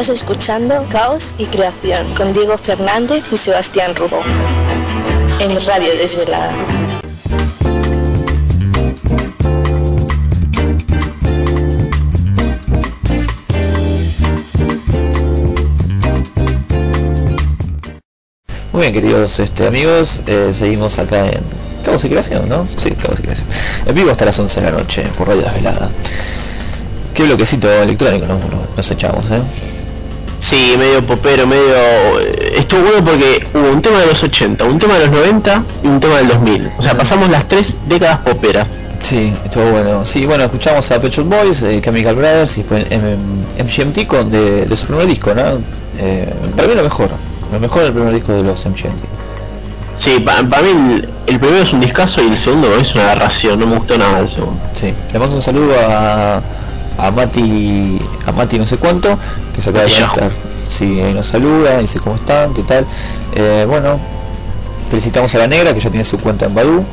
Estás 0.00 0.20
escuchando 0.20 0.86
Caos 0.90 1.34
y 1.38 1.46
Creación 1.46 2.14
con 2.14 2.30
Diego 2.30 2.56
Fernández 2.56 3.24
y 3.32 3.36
Sebastián 3.36 3.96
Rubó. 3.96 4.20
En 5.40 5.60
Radio 5.66 5.96
Desvelada. 5.96 6.52
Muy 18.72 18.82
bien, 18.82 18.92
queridos 18.92 19.38
este, 19.40 19.66
amigos, 19.66 20.22
eh, 20.26 20.52
seguimos 20.54 20.98
acá 20.98 21.26
en 21.26 21.40
Caos 21.84 22.04
y 22.04 22.08
Creación, 22.08 22.48
¿no? 22.48 22.66
Sí, 22.76 22.90
Caos 22.92 23.18
y 23.18 23.22
Creación. 23.22 23.48
En 23.86 23.94
vivo 23.94 24.10
hasta 24.10 24.24
las 24.24 24.38
11 24.38 24.60
de 24.60 24.70
la 24.70 24.78
noche 24.78 25.02
por 25.16 25.28
Radio 25.28 25.42
Desvelada. 25.42 25.90
Qué 27.14 27.24
bloquecito 27.24 27.70
electrónico 27.82 28.26
nos, 28.26 28.38
nos- 28.40 28.76
nos 28.76 28.90
echamos, 28.90 29.30
¿eh? 29.30 29.42
Sí, 30.48 30.74
medio 30.78 31.04
popero, 31.04 31.46
medio... 31.46 31.74
Estuvo 32.54 32.80
bueno 32.82 33.04
porque 33.04 33.46
hubo 33.54 33.70
un 33.70 33.82
tema 33.82 33.98
de 33.98 34.06
los 34.06 34.22
80, 34.22 34.64
un 34.64 34.78
tema 34.78 34.94
de 34.94 35.06
los 35.06 35.10
90 35.10 35.62
y 35.82 35.86
un 35.86 36.00
tema 36.00 36.16
del 36.16 36.28
2000. 36.28 36.72
O 36.78 36.82
sea, 36.82 36.96
pasamos 36.96 37.28
las 37.28 37.46
tres 37.48 37.68
décadas 37.86 38.18
poperas. 38.18 38.66
Sí, 39.02 39.32
estuvo 39.44 39.70
bueno. 39.70 40.04
Sí, 40.04 40.26
bueno, 40.26 40.44
escuchamos 40.44 40.90
a 40.90 41.00
Pet 41.00 41.12
Shop 41.12 41.26
Boys, 41.26 41.62
eh, 41.62 41.80
Chemical 41.82 42.14
Brothers 42.14 42.58
y 42.58 42.62
MGMT 42.62 44.06
con 44.06 44.30
de, 44.30 44.66
de 44.66 44.76
su 44.76 44.86
primer 44.86 45.06
disco, 45.06 45.34
¿no? 45.34 45.42
Eh, 45.98 46.32
para 46.56 46.68
mí 46.68 46.74
lo 46.74 46.82
mejor, 46.82 47.08
lo 47.52 47.60
mejor 47.60 47.82
del 47.82 47.92
primer 47.92 48.12
disco 48.14 48.32
de 48.32 48.42
los 48.42 48.64
MGMT. 48.66 49.04
Sí, 50.00 50.20
para 50.20 50.42
mí 50.42 50.68
el, 50.70 51.08
el 51.26 51.40
primero 51.40 51.64
es 51.64 51.72
un 51.72 51.80
discazo 51.80 52.22
y 52.22 52.28
el 52.28 52.38
segundo 52.38 52.74
es 52.76 52.94
una 52.94 53.10
aberración, 53.12 53.58
no 53.58 53.66
me 53.66 53.76
gustó 53.76 53.98
nada 53.98 54.20
el 54.20 54.28
segundo. 54.28 54.60
Sí, 54.72 54.92
le 55.12 55.18
mando 55.18 55.36
un 55.36 55.42
saludo 55.42 55.74
a, 55.80 56.40
a 56.98 57.10
Mati, 57.10 57.98
a 58.26 58.32
Mati 58.32 58.58
no 58.58 58.66
sé 58.66 58.76
cuánto, 58.76 59.16
que 59.54 59.62
se 59.62 59.70
acaba 59.70 59.84
de 59.84 59.92
conectar. 59.92 60.30
Sí, 60.66 61.00
ahí 61.00 61.14
nos 61.14 61.26
saluda, 61.26 61.78
dice 61.78 61.98
cómo 62.00 62.16
están, 62.16 62.52
qué 62.52 62.62
tal. 62.62 62.84
Eh, 63.34 63.64
bueno, 63.66 63.98
felicitamos 64.88 65.34
a 65.34 65.38
la 65.38 65.46
negra 65.46 65.72
que 65.72 65.80
ya 65.80 65.90
tiene 65.90 66.04
su 66.04 66.18
cuenta 66.18 66.46
en 66.46 66.54
Badu. 66.54 66.84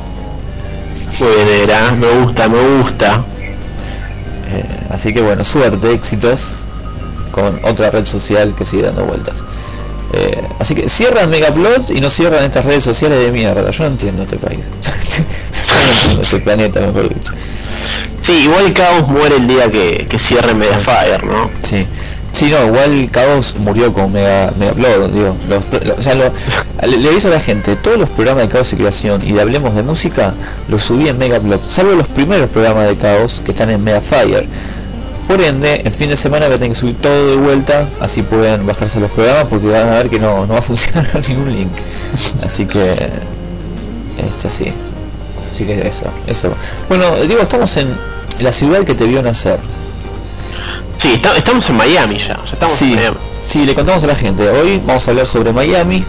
Negra, 1.20 1.92
me 1.92 2.08
gusta, 2.20 2.48
me 2.48 2.78
gusta. 2.78 3.22
Eh, 4.52 4.64
así 4.90 5.12
que 5.12 5.20
bueno, 5.20 5.44
suerte, 5.44 5.92
éxitos 5.92 6.54
con 7.32 7.60
otra 7.64 7.90
red 7.90 8.06
social 8.06 8.54
que 8.56 8.64
sigue 8.64 8.82
dando 8.82 9.04
vueltas. 9.04 9.34
Eh, 10.12 10.42
así 10.58 10.74
que 10.74 10.88
cierran 10.88 11.28
Megaplot 11.28 11.90
y 11.90 12.00
no 12.00 12.10
cierran 12.10 12.44
estas 12.44 12.64
redes 12.64 12.84
sociales 12.84 13.18
de 13.18 13.30
mierda. 13.30 13.70
Yo 13.70 13.84
no 13.84 13.90
entiendo 13.90 14.22
este 14.22 14.36
país. 14.36 14.60
No 15.76 15.92
entiendo 15.92 16.22
este 16.22 16.38
planeta, 16.40 16.80
mejor 16.80 17.08
dicho. 17.12 17.32
Sí, 18.26 18.32
igual 18.44 18.72
Caos 18.72 19.06
muere 19.08 19.36
el 19.36 19.46
día 19.46 19.70
que, 19.70 20.06
que 20.08 20.18
cierre 20.18 20.54
Mediafire, 20.54 21.18
¿no? 21.24 21.48
Sí. 21.62 21.86
Sí, 22.32 22.50
no, 22.50 22.66
igual 22.66 23.08
Caos 23.12 23.54
murió 23.58 23.92
con 23.94 24.12
Mega, 24.12 24.52
Megaplot, 24.58 25.10
digo. 25.12 25.36
Los, 25.48 25.64
pro- 25.64 25.94
o 25.96 26.02
sea, 26.02 26.14
le, 26.14 26.96
le 26.98 27.08
aviso 27.08 27.28
a 27.28 27.30
la 27.30 27.40
gente, 27.40 27.76
todos 27.76 27.98
los 27.98 28.10
programas 28.10 28.42
de 28.44 28.48
Caos 28.50 28.72
y 28.72 28.76
Creación 28.76 29.22
y 29.26 29.32
de 29.32 29.40
Hablemos 29.40 29.74
de 29.74 29.82
Música 29.82 30.34
los 30.68 30.82
subí 30.82 31.08
en 31.08 31.16
Megaplot, 31.18 31.66
salvo 31.68 31.92
los 31.92 32.08
primeros 32.08 32.50
programas 32.50 32.88
de 32.88 32.96
Caos 32.96 33.40
que 33.44 33.52
están 33.52 33.70
en 33.70 33.82
Megafire. 33.82 34.46
Por 35.28 35.40
ende, 35.40 35.80
el 35.84 35.92
fin 35.92 36.10
de 36.10 36.16
semana 36.16 36.46
voy 36.46 36.54
a 36.56 36.58
tener 36.58 36.72
que 36.72 36.78
subir 36.78 36.96
todo 37.00 37.30
de 37.30 37.36
vuelta, 37.36 37.88
así 38.00 38.22
pueden 38.22 38.66
bajarse 38.66 39.00
los 39.00 39.10
programas 39.12 39.44
porque 39.48 39.68
van 39.70 39.88
a 39.88 39.96
ver 39.96 40.10
que 40.10 40.18
no, 40.20 40.46
no 40.46 40.52
va 40.52 40.58
a 40.58 40.62
funcionar 40.62 41.08
ningún 41.28 41.52
link. 41.54 41.72
Así 42.44 42.66
que, 42.66 42.96
este 44.28 44.50
sí. 44.50 44.72
Así 45.52 45.64
que 45.64 45.86
eso, 45.88 46.06
eso. 46.26 46.52
Bueno, 46.88 47.16
digo, 47.26 47.40
estamos 47.40 47.74
en 47.78 47.88
la 48.40 48.52
ciudad 48.52 48.84
que 48.84 48.94
te 48.94 49.04
vio 49.06 49.22
nacer. 49.22 49.58
Sí, 51.00 51.12
está- 51.14 51.36
estamos 51.36 51.68
en 51.68 51.76
Miami 51.76 52.18
ya, 52.18 52.28
ya 52.44 52.52
estamos 52.52 52.74
sí, 52.76 52.86
en 52.92 52.94
Miami. 52.96 53.16
sí, 53.42 53.64
le 53.64 53.74
contamos 53.74 54.02
a 54.04 54.06
la 54.06 54.14
gente. 54.16 54.48
Hoy 54.48 54.80
vamos 54.86 55.06
a 55.06 55.10
hablar 55.10 55.26
sobre 55.26 55.52
Miami, 55.52 56.04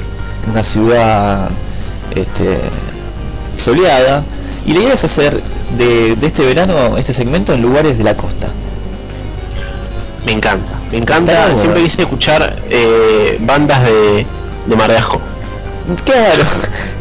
una 0.52 0.64
ciudad 0.64 1.50
este, 2.16 2.60
soleada. 3.56 4.24
Y 4.66 4.74
la 4.74 4.80
idea 4.82 4.94
es 4.94 5.04
hacer 5.04 5.42
de, 5.78 6.16
de 6.16 6.28
este 6.28 6.46
verano 6.46 6.98
este 6.98 7.14
segmento 7.14 7.54
en 7.54 7.62
lugares 7.62 7.98
de 7.98 8.04
la 8.04 8.16
costa. 8.18 8.48
Me 10.26 10.34
encanta, 10.34 10.74
me 10.92 10.98
encanta. 10.98 11.48
Siempre 11.62 11.84
quise 11.84 12.02
escuchar 12.02 12.56
eh, 12.70 13.38
bandas 13.42 13.84
de, 13.86 14.26
de 14.66 14.76
Mar 14.76 14.92
de. 14.92 15.22
Claro, 16.04 16.44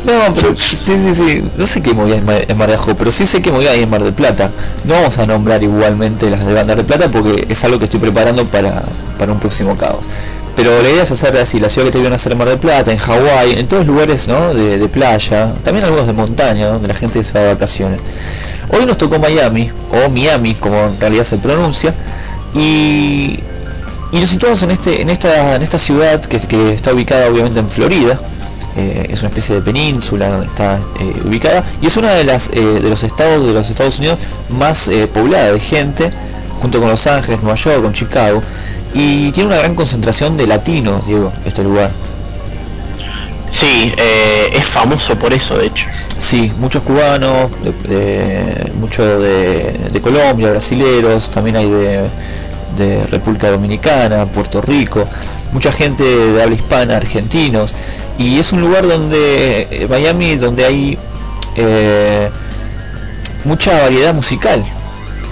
no, 0.04 0.32
pero 0.32 0.54
sí, 0.56 0.96
sí, 0.96 1.12
sí, 1.12 1.42
no 1.56 1.66
sé 1.66 1.82
qué 1.82 1.92
movía 1.92 2.14
en 2.16 2.24
Mar, 2.24 2.46
Mar 2.54 2.68
de 2.68 2.76
Ajó, 2.76 2.94
pero 2.94 3.10
sí 3.10 3.26
sé 3.26 3.42
que 3.42 3.50
movía 3.50 3.72
ahí 3.72 3.82
en 3.82 3.90
Mar 3.90 4.04
del 4.04 4.12
Plata. 4.12 4.52
No 4.84 4.94
vamos 4.94 5.18
a 5.18 5.24
nombrar 5.24 5.60
igualmente 5.64 6.30
las 6.30 6.46
de 6.46 6.54
Bandar 6.54 6.76
de 6.76 6.84
Plata 6.84 7.10
porque 7.10 7.46
es 7.48 7.64
algo 7.64 7.80
que 7.80 7.86
estoy 7.86 7.98
preparando 7.98 8.44
para, 8.44 8.84
para 9.18 9.32
un 9.32 9.40
próximo 9.40 9.76
caos. 9.76 10.06
Pero 10.54 10.80
la 10.82 10.88
idea 10.88 11.02
es 11.02 11.10
hacer 11.10 11.36
así, 11.36 11.58
la 11.58 11.68
ciudad 11.68 11.86
que 11.86 11.92
te 11.92 11.98
vieron 11.98 12.14
hacer 12.14 12.30
en 12.30 12.38
Mar 12.38 12.48
del 12.48 12.58
Plata, 12.58 12.92
en 12.92 12.98
Hawái, 12.98 13.58
en 13.58 13.66
todos 13.66 13.88
lugares 13.88 14.28
¿no? 14.28 14.54
de, 14.54 14.88
playa, 14.88 15.52
también 15.64 15.84
algunos 15.84 16.06
de 16.06 16.12
montaña, 16.12 16.68
donde 16.68 16.86
la 16.86 16.94
gente 16.94 17.24
se 17.24 17.32
va 17.32 17.40
de 17.40 17.54
vacaciones. 17.54 17.98
Hoy 18.70 18.86
nos 18.86 18.98
tocó 18.98 19.18
Miami, 19.18 19.68
o 19.90 20.08
Miami 20.08 20.54
como 20.54 20.84
en 20.84 21.00
realidad 21.00 21.24
se 21.24 21.38
pronuncia, 21.38 21.92
y, 22.54 23.40
y 24.12 24.20
nos 24.20 24.30
situamos 24.30 24.62
en 24.62 24.70
este 24.70 25.02
en 25.02 25.10
esta 25.10 25.56
en 25.56 25.62
esta 25.62 25.78
ciudad 25.78 26.20
que 26.22 26.36
está 26.72 26.92
ubicada 26.92 27.28
obviamente 27.28 27.58
en 27.58 27.68
Florida 27.68 28.20
eh, 28.76 29.06
es 29.10 29.20
una 29.20 29.28
especie 29.28 29.54
de 29.56 29.62
península 29.62 30.28
donde 30.28 30.46
está 30.46 30.76
eh, 31.00 31.22
ubicada 31.24 31.64
y 31.80 31.86
es 31.86 31.96
una 31.96 32.12
de 32.12 32.24
las 32.24 32.48
eh, 32.50 32.60
de 32.60 32.88
los 32.90 33.02
estados 33.02 33.46
de 33.46 33.52
los 33.52 33.68
Estados 33.70 33.98
Unidos 33.98 34.18
más 34.48 34.88
eh, 34.88 35.06
poblada 35.06 35.52
de 35.52 35.60
gente 35.60 36.10
junto 36.60 36.80
con 36.80 36.88
Los 36.88 37.06
Ángeles 37.06 37.40
Nueva 37.42 37.56
York 37.56 37.82
con 37.82 37.92
Chicago 37.92 38.42
y 38.94 39.30
tiene 39.32 39.48
una 39.48 39.58
gran 39.58 39.74
concentración 39.74 40.36
de 40.36 40.46
latinos 40.46 41.06
Diego 41.06 41.32
este 41.44 41.62
lugar 41.62 41.90
Sí, 43.50 43.92
eh, 43.96 44.50
es 44.52 44.64
famoso 44.66 45.14
por 45.16 45.32
eso, 45.32 45.54
de 45.56 45.66
hecho. 45.66 45.86
Sí, 46.18 46.52
muchos 46.58 46.82
cubanos, 46.82 47.50
de, 47.62 47.72
de- 47.94 48.72
mucho 48.74 49.20
de, 49.20 49.72
de 49.92 50.00
Colombia, 50.00 50.50
brasileros, 50.50 51.30
también 51.30 51.56
hay 51.56 51.70
de, 51.70 52.00
de 52.76 53.06
República 53.06 53.50
Dominicana, 53.50 54.26
Puerto 54.26 54.60
Rico, 54.60 55.06
mucha 55.52 55.72
gente 55.72 56.04
de 56.04 56.42
habla 56.42 56.54
hispana, 56.54 56.96
argentinos, 56.96 57.74
y 58.18 58.38
es 58.38 58.52
un 58.52 58.60
lugar 58.60 58.86
donde, 58.86 59.68
eh, 59.70 59.86
Miami, 59.88 60.36
donde 60.36 60.64
hay 60.64 60.98
eh, 61.56 62.30
mucha 63.44 63.80
variedad 63.82 64.14
musical. 64.14 64.64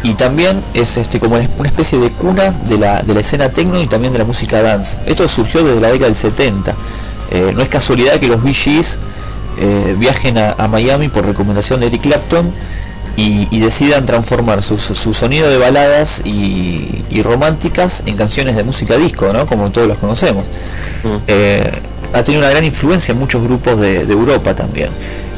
Y 0.02 0.14
también 0.14 0.62
es 0.74 0.98
este 0.98 1.18
como 1.18 1.36
una 1.36 1.68
especie 1.68 1.98
de 1.98 2.10
cuna 2.10 2.50
de 2.68 2.76
la, 2.76 3.02
de 3.02 3.14
la 3.14 3.20
escena 3.20 3.48
techno 3.48 3.80
y 3.80 3.86
también 3.86 4.12
de 4.12 4.18
la 4.18 4.26
música 4.26 4.60
dance. 4.60 4.98
Esto 5.06 5.26
surgió 5.26 5.64
desde 5.64 5.80
la 5.80 5.88
década 5.88 6.06
del 6.06 6.14
70. 6.14 6.74
Eh, 7.30 7.52
no 7.56 7.62
es 7.62 7.70
casualidad 7.70 8.20
que 8.20 8.26
los 8.26 8.40
eh, 8.44 9.96
viajen 9.98 10.36
a 10.36 10.68
Miami 10.68 11.08
por 11.08 11.24
recomendación 11.24 11.80
de 11.80 11.86
Eric 11.86 12.02
Clapton 12.02 12.52
y, 13.16 13.46
y 13.50 13.60
decidan 13.60 14.06
transformar 14.06 14.62
su, 14.62 14.78
su- 14.78 14.94
su 14.94 15.14
sonido 15.14 15.48
de 15.48 15.58
baladas 15.58 16.22
y, 16.24 17.04
y 17.10 17.22
románticas 17.22 18.02
en 18.06 18.16
canciones 18.16 18.56
de 18.56 18.64
música 18.64 18.96
disco, 18.96 19.28
¿no? 19.32 19.46
como 19.46 19.70
todos 19.70 19.86
los 19.88 19.98
conocemos. 19.98 20.44
Eh, 21.28 21.70
ha 22.12 22.22
tenido 22.24 22.42
una 22.42 22.50
gran 22.50 22.64
influencia 22.64 23.12
en 23.12 23.18
muchos 23.18 23.42
grupos 23.42 23.78
de, 23.78 24.04
de 24.06 24.12
Europa 24.12 24.54
también. 24.54 24.88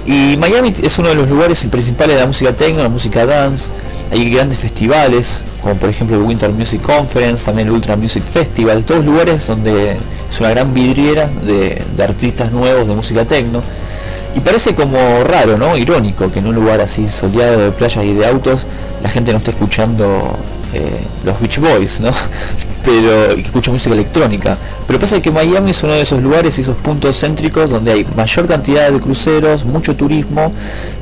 Y 0.07 0.37
Miami 0.37 0.73
es 0.83 0.99
uno 0.99 1.09
de 1.09 1.17
los 1.17 1.29
lugares 1.29 1.67
principales 1.71 2.15
de 2.15 2.21
la 2.23 2.27
música 2.29 2.53
techno, 2.53 2.83
la 2.83 2.89
música 2.89 3.27
dance. 3.27 3.71
Hay 4.13 4.31
grandes 4.31 4.59
festivales, 4.59 5.43
como 5.61 5.75
por 5.77 5.89
ejemplo 5.91 6.17
el 6.17 6.23
Winter 6.23 6.51
Music 6.53 6.81
Conference, 6.81 7.45
también 7.45 7.67
el 7.69 7.75
Ultra 7.75 7.97
Music 7.97 8.23
Festival, 8.23 8.85
todos 8.85 9.05
lugares 9.05 9.45
donde 9.49 9.97
es 10.31 10.41
una 10.41 10.51
gran 10.51 10.73
vidriera 10.73 11.29
de, 11.45 11.83
de 11.97 12.05
artistas 12.05 12.53
nuevos 12.53 12.87
de 12.87 12.95
música 12.95 13.25
techno. 13.25 13.63
Y 14.37 14.41
parece 14.41 14.75
como 14.75 15.25
raro, 15.25 15.57
¿no? 15.57 15.79
Irónico 15.79 16.31
que 16.31 16.41
en 16.41 16.47
un 16.47 16.55
lugar 16.55 16.83
así 16.83 17.09
soleado 17.09 17.59
de 17.59 17.71
playas 17.71 18.05
y 18.05 18.13
de 18.13 18.27
autos 18.27 18.67
la 19.03 19.09
gente 19.09 19.33
no 19.33 19.39
esté 19.39 19.53
escuchando 19.53 20.37
eh, 20.75 21.01
los 21.25 21.41
Beach 21.41 21.59
Boys, 21.59 22.01
¿no? 22.01 22.11
Pero 22.85 23.35
que 23.35 23.41
escucha 23.41 23.73
música 23.73 23.95
electrónica. 23.95 24.59
Pero 24.87 24.99
pasa 24.99 25.23
que 25.23 25.31
Miami 25.31 25.71
es 25.71 25.83
uno 25.83 25.95
de 25.95 26.03
esos 26.03 26.23
lugares 26.23 26.59
y 26.59 26.61
esos 26.61 26.77
puntos 26.77 27.19
céntricos 27.19 27.71
donde 27.71 27.93
hay 27.93 28.07
mayor 28.15 28.47
cantidad 28.47 28.91
de 28.91 29.01
cruceros, 29.01 29.65
mucho 29.65 29.97
turismo 29.97 30.53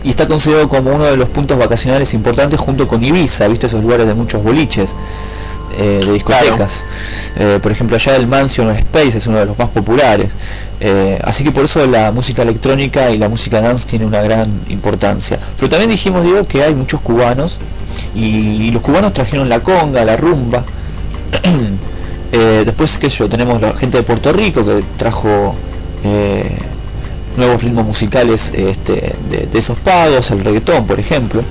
y 0.04 0.10
está 0.10 0.28
considerado 0.28 0.68
como 0.68 0.94
uno 0.94 1.06
de 1.06 1.16
los 1.16 1.28
puntos 1.28 1.58
vacacionales 1.58 2.14
importantes 2.14 2.60
junto 2.60 2.86
con 2.86 3.02
Ibiza, 3.02 3.48
¿viste? 3.48 3.66
Esos 3.66 3.82
lugares 3.82 4.06
de 4.06 4.14
muchos 4.14 4.44
boliches. 4.44 4.94
Eh, 5.76 6.02
de 6.04 6.12
discotecas. 6.12 6.84
Eh, 7.36 7.58
por 7.62 7.72
ejemplo, 7.72 7.96
allá 7.96 8.16
el 8.16 8.26
Mansion 8.26 8.70
Space 8.70 9.18
es 9.18 9.26
uno 9.26 9.38
de 9.38 9.46
los 9.46 9.58
más 9.58 9.70
populares. 9.70 10.32
Eh, 10.80 11.18
así 11.22 11.44
que 11.44 11.52
por 11.52 11.64
eso 11.64 11.86
la 11.86 12.10
música 12.10 12.42
electrónica 12.42 13.10
y 13.10 13.18
la 13.18 13.28
música 13.28 13.60
dance 13.60 13.86
tiene 13.86 14.06
una 14.06 14.22
gran 14.22 14.46
importancia. 14.68 15.38
Pero 15.56 15.68
también 15.68 15.90
dijimos, 15.90 16.24
Diego, 16.24 16.46
que 16.46 16.62
hay 16.62 16.74
muchos 16.74 17.00
cubanos 17.00 17.58
y, 18.14 18.26
y 18.66 18.70
los 18.70 18.82
cubanos 18.82 19.12
trajeron 19.12 19.48
la 19.48 19.60
conga, 19.60 20.04
la 20.04 20.16
rumba. 20.16 20.64
Eh, 22.36 22.64
después, 22.66 22.90
sé 22.90 23.08
yo, 23.10 23.28
tenemos 23.28 23.60
la 23.60 23.74
gente 23.74 23.98
de 23.98 24.02
Puerto 24.02 24.32
Rico 24.32 24.64
que 24.64 24.82
trajo 24.96 25.54
eh, 26.02 26.50
nuevos 27.36 27.62
ritmos 27.62 27.86
musicales 27.86 28.50
este, 28.52 29.14
de, 29.30 29.46
de 29.46 29.58
esos 29.58 29.78
pagos, 29.78 30.32
el 30.32 30.42
reggaetón, 30.42 30.84
por 30.84 30.98
ejemplo. 30.98 31.44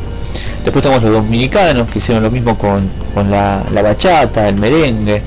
Después 0.63 0.81
tenemos 0.81 1.03
los 1.03 1.11
dominicanos 1.11 1.89
que 1.89 1.99
hicieron 1.99 2.23
lo 2.23 2.31
mismo 2.31 2.57
con, 2.57 2.89
la, 3.29 3.63
bachata, 3.83 4.47
el 4.47 4.55
merengue. 4.55 5.21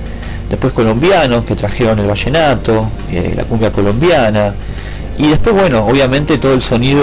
después 0.48 0.72
colombianos 0.72 1.44
que 1.44 1.54
trajeron 1.54 1.98
el 1.98 2.06
vallenato, 2.06 2.88
eh, 3.10 3.34
la 3.36 3.44
cumbia 3.44 3.70
colombiana, 3.70 4.54
y 5.18 5.28
después, 5.28 5.54
bueno, 5.54 5.86
obviamente 5.86 6.38
todo 6.38 6.52
el 6.52 6.62
sonido 6.62 7.02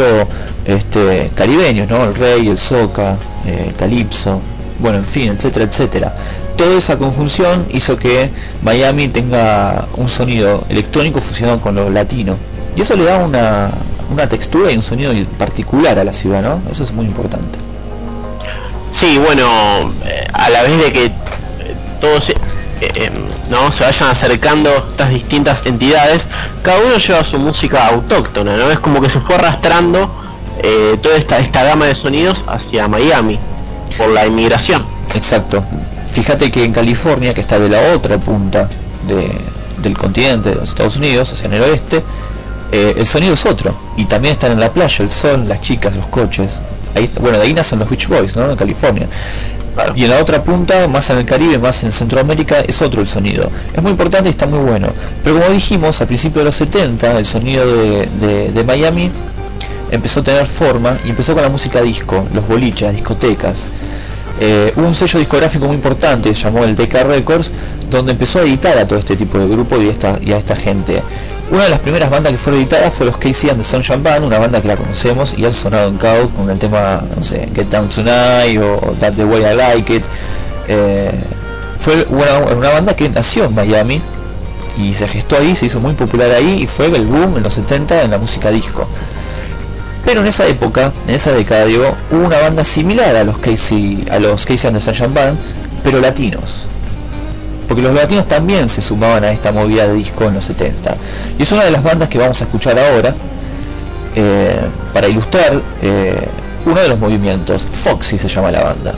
este, 0.66 1.32
caribeño, 1.36 1.86
¿no? 1.88 2.06
El 2.06 2.16
rey, 2.16 2.48
el 2.48 2.58
soca, 2.58 3.18
eh, 3.46 3.66
el 3.70 3.76
calipso, 3.76 4.40
bueno, 4.80 5.00
en 5.00 5.06
fin, 5.06 5.30
etcétera, 5.30 5.66
etcétera. 5.66 6.16
Toda 6.56 6.78
esa 6.78 6.98
conjunción 6.98 7.66
hizo 7.72 7.98
que 7.98 8.30
Miami 8.62 9.08
tenga 9.08 9.88
un 9.98 10.08
sonido 10.08 10.64
electrónico 10.70 11.22
fusionado 11.22 11.60
con 11.60 11.76
lo 11.76 11.90
latino. 11.90 12.38
Y 12.76 12.82
eso 12.82 12.96
le 12.96 13.06
da 13.06 13.18
una 13.26 14.30
textura 14.30 14.72
y 14.72 14.76
un 14.76 14.82
sonido 14.82 15.12
particular 15.38 15.98
a 15.98 16.04
la 16.04 16.14
ciudad, 16.14 16.42
¿no? 16.42 16.62
Eso 16.70 16.84
es 16.84 16.92
muy 16.92 17.06
importante. 17.06 17.73
Sí, 18.99 19.18
bueno, 19.18 19.48
a 20.34 20.49
la 20.49 20.61
vez 20.64 20.84
de 20.84 20.94
que 20.94 21.11
todos 21.99 22.30
eh, 22.30 22.34
eh, 22.82 23.11
no 23.49 23.72
se 23.72 23.84
vayan 23.84 24.10
acercando 24.10 24.70
estas 24.91 25.10
distintas 25.10 25.65
entidades, 25.65 26.22
cada 26.61 26.80
uno 26.80 26.98
lleva 26.98 27.24
su 27.24 27.38
música 27.40 27.88
autóctona, 27.88 28.56
¿no? 28.57 28.70
Es 28.72 28.80
como 28.80 29.02
que 29.02 29.10
se 29.10 29.20
fue 29.22 29.36
arrastrando 29.36 30.10
eh, 30.61 30.98
toda 31.02 31.15
esta, 31.18 31.40
esta 31.40 31.64
gama 31.64 31.86
de 31.86 31.95
sonidos 31.95 32.38
hacia 32.48 32.88
Miami 32.88 33.40
por 33.98 34.10
la 34.10 34.26
inmigración. 34.26 34.86
Exacto. 35.15 35.64
Fíjate 36.11 36.52
que 36.52 36.64
en 36.64 36.74
California, 36.74 37.34
que 37.34 37.41
está 37.41 37.57
de 37.60 37.70
la 37.70 37.94
otra 37.95 38.18
punta 38.18 38.70
de- 39.07 39.32
del 39.78 39.98
continente 39.98 40.49
de 40.49 40.56
los 40.56 40.70
Estados 40.70 40.95
Unidos, 40.98 41.34
hacia 41.34 41.48
el 41.48 41.61
oeste, 41.61 42.03
eh, 42.72 42.94
el 42.98 43.06
sonido 43.07 43.34
es 43.34 43.45
otro. 43.45 43.74
Y 43.98 44.06
también 44.06 44.34
están 44.34 44.52
en 44.52 44.60
la 44.60 44.72
playa, 44.72 45.03
el 45.03 45.10
sol, 45.11 45.45
las 45.48 45.61
chicas, 45.61 45.95
los 45.95 46.07
coches. 46.07 46.61
Ahí, 46.95 47.10
bueno, 47.20 47.38
de 47.38 47.44
ahí 47.45 47.53
nacen 47.53 47.80
los 47.80 47.90
Beach 47.90 48.07
Boys, 48.07 48.36
¿no? 48.36 48.49
En 48.52 48.56
California. 48.56 49.07
Y 49.95 50.03
en 50.03 50.11
la 50.11 50.20
otra 50.20 50.44
punta, 50.44 50.88
más 50.88 51.10
en 51.10 51.18
el 51.18 51.26
Caribe, 51.26 51.57
más 51.57 51.84
en 51.84 51.91
Centroamérica, 51.91 52.60
es 52.60 52.82
otro 52.84 53.02
el 53.02 53.07
sonido. 53.07 53.49
Es 53.76 53.82
muy 53.82 53.91
importante 53.91 54.30
y 54.30 54.32
está 54.32 54.45
muy 54.45 54.60
bueno. 54.60 54.90
Pero 55.24 55.40
como 55.40 55.52
dijimos, 55.52 55.99
a 56.02 56.06
principios 56.06 56.41
de 56.41 56.45
los 56.45 56.56
70, 56.56 57.18
el 57.18 57.26
sonido 57.26 57.65
de, 57.65 58.06
de- 58.22 58.52
de 58.52 58.64
Miami 58.64 59.10
empezó 59.90 60.20
a 60.20 60.24
tener 60.24 60.45
forma 60.45 60.98
y 61.06 61.10
empezó 61.10 61.34
con 61.34 61.41
la 61.44 61.49
música 61.49 61.82
disco, 61.82 62.24
los 62.34 62.48
boliches, 62.48 62.84
las 62.84 62.94
discotecas. 62.94 63.68
Eh, 64.40 64.74
un 64.78 64.96
sello 64.96 65.20
discográfico 65.20 65.66
muy 65.66 65.76
importante, 65.76 66.34
se 66.34 66.44
llamó 66.44 66.64
el 66.64 66.76
Decca 66.76 67.04
Records, 67.04 67.52
donde 67.90 68.14
empezó 68.14 68.40
a 68.40 68.42
editar 68.42 68.78
a 68.78 68.88
todo 68.88 69.00
este 69.00 69.16
tipo 69.16 69.38
de 69.38 69.48
grupo 69.48 69.80
y, 69.80 69.90
esta, 69.90 70.16
a 70.16 70.38
esta 70.38 70.56
gente. 70.56 71.02
Una 71.52 71.66
de 71.66 71.70
las 71.70 71.80
primeras 71.80 72.10
bandas 72.10 72.32
que 72.32 72.38
fueron 72.38 72.62
editadas 72.62 72.94
fue 72.94 73.06
los 73.06 73.18
Casey 73.18 73.50
and 73.50 73.60
the 73.60 73.64
Sunshine 73.64 74.02
Band, 74.02 74.26
una 74.26 74.40
banda 74.40 74.62
que 74.62 74.68
la 74.68 74.76
conocemos 74.76 75.36
y 75.38 75.46
ha 75.46 75.54
sonado 75.54 75.90
en 75.90 76.00
Chaos 76.00 76.30
con 76.36 76.50
el 76.50 76.58
tema, 76.58 77.04
no 77.16 77.24
sé, 77.24 77.48
Get 77.54 77.68
Down 77.68 77.90
Tonight 77.90 78.60
o 78.60 78.96
That 79.00 79.14
the 79.14 79.26
Way 79.26 79.42
I 79.42 79.56
Like 79.56 79.96
It. 79.96 80.06
Eh, 80.68 81.12
fue 81.80 82.08
una, 82.10 82.38
una 82.56 82.70
banda 82.70 82.96
que 82.96 83.10
nació 83.10 83.46
en 83.46 83.54
Miami 83.54 84.02
y 84.78 84.94
se 84.94 85.08
gestó 85.08 85.38
ahí, 85.38 85.54
se 85.54 85.68
hizo 85.68 85.80
muy 85.80 85.94
popular 85.94 86.32
ahí 86.32 86.64
y 86.64 86.68
fue 86.68 86.88
el 86.88 87.06
boom 87.06 87.38
en 87.38 87.44
los 87.44 87.54
70 87.54 88.02
en 88.02 88.12
la 88.12 88.18
música 88.18 88.50
disco. 88.50 88.88
Pero 90.06 90.22
en 90.22 90.28
esa 90.28 90.46
época, 90.48 90.92
en 91.08 91.16
esa 91.16 91.32
década, 91.32 91.66
digo, 91.66 91.96
hubo 92.12 92.26
una 92.26 92.40
banda 92.40 92.64
similar 92.64 93.16
a 93.16 93.24
los 93.24 93.38
Casey, 93.38 94.06
a 94.12 94.20
los 94.20 94.46
Casey 94.46 94.68
and 94.68 94.78
the 94.78 94.84
Sunshine 94.84 95.14
Band, 95.14 95.38
pero 95.84 96.00
latinos. 96.00 96.68
Porque 97.68 97.82
los 97.82 97.94
latinos 97.94 98.28
también 98.28 98.68
se 98.68 98.82
sumaban 98.82 99.24
a 99.24 99.32
esta 99.32 99.52
movida 99.52 99.88
de 99.88 99.94
disco 99.94 100.26
en 100.26 100.34
los 100.34 100.44
70. 100.46 100.98
Y 101.40 101.44
es 101.44 101.52
una 101.52 101.64
de 101.64 101.72
las 101.72 101.84
bandas 101.84 102.10
que 102.10 102.18
vamos 102.18 102.42
a 102.42 102.44
escuchar 102.44 102.78
ahora 102.78 103.16
eh, 104.16 104.60
para 104.94 105.08
ilustrar 105.08 105.62
eh, 105.82 106.28
uno 106.66 106.82
de 106.82 106.88
los 106.90 107.00
movimientos. 107.00 107.66
Foxy 107.72 108.18
se 108.18 108.28
llama 108.28 108.52
la 108.52 108.64
banda. 108.64 108.94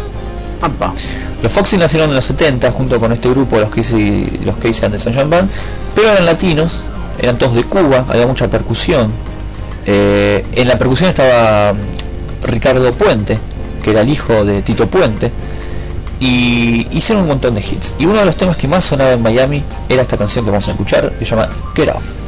Los 1.44 1.52
Foxy 1.52 1.78
nacieron 1.78 2.10
en 2.10 2.16
los 2.16 2.26
70 2.26 2.72
junto 2.72 3.00
con 3.00 3.12
este 3.12 3.30
grupo, 3.30 3.60
los 3.60 3.70
Casey, 3.70 4.40
los 4.44 4.56
Casey 4.56 4.86
and 4.86 4.94
the 4.94 5.00
Sunshine 5.00 5.30
Band, 5.30 5.50
pero 5.94 6.12
eran 6.12 6.26
latinos, 6.26 6.84
eran 7.22 7.38
todos 7.38 7.56
de 7.56 7.64
Cuba, 7.64 8.06
había 8.10 8.26
mucha 8.26 8.48
percusión. 8.48 9.12
Eh, 9.86 10.44
en 10.54 10.68
la 10.68 10.78
percusión 10.78 11.10
estaba 11.10 11.74
Ricardo 12.44 12.92
Puente, 12.94 13.38
que 13.84 13.92
era 13.92 14.02
el 14.02 14.10
hijo 14.10 14.46
de 14.46 14.62
Tito 14.62 14.88
Puente, 14.88 15.32
y 16.20 16.88
hicieron 16.92 17.24
un 17.24 17.30
montón 17.30 17.56
de 17.56 17.62
hits. 17.62 17.94
Y 18.00 18.06
uno 18.06 18.20
de 18.20 18.26
los 18.26 18.36
temas 18.36 18.58
que 18.58 18.68
más 18.68 18.84
sonaba 18.86 19.14
en 19.14 19.22
Miami 19.22 19.64
era 19.90 20.02
esta 20.02 20.18
canción 20.18 20.46
que 20.46 20.52
vamos 20.52 20.68
a 20.68 20.72
escuchar, 20.72 21.12
que 21.12 21.26
se 21.26 21.36
llama 21.36 21.50
Get 21.76 21.90
Off. 21.90 22.26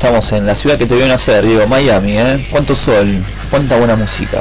Estamos 0.00 0.32
en 0.32 0.46
la 0.46 0.54
ciudad 0.54 0.78
que 0.78 0.86
te 0.86 0.94
vio 0.96 1.06
nacer, 1.06 1.44
digo, 1.44 1.66
Miami, 1.66 2.16
¿eh? 2.16 2.40
Cuánto 2.50 2.74
sol, 2.74 3.22
cuánta 3.50 3.76
buena 3.76 3.96
música. 3.96 4.40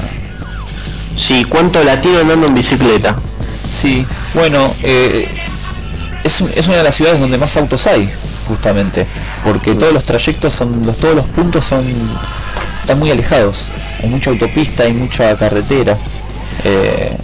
Sí, 1.18 1.44
cuánto 1.44 1.84
latino 1.84 2.20
andando 2.20 2.48
en 2.48 2.54
bicicleta. 2.54 3.18
Sí, 3.70 4.08
bueno, 4.34 4.74
eh, 4.84 5.28
es, 6.24 6.40
un- 6.40 6.50
es 6.56 6.66
una 6.70 6.78
de 6.78 6.84
las 6.84 6.96
ciudades 6.96 7.20
donde 7.20 7.38
más 7.38 7.58
autos 7.58 7.86
hay, 7.88 8.10
justamente, 8.48 9.06
porque 9.44 9.76
todos 9.76 9.92
los 9.92 10.06
trayectos 10.06 10.54
son, 10.54 10.86
los, 10.86 10.96
todos 10.96 11.16
los 11.16 11.26
puntos 11.28 11.66
son, 11.66 11.84
están 12.80 12.98
muy 12.98 13.12
alejados. 13.12 13.68
Hay 14.02 14.08
mucha 14.08 14.30
autopista, 14.30 14.84
hay 14.84 14.94
mucha 14.94 15.36
carretera, 15.36 15.98
eh, 16.64 17.18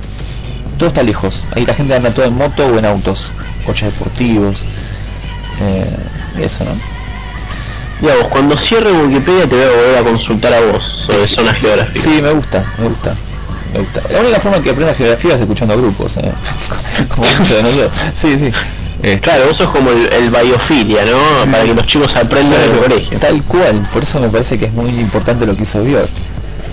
todo 0.78 0.90
está 0.90 1.03
lejos. 1.03 1.45
Ahí 1.56 1.66
la 1.66 1.74
gente 1.74 1.95
anda 1.95 2.14
todo 2.14 2.26
en 2.26 2.36
moto 2.36 2.66
o 2.68 2.78
en 2.78 2.84
autos, 2.84 3.32
coches 3.66 3.94
deportivos, 3.94 4.66
eh, 5.62 5.86
y 6.38 6.41
eso, 6.44 6.66
¿no? 6.66 6.94
Digamos, 8.01 8.27
cuando 8.27 8.57
cierre 8.57 8.91
Wikipedia 8.91 9.47
te 9.47 9.55
voy 9.55 9.63
a 9.63 9.69
volver 9.69 9.97
a 9.97 10.03
consultar 10.03 10.53
a 10.53 10.61
vos 10.61 10.84
sobre 11.05 11.27
zonas 11.27 11.57
geográficas. 11.59 12.01
Sí, 12.01 12.22
me 12.22 12.31
gusta, 12.31 12.63
me 12.77 12.88
gusta. 12.89 13.15
Me 13.73 13.80
gusta. 13.80 14.01
La 14.11 14.19
única 14.19 14.39
forma 14.39 14.61
que 14.61 14.69
aprendas 14.69 14.97
geografía 14.97 15.35
es 15.35 15.41
escuchando 15.41 15.77
grupos, 15.77 16.17
¿eh? 16.17 16.31
como 17.09 17.27
muchos 17.27 17.55
de 17.55 17.63
nosotros. 17.63 17.91
Sí, 18.13 18.38
sí. 18.38 18.51
Este, 19.01 19.19
Claro, 19.22 19.47
vos 19.47 19.57
sos 19.57 19.69
como 19.69 19.91
el, 19.91 20.11
el 20.11 20.30
biofilia, 20.30 21.05
¿no? 21.05 21.43
Sí. 21.43 21.49
Para 21.51 21.63
que 21.63 21.73
los 21.73 21.85
chicos 21.85 22.15
aprendan 22.15 22.61
en 22.61 22.72
el 22.72 22.80
colegio. 22.80 23.19
Tal 23.19 23.43
cual, 23.43 23.88
por 23.93 24.03
eso 24.03 24.19
me 24.19 24.30
parece 24.30 24.57
que 24.57 24.65
es 24.65 24.73
muy 24.73 24.89
importante 24.89 25.45
lo 25.45 25.55
que 25.55 25.63
hizo 25.63 25.84
Björk. 25.84 26.09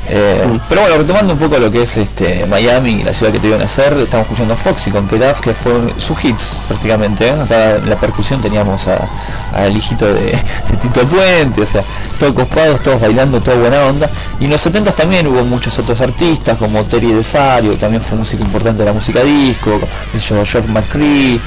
Eh, 0.09 0.45
Mm. 0.47 0.59
Pero 0.69 0.81
bueno, 0.83 0.97
retomando 0.99 1.33
un 1.35 1.39
poco 1.39 1.59
lo 1.59 1.71
que 1.71 1.83
es 1.83 1.97
este 1.97 2.45
Miami, 2.47 3.03
la 3.05 3.13
ciudad 3.13 3.33
que 3.33 3.39
te 3.39 3.47
vio 3.49 3.57
nacer, 3.59 3.97
estamos 3.99 4.27
escuchando 4.27 4.55
a 4.55 4.57
Foxy 4.57 4.91
con 4.91 5.05
Off, 5.23 5.41
que 5.41 5.55
fueron 5.55 5.93
sus 5.99 6.23
hits 6.25 6.61
prácticamente. 6.67 7.29
¿eh? 7.29 7.33
Acá 7.41 7.77
en 7.77 7.89
la 7.89 7.97
percusión 7.97 8.41
teníamos 8.41 8.89
a- 8.89 9.09
al 9.55 9.77
hijito 9.77 10.13
de, 10.13 10.23
de 10.71 10.77
Tito 10.81 11.03
Puente, 11.07 11.63
o 11.63 11.67
sea, 11.67 11.83
todos 12.19 12.35
copados, 12.35 12.81
todos 12.83 13.01
bailando, 13.01 13.41
toda 13.41 13.57
buena 13.59 13.87
onda. 13.87 14.11
Y 14.41 14.45
en 14.47 14.51
los 14.51 14.61
70 14.61 14.91
también 14.93 15.27
hubo 15.29 15.45
muchos 15.45 15.79
otros 15.79 16.01
artistas, 16.01 16.57
como 16.59 16.83
Terry 16.85 17.13
Desario, 17.13 17.71
que 17.71 17.77
también 17.79 18.03
fue 18.03 18.19
músico 18.19 18.43
importante 18.43 18.81
de 18.81 18.87
la 18.87 18.93
música 18.93 19.23
disco, 19.23 19.79
George 20.19 20.63
McCree. 20.69 21.41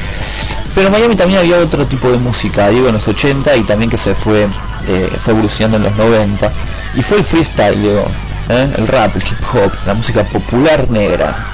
Pero 0.74 0.88
en 0.88 0.94
Miami 0.94 1.16
también 1.16 1.40
había 1.40 1.58
otro 1.58 1.86
tipo 1.88 2.10
de 2.10 2.18
música, 2.18 2.70
digo 2.70 2.88
en 2.88 2.94
los 2.94 3.08
80 3.08 3.56
y 3.58 3.64
también 3.64 3.90
que 3.90 3.98
se 3.98 4.14
fue, 4.16 4.48
eh, 4.88 5.10
fue 5.22 5.34
evolucionando 5.34 5.78
en 5.78 5.84
los 5.84 5.96
90. 5.96 6.52
Y 6.96 7.02
fue 7.02 7.18
el 7.18 7.24
freestyle, 7.24 7.82
digo, 7.82 8.06
¿eh? 8.50 8.74
el 8.78 8.88
rap, 8.88 9.16
el 9.16 9.24
hip 9.24 9.44
hop, 9.54 9.72
la 9.86 9.94
música 9.94 10.24
popular 10.24 10.90
negra. 10.90 11.52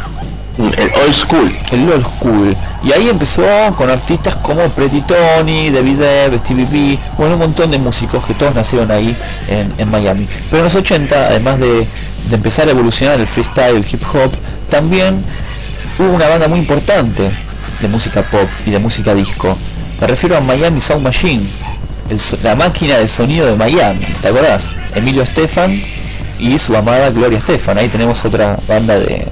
El 0.57 0.91
old 0.93 1.15
school. 1.15 1.57
El 1.71 1.89
old 1.89 2.03
school. 2.03 2.55
Y 2.83 2.91
ahí 2.91 3.09
empezó 3.09 3.43
con 3.77 3.89
artistas 3.89 4.35
como 4.37 4.67
Pretty 4.69 5.01
Tony, 5.01 5.69
David 5.69 6.01
Ebb, 6.01 6.39
Stevie 6.39 6.65
B, 6.65 6.99
bueno, 7.17 7.35
un 7.35 7.39
montón 7.39 7.71
de 7.71 7.77
músicos 7.77 8.23
que 8.25 8.33
todos 8.33 8.53
nacieron 8.53 8.91
ahí 8.91 9.15
en, 9.47 9.73
en 9.77 9.89
Miami. 9.89 10.27
Pero 10.49 10.59
en 10.59 10.63
los 10.65 10.75
80, 10.75 11.15
además 11.27 11.59
de, 11.59 11.87
de 12.29 12.35
empezar 12.35 12.67
a 12.67 12.71
evolucionar 12.71 13.19
el 13.19 13.27
freestyle, 13.27 13.77
el 13.77 13.85
hip 13.85 14.03
hop, 14.13 14.31
también 14.69 15.23
hubo 15.97 16.09
una 16.09 16.27
banda 16.27 16.47
muy 16.47 16.59
importante 16.59 17.31
de 17.79 17.87
música 17.87 18.23
pop 18.23 18.49
y 18.65 18.71
de 18.71 18.79
música 18.79 19.13
disco. 19.13 19.57
Me 19.99 20.07
refiero 20.07 20.37
a 20.37 20.41
Miami 20.41 20.81
Sound 20.81 21.03
Machine, 21.03 21.43
el 22.09 22.19
la 22.43 22.55
máquina 22.55 22.97
de 22.97 23.07
sonido 23.07 23.47
de 23.47 23.55
Miami, 23.55 24.05
¿te 24.21 24.27
acordás? 24.27 24.75
Emilio 24.95 25.23
Estefan 25.23 25.81
y 26.41 26.57
su 26.57 26.75
amada 26.75 27.09
Gloria 27.11 27.37
Estefan. 27.37 27.77
Ahí 27.77 27.87
tenemos 27.87 28.25
otra 28.25 28.57
banda 28.67 28.99
de, 28.99 29.27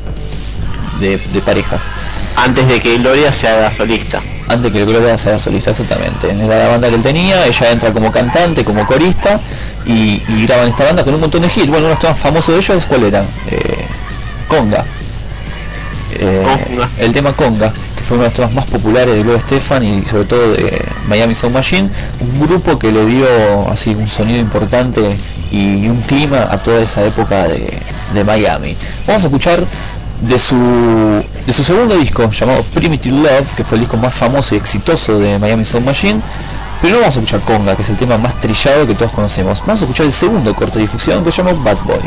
de, 1.00 1.18
de 1.18 1.42
parejas. 1.42 1.82
Antes 2.36 2.68
de 2.68 2.80
que 2.80 2.98
Gloria 3.00 3.34
se 3.34 3.48
haga 3.48 3.76
solista. 3.76 4.22
Antes 4.48 4.72
que 4.72 4.86
Gloria 4.86 5.18
se 5.18 5.30
haga 5.30 5.40
solista, 5.40 5.72
exactamente. 5.72 6.32
Era 6.32 6.64
la 6.64 6.68
banda 6.70 6.90
que 6.90 6.96
él 6.96 7.02
tenía, 7.04 7.46
ella 7.46 7.72
entra 7.72 7.92
como 7.92 8.12
cantante, 8.12 8.64
como 8.64 8.86
corista 8.86 9.40
y, 9.86 10.22
y 10.28 10.46
graban 10.48 10.70
esta 10.70 10.86
banda 10.86 11.04
con 11.04 11.16
un 11.16 11.22
montón 11.22 11.42
de 11.42 11.48
hits. 11.48 11.68
Bueno, 11.68 11.80
uno 11.80 11.88
de 11.88 11.94
los 11.96 12.00
temas 12.00 12.20
famosos 12.20 12.56
de 12.56 12.62
ellos, 12.62 12.86
¿cuál 12.86 13.04
era? 13.04 13.24
Eh, 13.50 13.86
Conga. 14.48 14.86
Eh, 16.12 16.46
Conga. 16.68 16.90
El 16.98 17.14
tema 17.14 17.34
Conga, 17.34 17.74
fue 18.10 18.18
uno 18.18 18.24
de 18.24 18.30
los 18.32 18.38
temas 18.38 18.54
más 18.56 18.66
populares 18.66 19.14
de 19.14 19.22
Gloria 19.22 19.38
Estefan 19.38 19.84
y 19.84 20.04
sobre 20.04 20.26
todo 20.26 20.54
de 20.54 20.84
Miami 21.08 21.36
Sound 21.36 21.54
Machine, 21.54 21.92
un 22.20 22.48
grupo 22.48 22.80
que 22.80 22.92
le 22.92 23.06
dio 23.06 23.28
así 23.70 23.92
un 23.92 24.08
sonido 24.08 24.40
importante 24.40 25.16
y 25.52 25.88
un 25.88 26.02
clima 26.08 26.48
a 26.50 26.58
toda 26.58 26.82
esa 26.82 27.06
época 27.06 27.48
de, 27.48 27.72
de 28.16 28.24
Miami. 28.24 28.76
Vamos 29.06 29.24
a 29.26 29.28
escuchar 29.28 29.60
de 30.22 30.40
su, 30.40 30.56
de 31.46 31.54
su 31.54 31.64
segundo 31.64 31.96
disco 31.98 32.28
llamado 32.32 32.64
Primitive 32.74 33.16
Love, 33.16 33.54
que 33.56 33.64
fue 33.64 33.76
el 33.76 33.82
disco 33.82 33.98
más 33.98 34.16
famoso 34.16 34.56
y 34.56 34.58
exitoso 34.58 35.20
de 35.20 35.38
Miami 35.38 35.64
Sound 35.64 35.86
Machine. 35.86 36.20
Pero 36.82 36.96
no 36.96 37.02
vamos 37.02 37.16
a 37.16 37.20
escuchar 37.20 37.42
Conga, 37.42 37.76
que 37.76 37.84
es 37.84 37.90
el 37.92 37.98
tema 37.98 38.18
más 38.18 38.40
trillado 38.40 38.88
que 38.88 38.96
todos 38.96 39.12
conocemos. 39.12 39.62
Vamos 39.68 39.84
a 39.84 39.86
escuchar 39.86 40.08
el 40.08 40.12
segundo 40.12 40.56
corte 40.56 40.80
de 40.80 40.86
difusión 40.86 41.24
que 41.24 41.32
se 41.32 41.44
llama 41.44 41.56
Bad 41.64 41.78
Boy. 41.86 42.00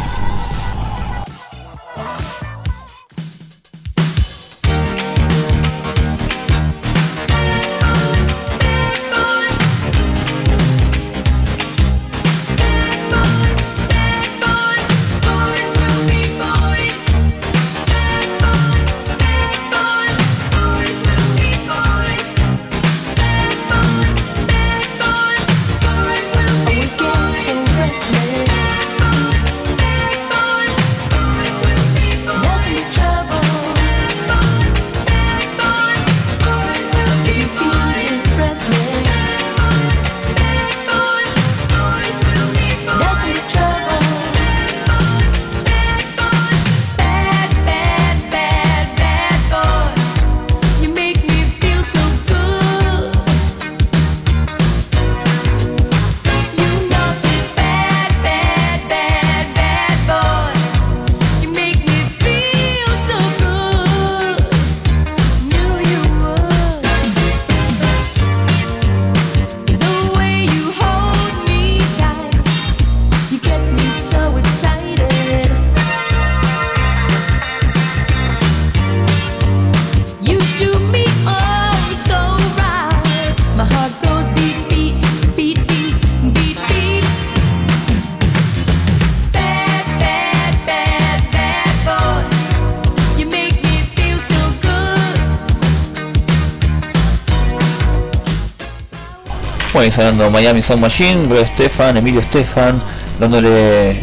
Sonando 99.93 100.31
Miami 100.31 100.62
Sound 100.62 100.82
Machine, 100.82 101.27
Gloria 101.27 101.44
Estefan, 101.44 101.97
Emilio 101.97 102.20
Estefan, 102.20 102.82
dándole 103.20 104.02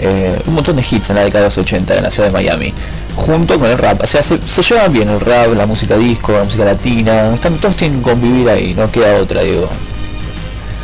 eh, 0.00 0.42
un 0.46 0.54
montón 0.54 0.76
de 0.76 0.84
hits 0.88 1.10
en 1.10 1.16
la 1.16 1.22
década 1.22 1.40
de 1.40 1.46
los 1.46 1.58
80 1.58 1.96
en 1.96 2.02
la 2.02 2.10
ciudad 2.10 2.28
de 2.28 2.32
Miami, 2.32 2.72
junto 3.14 3.58
con 3.58 3.70
el 3.70 3.78
rap. 3.78 4.02
O 4.02 4.06
sea, 4.06 4.22
se, 4.22 4.38
se 4.46 4.62
llevan 4.62 4.92
bien 4.92 5.08
el 5.08 5.20
rap, 5.20 5.54
la 5.54 5.66
música 5.66 5.96
disco, 5.96 6.32
la 6.32 6.44
música 6.44 6.64
latina, 6.64 7.34
están, 7.34 7.58
todos 7.58 7.76
tienen 7.76 7.98
que 7.98 8.10
convivir 8.10 8.48
ahí, 8.48 8.74
no 8.74 8.90
queda 8.90 9.16
otra, 9.16 9.42
digo. 9.42 9.68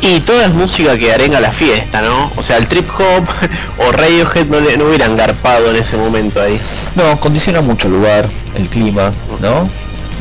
Y 0.01 0.21
toda 0.21 0.45
es 0.45 0.53
música 0.53 0.97
que 0.97 1.13
arenga 1.13 1.41
la 1.41 1.51
fiesta, 1.51 2.01
¿no? 2.01 2.31
O 2.37 2.43
sea, 2.43 2.57
el 2.57 2.67
trip 2.67 2.89
hop 2.97 3.27
o 3.87 3.91
Radiohead 3.91 4.45
no, 4.45 4.61
le, 4.61 4.77
no 4.77 4.85
hubieran 4.85 5.17
garpado 5.17 5.69
en 5.69 5.75
ese 5.75 5.97
momento 5.97 6.41
ahí. 6.41 6.59
No, 6.95 7.19
condiciona 7.19 7.59
mucho 7.61 7.87
el 7.87 7.95
lugar, 7.95 8.29
el 8.55 8.69
clima, 8.69 9.11
¿no? 9.41 9.69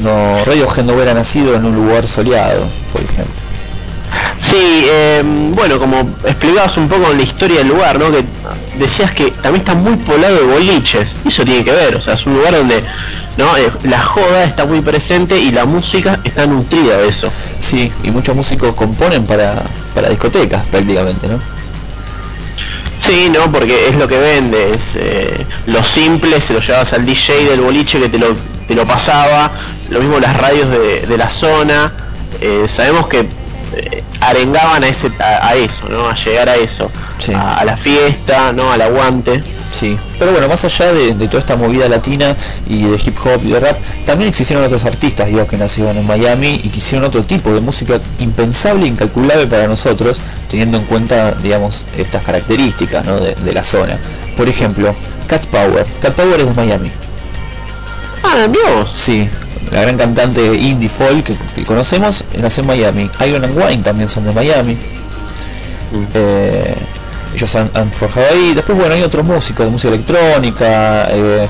No, 0.03 0.45
Radiohead 0.45 0.85
no 0.85 0.95
hubiera 0.95 1.15
nacido 1.15 1.55
en 1.55 1.65
un 1.65 1.77
lugar 1.77 2.09
soleado, 2.09 2.67
por 2.93 3.03
ejemplo. 3.03 3.48
Sí, 4.51 4.87
eh, 4.89 5.23
bueno, 5.25 5.79
como 5.79 6.01
explicabas 6.25 6.77
un 6.77 6.89
poco 6.89 7.13
la 7.13 7.23
historia 7.23 7.59
del 7.59 7.69
lugar, 7.69 7.99
¿no? 7.99 8.11
Que 8.11 8.25
decías 8.79 9.13
que 9.13 9.31
también 9.33 9.57
está 9.57 9.75
muy 9.75 9.97
poblado 9.97 10.37
de 10.37 10.43
boliches. 10.45 11.07
Y 11.25 11.29
Eso 11.29 11.45
tiene 11.45 11.65
que 11.65 11.73
ver, 11.73 11.97
o 11.97 12.03
sea, 12.03 12.15
es 12.15 12.25
un 12.25 12.35
lugar 12.35 12.55
donde 12.55 12.83
no 13.37 13.57
Eh, 13.57 13.71
la 13.85 14.03
joda 14.03 14.45
está 14.45 14.65
muy 14.67 14.81
presente 14.81 15.39
y 15.39 15.53
la 15.53 15.65
música 15.65 16.19
está 16.25 16.47
nutrida 16.47 16.97
de 16.99 17.09
eso. 17.09 17.31
Sí, 17.59 17.93
y 18.03 18.11
muchos 18.11 18.35
músicos 18.35 18.75
componen 18.75 19.27
para, 19.27 19.63
para 19.95 20.09
discotecas 20.09 20.67
prácticamente, 20.67 21.29
¿no? 21.29 21.41
Sí, 23.01 23.31
no, 23.33 23.51
porque 23.53 23.89
es 23.89 23.97
lo 23.97 24.09
que 24.09 24.19
vende, 24.19 24.73
es 24.73 24.81
eh, 24.95 25.47
lo 25.67 25.85
simple, 25.85 26.41
se 26.41 26.53
lo 26.53 26.61
llevabas 26.61 26.93
al 26.93 27.07
DJ 27.07 27.45
del 27.45 27.61
boliche 27.61 28.01
que 28.01 28.09
te 28.09 28.19
lo, 28.19 28.37
te 28.67 28.75
lo 28.75 28.85
pasaba, 28.87 29.53
lo 29.89 30.01
mismo 30.01 30.19
las 30.19 30.37
radios 30.37 30.69
de, 30.71 31.07
de 31.07 31.17
la 31.17 31.31
zona, 31.31 31.93
eh, 32.41 32.67
sabemos 32.77 33.07
que 33.07 33.29
eh, 33.79 34.03
arengaban 34.21 34.83
a, 34.85 34.89
ese, 34.89 35.11
a, 35.21 35.49
a 35.49 35.55
eso, 35.55 35.89
¿no? 35.89 36.09
a 36.09 36.15
llegar 36.15 36.49
a 36.49 36.57
eso, 36.57 36.91
a, 37.35 37.59
a 37.59 37.65
la 37.65 37.77
fiesta, 37.77 38.53
¿no? 38.53 38.73
al 38.73 38.83
aguante. 38.83 39.43
Sí, 39.71 39.99
pero 40.19 40.33
bueno, 40.33 40.49
más 40.49 40.65
allá 40.65 40.93
de, 40.95 41.15
de 41.15 41.29
toda 41.29 41.41
esta 41.41 41.55
movida 41.57 41.89
latina 41.91 42.35
y 42.67 42.85
de 42.85 42.97
hip 42.97 43.17
hop 43.23 43.41
y 43.45 43.51
de 43.51 43.61
rap, 43.61 43.77
también 44.07 44.31
existieron 44.31 44.65
otros 44.65 44.87
artistas, 44.87 45.27
digo, 45.29 45.47
que 45.47 45.59
nacieron 45.59 45.99
en 45.99 46.07
Miami 46.07 46.59
y 46.65 46.71
que 46.71 46.79
hicieron 46.79 47.07
otro 47.07 47.23
tipo 47.23 47.53
de 47.53 47.61
música 47.61 48.01
impensable 48.19 48.87
e 48.87 48.89
incalculable 48.89 49.47
para 49.47 49.69
nosotros, 49.69 50.19
teniendo 50.49 50.79
en 50.79 50.85
cuenta, 50.85 51.33
digamos, 51.33 51.85
estas 51.99 52.23
características 52.23 53.05
¿no? 53.05 53.21
de, 53.21 53.35
de 53.35 53.53
la 53.53 53.63
zona. 53.63 53.99
Por 54.39 54.49
ejemplo, 54.49 54.95
Cat 55.29 55.45
Power. 55.47 55.87
Cat 56.01 56.15
Power 56.15 56.41
es 56.41 56.47
de 56.47 56.55
Miami. 56.55 56.91
Ah, 58.23 58.47
Dios. 58.49 58.91
Sí, 58.95 59.29
la 59.71 59.83
gran 59.83 59.97
cantante 59.97 60.41
indie 60.55 60.89
folk 60.89 61.25
que, 61.25 61.37
que 61.55 61.65
conocemos 61.65 62.25
nació 62.39 62.63
en 62.63 62.67
Miami. 62.67 63.11
Iron 63.27 63.45
and 63.45 63.57
Wine 63.57 63.83
también 63.83 64.09
son 64.09 64.25
de 64.25 64.33
Miami. 64.33 64.77
Eh, 66.15 66.75
ellos 67.35 67.55
han, 67.55 67.71
han 67.75 67.91
forjado 67.91 68.27
ahí. 68.31 68.55
Después, 68.55 68.77
bueno, 68.79 68.95
hay 68.95 69.03
otros 69.03 69.25
músicos 69.25 69.67
de 69.67 69.73
música 69.73 69.95
electrónica. 69.95 71.09
eh, 71.11 71.49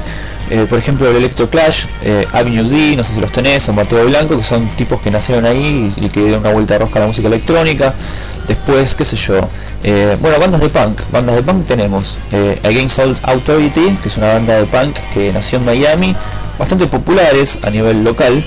eh, 0.50 0.66
por 0.68 0.78
ejemplo, 0.78 1.06
el 1.10 1.16
Electro 1.16 1.50
Clash, 1.50 1.84
eh, 2.02 2.26
Avenue 2.32 2.62
D, 2.66 2.96
no 2.96 3.04
sé 3.04 3.12
si 3.12 3.20
los 3.20 3.30
tenés, 3.30 3.68
o 3.68 3.74
Mateo 3.74 4.06
Blanco, 4.06 4.34
que 4.34 4.42
son 4.42 4.66
tipos 4.76 4.98
que 5.00 5.10
nacieron 5.10 5.44
ahí 5.44 5.92
y, 5.94 6.06
y 6.06 6.08
que 6.08 6.20
dieron 6.20 6.40
una 6.40 6.52
vuelta 6.52 6.74
de 6.74 6.78
rosca 6.80 6.98
a 6.98 7.00
la 7.02 7.06
música 7.08 7.28
electrónica. 7.28 7.92
Después, 8.46 8.94
qué 8.94 9.04
sé 9.04 9.14
yo, 9.16 9.40
eh, 9.84 10.16
bueno, 10.22 10.38
bandas 10.38 10.62
de 10.62 10.70
punk. 10.70 11.02
Bandas 11.12 11.36
de 11.36 11.42
punk 11.42 11.66
tenemos 11.66 12.18
eh, 12.32 12.58
Against 12.64 12.98
All 12.98 13.14
Authority, 13.24 13.98
que 14.02 14.08
es 14.08 14.16
una 14.16 14.32
banda 14.32 14.56
de 14.56 14.64
punk 14.64 14.96
que 15.12 15.30
nació 15.34 15.58
en 15.58 15.66
Miami, 15.66 16.16
bastante 16.58 16.86
populares 16.86 17.58
a 17.62 17.70
nivel 17.70 18.04
local 18.04 18.42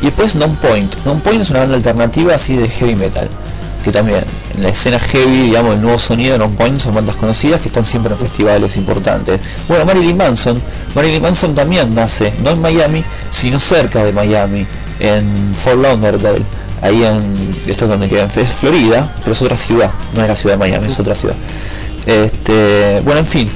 Y 0.00 0.06
después 0.06 0.34
Non 0.34 0.56
Point. 0.56 0.94
Non 1.04 1.20
Point 1.20 1.42
es 1.42 1.50
una 1.50 1.60
banda 1.60 1.76
alternativa 1.76 2.34
así 2.34 2.56
de 2.56 2.68
heavy 2.68 2.94
metal. 2.94 3.28
Que 3.84 3.92
también 3.92 4.24
en 4.54 4.62
la 4.62 4.70
escena 4.70 4.98
heavy, 4.98 5.42
digamos, 5.44 5.74
el 5.74 5.82
nuevo 5.82 5.98
sonido 5.98 6.32
de 6.32 6.38
Non 6.38 6.54
Point 6.56 6.80
son 6.80 6.94
bandas 6.94 7.16
conocidas 7.16 7.60
que 7.60 7.68
están 7.68 7.84
siempre 7.84 8.12
en 8.12 8.18
festivales 8.18 8.76
importantes. 8.76 9.40
Bueno, 9.68 9.84
Marilyn 9.84 10.16
Manson. 10.16 10.60
Marilyn 10.94 11.22
Manson 11.22 11.54
también 11.54 11.94
nace, 11.94 12.32
no 12.42 12.50
en 12.50 12.60
Miami, 12.60 13.04
sino 13.30 13.58
cerca 13.58 14.04
de 14.04 14.12
Miami, 14.12 14.66
en 15.00 15.54
Fort 15.54 15.80
Lauderdale. 15.80 16.44
Ahí 16.82 17.02
en, 17.02 17.56
esto 17.66 17.84
es 17.86 17.90
donde 17.90 18.08
queda, 18.08 18.28
es 18.36 18.50
Florida, 18.52 19.08
pero 19.20 19.32
es 19.32 19.40
otra 19.40 19.56
ciudad, 19.56 19.90
no 20.14 20.22
es 20.22 20.28
la 20.28 20.36
ciudad 20.36 20.56
de 20.56 20.58
Miami, 20.58 20.88
es 20.88 20.98
otra 20.98 21.14
ciudad. 21.14 21.36
Este, 22.04 23.00
bueno, 23.04 23.20
en 23.20 23.26
fin. 23.26 23.50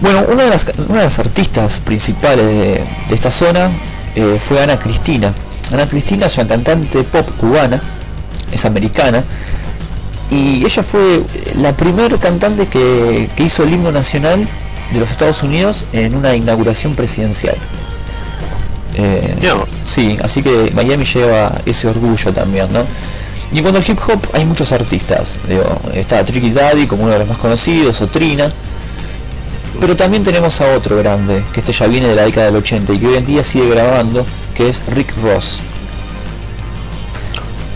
Bueno, 0.00 0.24
una 0.28 0.44
de 0.44 0.50
las, 0.50 0.66
una 0.88 0.98
de 0.98 1.04
las 1.04 1.18
artistas 1.18 1.80
principales 1.80 2.46
de, 2.46 2.84
de 3.08 3.14
esta 3.14 3.30
zona 3.30 3.70
eh, 4.14 4.38
fue 4.38 4.62
Ana 4.62 4.78
Cristina. 4.78 5.32
Ana 5.72 5.88
Cristina 5.88 6.26
es 6.26 6.38
una 6.38 6.46
cantante 6.46 7.02
pop 7.02 7.28
cubana, 7.36 7.82
es 8.52 8.64
americana, 8.64 9.24
y 10.30 10.64
ella 10.64 10.82
fue 10.82 11.22
la 11.56 11.72
primera 11.72 12.16
cantante 12.18 12.66
que, 12.66 13.28
que 13.34 13.42
hizo 13.42 13.64
el 13.64 13.72
himno 13.72 13.90
nacional 13.90 14.46
de 14.92 15.00
los 15.00 15.10
Estados 15.10 15.42
Unidos 15.42 15.84
en 15.92 16.14
una 16.14 16.34
inauguración 16.34 16.94
presidencial. 16.94 17.56
Eh, 18.94 19.36
sí, 19.84 20.18
así 20.22 20.42
que 20.42 20.70
Miami 20.74 21.04
lleva 21.04 21.60
ese 21.66 21.88
orgullo 21.88 22.32
también, 22.32 22.72
¿no? 22.72 22.84
Y 23.52 23.58
en 23.58 23.62
cuanto 23.62 23.80
al 23.80 23.90
hip 23.90 23.98
hop 24.08 24.20
hay 24.32 24.44
muchos 24.44 24.72
artistas, 24.72 25.38
digo, 25.48 25.64
está 25.94 26.24
Tricky 26.24 26.50
Daddy 26.50 26.86
como 26.86 27.04
uno 27.04 27.12
de 27.12 27.20
los 27.20 27.28
más 27.28 27.38
conocidos, 27.38 28.00
o 28.00 28.06
Trina, 28.08 28.52
pero 29.80 29.96
también 29.96 30.24
tenemos 30.24 30.60
a 30.60 30.74
otro 30.74 30.96
grande, 30.98 31.44
que 31.52 31.60
este 31.60 31.72
ya 31.72 31.86
viene 31.86 32.08
de 32.08 32.14
la 32.14 32.22
década 32.22 32.46
del 32.46 32.56
80 32.56 32.92
y 32.94 32.98
que 32.98 33.06
hoy 33.06 33.16
en 33.16 33.26
día 33.26 33.42
sigue 33.42 33.68
grabando, 33.68 34.26
que 34.54 34.68
es 34.68 34.82
Rick 34.88 35.14
Ross. 35.22 35.60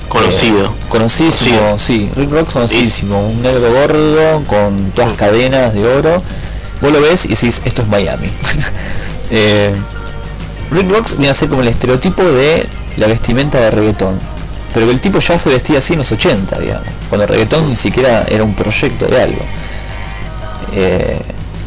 Conocido. 0.09 0.67
Eh, 0.67 0.89
conocidísimo, 0.89 1.79
sí, 1.79 2.11
Rick 2.17 2.31
Ross 2.31 2.53
conocidísimo, 2.53 3.29
un 3.29 3.43
negro 3.43 3.73
gordo 3.73 4.45
con 4.47 4.91
todas 4.91 5.15
cadenas 5.15 5.73
de 5.75 5.87
oro. 5.87 6.23
Vos 6.81 6.93
lo 6.93 7.01
ves 7.01 7.25
y 7.27 7.29
decís, 7.29 7.63
esto 7.65 7.83
es 7.83 7.89
Miami. 7.89 8.31
Eh, 9.35 9.73
Rick 10.73 10.91
Ross 10.91 11.17
viene 11.17 11.31
a 11.31 11.35
ser 11.35 11.49
como 11.49 11.63
el 11.63 11.69
estereotipo 11.69 12.23
de 12.23 12.69
la 12.99 13.07
vestimenta 13.07 13.59
de 13.61 13.71
reggaetón. 13.71 14.21
Pero 14.75 14.91
el 14.91 15.01
tipo 15.01 15.21
ya 15.21 15.39
se 15.39 15.49
vestía 15.49 15.79
así 15.79 15.95
en 15.95 16.01
los 16.01 16.13
80, 16.13 16.59
digamos, 16.59 16.87
cuando 17.09 17.25
el 17.25 17.29
reggaetón 17.31 17.69
ni 17.69 17.77
siquiera 17.77 18.27
era 18.29 18.45
un 18.45 18.55
proyecto 18.55 19.07
de 19.07 19.23
algo. 19.23 19.43
Eh, 20.75 21.19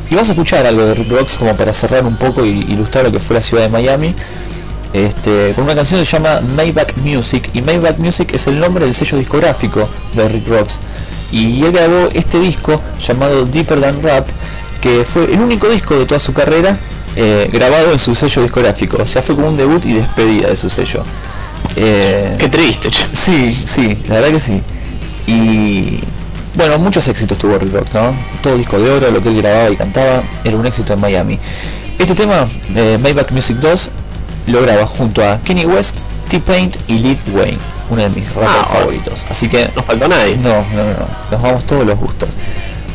y 0.10 0.16
vamos 0.16 0.30
a 0.30 0.32
escuchar 0.34 0.66
algo 0.66 0.86
de 0.86 0.96
Rick 0.96 1.12
Ross 1.12 1.38
como 1.38 1.56
para 1.56 1.74
cerrar 1.74 2.06
un 2.06 2.16
poco 2.18 2.46
y 2.46 2.50
ilustrar 2.70 3.06
lo 3.06 3.12
que 3.12 3.20
fue 3.20 3.36
la 3.36 3.42
ciudad 3.42 3.64
de 3.64 3.70
Miami. 3.70 4.14
Este, 4.94 5.52
con 5.56 5.66
una 5.66 5.76
canción 5.76 6.00
que 6.00 6.06
se 6.06 6.12
llama 6.14 6.42
Maybach 6.42 6.96
Music. 6.98 7.50
Y 7.54 7.62
Maybach 7.62 7.98
Music 7.98 8.30
es 8.34 8.48
el 8.48 8.60
nombre 8.60 8.86
del 8.86 8.94
sello 8.94 9.18
discográfico 9.18 9.90
de 10.14 10.30
Rick 10.30 10.48
Ross. 10.48 10.80
Y 11.32 11.64
él 11.64 11.72
grabó 11.72 12.10
este 12.14 12.40
disco 12.40 12.82
llamado 13.06 13.46
Deeper 13.46 13.82
Than 13.82 14.02
Rap 14.04 14.28
que 14.82 15.04
fue 15.04 15.26
el 15.26 15.40
único 15.40 15.68
disco 15.68 15.98
de 15.98 16.06
toda 16.06 16.20
su 16.20 16.32
carrera 16.32 16.78
eh, 17.16 17.50
grabado 17.52 17.92
en 17.92 18.00
su 18.00 18.14
sello 18.14 18.44
discográfico. 18.44 18.98
O 19.02 19.06
sea 19.06 19.24
fue 19.24 19.36
como 19.36 19.48
un 19.48 19.58
debut 19.58 19.84
y 19.86 19.94
despedida 19.94 20.50
de 20.50 20.56
su 20.56 20.70
sello. 20.70 21.04
Eh, 21.76 22.36
Qué 22.40 22.50
triste. 22.50 22.90
sí, 23.12 23.60
sí, 23.64 23.98
la 24.08 24.16
verdad 24.16 24.30
que 24.30 24.40
sí. 24.40 24.62
Y 25.28 26.00
bueno, 26.56 26.78
muchos 26.80 27.08
éxitos 27.08 27.38
tuvo 27.38 27.58
Rick 27.58 27.74
Ross, 27.74 27.94
¿no? 27.94 28.14
Todo 28.42 28.58
disco 28.58 28.80
de 28.80 28.90
oro, 28.90 29.12
lo 29.12 29.22
que 29.22 29.30
él 29.30 29.38
grababa 29.42 29.70
y 29.70 29.76
cantaba, 29.76 30.24
era 30.44 30.56
un 30.58 30.66
éxito 30.66 30.94
en 30.94 31.00
Miami. 31.02 31.38
Este 32.00 32.16
tema, 32.16 32.46
eh, 32.76 32.98
Maybach 33.02 33.32
Music 33.32 33.58
2, 33.58 33.90
lo 34.48 34.62
graba 34.62 34.86
junto 34.86 35.24
a 35.28 35.40
Kenny 35.40 35.66
West, 35.66 36.00
T-Paint 36.30 36.76
y 36.88 37.00
Lil 37.00 37.18
Wayne, 37.34 37.58
uno 37.90 38.02
de 38.04 38.10
mis 38.10 38.28
rappers 38.34 38.52
Ah, 38.62 38.66
favoritos. 38.66 39.26
Así 39.30 39.48
que 39.48 39.70
No 39.76 39.84
faltó 39.84 40.08
nadie. 40.08 40.38
no, 40.38 40.50
no, 40.50 40.84
no, 40.84 40.84
no, 41.00 41.08
nos 41.32 41.42
vamos 41.42 41.66
todos 41.66 41.86
los 41.86 41.98
gustos. 42.00 42.30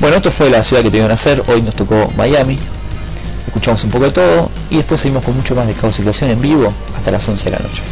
Bueno, 0.01 0.17
esto 0.17 0.31
fue 0.31 0.49
la 0.51 0.63
ciudad 0.63 0.83
que 0.83 0.89
tuvieron 0.89 1.11
a 1.11 1.15
hacer, 1.15 1.43
hoy 1.49 1.63
nos 1.63 1.75
tocó 1.77 2.11
Miami. 2.17 2.59
Escuchamos 3.47 3.83
un 3.85 3.91
poco 3.91 4.05
de 4.05 4.13
todo 4.13 4.51
y 4.71 4.77
después 4.77 5.01
seguimos 5.01 5.25
con 5.25 5.37
mucho 5.37 5.55
más 5.57 5.67
de 5.67 5.75
Caos 5.75 5.99
y 5.99 6.03
Creación 6.03 6.31
en 6.31 6.41
vivo 6.41 6.73
hasta 6.97 7.11
las 7.11 7.29
11 7.29 7.45
de 7.51 7.51
la 7.51 7.59
noche. 7.59 7.83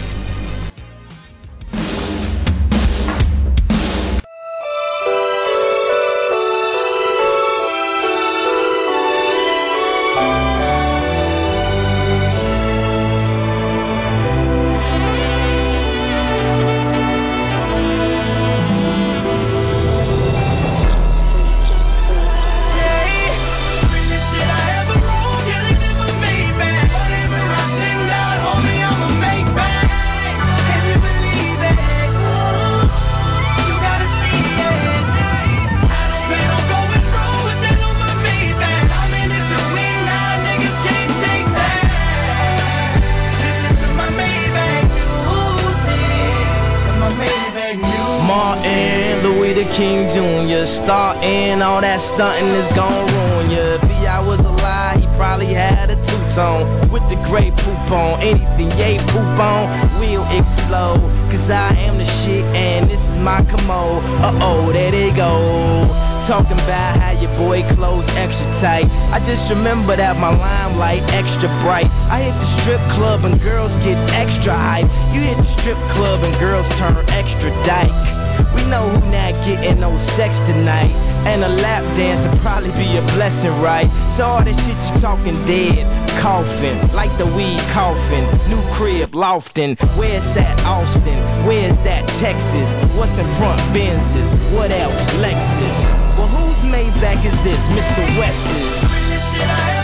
Talking 85.18 85.46
dead, 85.46 86.20
coughing, 86.20 86.78
like 86.94 87.16
the 87.18 87.26
weed 87.26 87.60
coughing. 87.70 88.24
New 88.48 88.62
crib, 88.72 89.14
lofting. 89.14 89.76
Where's 89.96 90.34
that 90.34 90.58
Austin? 90.64 91.18
Where's 91.46 91.78
that 91.80 92.06
Texas? 92.20 92.74
What's 92.96 93.18
in 93.18 93.26
front 93.36 93.60
Benz's? 93.72 94.32
What 94.54 94.70
else? 94.70 95.14
Lexus. 95.16 95.84
Well, 96.16 96.28
whose 96.28 96.64
Maybach 96.64 97.24
is 97.24 97.44
this? 97.44 97.66
Mr. 97.68 98.18
West's. 98.18 99.77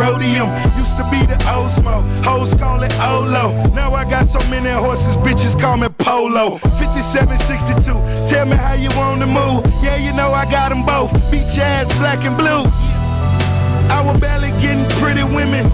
Rhodium. 0.00 0.48
Used 0.80 0.96
to 0.96 1.04
be 1.12 1.20
the 1.28 1.36
Osmo, 1.44 2.00
hoes 2.24 2.54
call 2.54 2.82
it 2.82 2.92
Olo. 3.00 3.52
Now 3.74 3.92
I 3.92 4.08
got 4.08 4.26
so 4.28 4.40
many 4.48 4.70
horses, 4.70 5.16
bitches 5.16 5.54
call 5.60 5.76
me 5.76 5.88
Polo. 5.88 6.56
5762, 6.80 7.92
tell 8.32 8.46
me 8.46 8.56
how 8.56 8.74
you 8.74 8.88
want 8.96 9.20
to 9.20 9.26
move. 9.26 9.60
Yeah, 9.84 9.96
you 9.96 10.12
know 10.14 10.32
I 10.32 10.50
got 10.50 10.70
them 10.70 10.84
both. 10.86 11.12
Beach 11.30 11.58
ass, 11.58 11.86
black 11.98 12.24
and 12.24 12.36
blue. 12.36 12.64
I 13.92 14.00
was 14.00 14.18
barely 14.18 14.50
getting 14.62 14.88
pretty 14.98 15.22
women. 15.22 15.64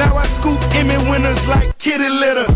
Now 0.00 0.16
I 0.16 0.26
scoop 0.26 0.58
Emmy 0.74 0.96
winners 1.10 1.46
like 1.46 1.76
kitty 1.78 2.08
litter. 2.08 2.46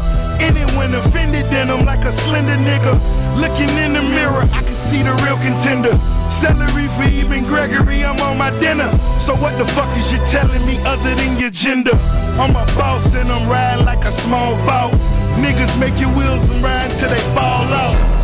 Any 0.40 0.64
winner, 0.78 1.02
fended 1.12 1.44
denim 1.50 1.84
like 1.84 2.04
a 2.04 2.12
slender 2.12 2.56
nigga. 2.56 2.94
Looking 3.36 3.70
in 3.84 3.92
the 3.92 4.02
mirror, 4.02 4.42
I 4.58 4.62
can 4.62 4.74
see 4.74 5.02
the 5.02 5.12
real 5.24 5.36
contender. 5.38 5.94
Celery 6.40 6.86
for 6.94 7.02
even 7.04 7.42
Gregory, 7.44 8.04
I'm 8.04 8.20
on 8.20 8.38
my 8.38 8.50
dinner. 8.60 8.90
So 9.26 9.34
what 9.34 9.58
the 9.58 9.66
fuck 9.66 9.90
is 9.98 10.12
you 10.12 10.18
telling 10.26 10.64
me 10.66 10.78
other 10.84 11.14
than 11.16 11.36
your 11.38 11.50
gender? 11.50 11.94
I'm 12.38 12.50
a 12.50 12.64
boss 12.76 13.04
and 13.14 13.28
I'm 13.28 13.48
riding 13.48 13.84
like 13.84 14.04
a 14.04 14.12
small 14.12 14.54
boat. 14.64 14.96
Niggas 15.42 15.78
make 15.80 15.98
your 16.00 16.14
wheels 16.16 16.48
and 16.48 16.62
ride 16.62 16.90
till 16.92 17.10
they 17.10 17.18
fall 17.34 17.66
out. 17.74 18.17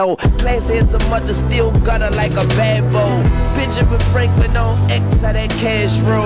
Classy 0.00 0.78
as 0.78 0.94
a 0.94 0.98
mother, 1.10 1.34
still 1.34 1.72
gutter 1.84 2.08
like 2.16 2.32
a 2.32 2.48
bad 2.56 2.80
boy. 2.90 3.20
Benjamin 3.52 4.00
Franklin 4.16 4.56
on 4.56 4.78
X, 4.90 5.04
how 5.20 5.34
that 5.36 5.50
cash 5.60 5.92
roll. 6.08 6.24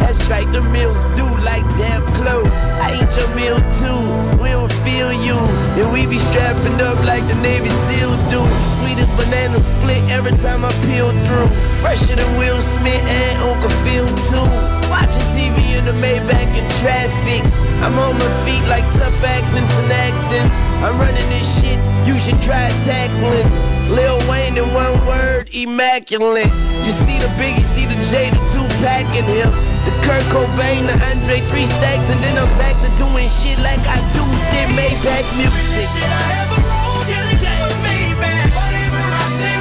That's 0.00 0.24
right, 0.32 0.48
the 0.52 0.62
meals 0.72 1.04
do 1.12 1.28
like 1.44 1.60
damn 1.76 2.00
clothes. 2.16 2.48
I 2.80 2.96
eat 2.96 3.12
your 3.12 3.28
meal 3.36 3.60
too, 3.76 4.00
we 4.40 4.48
don't 4.48 4.72
feel 4.88 5.12
you. 5.12 5.36
And 5.76 5.92
we 5.92 6.06
be 6.06 6.18
strapping 6.18 6.80
up 6.80 6.96
like 7.04 7.20
the 7.28 7.36
Navy 7.44 7.68
SEAL 7.68 8.16
do. 8.32 8.40
Sweet 8.80 8.96
as 8.96 9.12
banana 9.20 9.60
split 9.68 10.00
every 10.08 10.32
time 10.40 10.64
I 10.64 10.72
peel 10.88 11.12
through. 11.28 11.48
Fresher 11.84 12.16
than 12.16 12.30
Will 12.40 12.62
Smith 12.62 13.04
and 13.04 13.36
Uncle 13.44 13.68
Phil 13.84 14.08
too. 14.32 14.48
Watching 14.88 15.28
TV 15.36 15.76
in 15.76 15.84
the 15.84 15.92
Maybach 16.00 16.56
in 16.56 16.64
traffic. 16.80 17.44
I'm 17.84 17.98
on 18.00 18.16
my 18.16 18.30
feet 18.48 18.64
like 18.72 18.88
tough 18.96 19.12
acting 19.20 19.68
and 19.68 19.92
acting. 19.92 20.69
I'm 20.80 20.98
running 20.98 21.28
this 21.28 21.46
shit, 21.60 21.78
you 22.08 22.18
should 22.18 22.40
try 22.40 22.68
tackling. 22.88 23.46
Lil 23.92 24.18
Wayne 24.30 24.56
in 24.56 24.72
one 24.72 24.94
word, 25.06 25.50
immaculate. 25.52 26.48
You 26.86 26.92
see 26.92 27.18
the 27.18 27.28
Biggie, 27.36 27.66
see 27.74 27.84
the 27.84 27.98
J, 28.08 28.30
the 28.30 28.40
two 28.48 28.64
pack 28.80 29.04
in 29.14 29.24
him. 29.24 29.50
The 29.84 29.92
Kurt 30.06 30.24
Cobain, 30.32 30.86
the 30.86 30.96
Andre, 31.10 31.40
three 31.50 31.66
stacks, 31.66 32.08
and 32.08 32.22
then 32.24 32.38
I'm 32.38 32.48
back 32.56 32.76
to 32.80 32.88
doing 32.96 33.28
shit 33.28 33.58
like 33.60 33.80
I 33.84 34.00
do. 34.16 34.24
Sit 34.50 34.68
Maybach 34.72 35.26
music. 35.36 35.88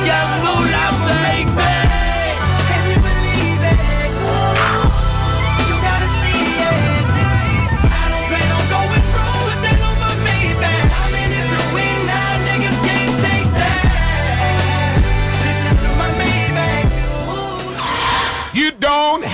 Young 0.07 0.31
Moolah 0.43 0.91
Maybach. 1.03 1.68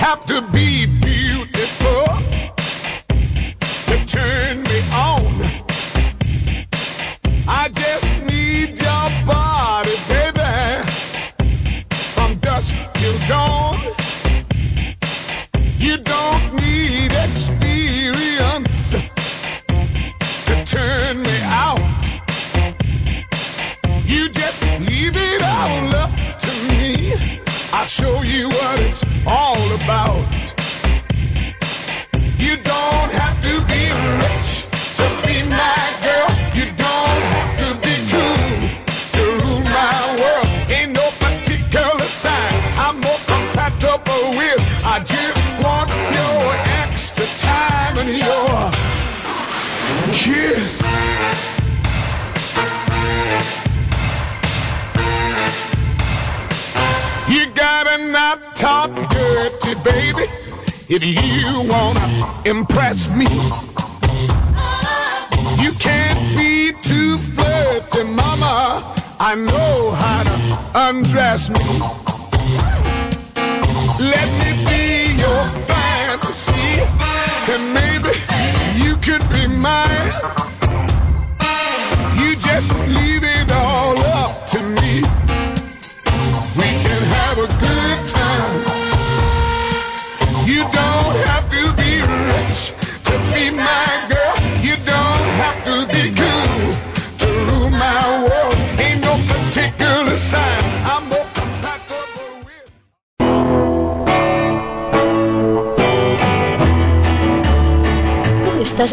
Have 0.06 0.24
to 0.24 0.40
be 0.40 0.65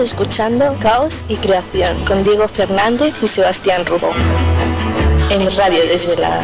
escuchando 0.03 0.75
Caos 0.79 1.23
y 1.29 1.35
Creación 1.37 2.03
con 2.05 2.23
Diego 2.23 2.47
Fernández 2.47 3.13
y 3.21 3.27
Sebastián 3.27 3.85
Rubo 3.85 4.11
en 5.29 5.49
Radio 5.57 5.85
Desvelada. 5.87 6.43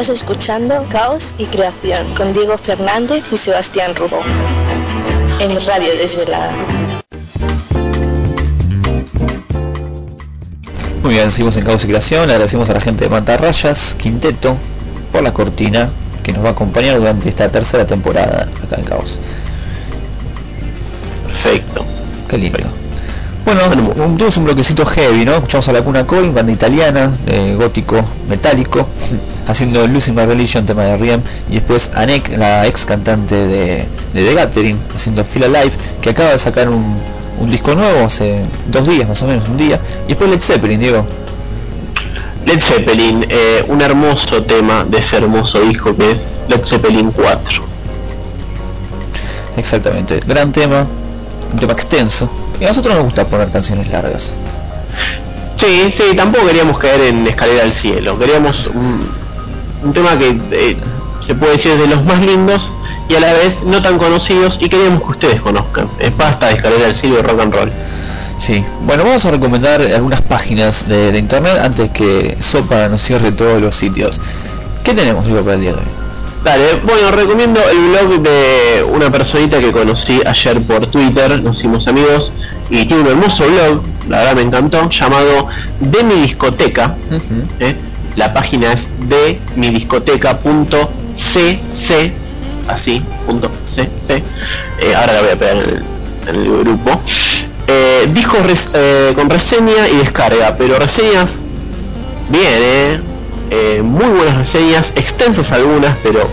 Estás 0.00 0.20
escuchando 0.20 0.84
Caos 0.88 1.34
y 1.38 1.46
Creación 1.46 2.14
con 2.14 2.30
Diego 2.32 2.56
Fernández 2.56 3.24
y 3.32 3.36
Sebastián 3.36 3.96
Rubó. 3.96 4.20
En 5.40 5.50
Radio 5.66 5.96
Desvelada. 6.00 6.52
Muy 11.02 11.14
bien, 11.14 11.32
seguimos 11.32 11.56
en 11.56 11.64
Caos 11.64 11.82
y 11.84 11.88
Creación. 11.88 12.28
Le 12.28 12.34
agradecemos 12.34 12.70
a 12.70 12.74
la 12.74 12.80
gente 12.80 13.02
de 13.06 13.10
Mantarrayas, 13.10 13.96
Quinteto, 13.98 14.56
por 15.10 15.24
la 15.24 15.32
cortina 15.32 15.88
que 16.22 16.32
nos 16.32 16.44
va 16.44 16.50
a 16.50 16.52
acompañar 16.52 16.96
durante 16.96 17.28
esta 17.28 17.48
tercera 17.50 17.84
temporada 17.84 18.46
acá 18.64 18.76
en 18.76 18.84
Caos. 18.84 19.18
Perfecto. 21.26 21.84
Qué 22.28 22.38
lindo. 22.38 22.58
Bueno, 23.44 23.62
un- 24.04 24.16
tuvimos 24.16 24.36
un 24.36 24.44
bloquecito 24.44 24.86
heavy, 24.86 25.24
¿no? 25.24 25.32
Escuchamos 25.34 25.68
a 25.68 25.72
la 25.72 25.82
Cuna 25.82 26.06
Coin, 26.06 26.32
banda 26.32 26.52
italiana, 26.52 27.10
de 27.26 27.56
gótico 27.56 27.96
metálico, 28.28 28.86
haciendo 29.48 29.86
Losing 29.88 30.14
My 30.14 30.26
Religion, 30.26 30.64
tema 30.66 30.84
de 30.84 30.98
Riem, 30.98 31.22
y 31.50 31.54
después 31.54 31.90
Anek, 31.94 32.36
la 32.36 32.66
ex 32.66 32.84
cantante 32.84 33.34
de, 33.34 33.86
de 34.12 34.24
The 34.24 34.34
Gathering, 34.34 34.78
haciendo 34.94 35.24
Feel 35.24 35.44
Alive, 35.46 35.72
que 36.02 36.10
acaba 36.10 36.30
de 36.30 36.38
sacar 36.38 36.68
un, 36.68 36.96
un 37.40 37.50
disco 37.50 37.74
nuevo 37.74 38.04
hace 38.04 38.44
dos 38.66 38.86
días 38.86 39.08
más 39.08 39.20
o 39.22 39.26
menos, 39.26 39.48
un 39.48 39.56
día, 39.56 39.80
y 40.04 40.08
después 40.08 40.30
Led 40.30 40.40
Zeppelin, 40.40 40.78
Diego. 40.78 41.04
Led 42.46 42.62
Zeppelin, 42.62 43.26
eh, 43.28 43.64
un 43.68 43.80
hermoso 43.80 44.42
tema 44.42 44.84
de 44.84 44.98
ese 44.98 45.16
hermoso 45.16 45.60
disco 45.60 45.96
que 45.96 46.12
es 46.12 46.40
Led 46.48 46.64
Zeppelin 46.64 47.10
4. 47.10 47.62
Exactamente, 49.56 50.20
gran 50.26 50.52
tema, 50.52 50.86
un 51.52 51.58
tema 51.58 51.72
extenso, 51.72 52.28
y 52.60 52.64
a 52.64 52.68
nosotros 52.68 52.94
nos 52.94 53.04
gusta 53.04 53.26
poner 53.26 53.48
canciones 53.48 53.88
largas. 53.88 54.32
Sí, 55.56 55.92
sí, 55.96 56.14
tampoco 56.14 56.46
queríamos 56.46 56.78
caer 56.78 57.00
en 57.00 57.26
Escalera 57.26 57.64
al 57.64 57.72
Cielo, 57.72 58.16
queríamos 58.18 58.68
un, 58.68 59.08
un 59.82 59.92
tema 59.92 60.18
que 60.18 60.36
eh, 60.50 60.76
se 61.26 61.34
puede 61.34 61.56
decir 61.56 61.76
de 61.76 61.86
los 61.86 62.04
más 62.04 62.20
lindos 62.20 62.62
y 63.08 63.14
a 63.14 63.20
la 63.20 63.32
vez 63.32 63.62
no 63.64 63.80
tan 63.82 63.98
conocidos 63.98 64.58
y 64.60 64.68
queríamos 64.68 65.02
que 65.02 65.10
ustedes 65.10 65.40
conozcan. 65.40 65.88
Es 65.98 66.16
basta 66.16 66.46
de 66.46 66.54
Escalera 66.54 66.86
al 66.86 66.96
Cielo 66.96 67.18
y 67.18 67.22
rock 67.22 67.40
and 67.40 67.54
roll. 67.54 67.72
Sí, 68.38 68.64
bueno, 68.82 69.04
vamos 69.04 69.24
a 69.26 69.30
recomendar 69.32 69.80
algunas 69.82 70.22
páginas 70.22 70.88
de, 70.88 71.10
de 71.10 71.18
internet 71.18 71.58
antes 71.60 71.90
que 71.90 72.36
Sopa 72.38 72.88
nos 72.88 73.02
cierre 73.02 73.32
todos 73.32 73.60
los 73.60 73.74
sitios. 73.74 74.20
¿Qué 74.84 74.94
tenemos, 74.94 75.26
Diego, 75.26 75.42
para 75.42 75.56
el 75.56 75.60
día 75.62 75.72
de 75.72 75.78
hoy? 75.78 76.08
Dale, 76.44 76.74
bueno, 76.84 77.10
recomiendo 77.10 77.60
el 77.68 77.88
blog 77.88 78.22
de 78.22 78.84
una 78.84 79.10
personita 79.10 79.58
que 79.58 79.72
conocí 79.72 80.20
ayer 80.24 80.62
por 80.62 80.86
Twitter, 80.86 81.42
nos 81.42 81.58
hicimos 81.58 81.86
amigos, 81.88 82.32
y 82.70 82.86
tiene 82.86 83.02
un 83.02 83.08
hermoso 83.08 83.44
blog, 83.44 83.82
la 84.08 84.18
verdad 84.18 84.34
me 84.36 84.42
encantó, 84.42 84.88
llamado 84.88 85.48
De 85.80 86.04
mi 86.04 86.14
discoteca. 86.22 86.94
¿eh? 87.58 87.74
La 88.18 88.34
página 88.34 88.72
es 88.72 88.80
de 89.08 89.40
mi 89.54 89.70
discoteca.cc, 89.70 92.12
así, 92.66 93.00
punto 93.24 93.48
cc. 93.76 94.22
Eh, 94.80 94.94
ahora 94.96 95.12
la 95.12 95.20
voy 95.20 95.30
a 95.30 95.36
pegar 95.36 95.56
en 95.56 95.84
el, 96.26 96.64
grupo. 96.64 97.00
Eh, 97.68 98.08
discos 98.12 98.40
eh, 98.74 99.12
con 99.14 99.30
reseña 99.30 99.86
y 99.92 99.98
descarga, 99.98 100.56
pero 100.58 100.80
reseñas 100.80 101.30
bien, 102.28 103.04
eh. 103.50 103.82
Muy 103.84 104.06
buenas 104.06 104.36
reseñas, 104.36 104.84
extensas 104.96 105.52
algunas, 105.52 105.96
pero 106.02 106.28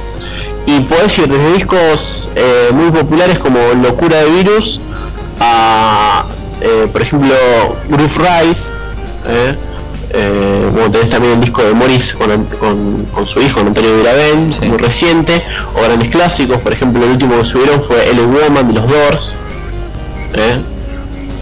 y 0.65 0.79
podés 0.79 1.15
ir 1.19 1.27
desde 1.27 1.53
discos 1.53 2.29
muy 2.73 2.89
populares 2.89 3.37
como 3.37 3.59
Locura 3.75 4.23
de 4.23 4.31
Virus 4.31 4.79
a, 5.39 6.25
por 6.91 7.01
ejemplo, 7.01 7.35
Groove 7.87 8.17
Rise, 8.17 8.57
eh, 10.15 10.69
bueno, 10.71 10.91
tenés 10.91 11.09
también 11.09 11.33
el 11.33 11.41
disco 11.41 11.63
de 11.63 11.73
Morris 11.73 12.13
con, 12.13 12.45
con, 12.45 13.05
con 13.05 13.25
su 13.25 13.41
hijo, 13.41 13.59
con 13.59 13.67
Antonio 13.67 13.97
Viravén, 13.97 14.49
muy 14.67 14.77
reciente, 14.77 15.41
o 15.75 15.83
grandes 15.83 16.09
clásicos, 16.09 16.57
por 16.59 16.73
ejemplo, 16.73 17.03
el 17.03 17.11
último 17.11 17.41
que 17.41 17.47
subieron 17.47 17.83
fue 17.83 18.09
L 18.09 18.21
Woman 18.21 18.67
de 18.67 18.73
los 18.73 18.87
Doors, 18.87 19.33
eh. 20.35 20.59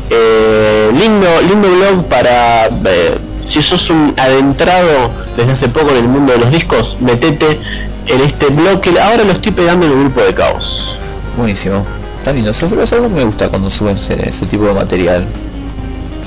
Eh, 0.10 0.92
lindo, 0.94 1.28
lindo 1.42 1.68
blog 1.70 2.06
para 2.06 2.68
eh, 2.68 3.18
si 3.48 3.62
sos 3.64 3.90
un 3.90 4.14
adentrado 4.18 5.10
desde 5.36 5.52
hace 5.54 5.70
poco 5.70 5.90
en 5.92 5.98
el 5.98 6.08
mundo 6.08 6.34
de 6.34 6.40
los 6.40 6.52
discos, 6.52 6.98
metete 7.00 7.60
en 8.08 8.22
este 8.22 8.48
blog 8.48 8.82
que 8.82 9.00
ahora 9.00 9.24
lo 9.24 9.32
estoy 9.32 9.52
pegando 9.52 9.86
en 9.86 9.94
el 9.94 10.00
grupo 10.00 10.22
de 10.22 10.34
caos. 10.34 10.98
Buenísimo. 11.38 11.86
Tan 12.24 12.36
lindo. 12.36 12.52
Algo 12.52 13.10
que 13.10 13.16
me 13.16 13.24
gusta 13.24 13.50
cuando 13.50 13.70
suben 13.70 13.96
ese, 13.96 14.30
ese 14.30 14.46
tipo 14.46 14.66
de 14.66 14.74
material. 14.74 15.26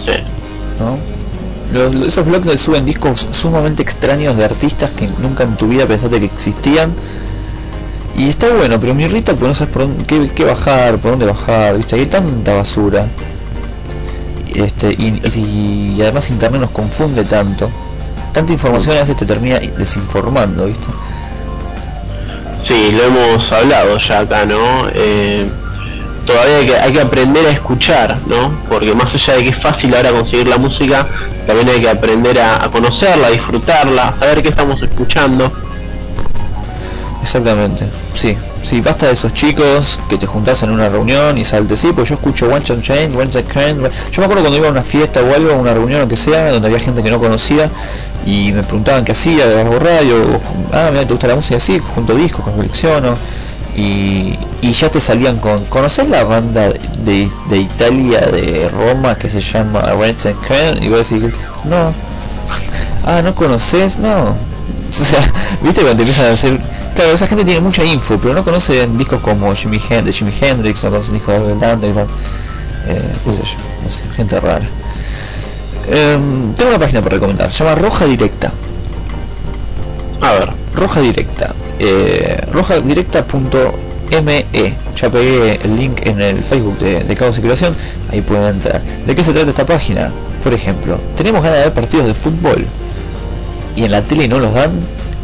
Sí. 0.04 0.12
¿No? 0.80 1.15
Los- 1.72 1.94
esos 2.06 2.24
blogs 2.26 2.60
suben 2.60 2.84
discos 2.84 3.26
sumamente 3.32 3.82
extraños 3.82 4.36
de 4.36 4.44
artistas 4.44 4.90
que 4.92 5.08
nunca 5.18 5.42
en 5.44 5.56
tu 5.56 5.68
vida 5.68 5.86
pensaste 5.86 6.20
que 6.20 6.26
existían. 6.26 6.94
Y 8.16 8.28
está 8.28 8.48
bueno, 8.48 8.80
pero 8.80 8.94
me 8.94 9.02
irrita 9.02 9.32
porque 9.32 9.48
no 9.48 9.54
sabes 9.54 9.72
por 9.74 9.82
dónde, 9.82 10.04
qué, 10.04 10.30
qué 10.34 10.44
bajar, 10.44 10.96
por 10.98 11.10
dónde 11.12 11.26
bajar, 11.26 11.76
¿viste? 11.76 11.96
Hay 11.96 12.06
tanta 12.06 12.54
basura. 12.54 13.06
Este, 14.54 14.90
y, 14.92 15.20
y- 15.34 15.94
y 15.98 16.02
además 16.02 16.30
internet 16.30 16.60
nos 16.62 16.70
confunde 16.70 17.24
tanto. 17.24 17.68
Tanta 18.32 18.52
información 18.52 18.96
a 18.96 19.00
veces 19.00 19.16
te 19.16 19.26
termina 19.26 19.58
desinformando, 19.58 20.66
¿viste? 20.66 20.86
Sí, 22.62 22.90
lo 22.92 23.04
hemos 23.04 23.52
hablado 23.52 23.98
ya 23.98 24.20
acá, 24.20 24.46
¿no? 24.46 24.88
Eh, 24.94 25.46
todavía 26.24 26.56
hay 26.58 26.66
que, 26.66 26.76
hay 26.76 26.92
que 26.92 27.00
aprender 27.00 27.46
a 27.46 27.50
escuchar, 27.50 28.18
¿no? 28.26 28.58
Porque 28.68 28.94
más 28.94 29.14
allá 29.14 29.34
de 29.34 29.44
que 29.44 29.50
es 29.50 29.62
fácil 29.62 29.94
ahora 29.94 30.10
conseguir 30.12 30.48
la 30.48 30.56
música, 30.58 31.06
también 31.46 31.68
hay 31.68 31.80
que 31.80 31.88
aprender 31.88 32.38
a, 32.40 32.68
conocerla, 32.70 33.28
a 33.28 33.30
disfrutarla, 33.30 34.08
a 34.08 34.18
saber 34.18 34.42
qué 34.42 34.48
estamos 34.48 34.82
escuchando. 34.82 35.50
Exactamente, 37.22 37.84
sí, 38.12 38.36
sí, 38.62 38.80
basta 38.80 39.06
de 39.06 39.12
esos 39.12 39.34
chicos 39.34 39.98
que 40.08 40.16
te 40.16 40.26
juntás 40.26 40.62
en 40.62 40.70
una 40.70 40.88
reunión 40.88 41.36
y 41.38 41.44
saltes, 41.44 41.80
sí, 41.80 41.90
pues 41.92 42.08
yo 42.08 42.14
escucho 42.14 42.46
One 42.46 42.60
Shot 42.64 42.80
Chain, 42.80 43.16
One 43.16 43.26
Shot 43.26 43.52
Chain, 43.52 43.78
yo 43.78 44.20
me 44.20 44.24
acuerdo 44.24 44.42
cuando 44.42 44.56
iba 44.56 44.68
a 44.68 44.70
una 44.70 44.84
fiesta 44.84 45.22
o 45.22 45.34
algo, 45.34 45.50
a 45.50 45.54
una 45.54 45.74
reunión 45.74 46.02
o 46.02 46.08
que 46.08 46.16
sea, 46.16 46.52
donde 46.52 46.68
había 46.68 46.78
gente 46.78 47.02
que 47.02 47.10
no 47.10 47.18
conocía 47.18 47.68
y 48.24 48.52
me 48.52 48.62
preguntaban 48.62 49.04
qué 49.04 49.12
hacía, 49.12 49.46
de 49.46 49.64
bajo 49.64 49.78
radio, 49.80 50.22
ah, 50.72 50.90
mira, 50.92 51.04
te 51.04 51.14
gusta 51.14 51.26
la 51.26 51.34
música, 51.34 51.58
sí, 51.58 51.80
junto 51.94 52.14
discos, 52.14 52.44
colecciono, 52.44 53.16
y, 53.76 54.38
y 54.62 54.72
ya 54.72 54.90
te 54.90 55.00
salían 55.00 55.38
con, 55.38 55.64
¿conoces 55.66 56.08
la 56.08 56.24
banda 56.24 56.70
de, 57.04 57.30
Italia, 57.54 58.20
de 58.20 58.70
Roma, 58.70 59.16
que 59.16 59.28
se 59.28 59.40
llama 59.40 59.82
Rents 59.92 60.26
and 60.26 60.40
Crane? 60.40 60.84
Y 60.84 60.88
vos 60.88 61.10
decís, 61.10 61.32
no, 61.64 61.92
ah, 63.04 63.20
¿no 63.22 63.34
conoces? 63.34 63.98
No. 63.98 64.34
O 64.88 64.92
sea, 64.92 65.20
viste 65.62 65.82
cuando 65.82 66.02
empiezan 66.02 66.24
a 66.24 66.28
decir, 66.28 66.58
claro, 66.94 67.12
esa 67.12 67.26
gente 67.26 67.44
tiene 67.44 67.60
mucha 67.60 67.84
info, 67.84 68.18
pero 68.18 68.32
no 68.32 68.42
conocen 68.42 68.96
discos 68.96 69.20
como 69.20 69.54
Jimi 69.54 69.80
Hendrix, 69.90 70.18
Jimi 70.18 70.32
Hendrix, 70.40 70.82
no 70.84 70.90
conocen 70.90 71.14
discos 71.14 71.34
de 71.34 71.52
Underground, 71.52 72.10
eh, 72.86 73.14
qué 73.24 73.32
sé 73.32 73.42
yo, 73.42 73.56
no 73.84 73.90
sé, 73.90 74.02
gente 74.16 74.40
rara. 74.40 74.66
Em, 75.88 76.54
tengo 76.54 76.70
una 76.70 76.78
página 76.78 77.02
para 77.02 77.16
recomendar, 77.16 77.52
se 77.52 77.62
llama 77.62 77.76
Roja 77.76 78.06
Directa. 78.06 78.52
A 80.20 80.32
ver. 80.32 80.50
Roja 80.74 81.00
Directa. 81.00 81.54
Eh, 81.78 82.40
rojadirecta.me. 82.52 84.44
Ya 84.96 85.10
pegué 85.10 85.58
el 85.62 85.76
link 85.76 86.06
en 86.06 86.20
el 86.20 86.42
Facebook 86.42 86.78
de, 86.78 87.04
de 87.04 87.16
Caos 87.16 87.38
y 87.38 87.42
Creación. 87.42 87.74
Ahí 88.10 88.20
pueden 88.20 88.44
entrar. 88.44 88.80
¿De 89.06 89.14
qué 89.14 89.22
se 89.22 89.32
trata 89.32 89.50
esta 89.50 89.66
página? 89.66 90.12
Por 90.42 90.54
ejemplo, 90.54 90.98
tenemos 91.16 91.42
ganas 91.42 91.58
de 91.58 91.64
ver 91.64 91.74
partidos 91.74 92.06
de 92.06 92.14
fútbol 92.14 92.64
y 93.76 93.84
en 93.84 93.92
la 93.92 94.02
tele 94.02 94.26
no 94.26 94.38
los 94.38 94.54
dan. 94.54 94.70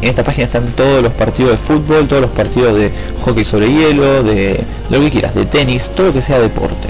En 0.01 0.09
esta 0.09 0.23
página 0.23 0.45
están 0.45 0.65
todos 0.75 1.01
los 1.01 1.13
partidos 1.13 1.51
de 1.51 1.57
fútbol, 1.57 2.07
todos 2.07 2.23
los 2.23 2.31
partidos 2.31 2.75
de 2.75 2.91
hockey 3.23 3.45
sobre 3.45 3.67
hielo, 3.67 4.21
de 4.21 4.61
lo 4.89 4.99
que 4.99 5.09
quieras, 5.09 5.33
de 5.33 5.45
tenis, 5.45 5.89
todo 5.95 6.07
lo 6.07 6.13
que 6.13 6.21
sea 6.21 6.39
deporte. 6.39 6.89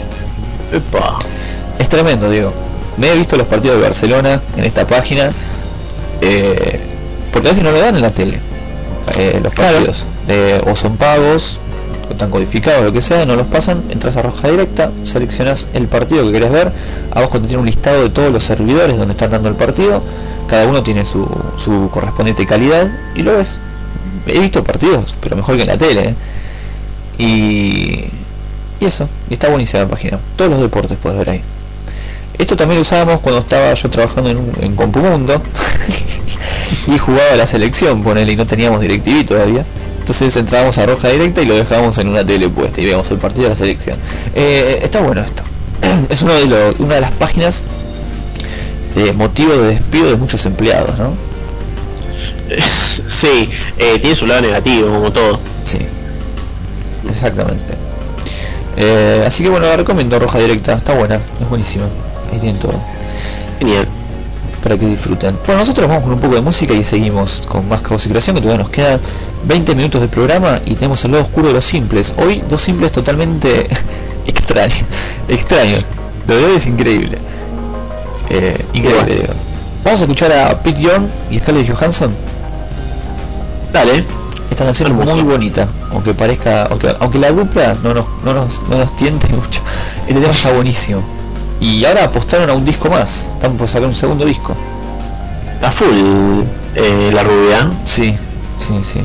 Es 1.77 1.90
tremendo, 1.90 2.30
digo. 2.30 2.51
Me 2.98 3.11
he 3.11 3.15
visto 3.15 3.38
los 3.38 3.48
partidos 3.48 3.77
de 3.77 3.83
Barcelona 3.83 4.41
en 4.57 4.64
esta 4.64 4.85
página, 4.85 5.32
eh, 6.22 6.80
porque 7.34 7.48
a 7.50 7.52
veces 7.52 7.64
no 7.64 7.72
lo 7.72 7.80
dan 7.80 7.95
en 7.95 8.02
la 8.03 8.12
tele, 8.12 8.40
eh, 9.18 9.40
los 9.44 9.53
partidos. 9.53 10.06
Eh, 10.30 10.62
o 10.66 10.76
son 10.76 10.95
pagos, 10.95 11.60
o 12.08 12.12
están 12.12 12.30
codificados, 12.30 12.84
lo 12.84 12.94
que 12.94 13.02
sea, 13.02 13.26
no 13.26 13.36
los 13.36 13.48
pasan, 13.48 13.84
entras 13.90 14.16
a 14.16 14.22
Roja 14.22 14.50
Directa, 14.50 14.92
seleccionas 15.03 15.68
el 15.74 15.88
partido 15.88 16.26
que 16.26 16.32
querés 16.32 16.52
ver, 16.52 16.72
abajo 17.12 17.42
te 17.42 17.48
tiene 17.48 17.60
un 17.60 17.66
listado 17.66 18.03
de 18.03 18.10
todos 18.10 18.32
los 18.32 18.44
servidores 18.44 18.98
donde 18.98 19.14
están 19.14 19.32
dando 19.32 19.50
el 19.50 19.56
partido, 19.56 20.02
cada 20.48 20.68
uno 20.68 20.84
tiene 20.84 21.03
su, 21.03 21.28
su 21.58 21.90
correspondiente 21.90 22.45
calidad 22.45 22.90
y 23.16 23.24
lo 23.24 23.36
ves. 23.36 23.60
He 24.28 24.40
visto 24.40 24.64
partidos, 24.64 25.14
pero 25.20 25.36
mejor 25.36 25.56
que 25.56 25.64
en 25.64 25.68
la 25.68 25.78
tele. 25.78 26.10
¿eh? 26.10 26.16
Y, 27.18 28.06
y 28.80 28.86
eso, 28.86 29.10
y 29.30 29.34
está 29.34 29.50
buenísima 29.50 29.84
la 29.84 29.90
página. 29.90 30.20
Todos 30.36 30.52
los 30.52 30.62
deportes 30.62 30.98
puedes 31.02 31.18
ver 31.18 31.30
ahí. 31.30 31.42
Esto 32.38 32.56
también 32.56 32.78
lo 32.78 32.82
usábamos 32.82 33.20
cuando 33.22 33.40
estaba 33.42 33.74
yo 33.74 33.90
trabajando 33.90 34.30
en, 34.32 34.52
en 34.62 34.76
Compumundo 34.76 35.42
y 36.88 36.98
jugaba 36.98 37.36
la 37.36 37.45
selección, 37.48 38.03
ponele, 38.03 38.32
y 38.34 38.36
no 38.36 38.45
teníamos 38.48 38.82
DirecTV 38.82 39.26
todavía. 39.26 39.64
Entonces 40.00 40.36
entrábamos 40.36 40.78
a 40.80 40.86
Roja 40.86 41.10
Directa 41.10 41.42
y 41.42 41.45
lo 41.45 41.56
dejábamos 41.56 41.98
en 42.00 42.10
una 42.10 42.26
tele 42.26 42.50
puesta 42.50 42.82
y 42.82 42.86
veíamos 42.86 43.10
el 43.12 43.18
partido 43.18 43.44
de 43.44 43.50
la 43.52 43.56
selección. 43.56 43.98
Eh, 44.36 44.80
está 44.84 45.00
bueno 45.02 45.22
esto. 45.22 45.44
Es 46.10 46.22
uno 46.22 46.34
de 46.34 46.45
los- 46.45 46.80
una 46.80 46.95
de 46.95 47.02
las 47.02 47.12
páginas 47.12 47.62
de 48.95 49.14
motivo 49.14 49.53
de 49.53 49.68
despido 49.70 50.08
de 50.10 50.16
muchos 50.18 50.45
empleados, 50.45 50.98
¿no? 51.00 51.14
sí, 53.22 53.50
eh, 53.78 54.00
tiene 54.00 54.16
su 54.18 54.26
lado 54.26 54.42
negativo, 54.42 54.90
como 54.92 55.12
todo. 55.12 55.40
Sí, 55.66 55.78
exactamente. 57.10 57.74
Eh, 58.76 59.24
así 59.26 59.44
que 59.44 59.50
bueno, 59.50 59.68
la 59.68 59.78
recomiendo 59.78 60.20
Roja 60.20 60.40
Directa, 60.40 60.74
está 60.74 60.94
buena, 60.94 61.16
es 61.16 61.50
buenísima. 61.50 61.86
Ahí 62.34 62.40
tienen 62.40 62.60
todo. 62.60 62.74
Genial. 63.60 63.88
Para 64.64 64.78
que 64.78 64.88
disfruten. 64.88 65.38
Bueno, 65.45 65.60
nosotros 65.60 65.88
vamos 65.88 66.03
con 66.03 66.14
un 66.14 66.20
poco 66.20 66.36
de 66.36 66.42
música 66.42 66.74
y 66.74 66.84
seguimos 66.84 67.45
con 67.48 67.68
más 67.70 67.82
caos 67.82 68.06
y 68.06 68.10
creación, 68.10 68.36
que 68.36 68.42
todavía 68.42 68.64
nos 68.64 68.72
quedan 68.72 69.00
20 69.45 69.76
minutos 69.76 70.02
de 70.02 70.08
programa 70.08 70.60
y 70.66 70.74
tenemos 70.76 71.03
el 71.06 71.12
lado 71.12 71.24
oscuro 71.24 71.48
de 71.48 71.53
los 71.53 71.66
simples. 71.66 72.14
Hoy 72.18 72.42
dos 72.50 72.62
simples 72.62 72.92
totalmente 72.92 73.68
extraños. 74.26 74.84
Extraños. 75.28 75.86
Lo 76.28 76.36
de 76.38 76.45
hoy 76.45 76.56
es 76.56 76.66
increíble. 76.66 77.18
Eh, 78.30 78.66
increíble, 78.74 79.16
digo. 79.16 79.34
Vamos 79.84 80.00
a 80.00 80.03
escuchar 80.06 80.32
a 80.32 80.64
Pete 80.64 80.82
Young 80.82 81.08
y 81.30 81.38
Scarlett 81.38 81.70
Johansson. 81.70 82.16
Dale. 83.72 84.03
Esta 84.50 84.66
canción 84.66 84.92
es 84.92 85.06
muy 85.06 85.22
bonita, 85.24 85.68
aunque 85.92 86.14
parezca, 86.14 86.64
aunque, 86.64 86.95
aunque 87.00 87.18
la 87.18 87.32
dupla 87.32 87.76
no 87.82 87.94
nos, 87.94 88.06
no 88.24 88.34
nos, 88.34 88.62
no 88.68 88.78
nos 88.78 88.95
tiente 88.95 89.28
mucho. 89.36 89.62
Este 90.08 90.20
tema 90.20 90.32
está 90.32 90.52
buenísimo. 90.52 91.23
Y 91.64 91.85
ahora 91.85 92.03
apostaron 92.03 92.50
a 92.50 92.53
un 92.53 92.66
disco 92.66 92.90
más. 92.90 93.32
Están 93.35 93.56
por 93.56 93.69
sacar 93.69 93.88
un 93.88 93.95
segundo 93.95 94.25
disco. 94.25 94.53
Está 95.56 95.72
full 95.72 96.43
eh, 96.75 97.09
la 97.14 97.24
rubia. 97.24 97.72
Sí, 97.85 98.14
sí, 98.58 98.83
sí. 98.83 99.01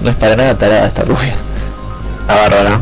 No 0.00 0.10
es 0.10 0.14
para 0.14 0.36
nada 0.36 0.56
tarada 0.56 0.86
esta 0.86 1.02
rubia. 1.02 1.34
Está 2.20 2.34
bárbara. 2.36 2.80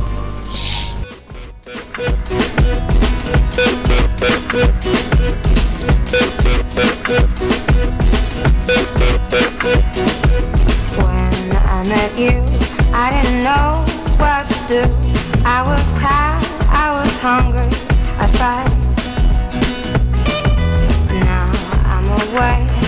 When 10.98 11.56
I 11.56 11.84
met 11.88 12.18
you, 12.18 12.44
I 12.92 13.10
didn't 13.12 13.44
know 13.44 13.82
what 14.18 14.46
to 14.50 14.56
do. 14.68 14.82
I 15.46 15.62
was 15.62 15.82
tired, 15.98 16.44
I 16.68 16.92
was 16.92 17.10
hungry, 17.22 17.70
I 18.18 18.30
tried. 18.36 18.69
Away, 22.32 22.79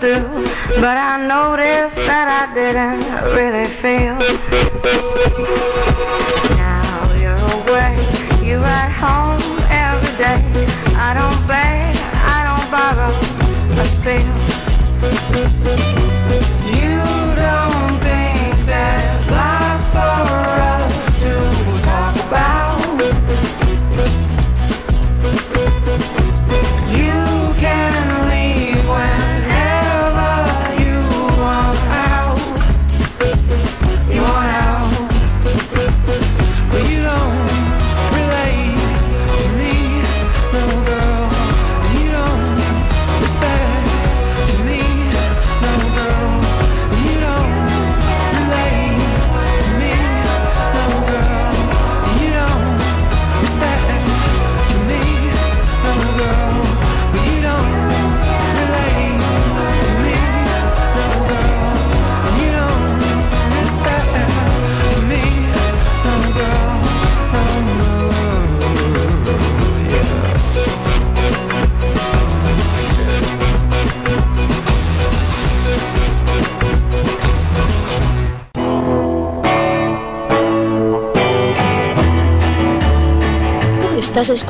do, 0.00 0.22
but 0.80 0.96
I 0.96 1.26
noticed 1.26 1.96
that 2.06 2.28
I 2.30 2.46
didn't 2.54 3.02
really 3.34 3.66
feel. 3.66 4.14
Now 6.56 7.12
you're 7.18 7.42
away, 7.58 7.98
you 8.46 8.58
ride 8.58 8.92
home 8.92 9.42
every 9.68 10.14
day. 10.16 10.66
I 10.94 11.14
don't 11.14 11.46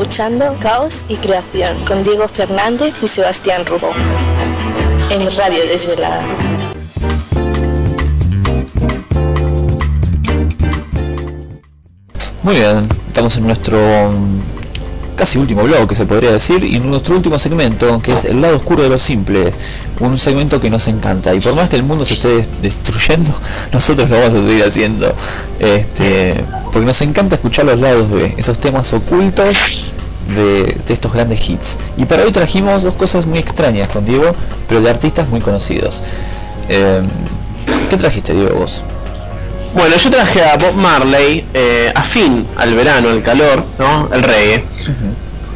escuchando 0.09 0.57
Caos 0.59 1.05
y 1.11 1.17
Creación 1.17 1.85
con 1.85 2.03
Diego 2.03 2.27
Fernández 2.29 2.95
y 3.03 3.09
Sebastián 3.09 3.67
Rubó. 3.67 3.91
En 5.11 5.31
Radio 5.37 5.67
Desvelada. 5.67 6.25
Muy 12.43 12.55
bien, 12.57 12.89
estamos 13.09 13.37
en 13.37 13.47
nuestro 13.47 13.79
mm, 13.79 15.17
casi 15.17 15.39
último 15.39 15.65
blog, 15.65 15.89
que 15.89 15.95
se 15.95 16.07
podría 16.07 16.31
decir, 16.31 16.65
y 16.65 16.77
en 16.77 16.89
nuestro 16.89 17.17
último 17.17 17.39
segmento, 17.39 18.01
que 18.01 18.13
es 18.15 18.25
el 18.25 18.41
lado 18.41 18.57
oscuro 18.57 18.83
de 18.85 18.89
lo 18.89 18.99
simple, 18.99 19.53
un 20.01 20.17
segmento 20.19 20.61
que 20.61 20.71
nos 20.71 20.87
encanta. 20.89 21.35
Y 21.35 21.41
por 21.41 21.55
más 21.55 21.69
que 21.69 21.77
el 21.77 21.83
mundo 21.83 22.05
se 22.05 22.15
esté 22.15 22.29
des- 22.29 22.49
destruyendo, 22.63 23.33
nosotros 23.73 24.09
lo 24.09 24.17
vamos 24.21 24.35
a 24.35 24.47
seguir 24.47 24.65
haciendo, 24.65 25.13
este, 25.59 26.35
porque 26.73 26.87
nos 26.87 27.01
encanta 27.03 27.35
escuchar 27.35 27.67
los 27.67 27.81
lados 27.81 28.11
B, 28.11 28.35
esos 28.37 28.59
temas 28.59 28.93
ocultos 28.93 29.57
de, 30.29 30.77
de 30.87 30.95
estos 30.95 31.13
grandes 31.13 31.49
hits. 31.49 31.77
Y 31.97 32.05
para 32.05 32.25
hoy 32.25 32.33
trajimos 32.33 32.83
dos 32.83 32.95
cosas 32.95 33.27
muy 33.27 33.39
extrañas 33.39 33.89
con 33.89 34.05
Diego, 34.05 34.33
pero 34.69 34.81
de 34.81 34.91
artistas 34.91 35.29
muy 35.29 35.41
conocidos. 35.41 36.03
Eh, 36.69 37.03
¿Qué 37.91 37.97
trajiste, 37.97 38.35
Diego, 38.35 38.61
vos? 38.61 38.83
Bueno, 39.75 39.97
yo 39.97 40.11
traje 40.11 40.43
a 40.43 40.57
Bob 40.57 40.75
Marley, 40.75 41.45
eh, 41.53 41.93
afín 41.95 42.47
al 42.57 42.75
verano, 42.75 43.11
al 43.11 43.23
calor, 43.23 43.65
¿no? 43.79 44.09
El 44.13 44.23
reggae. 44.23 44.65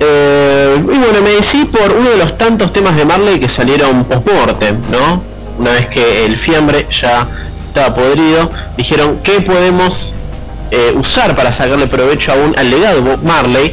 Eh, 0.01 0.77
y 0.79 0.99
bueno, 0.99 1.23
me 1.23 1.31
decidí 1.31 1.65
por 1.67 1.93
uno 1.93 2.11
de 2.11 2.17
los 2.17 2.37
tantos 2.37 2.73
temas 2.73 2.97
de 2.97 3.05
Marley 3.05 3.41
que 3.41 3.49
salieron 3.49 4.05
post-mortem, 4.05 4.77
¿no? 4.91 5.23
Una 5.59 5.73
vez 5.73 5.87
que 5.89 6.27
el 6.27 6.37
fiambre 6.39 6.87
ya 7.01 7.27
estaba 7.69 7.95
podrido, 7.95 8.51
dijeron, 8.77 9.21
¿qué 9.23 9.41
podemos 9.41 10.13
eh, 10.71 10.93
usar 10.97 11.35
para 11.35 11.57
sacarle 11.57 11.87
provecho 11.87 12.33
aún 12.33 12.55
al 12.57 12.71
legado 12.71 12.97
de 12.97 13.11
Bob 13.11 13.23
Marley? 13.23 13.73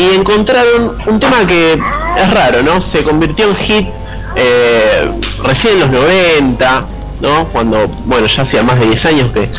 Y 0.00 0.14
encontraron 0.14 0.96
un 1.06 1.20
tema 1.20 1.46
que 1.46 1.74
es 1.74 2.30
raro, 2.32 2.62
¿no? 2.62 2.80
Se 2.80 3.02
convirtió 3.02 3.48
en 3.50 3.56
hit 3.56 3.86
eh, 4.34 5.10
recién 5.44 5.74
en 5.74 5.80
los 5.80 5.90
90, 5.90 6.84
¿no? 7.20 7.44
Cuando, 7.48 7.86
bueno, 8.06 8.26
ya 8.26 8.44
hacía 8.44 8.62
más 8.62 8.80
de 8.80 8.86
10 8.86 9.04
años 9.04 9.32
que, 9.34 9.50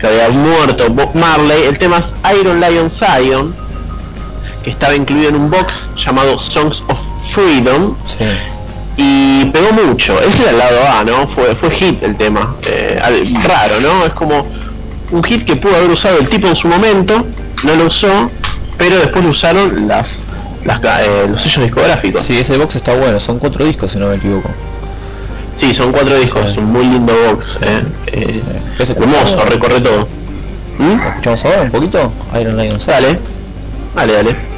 que 0.00 0.06
había 0.06 0.28
muerto 0.28 0.88
Bob 0.90 1.12
Marley. 1.16 1.64
El 1.64 1.78
tema 1.78 1.98
es 1.98 2.38
Iron 2.38 2.60
Lion 2.60 2.88
Zion, 2.90 3.56
que 4.62 4.70
estaba 4.70 4.94
incluido 4.94 5.30
en 5.30 5.34
un 5.34 5.50
box 5.50 5.74
llamado 5.96 6.38
Songs 6.38 6.80
of 6.86 6.98
Freedom. 7.34 7.96
Y 8.96 9.46
pegó 9.46 9.72
mucho, 9.72 10.20
ese 10.20 10.42
era 10.42 10.50
el 10.52 10.58
lado 10.58 10.78
A, 10.92 11.02
¿no? 11.02 11.26
Fue, 11.34 11.56
fue 11.56 11.72
hit 11.72 12.00
el 12.04 12.16
tema. 12.16 12.54
Eh, 12.62 13.00
raro, 13.42 13.80
¿no? 13.80 14.06
Es 14.06 14.12
como 14.12 14.46
un 15.10 15.24
hit 15.24 15.44
que 15.44 15.56
pudo 15.56 15.74
haber 15.74 15.90
usado 15.90 16.18
el 16.18 16.28
tipo 16.28 16.46
en 16.46 16.54
su 16.54 16.68
momento, 16.68 17.26
no 17.64 17.74
lo 17.74 17.86
usó, 17.86 18.30
pero 18.78 18.96
después 18.96 19.24
lo 19.24 19.30
usaron 19.30 19.88
las 19.88 20.08
las 20.64 20.80
eh, 20.82 21.26
los 21.28 21.42
sellos 21.42 21.64
discográficos. 21.64 22.22
Sí, 22.22 22.38
ese 22.38 22.56
box 22.56 22.76
está 22.76 22.94
bueno, 22.94 23.20
son 23.20 23.38
cuatro 23.38 23.64
discos 23.64 23.92
si 23.92 23.98
no 23.98 24.08
me 24.08 24.16
equivoco. 24.16 24.48
Sí, 25.58 25.74
son 25.74 25.92
cuatro 25.92 26.16
discos, 26.16 26.56
un 26.56 26.72
muy 26.72 26.84
lindo 26.86 27.12
box. 27.30 27.58
Eh. 27.62 27.82
Eh, 28.12 28.42
¿Ese 28.78 28.92
hermoso, 28.92 29.44
recorre 29.44 29.80
todo. 29.80 30.08
¿Mm? 30.78 31.02
¿Lo 31.02 31.08
escuchamos 31.08 31.44
ahora 31.44 31.62
un 31.62 31.70
poquito? 31.70 32.12
Iron 32.40 32.56
Lion. 32.56 32.78
Dale, 32.86 33.18
dale, 33.94 34.12
dale. 34.12 34.57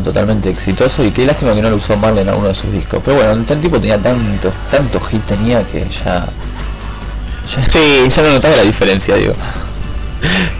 Totalmente 0.00 0.48
exitoso 0.50 1.04
y 1.04 1.10
qué 1.10 1.26
lástima 1.26 1.54
que 1.54 1.62
no 1.62 1.70
lo 1.70 1.76
usó 1.76 1.96
Marley 1.96 2.22
en 2.22 2.28
alguno 2.28 2.48
de 2.48 2.54
sus 2.54 2.72
discos. 2.72 3.00
Pero 3.04 3.16
bueno, 3.16 3.32
el 3.32 3.60
tipo 3.60 3.80
tenía 3.80 3.98
tantos, 3.98 4.54
tantos 4.70 5.02
hits 5.12 5.26
tenía 5.26 5.62
que 5.64 5.86
ya... 6.04 6.26
Ya, 7.44 7.64
Sí. 7.72 8.08
ya 8.08 8.22
no 8.22 8.30
notaba 8.34 8.54
la 8.56 8.62
diferencia, 8.62 9.16
digo. 9.16 9.34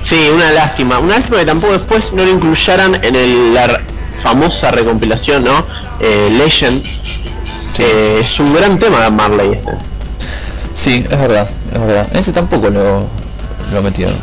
Sí, 0.09 0.28
una 0.35 0.51
lástima. 0.51 0.99
Una 0.99 1.19
lástima 1.19 1.39
que 1.39 1.44
tampoco 1.47 1.73
después 1.75 2.12
no 2.12 2.25
lo 2.25 2.31
incluyeran 2.31 2.97
en 3.05 3.15
el- 3.15 3.55
la 3.55 3.81
famosa 4.23 4.70
recompilación, 4.73 5.44
¿no? 5.44 5.65
Eh, 6.01 6.28
Legend. 6.36 6.85
Eh, 7.78 8.20
es 8.28 8.39
un 8.41 8.52
gran 8.52 8.78
tema 8.78 9.01
de 9.05 9.11
Marley 9.11 9.52
este. 9.52 9.73
Sí, 10.75 11.07
es 11.09 11.19
verdad, 11.20 11.49
es 11.73 11.81
verdad. 11.81 12.09
Ese 12.15 12.33
tampoco 12.33 12.69
lo, 12.69 13.07
lo 13.73 13.83
metieron. 13.83 14.17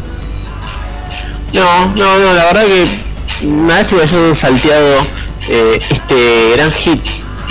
No, 1.54 1.86
no, 1.96 2.20
no, 2.20 2.34
la 2.34 2.44
verdad 2.46 2.66
que 2.66 3.00
una 3.44 3.76
lástima 3.82 4.02
que 4.02 4.08
hayan 4.10 4.38
salteado 4.40 5.06
eh, 5.48 5.80
este 5.90 6.54
gran 6.56 6.72
hit 6.74 7.02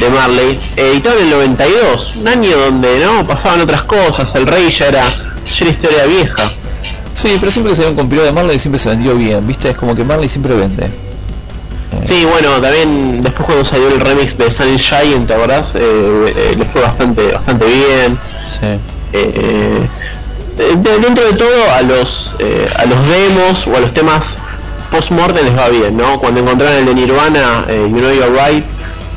de 0.00 0.10
Marley, 0.10 0.60
editado 0.76 1.18
en 1.18 1.24
el 1.24 1.30
92, 1.30 2.16
un 2.16 2.28
año 2.28 2.56
donde 2.56 2.98
no 3.04 3.26
pasaban 3.26 3.60
otras 3.60 3.82
cosas, 3.82 4.32
el 4.34 4.46
rey 4.46 4.70
ya 4.78 4.86
era, 4.86 5.08
ya 5.08 5.56
era 5.60 5.70
historia 5.70 6.04
vieja. 6.06 6.52
Sí, 7.14 7.36
pero 7.40 7.50
siempre 7.50 7.72
que 7.72 7.82
se 7.82 7.88
un 7.88 7.96
compilado 7.96 8.26
de 8.26 8.32
Marley 8.32 8.58
siempre 8.60 8.78
se 8.78 8.90
vendió 8.90 9.14
bien, 9.16 9.44
¿viste? 9.46 9.70
Es 9.70 9.76
como 9.76 9.96
que 9.96 10.04
Marley 10.04 10.28
siempre 10.28 10.54
vende. 10.54 10.88
Sí, 12.06 12.24
bueno, 12.30 12.60
también 12.60 13.22
después 13.22 13.44
cuando 13.46 13.64
salió 13.64 13.88
el 13.88 14.00
remix 14.00 14.38
de 14.38 14.52
Sunny 14.52 14.78
Giant, 14.78 15.26
¿te 15.26 15.34
acordás? 15.34 15.74
Eh, 15.74 15.80
eh, 16.36 16.54
le 16.56 16.64
fue 16.66 16.80
bastante, 16.80 17.32
bastante 17.32 17.66
bien. 17.66 18.18
Sí. 18.46 18.80
Eh, 19.14 19.80
de- 20.56 20.98
dentro 21.00 21.24
de 21.24 21.32
todo 21.32 21.72
a 21.72 21.82
los 21.82 22.34
eh, 22.38 22.68
a 22.76 22.84
los 22.86 22.98
demos 23.08 23.66
o 23.66 23.76
a 23.76 23.80
los 23.80 23.92
temas 23.94 24.22
post-mortem 24.90 25.44
les 25.44 25.56
va 25.56 25.68
bien, 25.68 25.96
¿no? 25.96 26.18
Cuando 26.18 26.40
encontraron 26.40 26.78
el 26.78 26.86
de 26.86 26.94
Nirvana, 26.94 27.64
eh, 27.68 27.88
You 27.90 27.98
Know 27.98 28.12
You're 28.12 28.30
Right, 28.30 28.64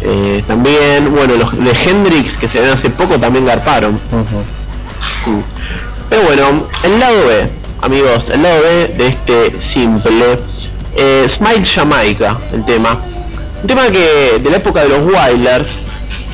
eh, 0.02 0.44
también, 0.48 1.14
bueno, 1.14 1.36
los 1.36 1.52
de 1.64 1.72
Hendrix 1.72 2.38
que 2.38 2.48
se 2.48 2.60
ven 2.60 2.72
hace 2.72 2.90
poco 2.90 3.20
también 3.20 3.46
garparon. 3.46 4.00
Pero 6.10 6.24
bueno, 6.24 6.68
el 6.84 7.00
lado 7.00 7.28
B, 7.28 7.50
amigos, 7.82 8.26
el 8.32 8.42
lado 8.42 8.62
B 8.62 8.94
de 8.98 9.08
este 9.08 9.56
simple, 9.74 10.40
eh, 10.96 11.30
Smile 11.34 11.66
Jamaica, 11.66 12.38
el 12.54 12.66
tema. 12.66 13.00
Un 13.62 13.68
tema 13.68 13.90
que 13.90 14.40
de 14.42 14.50
la 14.50 14.58
época 14.58 14.84
de 14.84 14.90
los 14.90 15.14
Wailers, 15.14 15.68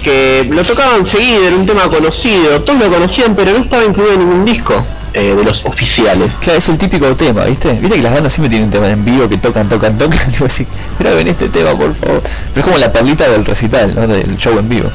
que 0.03 0.47
lo 0.49 0.63
tocaban 0.63 1.05
seguido, 1.05 1.47
era 1.47 1.55
un 1.55 1.65
tema 1.65 1.89
conocido, 1.89 2.61
todos 2.61 2.79
lo 2.79 2.89
conocían, 2.89 3.35
pero 3.35 3.51
no 3.51 3.59
estaba 3.59 3.83
incluido 3.83 4.13
en 4.13 4.19
ningún 4.19 4.45
disco 4.45 4.83
eh, 5.17 5.33
de 5.35 5.43
los 5.43 5.65
oficiales. 5.65 6.31
Claro, 6.41 6.59
es 6.59 6.69
el 6.69 6.77
típico 6.77 7.15
tema, 7.15 7.45
¿viste? 7.45 7.73
Viste 7.73 7.95
que 7.95 8.03
las 8.03 8.13
bandas 8.13 8.33
siempre 8.33 8.49
tienen 8.49 8.65
un 8.67 8.71
tema 8.71 8.87
en 8.87 9.03
vivo 9.03 9.27
que 9.27 9.37
tocan, 9.37 9.67
tocan, 9.67 9.97
tocan. 9.97 10.31
Digo 10.31 10.45
así, 10.45 10.67
graben 10.99 11.27
este 11.27 11.49
tema, 11.49 11.71
por 11.71 11.95
favor. 11.95 12.21
Pero 12.21 12.59
es 12.59 12.63
como 12.63 12.77
la 12.77 12.91
perlita 12.91 13.27
del 13.27 13.43
recital, 13.43 13.95
¿no? 13.95 14.07
Del 14.07 14.37
show 14.37 14.57
en 14.59 14.69
vivo. 14.69 14.89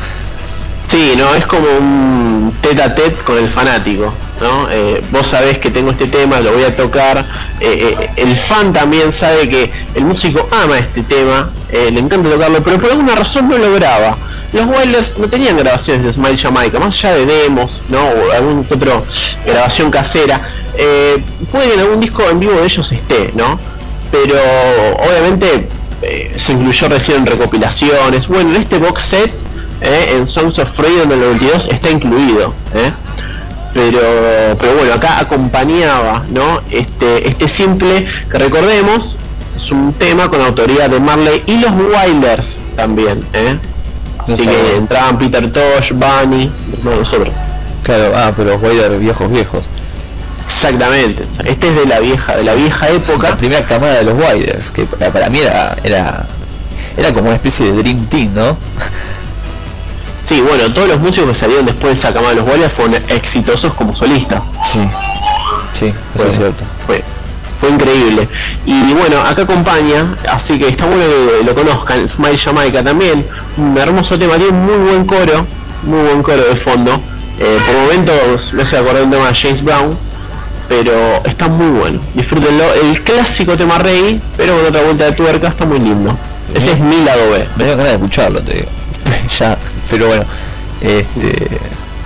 Sí, 0.90 1.14
no, 1.16 1.34
es 1.34 1.46
como 1.46 1.66
un 1.78 2.52
tete 2.60 2.82
a 2.82 2.94
tete 2.94 3.16
con 3.24 3.38
el 3.38 3.48
fanático, 3.50 4.12
¿no? 4.40 4.68
Eh, 4.70 5.02
vos 5.10 5.26
sabés 5.30 5.56
que 5.58 5.70
tengo 5.70 5.90
este 5.90 6.06
tema, 6.06 6.38
lo 6.40 6.52
voy 6.52 6.64
a 6.64 6.76
tocar. 6.76 7.24
eh, 7.60 7.96
eh, 7.98 8.10
el 8.16 8.36
fan 8.40 8.72
también 8.74 9.12
sabe 9.18 9.48
que 9.48 9.72
el 9.94 10.04
músico 10.04 10.46
ama 10.50 10.78
este 10.78 11.02
tema, 11.02 11.50
eh, 11.70 11.90
le 11.90 12.00
encanta 12.00 12.28
tocarlo, 12.28 12.62
pero 12.62 12.78
por 12.78 12.90
alguna 12.90 13.14
razón 13.14 13.48
no 13.48 13.56
lo 13.56 13.72
graba. 13.72 14.18
Los 14.52 14.66
Wailers 14.66 15.16
no 15.16 15.28
tenían 15.28 15.56
grabaciones 15.56 16.04
de 16.04 16.12
Smile 16.12 16.36
Jamaica, 16.36 16.78
más 16.78 16.94
allá 17.02 17.14
de 17.14 17.24
demos, 17.24 17.80
¿no? 17.88 18.00
O 18.00 18.32
algún 18.32 18.66
otro 18.70 19.02
grabación 19.46 19.90
casera. 19.90 20.46
Puede 21.50 21.68
que 21.68 21.74
en 21.74 21.80
algún 21.80 22.00
disco 22.00 22.22
en 22.30 22.38
vivo 22.38 22.52
de 22.60 22.66
ellos 22.66 22.92
esté, 22.92 23.32
¿no? 23.34 23.58
Pero 24.10 24.34
obviamente 24.98 25.68
se 26.36 26.52
incluyó 26.52 26.86
recién 26.88 27.18
en 27.18 27.26
recopilaciones. 27.26 28.28
Bueno, 28.28 28.54
en 28.54 28.62
este 28.62 28.76
box 28.76 29.02
set 29.08 29.32
¿eh? 29.82 30.14
en 30.16 30.26
Songs 30.26 30.58
of 30.58 30.70
Freedom 30.74 31.08
del 31.08 31.20
92 31.20 31.68
está 31.70 31.90
incluido 31.90 32.54
¿eh? 32.74 32.92
pero 33.74 34.00
pero 34.58 34.74
bueno 34.76 34.94
acá 34.94 35.18
acompañaba 35.20 36.22
no 36.30 36.60
este 36.70 37.28
este 37.28 37.48
simple 37.48 38.06
que 38.30 38.38
recordemos 38.38 39.16
es 39.56 39.70
un 39.70 39.92
tema 39.94 40.28
con 40.28 40.40
autoría 40.40 40.88
de 40.88 41.00
Marley 41.00 41.42
y 41.46 41.58
los 41.58 41.72
Wailers 41.72 42.46
también 42.76 43.24
¿eh? 43.32 43.58
así 44.18 44.36
que 44.36 44.44
bueno. 44.44 44.76
entraban 44.76 45.18
Peter 45.18 45.52
Tosh 45.52 45.92
Bunny 45.92 46.50
no, 46.82 46.96
nosotros 46.96 47.34
Claro, 47.82 48.12
ah, 48.14 48.32
pero 48.36 48.50
los 48.50 48.62
Wailers 48.62 49.00
viejos, 49.00 49.28
viejos. 49.28 49.64
exactamente 50.54 51.24
este 51.44 51.68
es 51.68 51.74
de 51.74 51.86
la 51.86 51.98
vieja 51.98 52.36
de 52.36 52.44
la 52.44 52.54
vieja 52.54 52.88
época 52.90 53.30
La 53.30 53.36
primera 53.36 53.66
camada 53.66 53.94
de 53.94 54.04
los 54.04 54.16
Wailers, 54.16 54.70
que 54.70 54.84
para, 54.84 55.12
para 55.12 55.28
mí 55.28 55.40
era, 55.40 55.74
era 55.82 56.26
era 56.96 57.12
como 57.12 57.26
una 57.26 57.36
especie 57.36 57.72
de 57.72 57.82
Dream 57.82 58.04
Team, 58.06 58.34
¿no? 58.34 58.56
Sí 60.32 60.40
bueno 60.40 60.72
todos 60.72 60.88
los 60.88 61.00
músicos 61.00 61.32
que 61.32 61.34
salieron 61.34 61.66
después 61.66 61.94
de 61.94 62.00
esa 62.00 62.12
camada 62.12 62.34
de 62.34 62.40
los 62.40 62.48
Wailers 62.48 62.72
fueron 62.74 62.94
exitosos 63.08 63.74
como 63.74 63.94
solistas 63.94 64.42
Sí, 64.64 64.80
sí, 65.72 65.86
eso 65.86 65.96
Bueno, 66.14 66.30
es 66.30 66.36
cierto. 66.36 66.64
Fue, 66.86 67.02
fue 67.60 67.70
increíble. 67.70 68.28
Y 68.64 68.92
bueno, 68.94 69.20
acá 69.20 69.42
acompaña, 69.42 70.16
así 70.30 70.58
que 70.58 70.68
está 70.68 70.86
bueno 70.86 71.04
que 71.38 71.44
lo 71.44 71.54
conozcan, 71.54 72.08
Smile 72.08 72.38
Jamaica 72.38 72.82
también, 72.82 73.26
un 73.56 73.76
hermoso 73.76 74.18
tema, 74.18 74.36
tiene 74.36 74.50
un 74.50 74.64
muy 74.64 74.90
buen 74.90 75.04
coro, 75.04 75.46
muy 75.82 76.00
buen 76.00 76.22
coro 76.22 76.42
de 76.42 76.56
fondo. 76.56 77.00
Eh, 77.38 77.58
por 77.66 77.74
momentos 77.74 78.52
me 78.52 78.62
hace 78.62 78.76
acordar 78.76 79.02
un 79.02 79.10
tema 79.10 79.28
de 79.28 79.34
James 79.34 79.64
Brown, 79.64 79.98
pero 80.68 81.22
está 81.24 81.48
muy 81.48 81.78
bueno. 81.78 82.00
Disfrútenlo, 82.14 82.72
el 82.74 83.02
clásico 83.02 83.56
tema 83.56 83.78
rey, 83.78 84.20
pero 84.36 84.56
con 84.56 84.66
otra 84.66 84.82
vuelta 84.82 85.04
de 85.06 85.12
tuerca, 85.12 85.48
está 85.48 85.64
muy 85.64 85.80
lindo. 85.80 86.16
Ese 86.54 86.72
es 86.72 86.80
mi 86.80 87.02
lado 87.04 87.30
B. 87.30 87.46
Me 87.56 87.66
ganas 87.66 87.84
de 87.84 87.92
escucharlo, 87.94 88.40
te 88.42 88.54
digo. 88.54 88.68
ya, 89.38 89.56
pero 89.92 90.06
bueno, 90.06 90.24
este, 90.80 91.48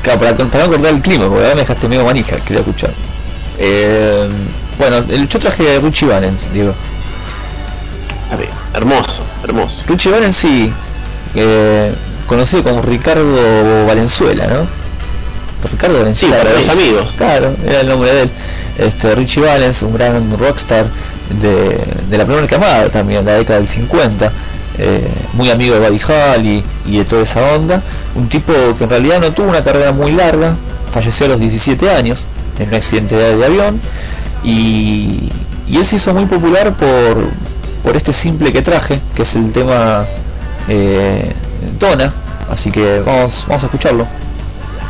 claro, 0.02 0.18
para, 0.18 0.36
para 0.36 0.66
no 0.66 0.74
acordar 0.74 0.92
el 0.92 1.00
clima, 1.00 1.28
porque 1.28 1.44
ahora 1.44 1.54
me 1.54 1.60
dejaste 1.60 1.86
medio 1.86 2.04
manija, 2.04 2.36
quería 2.38 2.58
escuchar. 2.58 2.90
Eh, 3.58 4.28
bueno, 4.76 4.96
el, 5.08 5.28
yo 5.28 5.38
traje 5.38 5.76
a 5.76 5.78
Richie 5.78 6.08
Valens, 6.08 6.52
digo. 6.52 6.74
A 8.32 8.36
ver, 8.36 8.48
hermoso, 8.74 9.22
hermoso. 9.44 9.80
Richie 9.86 10.10
Valens 10.10 10.34
sí, 10.36 10.72
eh, 11.36 11.92
conocido 12.26 12.64
como 12.64 12.82
Ricardo 12.82 13.86
Valenzuela, 13.86 14.48
¿no? 14.48 14.66
Ricardo 15.70 15.98
Valenzuela. 15.98 16.36
Sí, 16.38 16.42
para 16.44 16.60
los 16.60 16.68
amigos. 16.68 17.14
Claro, 17.16 17.54
era 17.64 17.80
el 17.82 17.88
nombre 17.88 18.12
de 18.12 18.22
él. 18.22 18.30
Este, 18.78 19.14
Richie 19.14 19.42
Valens, 19.42 19.80
un 19.82 19.94
gran 19.94 20.36
rockstar 20.36 20.86
de, 21.40 21.78
de 22.10 22.18
la 22.18 22.24
primera 22.24 22.48
camada 22.48 22.90
también, 22.90 23.24
la 23.24 23.34
década 23.34 23.60
del 23.60 23.68
50, 23.68 24.32
eh, 24.78 25.08
muy 25.32 25.50
amigo 25.50 25.74
de 25.74 25.88
Buddy 25.88 26.00
Holly 26.02 26.64
y 26.86 26.98
de 26.98 27.04
toda 27.04 27.22
esa 27.22 27.54
onda. 27.54 27.82
Un 28.14 28.28
tipo 28.28 28.52
que 28.78 28.84
en 28.84 28.90
realidad 28.90 29.20
no 29.20 29.32
tuvo 29.32 29.48
una 29.48 29.62
carrera 29.64 29.92
muy 29.92 30.12
larga, 30.12 30.54
falleció 30.90 31.26
a 31.26 31.30
los 31.30 31.40
17 31.40 31.90
años 31.90 32.26
en 32.58 32.68
un 32.68 32.74
accidente 32.74 33.16
de, 33.16 33.36
de 33.36 33.44
avión 33.44 33.80
y, 34.42 35.30
y 35.66 35.76
él 35.76 35.84
se 35.84 35.96
hizo 35.96 36.14
muy 36.14 36.26
popular 36.26 36.72
por, 36.74 37.28
por 37.82 37.96
este 37.96 38.12
simple 38.12 38.52
que 38.52 38.62
traje, 38.62 39.00
que 39.14 39.22
es 39.22 39.34
el 39.34 39.52
tema 39.52 40.04
eh, 40.68 41.32
Dona. 41.78 42.12
Así 42.50 42.70
que 42.70 43.00
vamos, 43.00 43.44
vamos 43.48 43.62
a 43.64 43.66
escucharlo. 43.66 44.06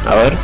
A 0.07 0.15
ver. 0.15 0.37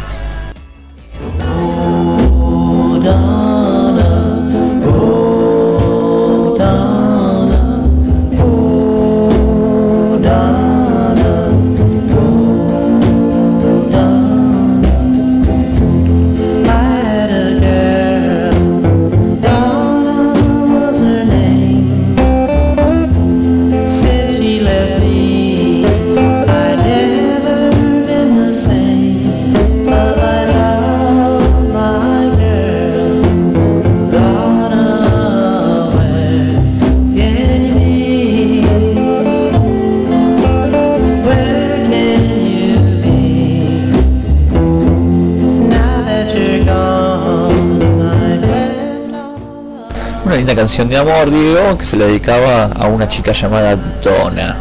Canción 50.62 50.88
de 50.88 50.96
amor, 50.96 51.28
Diego, 51.28 51.76
que 51.76 51.84
se 51.84 51.96
le 51.96 52.06
dedicaba 52.06 52.66
a 52.66 52.86
una 52.86 53.08
chica 53.08 53.32
llamada 53.32 53.74
Donna. 54.00 54.56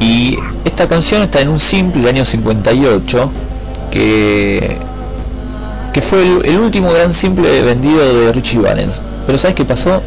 Y 0.00 0.36
esta 0.64 0.88
canción 0.88 1.22
está 1.22 1.40
en 1.40 1.48
un 1.48 1.60
simple 1.60 2.00
del 2.00 2.08
año 2.08 2.24
58, 2.24 3.30
que, 3.92 4.78
que 5.92 6.02
fue 6.02 6.22
el, 6.22 6.58
último 6.58 6.90
gran 6.92 7.12
simple 7.12 7.62
vendido 7.62 8.00
de 8.00 8.32
Richie 8.32 8.58
Valens. 8.58 9.00
Pero 9.26 9.38
¿sabes 9.38 9.54
qué 9.54 9.64
pasó? 9.64 10.02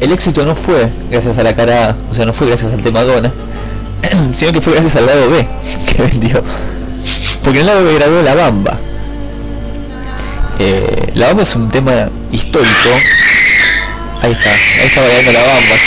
El 0.00 0.12
éxito 0.12 0.46
no 0.46 0.54
fue 0.54 0.88
gracias 1.10 1.38
a 1.38 1.42
la 1.42 1.54
cara 1.54 1.94
o 2.10 2.14
sea, 2.14 2.24
no 2.24 2.32
fue 2.32 2.46
gracias 2.46 2.72
al 2.72 2.80
tema 2.80 3.02
Donna, 3.02 3.30
sino 4.32 4.52
que 4.52 4.62
fue 4.62 4.72
gracias 4.72 4.96
al 4.96 5.04
lado 5.04 5.28
B 5.28 5.46
que 5.92 6.02
vendió. 6.04 6.42
Porque 7.44 7.60
el 7.60 7.66
lado 7.66 7.84
B 7.84 7.92
grabó 7.96 8.22
La 8.22 8.34
Bamba. 8.34 8.78
Eh, 10.58 11.12
la 11.16 11.26
Bamba 11.26 11.42
es 11.42 11.54
un 11.54 11.68
tema 11.68 12.08
histórico. 12.32 12.88
Ahí 14.22 14.32
está, 14.32 14.50
ahí 14.50 14.86
está 14.86 15.00
bailando 15.00 15.32
La 15.32 15.40
Bamba. 15.40 15.76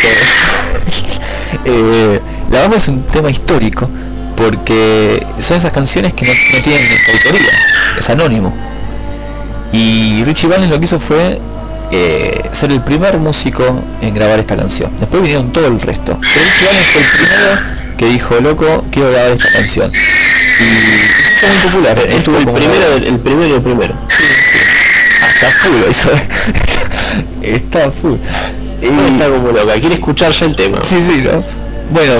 Eh, 1.66 2.20
la 2.50 2.62
Bamba 2.62 2.78
es 2.78 2.88
un 2.88 3.04
tema 3.04 3.30
histórico 3.30 3.90
porque 4.38 5.26
son 5.38 5.58
esas 5.58 5.72
canciones 5.72 6.14
que 6.14 6.26
no, 6.26 6.34
no 6.34 6.62
tienen 6.64 6.88
autoría, 7.14 7.52
es 7.98 8.10
anónimo. 8.10 8.54
Y 9.74 10.24
Richie 10.24 10.48
Valens 10.48 10.70
lo 10.72 10.80
que 10.80 10.86
hizo 10.86 11.00
fue 11.00 11.40
eh, 11.92 12.42
ser 12.52 12.72
el 12.72 12.82
primer 12.82 13.18
músico 13.18 13.84
en 14.02 14.14
grabar 14.14 14.40
esta 14.40 14.56
canción. 14.56 14.92
Después 15.00 15.22
vinieron 15.22 15.52
todo 15.52 15.68
el 15.68 15.80
resto. 15.82 16.18
Pero 16.22 16.46
Richie 16.46 16.66
Valens 16.66 16.88
fue 16.88 17.02
el 17.02 17.08
primero 17.10 17.82
que 17.98 18.06
dijo, 18.08 18.40
loco, 18.40 18.86
quiero 18.92 19.12
grabar 19.12 19.32
esta 19.32 19.52
canción. 19.52 19.92
Y 19.94 21.38
fue 21.40 21.50
muy 21.50 21.58
popular. 21.70 22.00
Estuvo 22.00 22.38
el 22.38 22.46
como 22.46 22.58
primero, 22.58 22.96
el, 22.96 23.04
el 23.04 23.20
primero 23.20 23.48
y 23.48 23.52
el 23.54 23.62
primero. 23.62 23.94
Está 25.42 25.52
full 25.54 25.84
eso. 25.90 26.12
Está 27.42 27.92
full. 27.92 28.18
Está 28.80 29.30
como 29.30 29.48
loca, 29.48 29.74
quiere 29.80 29.96
escuchar 29.96 30.32
ya 30.34 30.46
el 30.46 30.56
tema. 30.56 30.80
Sí, 30.84 31.02
sí, 31.02 31.24
¿no? 31.24 31.44
Bueno, 31.92 32.14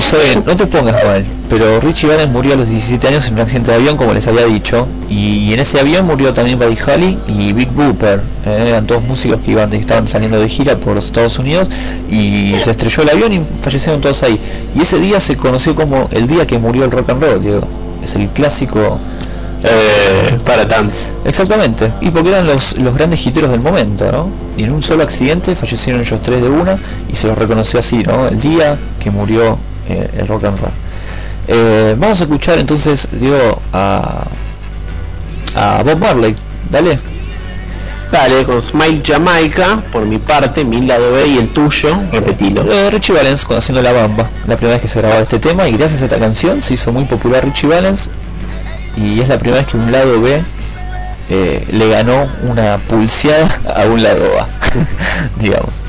no 0.46 0.56
te 0.58 0.66
pongas 0.66 1.02
mal, 1.06 1.24
pero 1.50 1.80
Richie 1.80 2.10
Valens 2.10 2.30
murió 2.30 2.54
a 2.54 2.56
los 2.58 2.68
17 2.68 3.08
años 3.08 3.28
en 3.28 3.36
un 3.36 3.40
accidente 3.40 3.72
de 3.72 3.78
avión, 3.78 3.96
como 3.96 4.14
les 4.14 4.28
había 4.28 4.46
dicho, 4.46 4.86
y 5.10 5.54
en 5.54 5.60
ese 5.60 5.80
avión 5.80 6.08
murió 6.08 6.34
también 6.34 6.60
Buddy 6.60 6.78
Holly 6.86 7.18
y 7.28 7.54
Big 7.54 7.70
Booper, 7.70 8.20
eh, 8.46 8.66
eran 8.68 8.86
todos 8.86 9.02
músicos 9.04 9.40
que 9.46 9.52
iban, 9.52 9.72
estaban 9.72 10.10
saliendo 10.10 10.42
de 10.42 10.50
gira 10.50 10.76
por 10.76 10.98
Estados 10.98 11.40
Unidos, 11.40 11.70
y 12.10 12.56
se 12.60 12.72
estrelló 12.72 13.04
el 13.04 13.10
avión 13.12 13.32
y 13.32 13.42
fallecieron 13.62 14.02
todos 14.02 14.24
ahí. 14.24 14.38
Y 14.76 14.82
ese 14.82 15.00
día 15.00 15.22
se 15.22 15.38
conoció 15.38 15.74
como 15.74 16.10
el 16.12 16.28
día 16.28 16.46
que 16.46 16.58
murió 16.58 16.84
el 16.84 16.92
rock 16.92 17.12
and 17.12 17.24
roll, 17.24 17.42
Diego. 17.42 17.66
Es 18.04 18.16
el 18.16 18.28
clásico 18.28 19.00
Eh, 19.64 20.40
para 20.46 20.68
tanto. 20.68 20.96
Exactamente, 21.26 21.92
y 22.02 22.10
porque 22.10 22.30
eran 22.30 22.48
los, 22.48 22.78
los 22.78 22.96
grandes 22.96 23.26
hiteros 23.26 23.52
del 23.52 23.60
momento, 23.60 24.12
¿no? 24.12 24.30
Y 24.58 24.64
en 24.64 24.72
un 24.72 24.82
solo 24.82 25.04
accidente 25.04 25.56
fallecieron 25.56 26.02
ellos 26.02 26.20
tres 26.22 26.42
de 26.42 26.50
una 26.50 26.78
y 27.12 27.16
se 27.16 27.28
los 27.28 27.38
reconoció 27.38 27.80
así, 27.80 27.98
¿no? 28.04 28.28
El 28.28 28.40
día 28.40 28.78
que 29.00 29.12
murió 29.12 29.58
eh, 29.88 30.10
el 30.18 30.28
rock 30.28 30.46
and 30.46 30.60
roll. 30.60 30.72
Eh, 31.48 31.96
vamos 31.98 32.20
a 32.22 32.24
escuchar 32.24 32.58
entonces, 32.60 33.08
digo, 33.12 33.62
a, 33.74 34.26
a 35.56 35.84
Bob 35.84 35.98
Marley, 36.00 36.36
dale. 36.70 36.98
Dale, 38.12 38.44
con 38.44 38.62
Smile 38.62 39.02
Jamaica, 39.06 39.82
por 39.90 40.06
mi 40.06 40.18
parte, 40.18 40.66
mi 40.66 40.82
lado 40.86 41.14
B 41.14 41.28
y 41.28 41.38
el 41.38 41.48
tuyo, 41.50 41.96
repetilo. 42.12 42.70
Eh, 42.70 42.90
Richie 42.92 43.14
Valens 43.14 43.46
con 43.46 43.58
haciendo 43.58 43.82
la 43.82 43.94
bamba, 43.94 44.30
la 44.48 44.58
primera 44.58 44.76
vez 44.76 44.82
que 44.82 44.90
se 44.90 45.00
grababa 45.00 45.22
este 45.22 45.40
tema 45.40 45.66
y 45.70 45.72
gracias 45.78 46.02
a 46.02 46.06
esta 46.06 46.20
canción 46.20 46.62
se 46.62 46.74
hizo 46.74 46.92
muy 46.92 47.06
popular 47.06 47.46
Richie 47.46 47.70
Valens 47.70 48.10
y 48.96 49.20
es 49.22 49.28
la 49.28 49.38
primera 49.38 49.62
vez 49.62 49.72
que 49.72 49.78
un 49.78 49.92
lado 49.92 50.22
B 50.22 50.42
eh, 51.30 51.66
le 51.72 51.90
ganó 51.90 52.28
una 52.44 52.78
pulseada 52.78 53.48
a 53.76 53.86
un 53.86 54.04
lado 54.04 54.40
A, 54.40 54.48
digamos. 55.40 55.86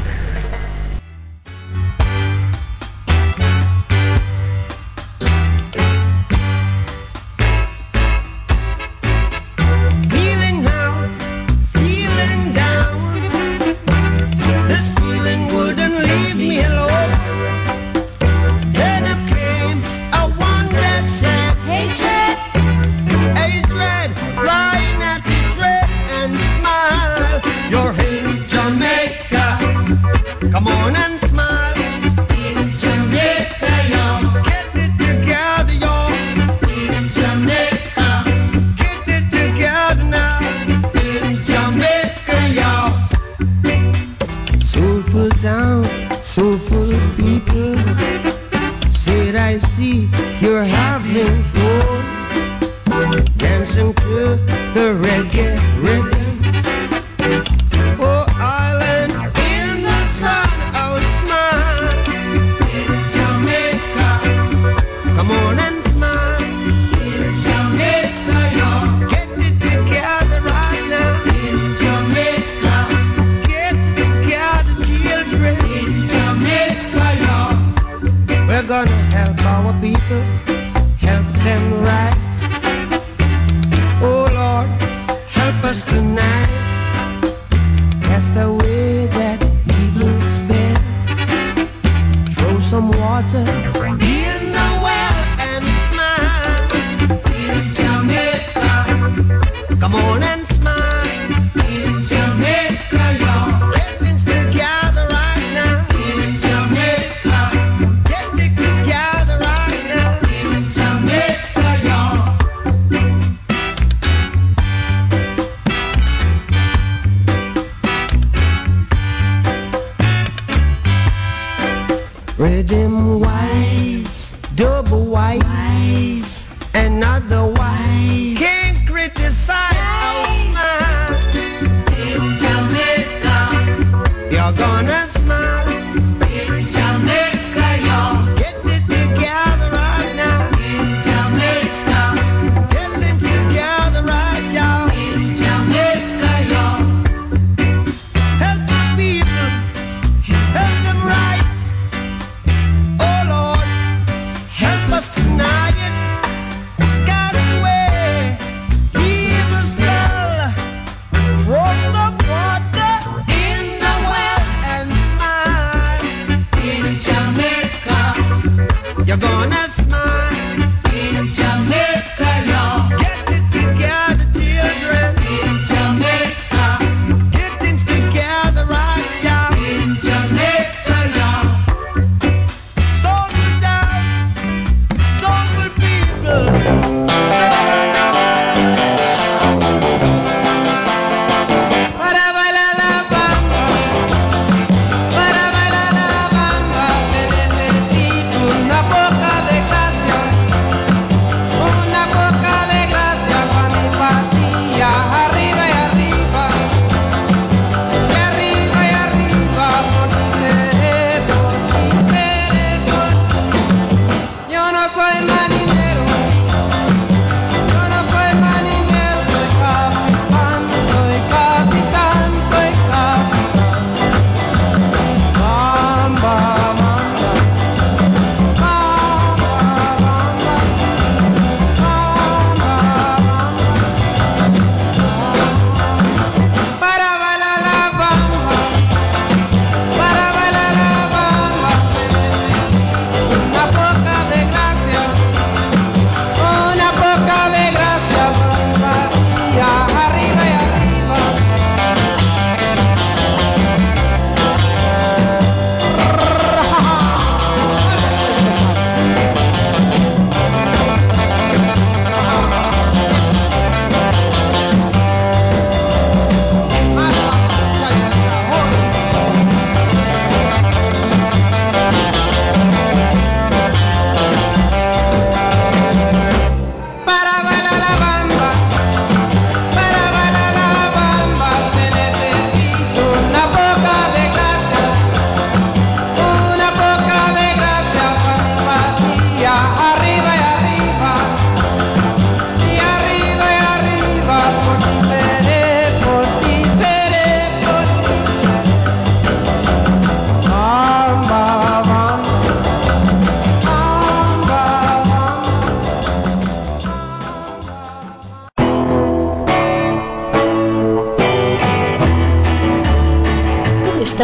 People, 79.82 80.51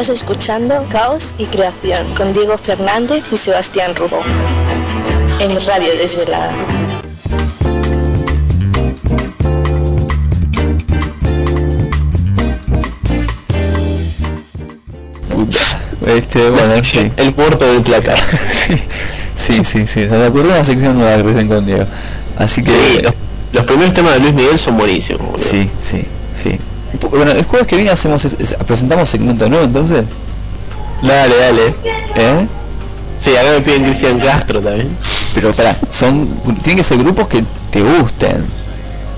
Estás 0.01 0.20
escuchando 0.20 0.86
Caos 0.91 1.35
y 1.39 1.47
Creación 1.47 2.15
con 2.15 2.33
Diego 2.33 2.57
Fernández 2.57 3.25
y 3.33 3.36
Sebastián 3.36 3.97
Rubó. 3.97 4.20
En 5.41 5.51
Radio 5.67 5.97
Desvelada. 5.99 6.52
Este, 16.07 16.49
bueno, 16.49 16.81
sí. 16.85 17.10
El 17.17 17.33
puerto 17.33 17.67
del 17.67 17.83
placar. 17.83 18.18
sí, 19.35 19.65
sí, 19.65 19.85
sí. 19.89 20.05
Se 20.05 20.09
me 20.10 20.28
ocurrió 20.28 20.52
una 20.52 20.62
sección 20.62 20.97
nueva 20.97 21.20
recién 21.20 21.49
con 21.49 21.67
Diego. 21.67 21.86
Así 22.36 22.62
que. 22.62 22.70
Sí, 22.70 23.01
los, 23.02 23.15
los 23.52 23.65
primeros 23.65 23.94
temas 23.94 24.15
de 24.15 24.20
Luis 24.20 24.33
Miguel 24.33 24.60
son 24.60 24.78
buenísimos. 24.78 25.27
boludo. 25.27 25.39
Sí, 25.39 25.68
sí. 25.81 26.05
Bueno, 27.10 27.31
el 27.33 27.44
jueves 27.44 27.67
que 27.67 27.77
viene 27.77 27.91
hacemos 27.91 28.25
es- 28.25 28.36
es- 28.39 28.55
presentamos 28.67 29.09
segmento 29.09 29.49
nuevo 29.49 29.65
entonces. 29.65 30.05
Dale, 31.02 31.36
dale. 31.36 31.67
¿Eh? 32.17 32.47
Sí, 33.25 33.36
acá 33.36 33.51
me 33.51 33.60
piden 33.60 33.85
Cristian 33.85 34.18
Castro 34.20 34.60
también. 34.60 34.97
Pero 35.35 35.52
pará, 35.52 35.77
son 35.91 36.28
tienen 36.62 36.78
que 36.78 36.85
ser 36.85 36.99
grupos 36.99 37.28
que 37.28 37.44
te 37.70 37.81
gusten. 37.83 38.47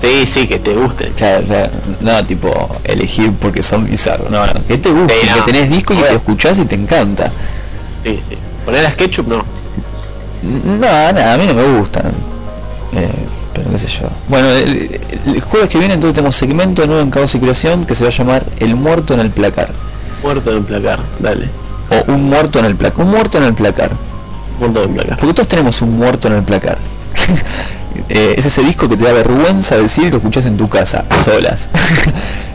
Sí, 0.01 0.29
sí, 0.33 0.47
que 0.47 0.59
te 0.59 0.73
gusten. 0.73 1.13
Claro, 1.13 1.45
claro. 1.45 1.69
no 2.01 2.25
tipo 2.25 2.75
elegir 2.83 3.31
porque 3.39 3.61
son 3.61 3.85
bizarros, 3.85 4.29
no, 4.31 4.45
no, 4.45 4.53
que 4.67 4.77
te 4.77 4.89
guste, 4.89 5.13
Sí, 5.21 5.27
no. 5.29 5.35
que 5.45 5.51
tenés 5.51 5.69
disco 5.69 5.93
y 5.93 5.97
que 5.97 6.03
te 6.03 6.13
escuchás 6.15 6.57
y 6.59 6.65
te 6.65 6.75
encanta. 6.75 7.31
Sí, 8.03 8.19
sí. 8.29 8.37
Poner 8.65 8.85
a 8.85 8.91
Sketchup 8.91 9.27
no. 9.27 9.43
No, 10.43 10.77
nada, 10.79 11.33
a 11.33 11.37
mí 11.37 11.45
no 11.45 11.53
me 11.53 11.63
gustan. 11.77 12.11
Eh, 12.93 13.09
pero 13.53 13.69
qué 13.71 13.77
sé 13.77 13.87
yo. 13.87 14.07
Bueno, 14.27 14.49
el, 14.49 14.99
el 15.25 15.41
jueves 15.41 15.69
que 15.69 15.77
viene 15.77 15.93
entonces 15.93 16.15
tenemos 16.15 16.35
segmento 16.35 16.85
nuevo 16.87 17.01
en 17.01 17.11
Caos 17.11 17.35
y 17.35 17.39
Creación 17.39 17.85
que 17.85 17.95
se 17.95 18.03
va 18.03 18.09
a 18.09 18.13
llamar 18.13 18.43
El 18.59 18.75
muerto 18.75 19.13
en 19.13 19.19
el 19.19 19.29
placar. 19.29 19.69
Muerto 20.23 20.51
en 20.51 20.57
el 20.57 20.63
placar, 20.63 20.99
dale. 21.19 21.49
O 21.89 22.11
un 22.11 22.29
muerto 22.29 22.59
en 22.59 22.65
el 22.65 22.75
placar. 22.75 23.05
Un 23.05 23.11
muerto 23.11 23.37
en 23.37 23.43
el 23.45 23.53
placar. 23.53 23.91
Muerto 24.59 24.83
en 24.83 24.89
el 24.89 24.95
placar. 24.95 25.19
Porque 25.19 25.33
todos 25.33 25.47
tenemos 25.47 25.81
un 25.81 25.97
muerto 25.97 26.27
en 26.27 26.35
el 26.35 26.43
placar. 26.43 26.77
Eh, 28.07 28.35
es 28.37 28.45
ese 28.45 28.61
disco 28.61 28.87
que 28.87 28.95
te 28.95 29.03
da 29.03 29.11
vergüenza 29.11 29.75
decir 29.75 30.05
y 30.05 30.11
lo 30.11 30.17
escuchás 30.17 30.45
en 30.45 30.55
tu 30.55 30.69
casa, 30.69 31.05
a 31.09 31.23
solas. 31.23 31.69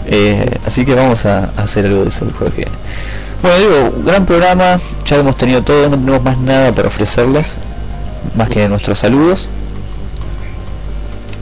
Eh, 0.09 0.61
así 0.65 0.85
que 0.85 0.95
vamos 0.95 1.27
a, 1.27 1.51
a 1.57 1.65
hacer 1.65 1.85
algo 1.85 2.03
de 2.03 2.09
eso 2.09 2.25
el 2.25 2.33
jueves 2.33 2.55
que 2.55 2.63
viene. 2.63 2.77
Bueno, 3.43 3.59
digo, 3.59 4.05
gran 4.05 4.25
programa, 4.25 4.79
ya 5.05 5.17
hemos 5.17 5.37
tenido 5.37 5.63
todo, 5.63 5.91
no 5.91 5.97
tenemos 5.97 6.23
más 6.23 6.39
nada 6.39 6.73
para 6.73 6.89
ofrecerles, 6.89 7.57
más 8.37 8.49
que 8.49 8.69
nuestros 8.69 8.99
saludos. 8.99 9.49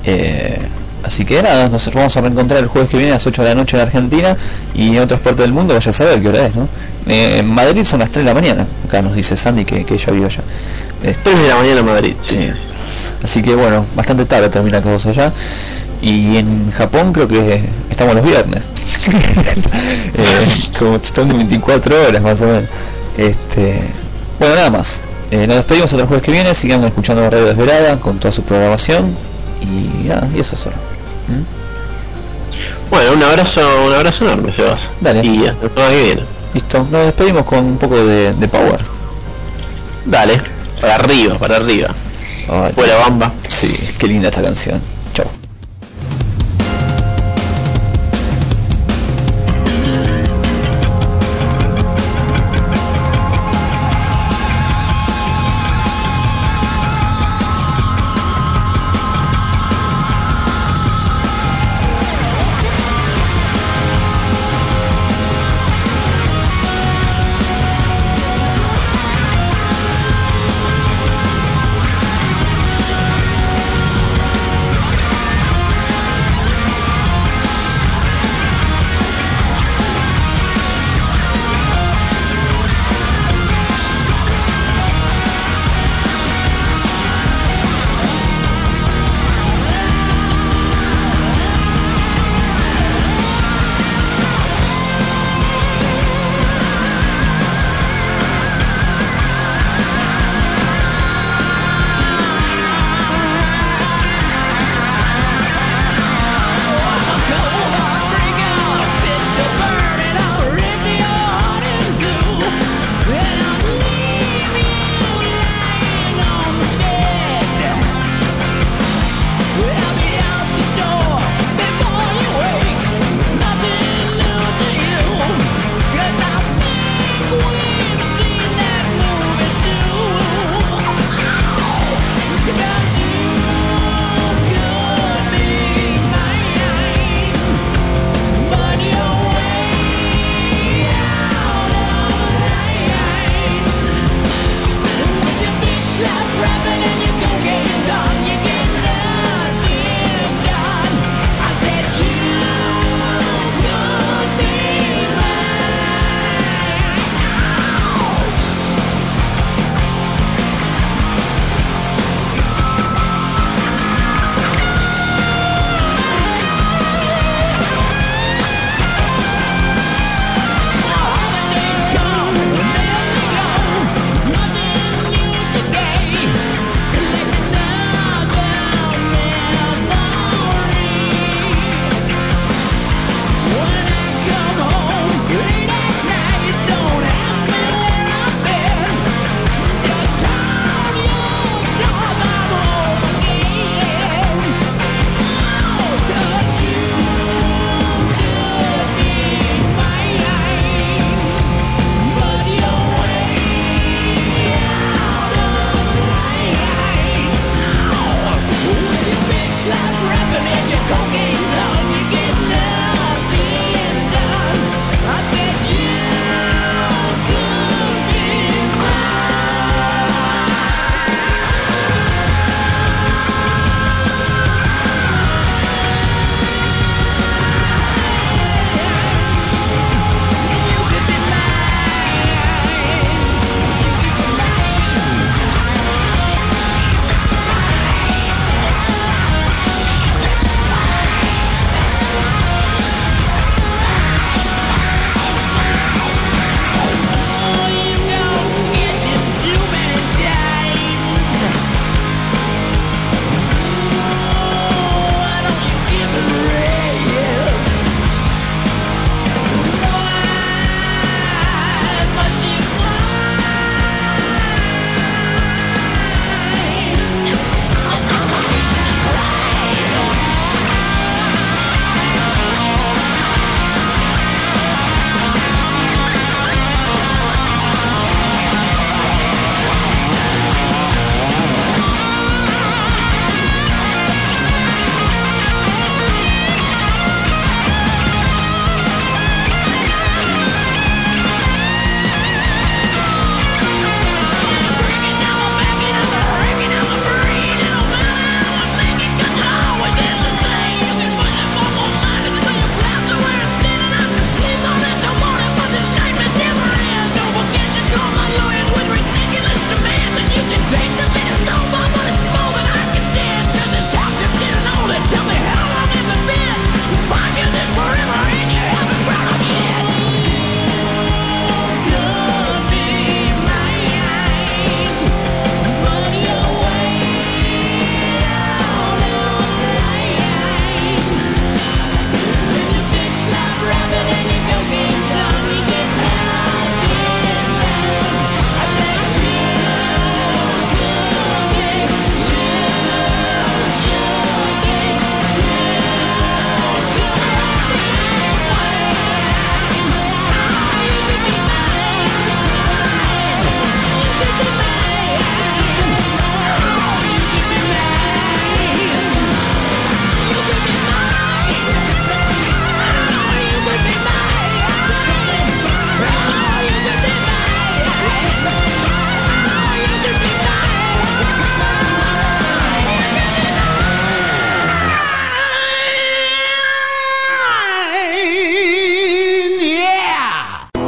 Eh, 0.07 0.44
así 1.05 1.25
que 1.25 1.43
nada, 1.43 1.69
nos 1.69 1.93
vamos 1.93 2.17
a 2.17 2.21
reencontrar 2.21 2.61
el 2.61 2.69
jueves 2.69 2.91
que 2.91 2.97
viene 2.97 3.13
a 3.13 3.15
las 3.15 3.27
8 3.27 3.43
de 3.43 3.49
la 3.49 3.55
noche 3.55 3.77
en 3.77 3.83
Argentina 3.83 4.37
y 4.75 4.97
en 4.97 5.03
otras 5.03 5.21
partes 5.21 5.43
del 5.43 5.53
mundo, 5.53 5.75
vaya 5.75 5.91
a 5.91 5.93
saber 5.93 6.21
qué 6.21 6.29
hora 6.29 6.47
es, 6.47 6.55
¿no? 6.55 6.69
Eh, 7.07 7.39
en 7.39 7.47
Madrid 7.47 7.85
son 7.85 8.01
las 8.01 8.11
3 8.11 8.25
de 8.25 8.31
la 8.31 8.35
mañana, 8.35 8.67
acá 8.87 9.03
nos 9.03 9.15
dice 9.15 9.37
Sandy 9.37 9.65
que, 9.65 9.85
que 9.85 9.95
ella 9.95 10.13
vive 10.13 10.27
allá. 10.27 10.43
Este, 11.03 11.31
3 11.31 11.43
de 11.43 11.49
la 11.49 11.57
mañana 11.57 11.81
en 11.81 11.87
Madrid. 11.87 12.15
Sí. 12.25 12.51
Así 13.25 13.41
que 13.41 13.55
bueno, 13.55 13.87
bastante 13.97 14.27
tarde 14.27 14.51
termina 14.51 14.83
Caos 14.83 15.07
allá. 15.07 15.33
Y 16.03 16.37
en 16.37 16.71
Japón 16.71 17.15
creo 17.15 17.27
que 17.27 17.65
estamos 17.91 18.15
los 18.15 18.25
viernes. 18.25 18.71
Eh, 20.17 20.71
como 20.79 20.97
son 21.01 21.37
24 21.37 22.07
horas 22.07 22.23
más 22.23 22.41
o 22.43 22.47
menos. 22.47 22.65
Este, 23.19 23.81
bueno, 24.39 24.55
nada 24.55 24.71
más. 24.71 25.03
Eh, 25.33 25.45
nos 25.47 25.57
despedimos 25.57 25.93
hasta 25.93 26.03
el 26.03 26.07
jueves 26.07 26.25
que 26.25 26.31
viene. 26.31 26.55
Sigan 26.55 26.85
escuchando 26.85 27.29
Radio 27.29 27.47
Desvelada 27.47 27.99
con 27.99 28.21
toda 28.21 28.31
su 28.31 28.43
programación. 28.43 29.13
Y 29.63 30.07
nada, 30.07 30.29
y 30.35 30.39
eso 30.39 30.55
es 30.55 30.61
solo. 30.61 30.94
¿Mm? 31.29 32.91
Bueno, 32.91 33.13
un 33.15 33.23
abrazo, 33.23 33.61
un 33.87 33.93
abrazo 33.93 34.25
enorme, 34.25 34.53
Sebas. 34.53 34.81
Dale. 35.01 35.27
Y 35.27 35.47
hasta 35.47 35.65
el 35.65 35.71
programa 35.71 35.91
que 35.91 36.03
viene. 36.03 36.23
Listo, 36.55 36.87
nos 36.91 37.07
despedimos 37.07 37.45
con 37.45 37.65
un 37.65 37.79
poco 37.79 37.97
de, 37.97 38.33
de 38.35 38.49
power. 38.49 38.81
Dale, 40.05 40.41
para 40.81 40.97
arriba, 40.97 41.39
para 41.39 41.57
arriba. 41.57 41.89
Ay, 42.49 42.73
bamba. 43.03 43.33
Sí, 43.49 43.75
qué 43.99 44.07
linda 44.07 44.29
esta 44.29 44.43
canción. 44.43 44.81